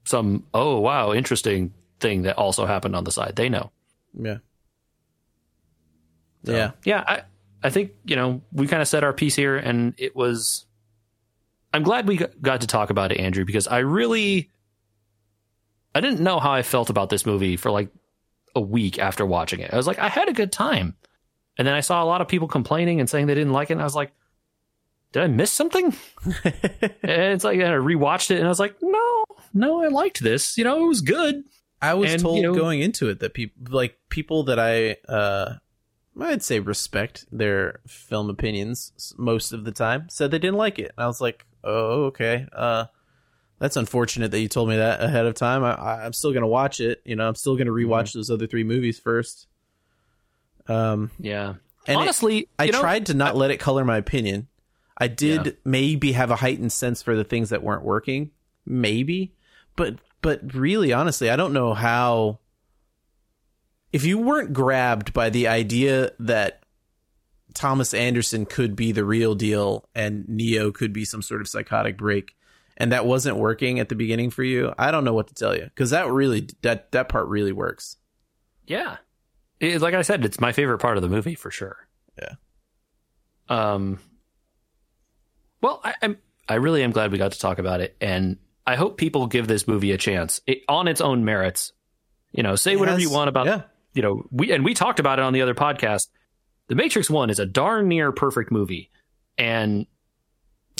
some 0.03 0.45
oh 0.53 0.79
wow 0.79 1.13
interesting 1.13 1.73
thing 2.01 2.23
that 2.23 2.37
also 2.37 2.65
happened 2.65 2.97
on 2.97 3.05
the 3.05 3.13
side. 3.13 3.37
They 3.37 3.47
know. 3.47 3.71
yeah, 4.13 4.39
So, 6.43 6.51
yeah, 6.51 6.71
yeah. 6.83 7.03
I 7.07 7.21
I 7.63 7.69
think 7.69 7.91
you 8.03 8.17
know 8.17 8.41
we 8.51 8.67
kind 8.67 8.81
of 8.81 8.89
said 8.89 9.05
our 9.05 9.13
piece 9.13 9.37
here, 9.37 9.55
and 9.55 9.93
it 9.97 10.17
was. 10.17 10.65
I'm 11.73 11.83
glad 11.83 12.09
we 12.09 12.17
got 12.17 12.59
to 12.59 12.67
talk 12.67 12.89
about 12.89 13.13
it, 13.13 13.21
Andrew, 13.21 13.45
because 13.45 13.67
I 13.67 13.79
really. 13.79 14.49
I 15.95 16.01
didn't 16.01 16.19
know 16.19 16.41
how 16.41 16.51
I 16.51 16.61
felt 16.61 16.89
about 16.89 17.09
this 17.09 17.25
movie 17.25 17.55
for 17.55 17.71
like 17.71 17.87
a 18.55 18.61
week 18.61 18.99
after 18.99 19.25
watching 19.25 19.59
it. 19.59 19.73
I 19.73 19.77
was 19.77 19.87
like, 19.87 19.99
I 19.99 20.09
had 20.09 20.29
a 20.29 20.33
good 20.33 20.51
time, 20.51 20.95
and 21.57 21.67
then 21.67 21.73
I 21.75 21.79
saw 21.81 22.03
a 22.03 22.05
lot 22.05 22.21
of 22.21 22.27
people 22.27 22.47
complaining 22.47 22.99
and 22.99 23.09
saying 23.09 23.27
they 23.27 23.35
didn't 23.35 23.53
like 23.53 23.69
it, 23.69 23.73
and 23.73 23.81
I 23.81 23.85
was 23.85 23.95
like, 23.95 24.11
did 25.11 25.23
I 25.23 25.27
miss 25.27 25.51
something? 25.51 25.95
and 26.43 26.93
it's 27.03 27.43
like 27.43 27.59
I 27.59 27.63
rewatched 27.71 28.31
it, 28.31 28.37
and 28.37 28.45
I 28.45 28.49
was 28.49 28.59
like, 28.59 28.75
no, 28.81 29.23
no, 29.53 29.83
I 29.83 29.87
liked 29.87 30.21
this. 30.21 30.57
You 30.57 30.63
know, 30.63 30.83
it 30.83 30.87
was 30.87 31.01
good. 31.01 31.43
I 31.81 31.93
was 31.95 32.13
And, 32.13 32.21
told 32.21 32.37
you 32.37 32.43
know- 32.43 32.55
going 32.55 32.81
into 32.81 33.09
it 33.09 33.19
that 33.19 33.33
people 33.33 33.61
like 33.69 33.97
people 34.09 34.43
that 34.43 34.57
I 34.59 34.97
uh, 35.11 35.55
I'd 36.19 36.41
say 36.43 36.59
respect 36.59 37.25
their 37.31 37.79
film 37.87 38.29
opinions 38.29 39.13
most 39.17 39.51
of 39.51 39.65
the 39.65 39.71
time 39.71 40.07
said 40.09 40.31
they 40.31 40.39
didn't 40.39 40.57
like 40.57 40.79
it. 40.79 40.91
And 40.97 41.03
I 41.03 41.07
was 41.07 41.19
like, 41.19 41.45
oh 41.63 42.05
okay, 42.05 42.47
uh, 42.53 42.85
that's 43.63 43.77
unfortunate 43.77 44.31
that 44.31 44.41
you 44.41 44.49
told 44.49 44.67
me 44.67 44.75
that 44.75 45.01
ahead 45.01 45.25
of 45.25 45.35
time. 45.35 45.63
I, 45.63 45.73
I- 45.75 46.05
I'm 46.05 46.11
still 46.11 46.33
gonna 46.33 46.45
watch 46.47 46.81
it. 46.81 47.01
You 47.05 47.15
know, 47.15 47.25
I'm 47.25 47.35
still 47.35 47.55
gonna 47.55 47.71
rewatch 47.71 48.09
Mm-hmm. 48.09 48.19
those 48.19 48.29
other 48.29 48.45
three 48.45 48.65
movies 48.65 48.99
first. 48.99 49.47
Um, 50.67 51.11
Yeah. 51.17 51.55
And 51.87 51.95
it- 51.97 52.01
Honestly, 52.01 52.49
I 52.59 52.65
know, 52.67 52.81
tried 52.81 53.05
to 53.05 53.13
not 53.13 53.37
let 53.37 53.51
it 53.51 53.61
color 53.61 53.85
my 53.85 53.95
opinion. 53.97 54.47
I 54.97 55.07
did 55.07 55.45
Yeah. 55.45 55.51
maybe 55.63 56.11
have 56.11 56.29
a 56.29 56.35
heightened 56.35 56.73
sense 56.73 57.01
for 57.01 57.15
the 57.15 57.23
things 57.23 57.51
that 57.51 57.63
weren't 57.63 57.83
working, 57.83 58.31
maybe, 58.65 59.33
but 59.77 59.95
but 60.21 60.53
really, 60.53 60.91
honestly, 60.91 61.29
I 61.29 61.35
don't 61.37 61.53
know 61.53 61.73
how. 61.73 62.39
If 63.93 64.03
you 64.05 64.17
weren't 64.17 64.51
grabbed 64.53 65.13
by 65.13 65.29
the 65.29 65.47
idea 65.47 66.11
that 66.19 66.63
Thomas 67.53 67.93
Anderson 67.93 68.45
could 68.45 68.75
be 68.75 68.91
the 68.91 69.05
real 69.05 69.35
deal 69.35 69.87
and 69.95 70.27
Neo 70.27 70.71
could 70.71 70.91
be 70.93 71.05
some 71.05 71.21
sort 71.21 71.41
of 71.41 71.47
psychotic 71.47 71.97
break, 71.97 72.35
and 72.77 72.91
that 72.91 73.05
wasn't 73.05 73.37
working 73.37 73.79
at 73.79 73.89
the 73.89 73.95
beginning 73.95 74.29
for 74.29 74.43
you, 74.43 74.73
I 74.77 74.91
don't 74.91 75.03
know 75.05 75.13
what 75.13 75.27
to 75.27 75.33
tell 75.33 75.55
you 75.55 75.63
because 75.65 75.91
that 75.91 76.09
really 76.11 76.47
that 76.61 76.91
that 76.91 77.09
part 77.09 77.27
really 77.27 77.51
works. 77.51 77.97
Yeah, 78.65 78.97
it, 79.59 79.81
like 79.81 79.93
I 79.93 80.01
said, 80.03 80.23
it's 80.25 80.39
my 80.39 80.51
favorite 80.51 80.79
part 80.79 80.97
of 80.97 81.03
the 81.03 81.09
movie 81.09 81.35
for 81.35 81.51
sure. 81.51 81.77
Yeah. 82.17 82.33
Um. 83.49 83.99
Well, 85.61 85.81
I, 85.83 85.93
I'm 86.01 86.17
I 86.47 86.55
really 86.55 86.83
am 86.83 86.91
glad 86.91 87.11
we 87.11 87.17
got 87.17 87.31
to 87.31 87.39
talk 87.39 87.59
about 87.59 87.81
it, 87.81 87.95
and 88.01 88.37
I 88.65 88.75
hope 88.75 88.97
people 88.97 89.27
give 89.27 89.47
this 89.47 89.67
movie 89.67 89.91
a 89.91 89.97
chance 89.97 90.41
it, 90.47 90.59
on 90.67 90.87
its 90.87 91.01
own 91.01 91.25
merits. 91.25 91.71
You 92.31 92.43
know, 92.43 92.55
say 92.55 92.73
It 92.73 92.79
whatever 92.79 92.95
has- 92.99 93.03
you 93.03 93.11
want 93.11 93.29
about 93.29 93.45
yeah. 93.45 93.61
you 93.93 94.01
know 94.01 94.23
we 94.31 94.51
and 94.51 94.65
we 94.65 94.73
talked 94.73 94.99
about 94.99 95.19
it 95.19 95.23
on 95.23 95.33
the 95.33 95.41
other 95.41 95.55
podcast. 95.55 96.07
The 96.67 96.75
Matrix 96.75 97.09
One 97.09 97.29
is 97.29 97.39
a 97.39 97.45
darn 97.45 97.87
near 97.87 98.11
perfect 98.11 98.51
movie, 98.51 98.89
and 99.37 99.85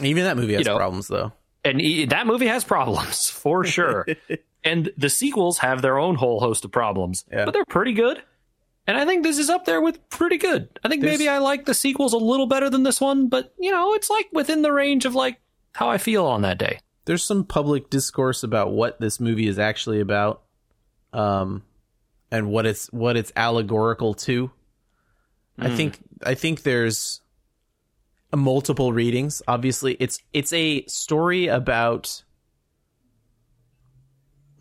Even 0.02 0.24
that 0.24 0.38
movie 0.38 0.54
has 0.54 0.62
You 0.66 0.72
know, 0.72 0.78
problems 0.78 1.08
though. 1.10 1.34
And 1.66 1.82
e- 1.82 2.06
that 2.06 2.28
movie 2.28 2.48
has 2.48 2.64
problems 2.64 3.30
for 3.30 3.64
sure. 3.64 4.06
and 4.64 4.92
the 4.98 5.10
sequels 5.10 5.60
have 5.60 5.82
their 5.82 5.98
own 5.98 6.16
whole 6.16 6.40
host 6.40 6.66
of 6.66 6.72
problems, 6.72 7.26
Yeah. 7.32 7.46
but 7.46 7.54
they're 7.54 7.66
pretty 7.66 7.94
good. 7.94 8.22
And 8.86 8.98
I 8.98 9.06
think 9.06 9.24
this 9.24 9.38
is 9.38 9.50
up 9.50 9.64
there 9.66 9.80
with 9.82 10.10
pretty 10.10 10.38
good. 10.38 10.68
I 10.84 10.90
think 10.90 11.02
There's- 11.02 11.18
maybe 11.18 11.30
I 11.30 11.38
like 11.38 11.66
the 11.66 11.74
sequels 11.74 12.12
a 12.14 12.18
little 12.18 12.48
better 12.48 12.70
than 12.70 12.84
this 12.84 13.00
one, 13.00 13.28
but 13.30 13.54
you 13.58 13.72
know, 13.72 13.94
it's 13.94 14.10
like 14.10 14.28
within 14.34 14.62
the 14.62 14.74
range 14.74 15.06
of 15.06 15.16
like 15.16 15.40
how 15.74 15.90
I 15.90 15.98
feel 15.98 16.26
on 16.26 16.42
that 16.42 16.58
day. 16.58 16.80
There's 17.06 17.24
some 17.24 17.44
public 17.46 17.90
discourse 17.90 18.44
about 18.44 18.72
what 18.72 19.00
this 19.00 19.20
movie 19.20 19.48
is 19.48 19.58
actually 19.60 20.00
about, 20.02 20.42
um, 21.12 21.64
and 22.32 22.50
what 22.50 22.66
it's 22.66 22.88
what 22.94 23.16
it's 23.18 23.32
allegorical 23.36 24.14
to. 24.16 24.52
I 25.60 25.68
Mm. 25.68 25.76
think 25.78 26.00
I 26.26 26.34
think 26.36 26.64
there's 26.64 27.22
multiple 28.36 28.94
readings. 28.94 29.42
Obviously, 29.48 29.96
it's 30.00 30.20
it's 30.34 30.54
a 30.54 30.86
story 30.86 31.48
about 31.48 32.24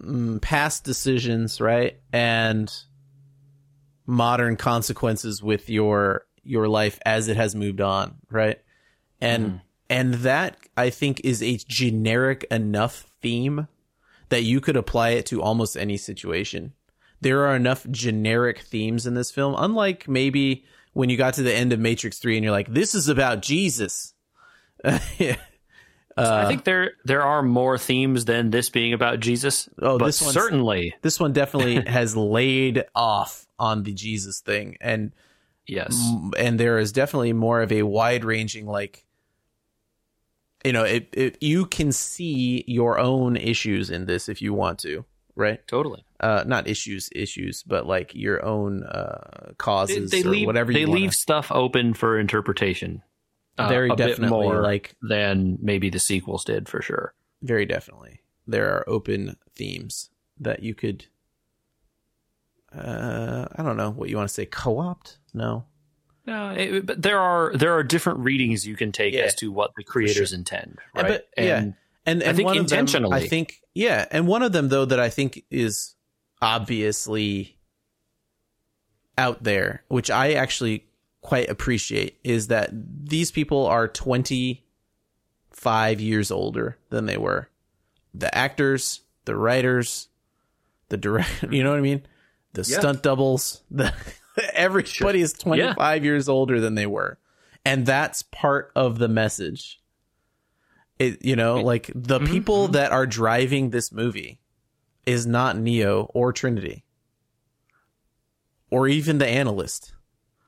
mm, 0.01 0.41
past 0.41 0.85
decisions, 0.85 1.61
right, 1.61 1.99
and 2.13 2.73
modern 4.07 4.57
consequences 4.57 5.43
with 5.43 5.71
your 5.71 6.27
your 6.43 6.69
life 6.69 6.99
as 7.07 7.29
it 7.29 7.37
has 7.37 7.55
moved 7.55 7.81
on, 7.81 8.17
right, 8.31 8.61
and 9.21 9.61
and 9.89 10.15
that 10.15 10.57
I 10.77 10.91
think 10.91 11.21
is 11.23 11.43
a 11.43 11.57
generic 11.57 12.45
enough 12.51 13.07
theme 13.21 13.69
that 14.31 14.43
you 14.43 14.61
could 14.61 14.77
apply 14.77 15.11
it 15.11 15.27
to 15.27 15.43
almost 15.43 15.77
any 15.77 15.99
situation. 15.99 16.73
There 17.21 17.47
are 17.47 17.55
enough 17.55 17.87
generic 17.91 18.61
themes 18.61 19.07
in 19.07 19.13
this 19.13 19.31
film, 19.31 19.55
unlike 19.59 20.09
maybe 20.09 20.65
when 20.93 21.11
you 21.11 21.17
got 21.17 21.35
to 21.35 21.43
the 21.43 21.55
end 21.55 21.73
of 21.73 21.81
Matrix 21.81 22.19
3 22.19 22.37
and 22.37 22.45
you're 22.45 22.53
like, 22.53 22.73
this 22.73 22.95
is 22.95 23.09
about 23.09 23.43
Jesus. 23.43 24.15
Yeah. 25.19 25.37
Uh, 26.15 26.43
I 26.45 26.47
think 26.47 26.65
there 26.65 26.91
there 27.07 27.23
are 27.23 27.43
more 27.43 27.79
themes 27.79 28.27
than 28.27 28.51
this 28.51 28.69
being 28.69 28.93
about 28.93 29.19
Jesus. 29.19 29.67
Oh, 29.81 29.99
but 29.99 30.05
this 30.05 30.21
one's- 30.21 30.35
certainly 30.35 30.95
This 31.01 31.19
one 31.19 31.33
definitely 31.33 31.81
has 31.91 32.15
laid 32.15 32.85
off 32.95 33.47
on 33.59 33.85
the 33.85 33.95
Jesus 33.95 34.41
thing. 34.41 34.77
And 34.83 35.13
yes. 35.67 35.99
and 36.37 36.61
there 36.61 36.79
is 36.79 36.93
definitely 36.93 37.33
more 37.33 37.63
of 37.63 37.73
a 37.73 37.85
wide 37.85 38.27
ranging 38.27 38.67
like 38.67 39.07
you 40.67 40.73
know 40.75 40.85
it, 40.85 41.09
it 41.13 41.39
you 41.43 41.65
can 41.65 41.93
see 41.93 42.63
your 42.67 42.99
own 42.99 43.37
issues 43.37 43.89
in 43.89 44.05
this 44.05 44.29
if 44.29 44.43
you 44.43 44.53
want 44.53 44.79
to 44.81 45.07
right 45.35 45.67
Totally. 45.67 46.05
Uh 46.23 46.45
not 46.47 46.67
issues 46.69 47.09
issues 47.15 47.63
but 47.65 47.87
like 47.87 48.15
your 48.15 48.45
own 48.45 48.83
uh 48.85 49.53
causes 49.59 50.11
they 50.11 50.23
or 50.23 50.31
leave 50.31 50.47
whatever 50.47 50.73
they 50.73 50.85
wanna- 50.87 51.01
leave 51.01 51.15
stuff 51.15 51.51
open 51.53 51.95
for 51.95 52.19
interpretation. 52.19 53.03
uh, 53.59 53.69
very 53.69 53.89
definitely 53.97 54.29
more 54.31 54.63
like 54.63 54.95
than 55.03 55.59
maybe 55.61 55.91
the 55.91 55.99
sequels 55.99 56.45
did 56.45 56.69
for 56.69 56.81
sure. 56.83 57.15
very 57.43 57.67
definitely 57.67 58.21
there 58.47 58.69
are 58.75 58.89
open 58.89 59.37
themes 59.55 60.11
that 60.41 60.63
you 60.63 60.75
could 60.75 61.05
uh 62.77 63.47
i 63.57 63.63
don't 63.63 63.77
know 63.77 63.91
what 63.91 64.09
you 64.09 64.17
want 64.17 64.29
to 64.29 64.33
say 64.35 64.47
co-opt 64.47 65.19
no 65.35 65.65
No, 66.27 66.51
it, 66.51 66.87
but 66.87 67.03
there 67.03 67.19
are 67.19 67.53
there 67.55 67.73
are 67.75 67.83
different 67.83 68.21
readings 68.21 68.67
you 68.67 68.77
can 68.77 68.93
take 68.93 69.13
Yeah, 69.13 69.23
as 69.25 69.35
to 69.37 69.51
what 69.51 69.73
the 69.77 69.83
creators 69.85 70.33
intend, 70.33 70.79
Uh, 70.97 71.03
right? 71.03 71.09
but, 71.09 71.29
yeah. 71.37 71.59
and 71.59 71.75
and, 72.07 72.23
I 72.23 72.33
think 72.33 72.49
of 72.49 72.55
them, 72.55 72.63
intentionally. 72.65 73.17
I 73.17 73.27
think 73.29 73.61
yeah, 73.75 74.07
and 74.11 74.27
one 74.29 74.43
of 74.43 74.53
them 74.53 74.69
though 74.69 74.85
that 74.87 74.99
I 75.01 75.09
think 75.11 75.45
is 75.51 75.95
obviously 76.43 77.57
out 79.17 79.43
there, 79.45 79.85
which 79.89 80.11
I 80.11 80.33
actually 80.35 80.87
quite 81.23 81.49
appreciate, 81.49 82.19
is 82.25 82.49
that 82.49 82.71
these 82.73 83.31
people 83.31 83.67
are 83.67 83.89
twenty 83.89 84.67
five 85.51 86.01
years 86.01 86.31
older 86.31 86.77
than 86.91 87.07
they 87.07 87.17
were. 87.17 87.49
The 88.15 88.35
actors, 88.37 89.03
the 89.25 89.37
writers, 89.37 90.09
the 90.89 90.97
direct, 90.97 91.43
you 91.51 91.63
know 91.63 91.71
what 91.71 91.79
I 91.79 91.83
mean? 91.83 92.03
The 92.55 92.65
Yeah. 92.65 92.79
stunt 92.79 93.03
doubles, 93.03 93.63
the 93.71 93.95
everybody 94.53 95.21
is 95.23 95.33
twenty 95.33 95.73
five 95.75 96.05
years 96.05 96.29
older 96.29 96.61
than 96.61 96.75
they 96.75 96.87
were, 96.87 97.19
and 97.65 97.87
that's 97.87 98.23
part 98.23 98.73
of 98.75 98.99
the 98.99 99.09
message 99.09 99.79
it 100.99 101.25
you 101.25 101.35
know 101.35 101.63
like 101.63 101.91
the 101.95 102.19
Mm-hmm, 102.19 102.33
people 102.33 102.69
that 102.69 102.93
are 102.93 103.07
driving 103.07 103.71
this 103.71 103.91
movie 103.91 104.39
is 105.07 105.27
not 105.27 105.57
neo 105.57 106.05
or 106.15 106.33
trinity 106.33 106.85
or 108.71 108.89
even 108.89 109.19
the 109.19 109.27
analyst. 109.29 109.95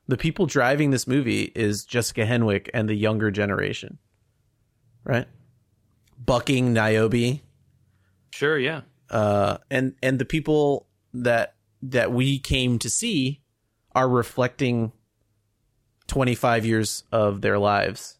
The 0.07 0.17
people 0.17 0.45
driving 0.45 0.91
this 0.91 1.07
movie 1.07 1.51
is 1.55 1.85
jessica 1.85 2.25
henwick 2.25 2.69
and 2.73 2.87
the 2.87 2.95
younger 2.95 3.31
generation 3.31 3.99
right? 5.05 5.27
Bucking 6.17 6.73
niobe. 6.73 7.39
Sure, 8.31 8.59
yeah, 8.59 8.81
uh 9.09 9.59
and 9.71 9.93
and 10.03 10.19
the 10.19 10.25
people 10.25 10.87
that 11.13 11.55
that 11.81 12.11
we 12.11 12.39
came 12.39 12.79
to 12.79 12.89
see 12.89 13.41
are 13.93 14.09
reflecting 14.09 14.91
25 16.07 16.65
years 16.65 17.03
of 17.11 17.41
their 17.41 17.57
lives 17.57 18.17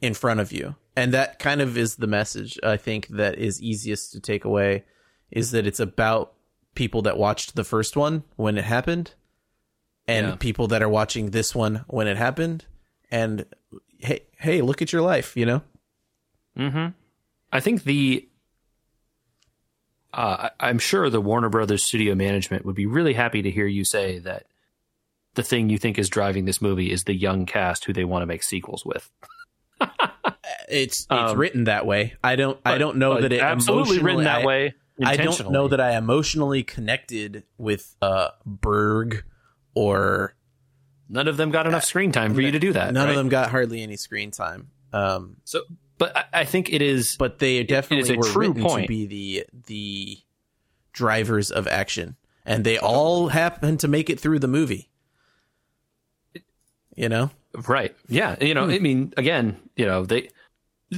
in 0.00 0.14
front 0.14 0.40
of 0.40 0.50
you. 0.50 0.74
And 0.96 1.14
that 1.14 1.38
kind 1.38 1.60
of 1.60 1.78
is 1.78 1.96
the 1.96 2.06
message 2.06 2.58
i 2.62 2.76
think 2.76 3.06
that 3.08 3.38
is 3.38 3.62
easiest 3.62 4.12
to 4.12 4.20
take 4.20 4.44
away 4.44 4.84
is 5.30 5.50
that 5.52 5.66
it's 5.66 5.80
about 5.80 6.32
people 6.74 7.02
that 7.02 7.18
watched 7.18 7.54
the 7.56 7.64
first 7.64 7.96
one 7.96 8.24
when 8.36 8.56
it 8.58 8.64
happened 8.64 9.14
and 10.06 10.26
Yeah. 10.28 10.36
people 10.36 10.66
that 10.68 10.82
are 10.82 10.88
watching 10.88 11.30
this 11.30 11.54
one 11.54 11.84
when 11.88 12.06
it 12.06 12.16
happened 12.16 12.64
and 13.10 13.44
hey 13.98 14.20
hey 14.38 14.60
look 14.62 14.80
at 14.82 14.92
your 14.92 15.02
life 15.02 15.36
you 15.36 15.44
know 15.46 15.62
hmm 16.56 16.86
I 17.52 17.60
think 17.60 17.82
the 17.84 18.28
uh, 20.12 20.48
I'm 20.58 20.78
sure 20.78 21.08
the 21.08 21.20
Warner 21.20 21.48
Brothers 21.48 21.84
studio 21.84 22.14
management 22.14 22.64
would 22.64 22.74
be 22.74 22.86
really 22.86 23.12
happy 23.12 23.42
to 23.42 23.50
hear 23.50 23.66
you 23.66 23.84
say 23.84 24.18
that 24.20 24.46
the 25.34 25.42
thing 25.44 25.68
you 25.70 25.78
think 25.78 25.98
is 25.98 26.08
driving 26.08 26.44
this 26.46 26.60
movie 26.60 26.90
is 26.90 27.04
the 27.04 27.14
young 27.14 27.46
cast 27.46 27.84
who 27.84 27.92
they 27.92 28.04
want 28.04 28.22
to 28.22 28.26
make 28.26 28.42
sequels 28.42 28.84
with. 28.84 29.08
it's 30.68 31.00
it's 31.02 31.06
Um, 31.10 31.38
written 31.38 31.64
that 31.64 31.86
way 31.86 32.14
i 32.22 32.36
don't 32.36 32.58
i 32.64 32.76
don't 32.78 32.96
know 32.96 33.20
that 33.20 33.32
it 33.32 33.40
absolutely 33.40 33.98
written 33.98 34.24
that 34.24 34.42
I- 34.42 34.46
way. 34.46 34.74
I 35.04 35.16
don't 35.16 35.50
know 35.50 35.68
that 35.68 35.80
I 35.80 35.96
emotionally 35.96 36.62
connected 36.62 37.44
with 37.58 37.96
uh 38.02 38.28
Berg 38.44 39.24
or 39.74 40.34
none 41.08 41.28
of 41.28 41.36
them 41.36 41.50
got 41.50 41.66
enough 41.66 41.84
screen 41.84 42.12
time 42.12 42.34
for 42.34 42.40
you 42.40 42.52
to 42.52 42.58
do 42.58 42.72
that. 42.72 42.92
none 42.92 43.04
right? 43.06 43.10
of 43.10 43.16
them 43.16 43.28
got 43.28 43.50
hardly 43.50 43.82
any 43.82 43.96
screen 43.96 44.30
time. 44.30 44.70
Um 44.92 45.36
So, 45.44 45.62
but 45.98 46.16
I, 46.16 46.24
I 46.32 46.44
think 46.44 46.72
it 46.72 46.82
is. 46.82 47.16
but 47.16 47.38
they 47.38 47.62
definitely 47.64 48.16
were 48.16 48.24
true 48.24 48.48
written 48.48 48.62
point. 48.62 48.84
to 48.84 48.88
be 48.88 49.06
the 49.06 49.46
the 49.66 50.18
drivers 50.92 51.50
of 51.50 51.66
action 51.68 52.16
and 52.44 52.64
they 52.64 52.78
all 52.78 53.28
happen 53.28 53.76
to 53.78 53.88
make 53.88 54.10
it 54.10 54.18
through 54.18 54.38
the 54.38 54.48
movie. 54.48 54.88
You 56.96 57.08
know? 57.08 57.30
Right. 57.66 57.94
Yeah. 58.08 58.36
You 58.40 58.54
know, 58.54 58.68
I 58.68 58.78
mean, 58.78 59.12
again, 59.16 59.56
you 59.76 59.86
know, 59.86 60.04
they 60.04 60.30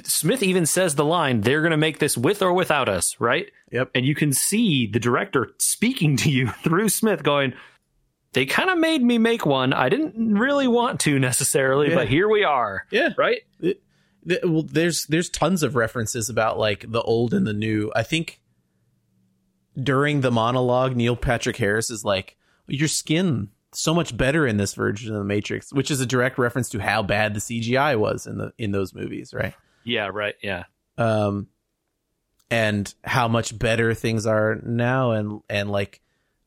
Smith 0.05 0.43
even 0.43 0.65
says 0.67 0.95
the 0.95 1.05
line, 1.05 1.43
they're 1.43 1.61
going 1.61 1.71
to 1.73 1.77
make 1.77 1.99
this 1.99 2.17
with 2.17 2.41
or 2.43 2.53
without 2.53 2.89
us, 2.89 3.15
right? 3.21 3.51
Yep. 3.71 3.91
And 3.95 4.07
you 4.07 4.15
can 4.15 4.33
see 4.33 4.87
the 4.87 4.99
director 5.01 5.51
speaking 5.59 6.17
to 6.19 6.31
you 6.31 6.49
through 6.63 6.89
Smith 6.89 7.23
going, 7.23 7.53
they 8.33 8.47
kind 8.47 8.71
of 8.71 8.79
made 8.79 9.03
me 9.03 9.19
make 9.19 9.45
one. 9.45 9.73
I 9.75 9.91
didn't 9.91 10.39
really 10.39 10.67
want 10.67 11.01
to 11.01 11.19
necessarily, 11.19 11.91
Yeah. 11.91 11.97
but 11.97 12.09
here 12.09 12.29
we 12.29 12.43
are. 12.45 12.87
Yeah. 12.91 13.11
Right? 13.19 13.41
Th- 13.61 13.79
well, 14.45 14.63
there's 14.63 15.05
there's 15.07 15.29
tons 15.29 15.63
of 15.63 15.75
references 15.77 16.31
about 16.31 16.57
like 16.59 16.91
the 16.91 17.03
old 17.03 17.35
and 17.35 17.47
the 17.47 17.53
new. 17.53 17.91
I 17.95 18.03
think 18.05 18.41
during 19.81 20.21
the 20.21 20.31
monologue, 20.31 20.97
Neil 20.97 21.17
Patrick 21.17 21.57
Harris 21.57 21.91
is 21.91 22.05
like, 22.05 22.37
"Your 22.67 22.89
skin 22.89 23.49
so 23.75 23.93
much 23.95 24.17
better 24.17 24.47
in 24.47 24.59
this 24.59 24.75
version 24.75 25.13
of 25.15 25.19
the 25.19 25.25
Matrix," 25.25 25.73
which 25.73 25.91
is 25.91 26.01
a 26.01 26.07
direct 26.07 26.39
reference 26.39 26.69
to 26.71 26.79
how 26.79 27.03
bad 27.03 27.35
the 27.35 27.41
CGI 27.41 27.99
was 27.99 28.27
in 28.27 28.39
the 28.39 28.53
in 28.59 28.71
those 28.71 28.95
movies, 28.95 29.35
right? 29.35 29.55
Yeah. 29.85 30.11
Right. 30.13 30.35
Yeah. 30.43 30.65
Um, 30.99 31.49
and 32.51 32.93
how 33.03 33.29
much 33.29 33.59
better 33.59 33.95
things 33.95 34.27
are 34.27 34.61
now, 34.63 35.13
and 35.13 35.41
and 35.49 35.71
like 35.71 36.01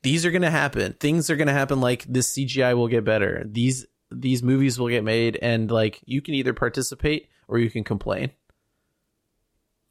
these 0.04 0.26
are 0.26 0.32
gonna 0.32 0.52
happen. 0.52 0.94
Things 0.94 1.30
are 1.30 1.36
gonna 1.36 1.54
happen. 1.54 1.82
Like 1.82 2.06
this 2.08 2.32
CGI 2.32 2.76
will 2.76 2.88
get 2.88 3.04
better. 3.04 3.44
These 3.46 3.86
these 4.12 4.44
movies 4.44 4.80
will 4.80 4.90
get 4.90 5.04
made, 5.04 5.38
and 5.42 5.72
like 5.72 6.00
you 6.06 6.22
can 6.22 6.36
either 6.36 6.54
participate 6.54 7.28
or 7.48 7.58
you 7.58 7.70
can 7.70 7.84
complain. 7.84 8.32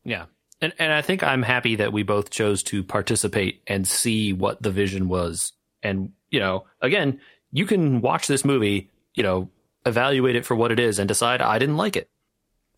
Yeah. 0.05 0.27
And 0.61 0.73
and 0.79 0.93
I 0.93 1.03
think 1.03 1.23
I'm 1.23 1.43
happy 1.43 1.77
that 1.77 1.93
we 1.93 2.03
both 2.03 2.31
chose 2.31 2.63
to 2.65 2.83
participate 2.83 3.63
and 3.67 3.87
see 3.87 4.33
what 4.33 4.63
the 4.63 4.71
vision 4.71 5.09
was. 5.09 5.53
And, 5.83 6.13
you 6.31 6.41
know, 6.41 6.65
again, 6.81 7.21
you 7.51 7.67
can 7.67 8.01
watch 8.01 8.27
this 8.27 8.45
movie, 8.45 8.91
you 9.15 9.23
know, 9.23 9.51
evaluate 9.85 10.37
it 10.37 10.47
for 10.47 10.55
what 10.55 10.73
it 10.73 10.79
is 10.79 10.99
and 10.99 11.09
decide 11.09 11.43
I 11.43 11.59
didn't 11.59 11.77
like 11.77 11.97
it. 11.97 12.09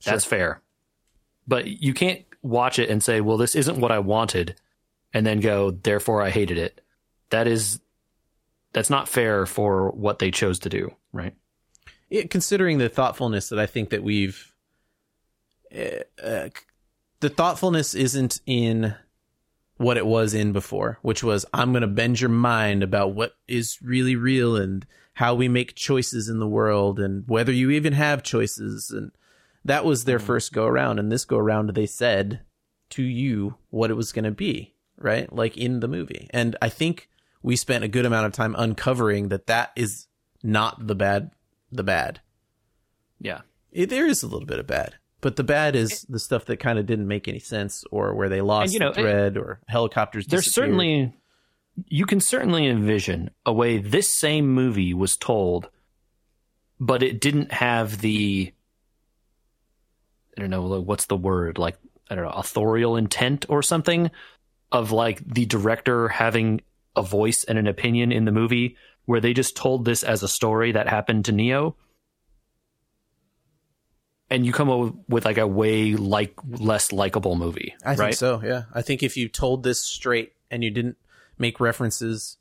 That's 0.04 0.24
fair. 0.24 0.62
But 1.48 1.66
you 1.66 1.94
can't 1.94 2.24
watch 2.42 2.78
it 2.78 2.90
and 2.90 3.02
say, 3.02 3.20
"Well, 3.20 3.36
this 3.36 3.54
isn't 3.54 3.78
what 3.78 3.92
I 3.92 3.98
wanted," 3.98 4.56
and 5.12 5.26
then 5.26 5.40
go, 5.40 5.70
"Therefore 5.70 6.22
I 6.22 6.30
hated 6.30 6.58
it." 6.58 6.80
That 7.30 7.46
is 7.46 7.80
that's 8.72 8.90
not 8.90 9.08
fair 9.08 9.46
for 9.46 9.90
what 9.90 10.18
they 10.18 10.30
chose 10.30 10.58
to 10.60 10.68
do, 10.68 10.94
right? 11.12 11.34
Yeah, 12.10 12.24
considering 12.28 12.78
the 12.78 12.88
thoughtfulness 12.88 13.48
that 13.48 13.58
I 13.58 13.66
think 13.66 13.90
that 13.90 14.02
we've, 14.02 14.52
uh, 15.74 16.04
uh, 16.22 16.48
the 17.20 17.30
thoughtfulness 17.30 17.94
isn't 17.94 18.40
in 18.46 18.94
what 19.78 19.96
it 19.96 20.06
was 20.06 20.34
in 20.34 20.52
before, 20.52 20.98
which 21.02 21.24
was 21.24 21.44
I'm 21.52 21.72
going 21.72 21.82
to 21.82 21.88
bend 21.88 22.20
your 22.20 22.30
mind 22.30 22.82
about 22.82 23.14
what 23.14 23.36
is 23.48 23.78
really 23.82 24.16
real 24.16 24.56
and 24.56 24.86
how 25.14 25.34
we 25.34 25.48
make 25.48 25.74
choices 25.74 26.28
in 26.28 26.38
the 26.38 26.46
world 26.46 27.00
and 27.00 27.24
whether 27.26 27.52
you 27.52 27.70
even 27.70 27.94
have 27.94 28.22
choices. 28.22 28.90
And 28.90 29.10
that 29.66 29.84
was 29.84 30.04
their 30.04 30.18
mm-hmm. 30.18 30.26
first 30.26 30.52
go 30.52 30.64
around. 30.66 30.98
And 30.98 31.10
this 31.10 31.24
go 31.24 31.38
around, 31.38 31.70
they 31.70 31.86
said 31.86 32.40
to 32.90 33.02
you 33.02 33.56
what 33.70 33.90
it 33.90 33.94
was 33.94 34.12
going 34.12 34.24
to 34.24 34.30
be, 34.30 34.74
right? 34.96 35.32
Like 35.32 35.56
in 35.56 35.80
the 35.80 35.88
movie. 35.88 36.28
And 36.30 36.56
I 36.62 36.68
think 36.68 37.08
we 37.42 37.56
spent 37.56 37.84
a 37.84 37.88
good 37.88 38.06
amount 38.06 38.26
of 38.26 38.32
time 38.32 38.54
uncovering 38.56 39.28
that 39.28 39.46
that 39.46 39.72
is 39.76 40.06
not 40.42 40.86
the 40.86 40.94
bad, 40.94 41.30
the 41.70 41.84
bad. 41.84 42.20
Yeah. 43.20 43.42
It, 43.72 43.90
there 43.90 44.06
is 44.06 44.22
a 44.22 44.26
little 44.26 44.46
bit 44.46 44.58
of 44.58 44.66
bad, 44.66 44.94
but 45.20 45.36
the 45.36 45.44
bad 45.44 45.76
is 45.76 46.06
the 46.08 46.18
stuff 46.18 46.46
that 46.46 46.58
kind 46.58 46.78
of 46.78 46.86
didn't 46.86 47.08
make 47.08 47.28
any 47.28 47.40
sense, 47.40 47.84
or 47.90 48.14
where 48.14 48.28
they 48.28 48.40
lost 48.40 48.66
And, 48.66 48.74
you 48.74 48.80
know, 48.80 48.92
the 48.92 49.02
thread, 49.02 49.36
or 49.36 49.60
helicopters. 49.66 50.26
There's 50.26 50.54
certainly 50.54 51.12
you 51.88 52.06
can 52.06 52.20
certainly 52.20 52.66
envision 52.66 53.30
a 53.44 53.52
way 53.52 53.78
this 53.78 54.18
same 54.18 54.48
movie 54.48 54.94
was 54.94 55.16
told, 55.16 55.68
but 56.80 57.02
it 57.02 57.20
didn't 57.20 57.52
have 57.52 58.00
the 58.00 58.52
I 60.36 60.40
don't 60.40 60.50
know 60.50 60.80
what's 60.80 61.06
the 61.06 61.16
word 61.16 61.58
like 61.58 61.76
I 62.10 62.14
don't 62.14 62.24
know 62.24 62.30
authorial 62.30 62.96
intent 62.96 63.46
or 63.48 63.62
something 63.62 64.10
of 64.72 64.92
like 64.92 65.22
the 65.26 65.46
director 65.46 66.08
having 66.08 66.60
a 66.94 67.02
voice 67.02 67.44
and 67.44 67.58
an 67.58 67.66
opinion 67.66 68.12
in 68.12 68.24
the 68.24 68.32
movie 68.32 68.76
where 69.06 69.20
they 69.20 69.32
just 69.32 69.56
told 69.56 69.84
this 69.84 70.02
as 70.02 70.22
a 70.22 70.28
story 70.28 70.72
that 70.72 70.88
happened 70.88 71.24
to 71.26 71.32
Neo 71.32 71.76
and 74.30 74.44
you 74.44 74.52
come 74.52 74.68
up 74.70 74.94
with 75.08 75.24
like 75.24 75.38
a 75.38 75.46
way 75.46 75.92
like 75.94 76.34
less 76.48 76.92
likable 76.92 77.36
movie 77.36 77.74
I 77.84 77.90
think 77.90 78.00
right 78.00 78.14
so. 78.14 78.40
Yeah, 78.44 78.64
I 78.74 78.82
think 78.82 79.02
if 79.02 79.16
you 79.16 79.28
told 79.28 79.62
this 79.62 79.80
straight 79.80 80.32
and 80.50 80.64
you 80.64 80.70
didn't 80.70 80.96
make 81.38 81.60
references 81.60 82.36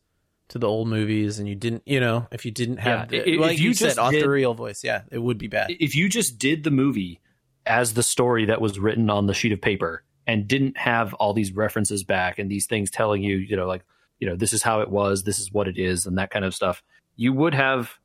to 0.47 0.59
the 0.59 0.67
old 0.67 0.87
movies, 0.87 1.39
and 1.39 1.49
you 1.49 1.55
didn't, 1.55 1.81
you 1.87 1.99
know, 1.99 2.27
if 2.31 2.45
you 2.45 2.51
didn't 2.51 2.77
have, 2.77 3.11
Yeah, 3.11 3.23
the, 3.23 3.29
if 3.33 3.39
like 3.39 3.57
you 3.57 3.69
you, 3.69 3.73
said, 3.73 3.95
just 3.95 4.11
did- 4.11 4.21
authorial 4.21 4.53
voice, 4.53 4.83
yeah, 4.83 5.01
it 5.11 5.17
would 5.17 5.39
be 5.39 5.47
bad. 5.47 5.71
if 5.71 5.95
you 5.95 6.07
just 6.07 6.37
did 6.37 6.63
the 6.63 6.69
movie 6.69 7.19
as 7.65 7.93
the 7.93 8.03
story 8.03 8.45
that 8.45 8.61
was 8.61 8.79
written 8.79 9.09
on 9.09 9.27
the 9.27 9.33
sheet 9.33 9.51
of 9.51 9.61
paper 9.61 10.03
and 10.27 10.47
didn't 10.47 10.77
have 10.77 11.13
all 11.15 11.33
these 11.33 11.51
references 11.51 12.03
back 12.03 12.39
and 12.39 12.49
these 12.49 12.65
things 12.65 12.89
telling 12.91 13.23
you, 13.23 13.37
you 13.37 13.55
know, 13.55 13.67
like, 13.67 13.83
you 14.19 14.27
know, 14.27 14.35
this 14.35 14.53
is 14.53 14.63
how 14.63 14.81
it 14.81 14.89
was, 14.89 15.23
this 15.23 15.39
is 15.39 15.51
what 15.51 15.67
it 15.67 15.77
is, 15.77 16.05
and 16.05 16.17
that 16.17 16.31
kind 16.31 16.45
of 16.45 16.53
stuff, 16.55 16.81
you 17.15 17.33
would 17.33 17.53
have, 17.53 17.99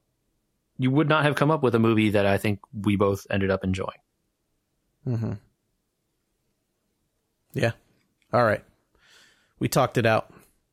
you 0.78 0.90
would 0.90 1.08
not 1.08 1.24
have 1.24 1.34
come 1.34 1.50
up 1.50 1.62
with 1.62 1.74
a 1.74 1.78
movie 1.78 2.10
that 2.10 2.26
I 2.26 2.36
think 2.38 2.60
we 2.72 2.96
both 2.96 3.26
ended 3.30 3.50
up 3.50 3.64
enjoying. 3.64 3.88
Mm-hmm. 5.06 5.32
Yeah. 7.52 7.72
All 8.32 8.44
right. 8.44 8.62
We 9.58 9.68
talked 9.68 9.98
it 9.98 10.06
out. 10.06 10.32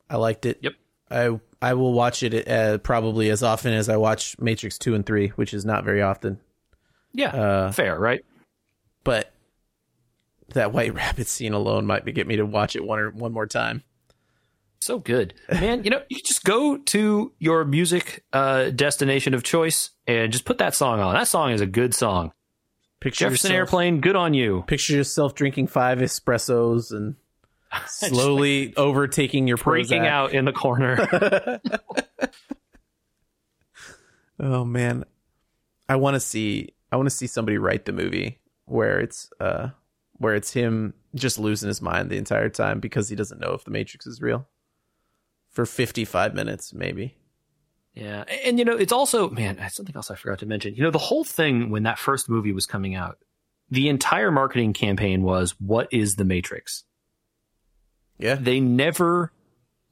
I 0.10 0.18
liked 0.18 0.46
it. 0.46 0.60
Yep. 0.62 0.74
I 1.10 1.40
I 1.62 1.74
will 1.74 1.94
watch 1.94 2.22
it 2.24 2.48
uh, 2.48 2.78
probably 2.80 3.30
as 3.30 3.42
often 3.42 3.74
as 3.74 3.90
I 3.90 3.98
watch 3.98 4.38
Matrix 4.40 4.78
two 4.78 4.94
and 4.96 5.06
three, 5.06 5.30
which 5.30 5.54
is 5.54 5.66
not 5.66 5.84
very 5.84 6.02
often. 6.02 6.40
Yeah, 7.14 7.30
Uh, 7.30 7.72
fair, 7.72 7.98
right? 7.98 8.24
But 9.08 9.32
that 10.50 10.74
White 10.74 10.94
Rabbit 10.94 11.28
scene 11.28 11.54
alone 11.54 11.86
might 11.86 12.04
be, 12.04 12.12
get 12.12 12.28
me 12.28 12.36
to 12.36 12.46
watch 12.46 12.76
it 12.76 12.84
one 12.84 13.00
or 13.00 13.10
one 13.10 13.32
more 13.32 13.48
time. 13.48 13.84
So 14.82 15.00
good, 15.00 15.34
man. 15.50 15.86
You 15.86 15.92
know, 15.92 16.02
you 16.10 16.20
just 16.22 16.44
go 16.44 16.78
to 16.78 17.32
your 17.40 17.64
music 17.64 18.26
uh, 18.34 18.70
destination 18.70 19.34
of 19.34 19.44
choice 19.44 19.92
and 20.08 20.30
just 20.32 20.44
put 20.44 20.58
that 20.58 20.76
song 20.76 21.00
on. 21.00 21.14
That 21.14 21.30
song 21.30 21.52
is 21.52 21.62
a 21.62 21.66
good 21.66 21.94
song. 21.94 22.34
Picture 23.00 23.26
Jefferson 23.26 23.52
yourself, 23.52 23.58
Airplane, 23.70 24.02
good 24.02 24.18
on 24.18 24.34
you. 24.34 24.66
Picture 24.68 24.94
yourself 24.94 25.36
drinking 25.36 25.68
five 25.68 26.00
espressos 26.00 26.92
and 26.92 27.16
slowly 27.88 28.76
overtaking 28.76 29.48
your 29.48 29.58
Breaking 29.58 30.02
Prozac. 30.02 30.08
out 30.08 30.34
in 30.34 30.44
the 30.46 30.54
corner. 30.54 31.62
Oh 34.40 34.64
man, 34.64 35.04
I 35.90 35.96
want 35.96 36.14
to 36.14 36.20
see. 36.20 36.76
I 36.92 36.96
want 36.96 37.08
to 37.08 37.16
see 37.16 37.26
somebody 37.26 37.58
write 37.58 37.86
the 37.86 37.92
movie 37.92 38.38
where 38.68 39.00
it's 39.00 39.30
uh 39.40 39.70
where 40.20 40.36
it's 40.36 40.54
him 40.54 40.94
just 41.16 41.40
losing 41.40 41.68
his 41.68 41.82
mind 41.82 42.10
the 42.10 42.18
entire 42.18 42.50
time 42.50 42.80
because 42.80 43.10
he 43.10 43.16
doesn't 43.16 43.40
know 43.40 43.54
if 43.54 43.64
the 43.64 43.72
Matrix 43.72 44.06
is 44.06 44.22
real. 44.22 44.48
For 45.50 45.66
fifty 45.66 46.06
five 46.06 46.36
minutes, 46.36 46.74
maybe. 46.74 47.18
Yeah, 47.94 48.26
and 48.46 48.60
you 48.60 48.66
know, 48.66 48.78
it's 48.78 48.92
also 48.92 49.30
man, 49.30 49.58
something 49.70 49.96
else 49.96 50.12
I 50.12 50.16
forgot 50.16 50.40
to 50.40 50.46
mention. 50.46 50.76
You 50.76 50.84
know, 50.84 50.92
the 50.92 51.00
whole 51.00 51.24
thing 51.24 51.72
when 51.72 51.84
that 51.84 51.98
first 51.98 52.30
movie 52.30 52.54
was 52.54 52.68
coming 52.68 52.94
out, 52.94 53.18
the 53.72 53.90
entire 53.90 54.32
marketing 54.32 54.74
campaign 54.74 55.24
was 55.24 55.56
"What 55.60 55.88
is 55.92 56.16
the 56.16 56.26
Matrix?" 56.26 56.84
Yeah, 58.20 58.36
They 58.36 58.60
never, 58.60 59.32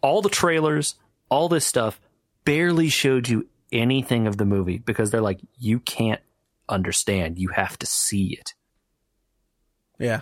all 0.01 0.21
the 0.21 0.29
trailers, 0.29 0.95
all 1.29 1.47
this 1.47 1.65
stuff, 1.65 1.99
barely 2.43 2.89
showed 2.89 3.29
you 3.29 3.47
anything 3.71 4.25
of 4.25 4.37
the 4.37 4.45
movie 4.45 4.79
because 4.79 5.11
they're 5.11 5.21
like, 5.21 5.39
you 5.57 5.79
can't 5.79 6.21
understand. 6.67 7.37
You 7.37 7.49
have 7.49 7.77
to 7.79 7.85
see 7.85 8.33
it. 8.33 8.54
Yeah, 9.99 10.21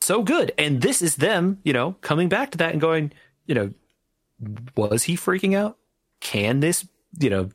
So 0.00 0.22
good, 0.22 0.52
and 0.58 0.82
this 0.82 1.02
is 1.02 1.16
them, 1.16 1.58
you 1.64 1.72
know, 1.72 1.92
coming 2.00 2.28
back 2.28 2.50
to 2.52 2.58
that 2.58 2.72
and 2.72 2.80
going, 2.80 3.12
you 3.46 3.54
know, 3.54 3.72
was 4.76 5.04
he 5.04 5.16
freaking 5.16 5.56
out? 5.56 5.78
Can 6.20 6.60
this, 6.60 6.86
you 7.18 7.30
know, 7.30 7.50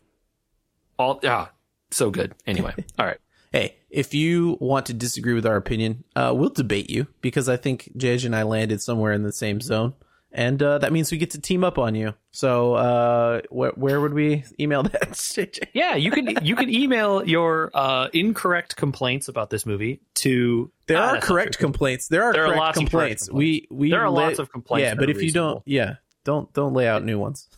all 0.98 1.20
ah, 1.24 1.52
so 1.92 2.10
good. 2.10 2.36
Anyway, 2.46 2.74
all 3.00 3.06
right. 3.06 3.18
Hey, 3.52 3.78
if 3.90 4.14
you 4.14 4.58
want 4.62 4.86
to 4.86 4.94
disagree 4.94 5.34
with 5.34 5.46
our 5.46 5.58
opinion, 5.58 6.04
uh, 6.16 6.34
we'll 6.36 6.50
debate 6.50 6.90
you 6.90 7.08
because 7.22 7.50
I 7.50 7.58
think 7.58 7.92
Jej 7.98 8.26
and 8.26 8.36
I 8.36 8.44
landed 8.44 8.82
somewhere 8.82 9.12
in 9.12 9.24
the 9.24 9.34
same 9.34 9.60
zone, 9.60 9.94
and 10.34 10.62
uh, 10.64 10.78
that 10.80 10.92
means 10.94 11.12
we 11.12 11.18
get 11.18 11.32
to 11.32 11.42
team 11.42 11.64
up 11.64 11.78
on 11.78 11.94
you. 11.96 12.14
So, 12.32 12.74
uh, 12.76 13.42
wh- 13.50 13.78
where 13.78 14.00
would 14.00 14.14
we 14.14 14.44
email 14.60 14.84
that, 14.84 15.60
Yeah, 15.74 15.96
you 15.96 16.12
can 16.12 16.46
you 16.46 16.56
can 16.56 16.70
email 16.70 17.28
your 17.28 17.70
uh, 17.74 18.08
incorrect 18.14 18.76
complaints 18.76 19.28
about 19.28 19.50
this 19.50 19.66
movie 19.66 20.02
to. 20.16 20.72
There 20.88 20.98
Ah, 20.98 21.16
are 21.16 21.22
correct 21.22 21.58
complaints. 21.58 22.08
There 22.08 22.24
are 22.24 22.34
There 22.34 22.44
are 22.44 22.48
correct 22.48 22.60
lots 22.60 22.78
of 22.78 22.82
correct 22.82 22.92
complaints. 22.92 23.28
complaints. 23.28 23.68
We 23.72 23.78
we 23.78 23.90
There 23.92 24.02
are 24.02 24.10
lay- 24.10 24.24
lots 24.28 24.40
of 24.40 24.52
complaints 24.52 24.88
Yeah, 24.90 24.96
but 24.96 25.08
are 25.10 25.12
if 25.12 25.22
you 25.22 25.32
don't, 25.32 25.62
yeah, 25.66 25.96
don't 26.24 26.52
don't 26.54 26.74
lay 26.74 26.88
out 26.88 27.04
new 27.04 27.20
ones. 27.20 27.48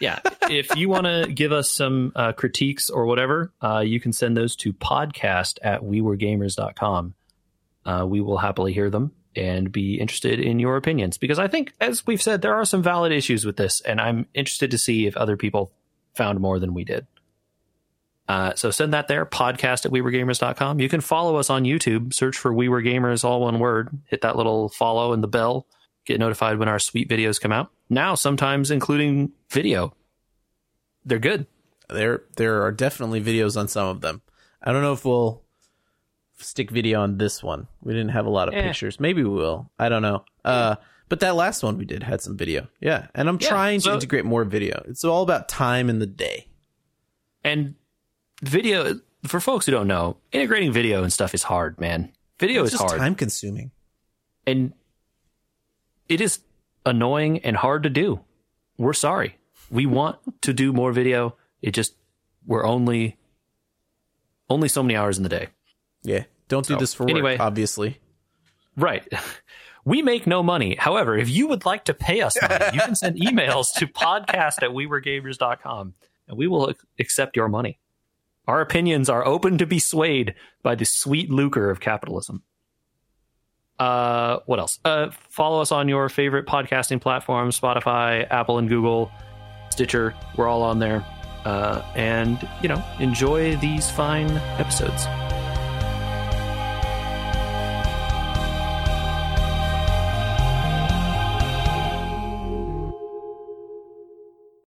Yeah, 0.00 0.20
if 0.48 0.76
you 0.76 0.88
want 0.88 1.06
to 1.06 1.26
give 1.28 1.50
us 1.50 1.72
some 1.72 2.12
uh, 2.14 2.30
critiques 2.30 2.88
or 2.88 3.06
whatever, 3.06 3.52
uh, 3.60 3.80
you 3.80 3.98
can 3.98 4.12
send 4.12 4.36
those 4.36 4.54
to 4.58 4.72
podcast 4.72 5.58
at 5.60 5.80
weweregamers.com. 5.82 7.14
Uh, 7.84 8.06
we 8.06 8.20
will 8.20 8.38
happily 8.38 8.72
hear 8.72 8.90
them 8.90 9.10
and 9.38 9.70
be 9.70 10.00
interested 10.00 10.40
in 10.40 10.58
your 10.58 10.76
opinions 10.76 11.18
because 11.18 11.38
I 11.38 11.48
think, 11.48 11.72
as 11.80 12.06
we've 12.06 12.22
said, 12.22 12.42
there 12.42 12.54
are 12.54 12.64
some 12.64 12.82
valid 12.82 13.12
issues 13.12 13.44
with 13.44 13.56
this, 13.56 13.80
and 13.82 14.00
I'm 14.00 14.26
interested 14.34 14.70
to 14.70 14.78
see 14.78 15.06
if 15.06 15.16
other 15.16 15.36
people 15.36 15.72
found 16.14 16.40
more 16.40 16.58
than 16.58 16.74
we 16.74 16.84
did. 16.84 17.06
Uh, 18.28 18.54
so 18.54 18.70
send 18.70 18.92
that 18.92 19.08
there, 19.08 19.24
podcast 19.24 19.86
at 19.86 19.92
weweregamers.com. 19.92 20.80
You 20.80 20.88
can 20.88 21.00
follow 21.00 21.36
us 21.36 21.48
on 21.48 21.64
YouTube, 21.64 22.12
search 22.12 22.36
for 22.36 22.52
We 22.52 22.68
Were 22.68 22.82
Gamers, 22.82 23.24
all 23.24 23.40
one 23.40 23.58
word, 23.58 23.88
hit 24.04 24.20
that 24.20 24.36
little 24.36 24.68
follow 24.68 25.14
and 25.14 25.22
the 25.22 25.28
bell, 25.28 25.66
get 26.04 26.20
notified 26.20 26.58
when 26.58 26.68
our 26.68 26.78
sweet 26.78 27.08
videos 27.08 27.40
come 27.40 27.52
out. 27.52 27.70
Now, 27.88 28.14
sometimes 28.14 28.70
including 28.70 29.32
video. 29.50 29.94
They're 31.06 31.18
good. 31.18 31.46
There 31.88 32.24
there 32.36 32.62
are 32.64 32.72
definitely 32.72 33.22
videos 33.22 33.58
on 33.58 33.66
some 33.68 33.88
of 33.88 34.02
them. 34.02 34.20
I 34.62 34.72
don't 34.72 34.82
know 34.82 34.92
if 34.92 35.06
we'll 35.06 35.42
stick 36.38 36.70
video 36.70 37.00
on 37.02 37.18
this 37.18 37.42
one. 37.42 37.66
We 37.82 37.92
didn't 37.92 38.10
have 38.10 38.26
a 38.26 38.30
lot 38.30 38.48
of 38.48 38.54
Eh. 38.54 38.62
pictures. 38.62 38.98
Maybe 39.00 39.22
we 39.22 39.30
will. 39.30 39.70
I 39.78 39.88
don't 39.88 40.02
know. 40.02 40.24
Uh, 40.44 40.76
but 41.08 41.20
that 41.20 41.34
last 41.34 41.62
one 41.62 41.78
we 41.78 41.84
did 41.84 42.02
had 42.02 42.20
some 42.20 42.36
video. 42.36 42.68
Yeah, 42.80 43.06
and 43.14 43.28
I'm 43.28 43.38
Yeah, 43.40 43.48
trying 43.48 43.80
to 43.80 43.94
integrate 43.94 44.24
more 44.24 44.44
video. 44.44 44.82
It's 44.86 45.04
all 45.04 45.22
about 45.22 45.48
time 45.48 45.88
in 45.90 45.98
the 45.98 46.06
day. 46.06 46.48
And 47.44 47.74
video, 48.42 49.00
for 49.24 49.40
folks 49.40 49.66
who 49.66 49.72
don't 49.72 49.88
know, 49.88 50.18
integrating 50.32 50.72
video 50.72 51.02
and 51.02 51.12
stuff 51.12 51.34
is 51.34 51.44
hard, 51.44 51.80
man. 51.80 52.12
Video 52.38 52.62
It's 52.62 52.72
is 52.74 52.78
just 52.78 52.90
hard. 52.90 53.00
time 53.00 53.14
consuming. 53.14 53.70
And 54.46 54.72
it 56.08 56.20
is 56.20 56.40
annoying 56.86 57.38
and 57.40 57.56
hard 57.56 57.82
to 57.82 57.90
do. 57.90 58.20
We're 58.76 58.92
sorry. 58.92 59.36
We 59.70 59.86
want 59.86 60.18
to 60.42 60.52
do 60.52 60.72
more 60.72 60.92
video. 60.92 61.36
It 61.62 61.72
just, 61.72 61.94
we're 62.46 62.64
only, 62.64 63.16
only 64.48 64.68
so 64.68 64.82
many 64.82 64.94
hours 64.96 65.16
in 65.18 65.22
the 65.24 65.28
day. 65.28 65.48
Yeah, 66.02 66.24
don't 66.48 66.66
do 66.66 66.74
So, 66.74 66.80
this 66.80 66.94
for 66.94 67.04
work. 67.04 67.10
anyway. 67.10 67.36
obviously. 67.38 67.98
Right. 68.76 69.06
We 69.84 70.02
make 70.02 70.26
no 70.26 70.42
money. 70.42 70.74
However, 70.74 71.16
if 71.16 71.30
you 71.30 71.46
would 71.48 71.64
like 71.64 71.84
to 71.86 71.94
pay 71.94 72.20
us 72.20 72.36
money, 72.42 72.62
you 72.74 72.80
can 72.80 72.94
send 72.94 73.16
emails 73.18 73.66
to 73.76 73.86
podcast 73.86 74.62
at 74.62 74.70
weweregamers.com 74.70 75.94
and 76.28 76.36
we 76.36 76.46
will 76.46 76.74
accept 76.98 77.36
your 77.36 77.48
money. 77.48 77.78
Our 78.46 78.60
opinions 78.60 79.08
are 79.08 79.24
open 79.24 79.56
to 79.56 79.66
be 79.66 79.78
swayed 79.78 80.34
by 80.62 80.74
the 80.74 80.84
sweet 80.84 81.30
lucre 81.30 81.70
of 81.70 81.80
capitalism. 81.80 82.42
Uh, 83.78 84.40
what 84.44 84.58
else? 84.58 84.78
Uh, 84.84 85.08
follow 85.30 85.62
us 85.62 85.72
on 85.72 85.88
your 85.88 86.10
favorite 86.10 86.44
podcasting 86.46 87.00
platforms 87.00 87.58
Spotify, 87.58 88.26
Apple, 88.30 88.58
and 88.58 88.68
Google, 88.68 89.10
Stitcher. 89.70 90.14
We're 90.36 90.48
all 90.48 90.62
on 90.62 90.80
there. 90.80 91.02
Uh, 91.46 91.80
and, 91.94 92.46
you 92.60 92.68
know, 92.68 92.84
enjoy 92.98 93.56
these 93.56 93.90
fine 93.90 94.28
episodes. 94.58 95.06